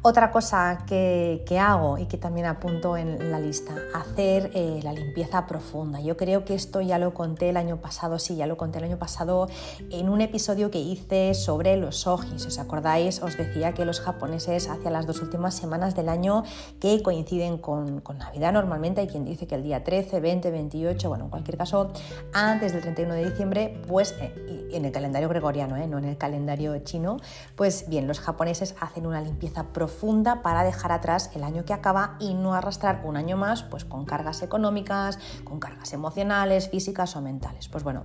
Otra 0.00 0.30
cosa 0.30 0.84
que, 0.86 1.42
hago 1.60 1.98
y 1.98 2.06
que 2.06 2.18
también 2.18 2.46
apunto 2.46 2.96
en 2.96 3.32
la 3.32 3.40
lista, 3.40 3.74
hacer 3.92 4.52
eh, 4.54 4.78
la 4.84 4.92
limpieza 4.92 5.44
profunda. 5.48 6.00
Yo 6.00 6.16
creo 6.16 6.44
que 6.44 6.54
esto 6.54 6.80
ya 6.80 6.98
lo 6.98 7.14
conté 7.14 7.48
el 7.48 7.56
año 7.56 7.78
pasado, 7.78 8.20
sí, 8.20 8.36
ya 8.36 8.46
lo 8.46 8.56
conté 8.56 8.78
el 8.78 8.84
año 8.84 8.98
pasado 8.98 9.48
en 9.90 10.08
un 10.08 10.20
episodio 10.20 10.70
que 10.70 10.78
hice 10.78 11.34
sobre 11.34 11.76
los 11.76 12.06
ojis. 12.06 12.46
Os 12.46 12.60
acordáis, 12.60 13.20
os 13.22 13.36
decía 13.36 13.74
que 13.74 13.84
los 13.84 14.00
japoneses 14.00 14.68
hacia 14.70 14.88
las 14.92 15.04
dos 15.04 15.20
últimas 15.20 15.54
semanas 15.54 15.96
del 15.96 16.08
año 16.08 16.44
que 16.78 17.02
coinciden 17.02 17.58
con, 17.58 18.04
Navidad 18.18 18.52
normalmente, 18.52 19.00
hay 19.00 19.08
quien 19.08 19.24
dice 19.24 19.48
que 19.48 19.56
el 19.56 19.64
día 19.64 19.82
13, 19.82 20.20
20, 20.20 20.50
28, 20.50 21.08
bueno, 21.08 21.24
en 21.24 21.30
cualquier 21.30 21.56
caso, 21.56 21.90
antes 22.32 22.72
del 22.72 22.82
31 22.82 23.14
de 23.14 23.30
diciembre, 23.30 23.82
pues 23.88 24.14
eh, 24.20 24.68
en 24.72 24.84
el 24.84 24.92
calendario 24.92 25.28
gregoriano, 25.28 25.76
eh, 25.76 25.88
no 25.88 25.98
en 25.98 26.04
el 26.04 26.16
calendario 26.16 26.78
chino, 26.78 27.16
pues 27.56 27.88
bien, 27.88 28.06
los 28.06 28.20
japoneses 28.20 28.76
hacen 28.80 29.04
una 29.04 29.20
limpieza 29.20 29.64
profunda 29.64 29.87
profunda 29.88 30.42
para 30.42 30.64
dejar 30.64 30.92
atrás 30.92 31.30
el 31.34 31.42
año 31.42 31.64
que 31.64 31.72
acaba 31.72 32.16
y 32.20 32.34
no 32.34 32.52
arrastrar 32.52 33.00
un 33.04 33.16
año 33.16 33.38
más 33.38 33.62
pues 33.62 33.86
con 33.86 34.04
cargas 34.04 34.42
económicas, 34.42 35.18
con 35.44 35.60
cargas 35.60 35.94
emocionales, 35.94 36.68
físicas 36.68 37.16
o 37.16 37.22
mentales. 37.22 37.68
Pues 37.68 37.84
bueno, 37.84 38.04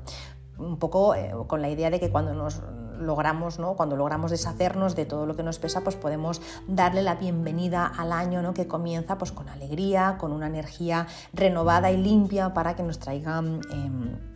un 0.57 0.77
poco 0.77 1.13
eh, 1.13 1.34
con 1.45 1.61
la 1.61 1.69
idea 1.69 1.89
de 1.89 1.99
que 1.99 2.09
cuando 2.09 2.34
nos 2.34 2.61
logramos, 2.97 3.59
¿no? 3.59 3.75
cuando 3.75 3.97
logramos 3.97 4.31
deshacernos 4.31 4.95
de 4.95 5.05
todo 5.05 5.25
lo 5.25 5.36
que 5.36 5.43
nos 5.43 5.59
pesa, 5.59 5.81
pues 5.81 5.97
podemos 5.97 6.41
darle 6.69 7.01
la 7.01 7.15
bienvenida 7.15 7.86
al 7.86 8.13
año 8.13 8.41
¿no? 8.41 8.53
que 8.53 8.65
comienza 8.65 9.17
pues 9.17 9.34
con 9.34 9.49
alegría, 9.49 10.15
con 10.17 10.31
una 10.31 10.47
energía 10.47 11.07
renovada 11.34 11.91
y 11.91 11.97
limpia 11.97 12.53
para 12.53 12.77
que 12.77 12.84
nos 12.84 12.99
traigan... 12.99 13.59
Em, 13.73 14.32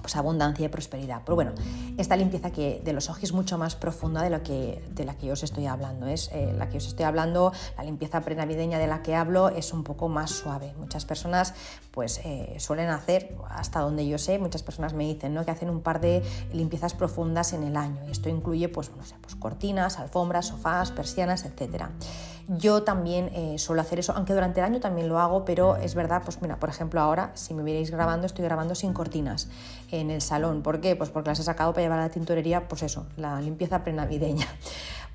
pues, 0.00 0.16
abundancia 0.16 0.66
y 0.66 0.68
prosperidad. 0.68 1.22
Pero 1.24 1.34
bueno, 1.36 1.52
esta 1.98 2.16
limpieza 2.16 2.50
que 2.50 2.80
de 2.84 2.92
los 2.92 3.08
ojos 3.08 3.22
es 3.22 3.32
mucho 3.32 3.58
más 3.58 3.74
profunda 3.74 4.22
de, 4.22 4.30
lo 4.30 4.42
que, 4.42 4.82
de 4.94 5.04
la 5.04 5.14
que 5.14 5.26
yo 5.26 5.32
os 5.32 5.42
estoy 5.42 5.66
hablando. 5.66 6.06
Es 6.06 6.30
eh, 6.32 6.54
la 6.56 6.68
que 6.68 6.78
os 6.78 6.86
estoy 6.86 7.04
hablando, 7.04 7.52
la 7.76 7.84
limpieza 7.84 8.20
prenavideña 8.20 8.78
de 8.78 8.86
la 8.86 9.02
que 9.02 9.14
hablo 9.14 9.48
es 9.48 9.72
un 9.72 9.84
poco 9.84 10.08
más 10.08 10.30
suave. 10.30 10.74
Muchas 10.78 11.04
personas 11.04 11.54
pues 11.90 12.20
eh, 12.24 12.56
suelen 12.58 12.88
hacer, 12.90 13.34
hasta 13.48 13.80
donde 13.80 14.06
yo 14.06 14.18
sé, 14.18 14.38
muchas 14.38 14.62
personas 14.62 14.94
me 14.94 15.04
dicen 15.04 15.34
¿no? 15.34 15.44
que 15.44 15.50
hacen 15.50 15.70
un 15.70 15.80
par 15.80 16.00
de 16.00 16.22
limpiezas 16.52 16.94
profundas 16.94 17.52
en 17.52 17.64
el 17.64 17.76
año. 17.76 18.02
Y 18.06 18.10
esto 18.10 18.28
incluye 18.28 18.68
pues, 18.68 18.90
no 18.96 19.04
sé, 19.04 19.16
pues 19.20 19.34
cortinas, 19.34 19.98
alfombras, 19.98 20.46
sofás, 20.46 20.90
persianas, 20.92 21.44
etcétera. 21.44 21.90
Yo 22.52 22.82
también 22.82 23.30
eh, 23.32 23.60
suelo 23.60 23.80
hacer 23.80 24.00
eso, 24.00 24.12
aunque 24.16 24.34
durante 24.34 24.58
el 24.58 24.66
año 24.66 24.80
también 24.80 25.08
lo 25.08 25.20
hago, 25.20 25.44
pero 25.44 25.76
es 25.76 25.94
verdad, 25.94 26.22
pues 26.24 26.42
mira, 26.42 26.56
por 26.56 26.68
ejemplo 26.68 27.00
ahora, 27.00 27.30
si 27.34 27.54
me 27.54 27.62
vierais 27.62 27.92
grabando, 27.92 28.26
estoy 28.26 28.44
grabando 28.44 28.74
sin 28.74 28.92
cortinas 28.92 29.48
en 29.92 30.10
el 30.10 30.20
salón. 30.20 30.60
¿Por 30.62 30.80
qué? 30.80 30.96
Pues 30.96 31.10
porque 31.10 31.30
las 31.30 31.38
he 31.38 31.44
sacado 31.44 31.72
para 31.72 31.84
llevar 31.84 32.00
a 32.00 32.02
la 32.02 32.08
tintorería, 32.08 32.66
pues 32.66 32.82
eso, 32.82 33.06
la 33.16 33.40
limpieza 33.40 33.84
prenavideña. 33.84 34.48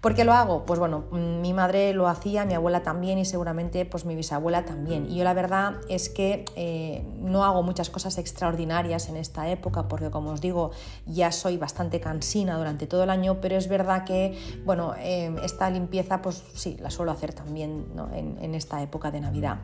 ¿Por 0.05 0.13
qué 0.13 0.23
lo 0.23 0.33
hago? 0.33 0.67
Pues 0.67 0.79
bueno, 0.79 1.05
mi 1.11 1.51
madre 1.51 1.91
lo 1.91 2.07
hacía, 2.07 2.45
mi 2.45 2.53
abuela 2.53 2.83
también 2.83 3.17
y 3.17 3.25
seguramente 3.25 3.85
pues 3.85 4.05
mi 4.05 4.15
bisabuela 4.15 4.63
también. 4.63 5.09
Y 5.09 5.15
yo 5.15 5.23
la 5.23 5.33
verdad 5.33 5.77
es 5.89 6.09
que 6.09 6.45
eh, 6.55 7.03
no 7.21 7.43
hago 7.43 7.63
muchas 7.63 7.89
cosas 7.89 8.19
extraordinarias 8.19 9.09
en 9.09 9.17
esta 9.17 9.49
época 9.49 9.87
porque 9.87 10.11
como 10.11 10.29
os 10.29 10.41
digo 10.41 10.69
ya 11.07 11.31
soy 11.31 11.57
bastante 11.57 12.01
cansina 12.01 12.55
durante 12.55 12.85
todo 12.85 13.01
el 13.01 13.09
año, 13.09 13.41
pero 13.41 13.55
es 13.55 13.67
verdad 13.67 14.03
que 14.03 14.37
bueno, 14.63 14.93
eh, 14.99 15.35
esta 15.43 15.71
limpieza 15.71 16.21
pues 16.21 16.43
sí, 16.53 16.77
la 16.79 16.91
suelo 16.91 17.11
hacer 17.11 17.33
también 17.33 17.87
en, 18.13 18.53
esta 18.53 18.83
época 18.83 19.09
de 19.09 19.21
Navidad. 19.21 19.57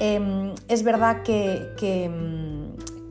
Em, 0.00 0.52
es 0.66 0.82
verdad 0.82 1.22
que, 1.22 1.76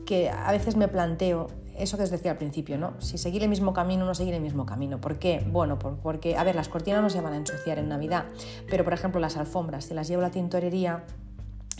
que 0.04 0.28
a 0.28 0.52
veces 0.52 0.76
me 0.76 0.88
planteo 0.88 1.46
eso 1.82 1.96
que 1.96 2.04
os 2.04 2.10
decía 2.10 2.32
al 2.32 2.38
principio, 2.38 2.78
¿no? 2.78 2.94
Si 3.00 3.18
seguir 3.18 3.42
el 3.42 3.48
mismo 3.48 3.72
camino 3.72 4.04
no 4.04 4.14
seguir 4.14 4.34
el 4.34 4.42
mismo 4.42 4.66
camino. 4.66 5.00
¿Por 5.00 5.18
qué? 5.18 5.44
Bueno, 5.50 5.78
porque, 5.78 6.36
a 6.36 6.44
ver, 6.44 6.54
las 6.54 6.68
cortinas 6.68 7.02
no 7.02 7.10
se 7.10 7.20
van 7.20 7.32
a 7.32 7.36
ensuciar 7.36 7.78
en 7.78 7.88
Navidad, 7.88 8.26
pero 8.68 8.84
por 8.84 8.92
ejemplo 8.92 9.20
las 9.20 9.36
alfombras, 9.36 9.84
si 9.84 9.94
las 9.94 10.08
llevo 10.08 10.22
a 10.22 10.26
la 10.26 10.30
tintorería, 10.30 11.04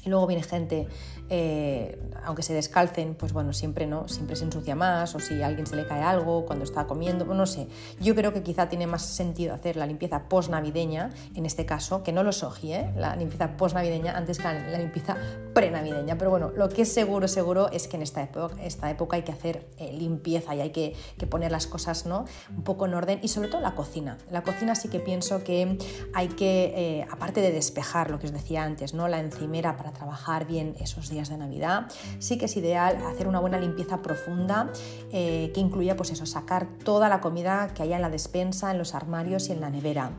Y 0.04 0.08
luego 0.08 0.26
viene 0.26 0.42
gente, 0.42 0.88
eh, 1.28 1.98
aunque 2.24 2.42
se 2.42 2.54
descalcen, 2.54 3.14
pues 3.14 3.32
bueno, 3.32 3.52
siempre 3.52 3.86
no, 3.86 4.08
siempre 4.08 4.36
se 4.36 4.44
ensucia 4.44 4.74
más, 4.74 5.14
o 5.14 5.20
si 5.20 5.42
a 5.42 5.46
alguien 5.46 5.66
se 5.66 5.76
le 5.76 5.86
cae 5.86 6.02
algo 6.02 6.46
cuando 6.46 6.64
está 6.64 6.86
comiendo, 6.86 7.24
no 7.26 7.46
sé. 7.46 7.68
Yo 8.00 8.14
creo 8.14 8.32
que 8.32 8.42
quizá 8.42 8.68
tiene 8.68 8.86
más 8.86 9.02
sentido 9.02 9.54
hacer 9.54 9.76
la 9.76 9.86
limpieza 9.86 10.28
post-navideña, 10.28 11.10
en 11.34 11.46
este 11.46 11.66
caso, 11.66 12.02
que 12.02 12.12
no 12.12 12.22
lo 12.22 12.32
soji, 12.32 12.72
¿eh? 12.72 12.92
la 12.96 13.16
limpieza 13.16 13.56
post-navideña 13.56 14.16
antes 14.16 14.38
que 14.38 14.44
la 14.44 14.78
limpieza 14.78 15.16
pre-navideña. 15.54 16.16
Pero 16.16 16.30
bueno, 16.30 16.50
lo 16.50 16.68
que 16.68 16.82
es 16.82 16.92
seguro, 16.92 17.28
seguro 17.28 17.70
es 17.70 17.88
que 17.88 17.96
en 17.96 18.02
esta 18.02 18.22
época, 18.22 18.56
esta 18.62 18.90
época 18.90 19.16
hay 19.16 19.22
que 19.22 19.32
hacer 19.32 19.66
eh, 19.78 19.92
limpieza 19.92 20.54
y 20.54 20.60
hay 20.60 20.70
que, 20.70 20.96
poner 21.28 21.52
las 21.52 21.68
cosas 21.68 22.06
¿no? 22.06 22.24
un 22.56 22.64
poco 22.64 22.86
en 22.86 22.94
orden 22.94 23.20
y 23.22 23.28
sobre 23.28 23.48
todo 23.48 23.60
la 23.60 23.74
cocina. 23.74 24.18
La 24.30 24.42
cocina 24.42 24.74
sí 24.74 24.88
que 24.88 24.98
pienso 24.98 25.44
que 25.44 25.78
hay 26.12 26.28
que, 26.28 26.72
eh, 26.74 27.06
aparte 27.08 27.40
de 27.40 27.52
despejar 27.52 28.10
lo 28.10 28.18
que 28.18 28.26
os 28.26 28.32
decía 28.32 28.64
antes, 28.64 28.94
¿no? 28.94 29.06
la 29.06 29.20
encimera 29.20 29.76
para 29.76 29.89
trabajar 29.92 30.46
bien 30.46 30.74
esos 30.80 31.08
días 31.08 31.28
de 31.28 31.38
Navidad, 31.38 31.86
sí 32.18 32.38
que 32.38 32.46
es 32.46 32.56
ideal 32.56 32.96
hacer 33.06 33.28
una 33.28 33.40
buena 33.40 33.58
limpieza 33.58 34.02
profunda 34.02 34.70
eh, 35.12 35.50
que 35.54 35.60
incluya 35.60 35.96
pues 35.96 36.10
eso, 36.10 36.26
sacar 36.26 36.66
toda 36.84 37.08
la 37.08 37.20
comida 37.20 37.72
que 37.74 37.82
haya 37.82 37.96
en 37.96 38.02
la 38.02 38.10
despensa, 38.10 38.70
en 38.70 38.78
los 38.78 38.94
armarios 38.94 39.48
y 39.48 39.52
en 39.52 39.60
la 39.60 39.70
nevera 39.70 40.12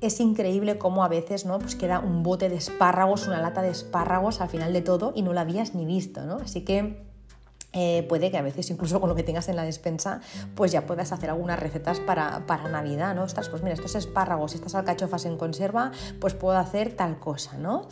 es 0.00 0.18
increíble 0.20 0.78
cómo 0.78 1.04
a 1.04 1.08
veces 1.08 1.44
¿no? 1.44 1.58
pues 1.58 1.76
queda 1.76 2.00
un 2.00 2.22
bote 2.22 2.48
de 2.48 2.56
espárragos, 2.56 3.26
una 3.26 3.40
lata 3.40 3.62
de 3.62 3.70
espárragos 3.70 4.40
al 4.40 4.48
final 4.48 4.72
de 4.72 4.80
todo 4.80 5.12
y 5.14 5.22
no 5.22 5.32
la 5.32 5.42
habías 5.42 5.74
ni 5.74 5.84
visto. 5.84 6.24
¿no? 6.24 6.36
Así 6.36 6.62
que 6.62 7.09
eh, 7.72 8.04
puede 8.08 8.30
que 8.30 8.38
a 8.38 8.42
veces 8.42 8.68
incluso 8.70 9.00
con 9.00 9.08
lo 9.08 9.14
que 9.14 9.22
tengas 9.22 9.48
en 9.48 9.56
la 9.56 9.62
despensa 9.62 10.20
pues 10.54 10.72
ya 10.72 10.86
puedas 10.86 11.12
hacer 11.12 11.30
algunas 11.30 11.58
recetas 11.58 12.00
para, 12.00 12.46
para 12.46 12.68
Navidad, 12.68 13.14
¿no? 13.14 13.22
Ostras, 13.22 13.48
pues 13.48 13.62
mira, 13.62 13.74
estos 13.74 13.94
espárragos, 13.94 14.54
estas 14.54 14.74
alcachofas 14.74 15.24
en 15.24 15.36
conserva, 15.36 15.92
pues 16.20 16.34
puedo 16.34 16.58
hacer 16.58 16.96
tal 16.96 17.18
cosa, 17.18 17.56
¿no? 17.58 17.88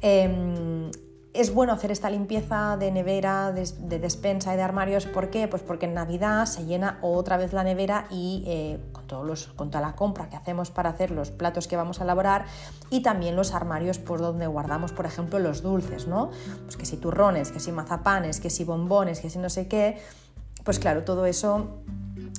Em, 0.00 0.90
es 1.36 1.52
bueno 1.52 1.72
hacer 1.72 1.90
esta 1.90 2.10
limpieza 2.10 2.76
de 2.76 2.90
nevera, 2.90 3.52
de, 3.52 3.98
despensa 3.98 4.54
y 4.54 4.56
de 4.56 4.62
armarios. 4.62 5.06
¿Por 5.06 5.30
qué? 5.30 5.48
Pues 5.48 5.62
porque 5.62 5.86
en 5.86 5.94
Navidad 5.94 6.46
se 6.46 6.64
llena 6.64 6.98
otra 7.02 7.36
vez 7.36 7.52
la 7.52 7.64
nevera 7.64 8.06
y 8.10 8.44
eh, 8.46 8.78
con, 8.92 9.06
todos 9.06 9.26
los, 9.26 9.46
con 9.48 9.70
toda 9.70 9.80
la 9.82 9.94
compra 9.94 10.28
que 10.28 10.36
hacemos 10.36 10.70
para 10.70 10.90
hacer 10.90 11.10
los 11.10 11.30
platos 11.30 11.68
que 11.68 11.76
vamos 11.76 12.00
a 12.00 12.04
elaborar 12.04 12.46
y 12.90 13.00
también 13.00 13.36
los 13.36 13.54
armarios 13.54 13.98
por 13.98 14.20
donde 14.20 14.46
guardamos, 14.46 14.92
por 14.92 15.06
ejemplo, 15.06 15.38
los 15.38 15.62
dulces, 15.62 16.06
¿no? 16.06 16.30
Pues 16.64 16.76
que 16.76 16.86
si 16.86 16.96
turrones, 16.96 17.52
que 17.52 17.60
si 17.60 17.72
mazapanes, 17.72 18.40
que 18.40 18.50
si 18.50 18.64
bombones, 18.64 19.20
que 19.20 19.30
si 19.30 19.38
no 19.38 19.50
sé 19.50 19.68
qué. 19.68 19.98
Pues 20.66 20.80
claro, 20.80 21.04
todo 21.04 21.26
eso 21.26 21.84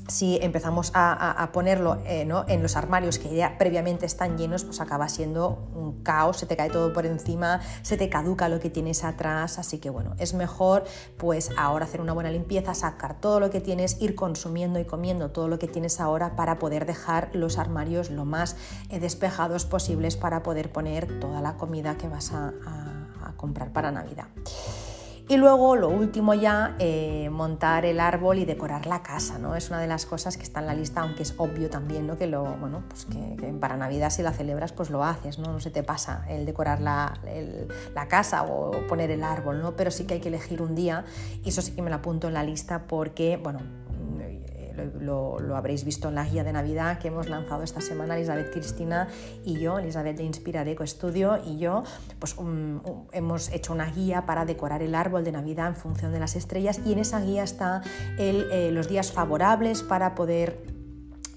si 0.09 0.37
empezamos 0.41 0.91
a, 0.93 1.49
ponerlo 1.53 1.97
eh, 2.05 2.27
en 2.47 2.61
los 2.61 2.75
armarios 2.75 3.19
que 3.19 3.33
ya 3.33 3.57
previamente 3.57 4.05
están 4.05 4.37
llenos, 4.37 4.65
pues 4.65 4.81
acaba 4.81 5.07
siendo 5.07 5.69
un 5.73 6.03
caos, 6.03 6.37
se 6.37 6.45
te 6.45 6.57
cae 6.57 6.69
todo 6.69 6.91
por 6.91 7.05
encima, 7.05 7.61
se 7.83 7.95
te 7.95 8.09
caduca 8.09 8.49
lo 8.49 8.59
que 8.59 8.69
tienes 8.69 9.05
atrás, 9.05 9.59
así 9.59 9.79
que 9.79 9.89
bueno, 9.89 10.13
es 10.17 10.33
mejor 10.33 10.83
pues 11.17 11.51
ahora 11.57 11.85
hacer 11.85 12.01
una 12.01 12.11
buena 12.11 12.29
limpieza, 12.29 12.73
sacar 12.73 13.19
todo 13.19 13.39
lo 13.39 13.49
que 13.49 13.61
tienes, 13.61 14.01
ir 14.01 14.15
consumiendo 14.15 14.77
y 14.79 14.83
comiendo 14.83 15.31
todo 15.31 15.47
lo 15.47 15.57
que 15.57 15.67
tienes 15.69 16.01
ahora 16.01 16.35
para 16.35 16.59
poder 16.59 16.85
dejar 16.85 17.29
los 17.33 17.57
armarios 17.57 18.09
lo 18.09 18.25
más 18.25 18.57
eh, 18.89 18.99
despejados 18.99 19.65
posibles 19.65 20.17
para 20.17 20.43
poder 20.43 20.69
poner 20.71 21.19
toda 21.21 21.41
la 21.41 21.55
comida 21.55 21.97
que 21.97 22.09
vas 22.09 22.33
a 22.33 22.53
comprar 23.37 23.71
para 23.71 23.91
Navidad. 23.91 24.27
Y 25.29 25.35
luego, 25.35 25.75
lo 25.75 25.89
último 25.89 26.33
ya, 26.33 26.77
eh, 26.79 27.29
montar 27.29 27.83
el 27.83 27.99
árbol 27.99 28.39
y 28.39 28.45
decorar 28.45 28.85
la 28.85 29.03
casa, 29.03 29.37
¿no? 29.37 29.55
Es 29.55 29.69
una 29.69 29.81
de 29.81 29.87
las 29.87 30.05
cosas 30.05 30.37
que 30.37 30.43
está 30.43 30.61
en 30.61 30.67
la 30.67 30.73
lista, 30.73 31.01
aunque 31.01 31.23
es 31.23 31.33
obvio 31.37 31.69
también, 31.69 32.07
¿no? 32.07 32.17
Que 32.17 32.27
lo, 32.27 32.45
bueno, 32.45 32.83
pues 32.87 33.03
que, 33.05 33.53
para 33.59 33.75
Navidad 33.75 34.09
si 34.09 34.21
la 34.21 34.31
celebras, 34.31 34.71
pues 34.71 34.89
lo 34.89 35.03
haces, 35.03 35.37
¿no? 35.37 35.51
No 35.51 35.59
se 35.59 35.69
te 35.69 35.83
pasa 35.83 36.23
el 36.29 36.45
decorar 36.45 36.79
la, 36.79 37.13
la, 37.93 38.07
casa 38.07 38.43
o 38.43 38.71
poner 38.87 39.11
el 39.11 39.21
árbol, 39.21 39.61
¿no? 39.61 39.75
Pero 39.75 39.91
sí 39.91 40.05
que 40.05 40.13
hay 40.13 40.19
que 40.21 40.29
elegir 40.29 40.61
un 40.61 40.75
día 40.75 41.03
y 41.43 41.49
eso 41.49 41.61
sí 41.61 41.73
que 41.73 41.81
me 41.81 41.89
lo 41.89 41.97
apunto 41.97 42.29
en 42.29 42.33
la 42.33 42.43
lista 42.45 42.83
porque, 42.87 43.35
bueno, 43.35 43.59
lo, 44.99 45.37
habréis 45.55 45.83
visto 45.83 46.09
en 46.09 46.15
la 46.15 46.25
guía 46.25 46.43
de 46.43 46.53
Navidad 46.53 46.99
que 46.99 47.09
hemos 47.09 47.29
lanzado 47.29 47.63
esta 47.63 47.81
semana 47.81 48.15
Elizabeth 48.15 48.51
Cristina 48.51 49.07
y 49.45 49.59
yo, 49.59 49.79
Elizabeth 49.79 50.17
de 50.17 50.23
Inspiradeco 50.23 50.83
Estudio 50.83 51.39
y 51.45 51.57
yo, 51.57 51.83
pues 52.19 52.35
hemos 53.11 53.49
hecho 53.51 53.73
una 53.73 53.91
guía 53.91 54.25
para 54.25 54.45
decorar 54.45 54.81
el 54.81 54.95
árbol 54.95 55.23
de 55.23 55.31
Navidad 55.31 55.67
en 55.67 55.75
función 55.75 56.11
de 56.11 56.19
las 56.19 56.35
estrellas 56.35 56.79
y 56.85 56.93
en 56.93 56.99
esa 56.99 57.21
guía 57.21 57.43
están 57.43 57.81
eh, 58.17 58.69
los 58.71 58.87
días 58.87 59.11
favorables 59.11 59.83
para 59.83 60.15
poder 60.15 60.76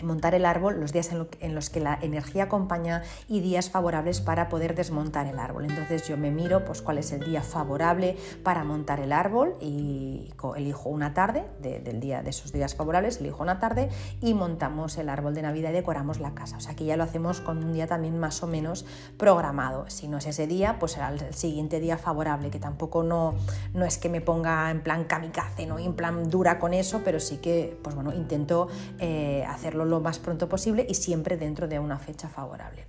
montar 0.02 0.34
el 0.34 0.44
árbol, 0.44 0.80
los 0.80 0.92
días 0.92 1.10
en, 1.40 1.54
los 1.54 1.70
que 1.70 1.80
la 1.80 1.98
energía 2.00 2.44
acompaña 2.44 3.02
y 3.28 3.40
días 3.40 3.70
favorables 3.70 4.20
para 4.20 4.48
poder 4.48 4.74
desmontar 4.74 5.26
el 5.26 5.38
árbol. 5.38 5.64
Entonces 5.64 6.06
yo 6.08 6.16
me 6.16 6.30
miro 6.30 6.64
pues 6.64 6.82
cuál 6.82 6.98
es 6.98 7.12
el 7.12 7.24
día 7.24 7.42
favorable 7.42 8.16
para 8.42 8.64
montar 8.64 9.00
el 9.00 9.12
árbol 9.12 9.54
y 9.60 10.32
elijo 10.56 10.88
una 10.88 11.14
tarde 11.14 11.44
del 11.60 12.00
día 12.00 12.22
de 12.22 12.30
esos 12.30 12.52
días 12.52 12.74
favorables, 12.74 13.20
elijo 13.20 13.42
una 13.42 13.58
tarde 13.58 13.88
y 14.20 14.34
montamos 14.34 14.96
el 14.98 15.08
árbol 15.08 15.34
de 15.34 15.42
Navidad 15.42 15.70
y 15.70 15.74
decoramos 15.74 16.20
la 16.20 16.34
casa. 16.34 16.56
O 16.56 16.60
sea 16.60 16.74
que 16.74 16.84
ya 16.84 16.96
lo 16.96 17.04
hacemos 17.04 17.40
con 17.40 17.58
un 17.58 17.72
día 17.72 17.86
también 17.86 18.18
más 18.18 18.42
o 18.42 18.46
menos 18.46 18.86
programado. 19.16 19.88
Si 19.88 20.08
no 20.08 20.18
es 20.18 20.26
ese 20.26 20.46
día, 20.46 20.78
pues 20.78 20.92
será 20.92 21.10
el 21.10 21.34
siguiente 21.34 21.80
día 21.80 21.98
favorable, 21.98 22.50
que 22.50 22.58
tampoco 22.58 23.02
no, 23.02 23.34
no 23.74 23.84
es 23.84 23.98
que 23.98 24.08
me 24.08 24.20
ponga 24.20 24.70
en 24.70 24.82
plan 24.82 25.04
kamikaze, 25.04 25.66
¿no? 25.66 25.78
en 25.78 25.94
plan 25.94 26.28
dura 26.28 26.58
con 26.58 26.74
eso, 26.74 27.02
pero 27.04 27.20
sí 27.20 27.38
que 27.38 27.78
pues 27.82 27.94
bueno, 27.94 28.12
intento 28.12 28.68
eh, 28.98 29.44
hacerlo 29.48 29.84
lo 29.90 30.00
más 30.00 30.18
pronto 30.18 30.48
posible 30.48 30.86
y 30.88 30.94
siempre 30.94 31.36
dentro 31.36 31.68
de 31.68 31.78
una 31.78 31.98
fecha 31.98 32.28
favorable. 32.28 32.86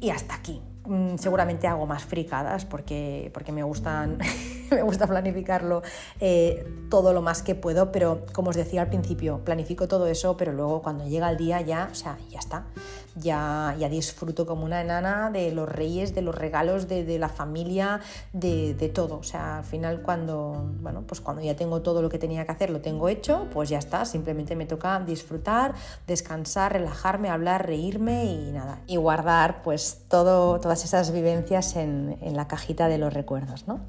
Y 0.00 0.10
hasta 0.10 0.34
aquí. 0.34 0.60
Mm, 0.86 1.16
seguramente 1.16 1.66
hago 1.66 1.86
más 1.86 2.04
fricadas 2.04 2.64
porque, 2.64 3.30
porque 3.34 3.50
me, 3.50 3.62
gustan, 3.62 4.18
me 4.70 4.82
gusta 4.82 5.06
planificarlo 5.06 5.82
eh, 6.20 6.64
todo 6.90 7.12
lo 7.12 7.22
más 7.22 7.42
que 7.42 7.54
puedo, 7.54 7.90
pero 7.90 8.24
como 8.32 8.50
os 8.50 8.56
decía 8.56 8.82
al 8.82 8.88
principio, 8.88 9.40
planifico 9.44 9.88
todo 9.88 10.06
eso, 10.06 10.36
pero 10.36 10.52
luego 10.52 10.82
cuando 10.82 11.06
llega 11.06 11.28
el 11.30 11.36
día 11.36 11.60
ya, 11.60 11.88
o 11.90 11.94
sea, 11.94 12.18
ya 12.30 12.38
está. 12.38 12.66
Ya, 13.18 13.74
ya 13.78 13.88
disfruto 13.88 14.46
como 14.46 14.66
una 14.66 14.82
enana 14.82 15.30
de 15.30 15.50
los 15.50 15.66
reyes, 15.66 16.14
de 16.14 16.20
los 16.20 16.34
regalos, 16.34 16.86
de, 16.86 17.18
la 17.18 17.30
familia, 17.30 18.00
de, 18.34 18.74
de, 18.74 18.90
todo. 18.90 19.16
O 19.16 19.22
sea, 19.22 19.58
al 19.58 19.64
final 19.64 20.02
cuando, 20.02 20.70
bueno, 20.82 21.02
pues 21.06 21.22
cuando 21.22 21.42
ya 21.42 21.56
tengo 21.56 21.80
todo 21.80 22.02
lo 22.02 22.10
que 22.10 22.18
tenía 22.18 22.44
que 22.44 22.52
hacer, 22.52 22.68
lo 22.68 22.82
tengo 22.82 23.08
hecho, 23.08 23.46
pues 23.54 23.70
ya 23.70 23.78
está. 23.78 24.04
Simplemente 24.04 24.54
me 24.54 24.66
toca 24.66 25.00
disfrutar, 25.00 25.74
descansar, 26.06 26.74
relajarme, 26.74 27.30
hablar, 27.30 27.66
reírme 27.66 28.26
y 28.26 28.52
nada. 28.52 28.82
Y 28.86 28.96
guardar 28.96 29.62
pues 29.62 30.02
todo, 30.10 30.60
esas 30.84 31.12
vivencias 31.12 31.76
en, 31.76 32.18
en 32.20 32.36
la 32.36 32.48
cajita 32.48 32.88
de 32.88 32.98
los 32.98 33.12
recuerdos, 33.12 33.66
¿no? 33.66 33.80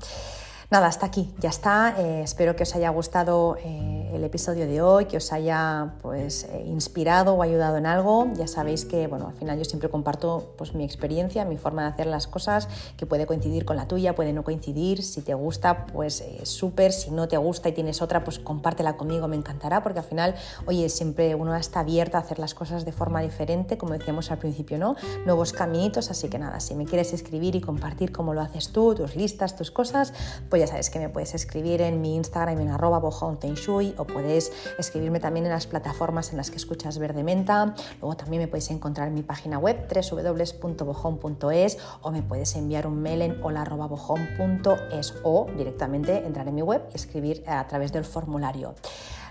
Nada, 0.70 0.88
hasta 0.88 1.06
aquí, 1.06 1.34
ya 1.40 1.50
está. 1.50 1.96
Eh, 1.98 2.24
espero 2.24 2.58
que 2.58 2.64
os 2.64 2.76
haya 2.76 2.90
gustado 2.90 3.56
eh, 3.64 4.12
el 4.14 4.22
episodio 4.26 4.68
de 4.68 4.82
hoy, 4.82 5.06
que 5.06 5.16
os 5.16 5.32
haya 5.32 5.94
pues, 6.02 6.44
eh, 6.44 6.62
inspirado 6.68 7.36
o 7.36 7.42
ayudado 7.42 7.78
en 7.78 7.86
algo. 7.86 8.28
Ya 8.34 8.48
sabéis 8.48 8.84
que 8.84 9.08
bueno, 9.08 9.28
al 9.28 9.34
final 9.36 9.58
yo 9.58 9.64
siempre 9.64 9.88
comparto 9.88 10.56
pues, 10.58 10.76
mi 10.76 10.84
experiencia, 10.84 11.46
mi 11.46 11.56
forma 11.56 11.84
de 11.84 11.88
hacer 11.88 12.08
las 12.08 12.28
cosas, 12.28 12.68
que 12.98 13.06
puede 13.06 13.26
coincidir 13.26 13.64
con 13.64 13.78
la 13.78 13.88
tuya, 13.88 14.14
puede 14.14 14.34
no 14.34 14.44
coincidir. 14.44 15.04
Si 15.04 15.22
te 15.22 15.34
gusta, 15.36 15.86
pues 15.86 16.22
súper. 16.44 16.92
Si 16.92 17.12
no 17.12 17.30
te 17.30 17.38
gusta 17.38 17.70
y 17.70 17.72
tienes 17.72 18.02
otra, 18.02 18.26
pues 18.26 18.38
compártela 18.38 18.98
conmigo, 18.98 19.30
me 19.30 19.38
encantará, 19.38 19.84
porque 19.84 20.00
al 20.00 20.06
final, 20.06 20.36
oye, 20.66 20.90
siempre 20.90 21.34
uno 21.34 21.56
está 21.56 21.80
abierta 21.80 22.18
a 22.18 22.22
hacer 22.22 22.40
las 22.40 22.54
cosas 22.54 22.84
de 22.84 22.92
forma 22.92 23.22
diferente, 23.22 23.78
como 23.78 23.94
decíamos 23.94 24.32
al 24.32 24.40
principio, 24.40 24.78
¿no? 24.78 24.98
Nuevos 25.26 25.54
caminitos, 25.54 26.12
así 26.12 26.28
que 26.28 26.40
nada, 26.40 26.60
si 26.60 26.76
me 26.76 26.84
quieres 26.84 27.14
escribir 27.14 27.56
y 27.56 27.62
compartir 27.62 28.12
cómo 28.12 28.34
lo 28.34 28.42
haces 28.42 28.74
tú, 28.74 28.96
tus 28.96 29.16
listas, 29.16 29.56
tus 29.56 29.72
cosas, 29.72 30.12
pues 30.50 30.57
pues 30.58 30.70
ya 30.72 30.74
sabes 30.74 30.90
que 30.90 30.98
me 30.98 31.08
puedes 31.08 31.36
escribir 31.36 31.84
en 31.84 32.02
mi 32.02 32.16
Instagram 32.16 32.60
en 32.60 32.70
arroba 32.70 32.98
o 32.98 34.08
puedes 34.08 34.52
escribirme 34.80 35.20
también 35.20 35.46
en 35.46 35.52
las 35.52 35.68
plataformas 35.68 36.32
en 36.32 36.38
las 36.38 36.50
que 36.50 36.58
escuchas 36.58 36.98
Verde 36.98 37.24
Menta. 37.24 37.76
Luego 38.02 38.18
también 38.18 38.42
me 38.42 38.48
puedes 38.48 38.72
encontrar 38.72 39.10
en 39.10 39.14
mi 39.14 39.22
página 39.22 39.60
web 39.60 39.88
www.bojón.es 39.88 41.78
o 42.02 42.10
me 42.10 42.24
puedes 42.24 42.56
enviar 42.56 42.88
un 42.88 43.04
mail 43.04 43.22
en 43.22 43.40
hola.bojón.es 43.44 45.14
o 45.22 45.46
directamente 45.56 46.26
entrar 46.26 46.48
en 46.48 46.56
mi 46.56 46.64
web 46.64 46.82
y 46.92 46.96
escribir 46.96 47.44
a 47.46 47.68
través 47.68 47.92
del 47.92 48.04
formulario. 48.04 48.74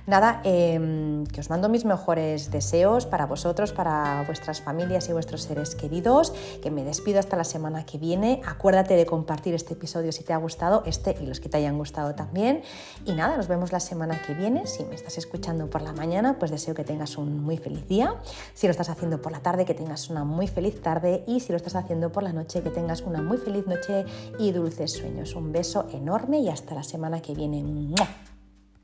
Nada, 0.06 0.40
em, 0.44 1.26
que 1.26 1.40
os 1.40 1.50
mando 1.50 1.68
mis 1.68 1.84
mejores 1.84 2.52
deseos 2.52 3.06
para 3.06 3.26
vosotros, 3.26 3.72
para 3.72 4.22
vuestras 4.24 4.60
familias 4.60 5.08
y 5.08 5.12
vuestros 5.12 5.42
seres 5.42 5.74
queridos, 5.74 6.32
que 6.62 6.70
me 6.70 6.84
despido 6.84 7.18
hasta 7.18 7.36
la 7.36 7.42
semana 7.42 7.84
que 7.84 7.98
viene. 7.98 8.40
Acuérdate 8.46 8.94
de 8.94 9.04
compartir 9.04 9.54
este 9.54 9.74
episodio 9.74 10.12
si 10.12 10.22
te 10.22 10.32
ha 10.32 10.36
gustado, 10.36 10.84
este 10.86 11.16
y 11.20 11.26
los 11.26 11.40
que 11.40 11.48
te 11.48 11.56
hayan 11.56 11.76
gustado 11.76 12.14
también. 12.14 12.62
Y 13.04 13.14
nada, 13.14 13.36
nos 13.36 13.48
vemos 13.48 13.72
la 13.72 13.80
semana 13.80 14.22
que 14.24 14.32
viene. 14.32 14.68
Si 14.68 14.84
me 14.84 14.94
estás 14.94 15.18
escuchando 15.18 15.68
por 15.68 15.82
la 15.82 15.92
mañana, 15.92 16.38
pues 16.38 16.52
deseo 16.52 16.72
que 16.74 16.84
tengas 16.84 17.18
un 17.18 17.42
muy 17.42 17.56
feliz 17.56 17.88
día. 17.88 18.14
Si 18.54 18.68
lo 18.68 18.70
estás 18.70 18.88
haciendo 18.88 19.20
por 19.20 19.32
la 19.32 19.40
tarde, 19.40 19.64
que 19.64 19.74
tengas 19.74 20.08
una 20.08 20.22
muy 20.22 20.46
feliz 20.46 20.80
tarde. 20.80 21.24
Y 21.26 21.40
si 21.40 21.50
lo 21.50 21.56
estás 21.56 21.74
haciendo 21.74 22.12
por 22.12 22.22
la 22.22 22.32
noche, 22.32 22.62
que 22.62 22.70
tengas 22.70 23.02
una 23.02 23.22
muy 23.22 23.38
feliz 23.38 23.66
noche 23.66 24.04
y 24.38 24.52
dulces 24.52 24.92
sueños. 24.92 25.34
Un 25.34 25.50
beso 25.50 25.88
enorme 25.92 26.38
y 26.38 26.48
hasta 26.48 26.76
la 26.76 26.84
semana 26.84 27.20
que 27.20 27.34
viene. 27.34 27.64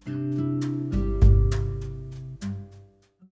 Música 0.06 1.31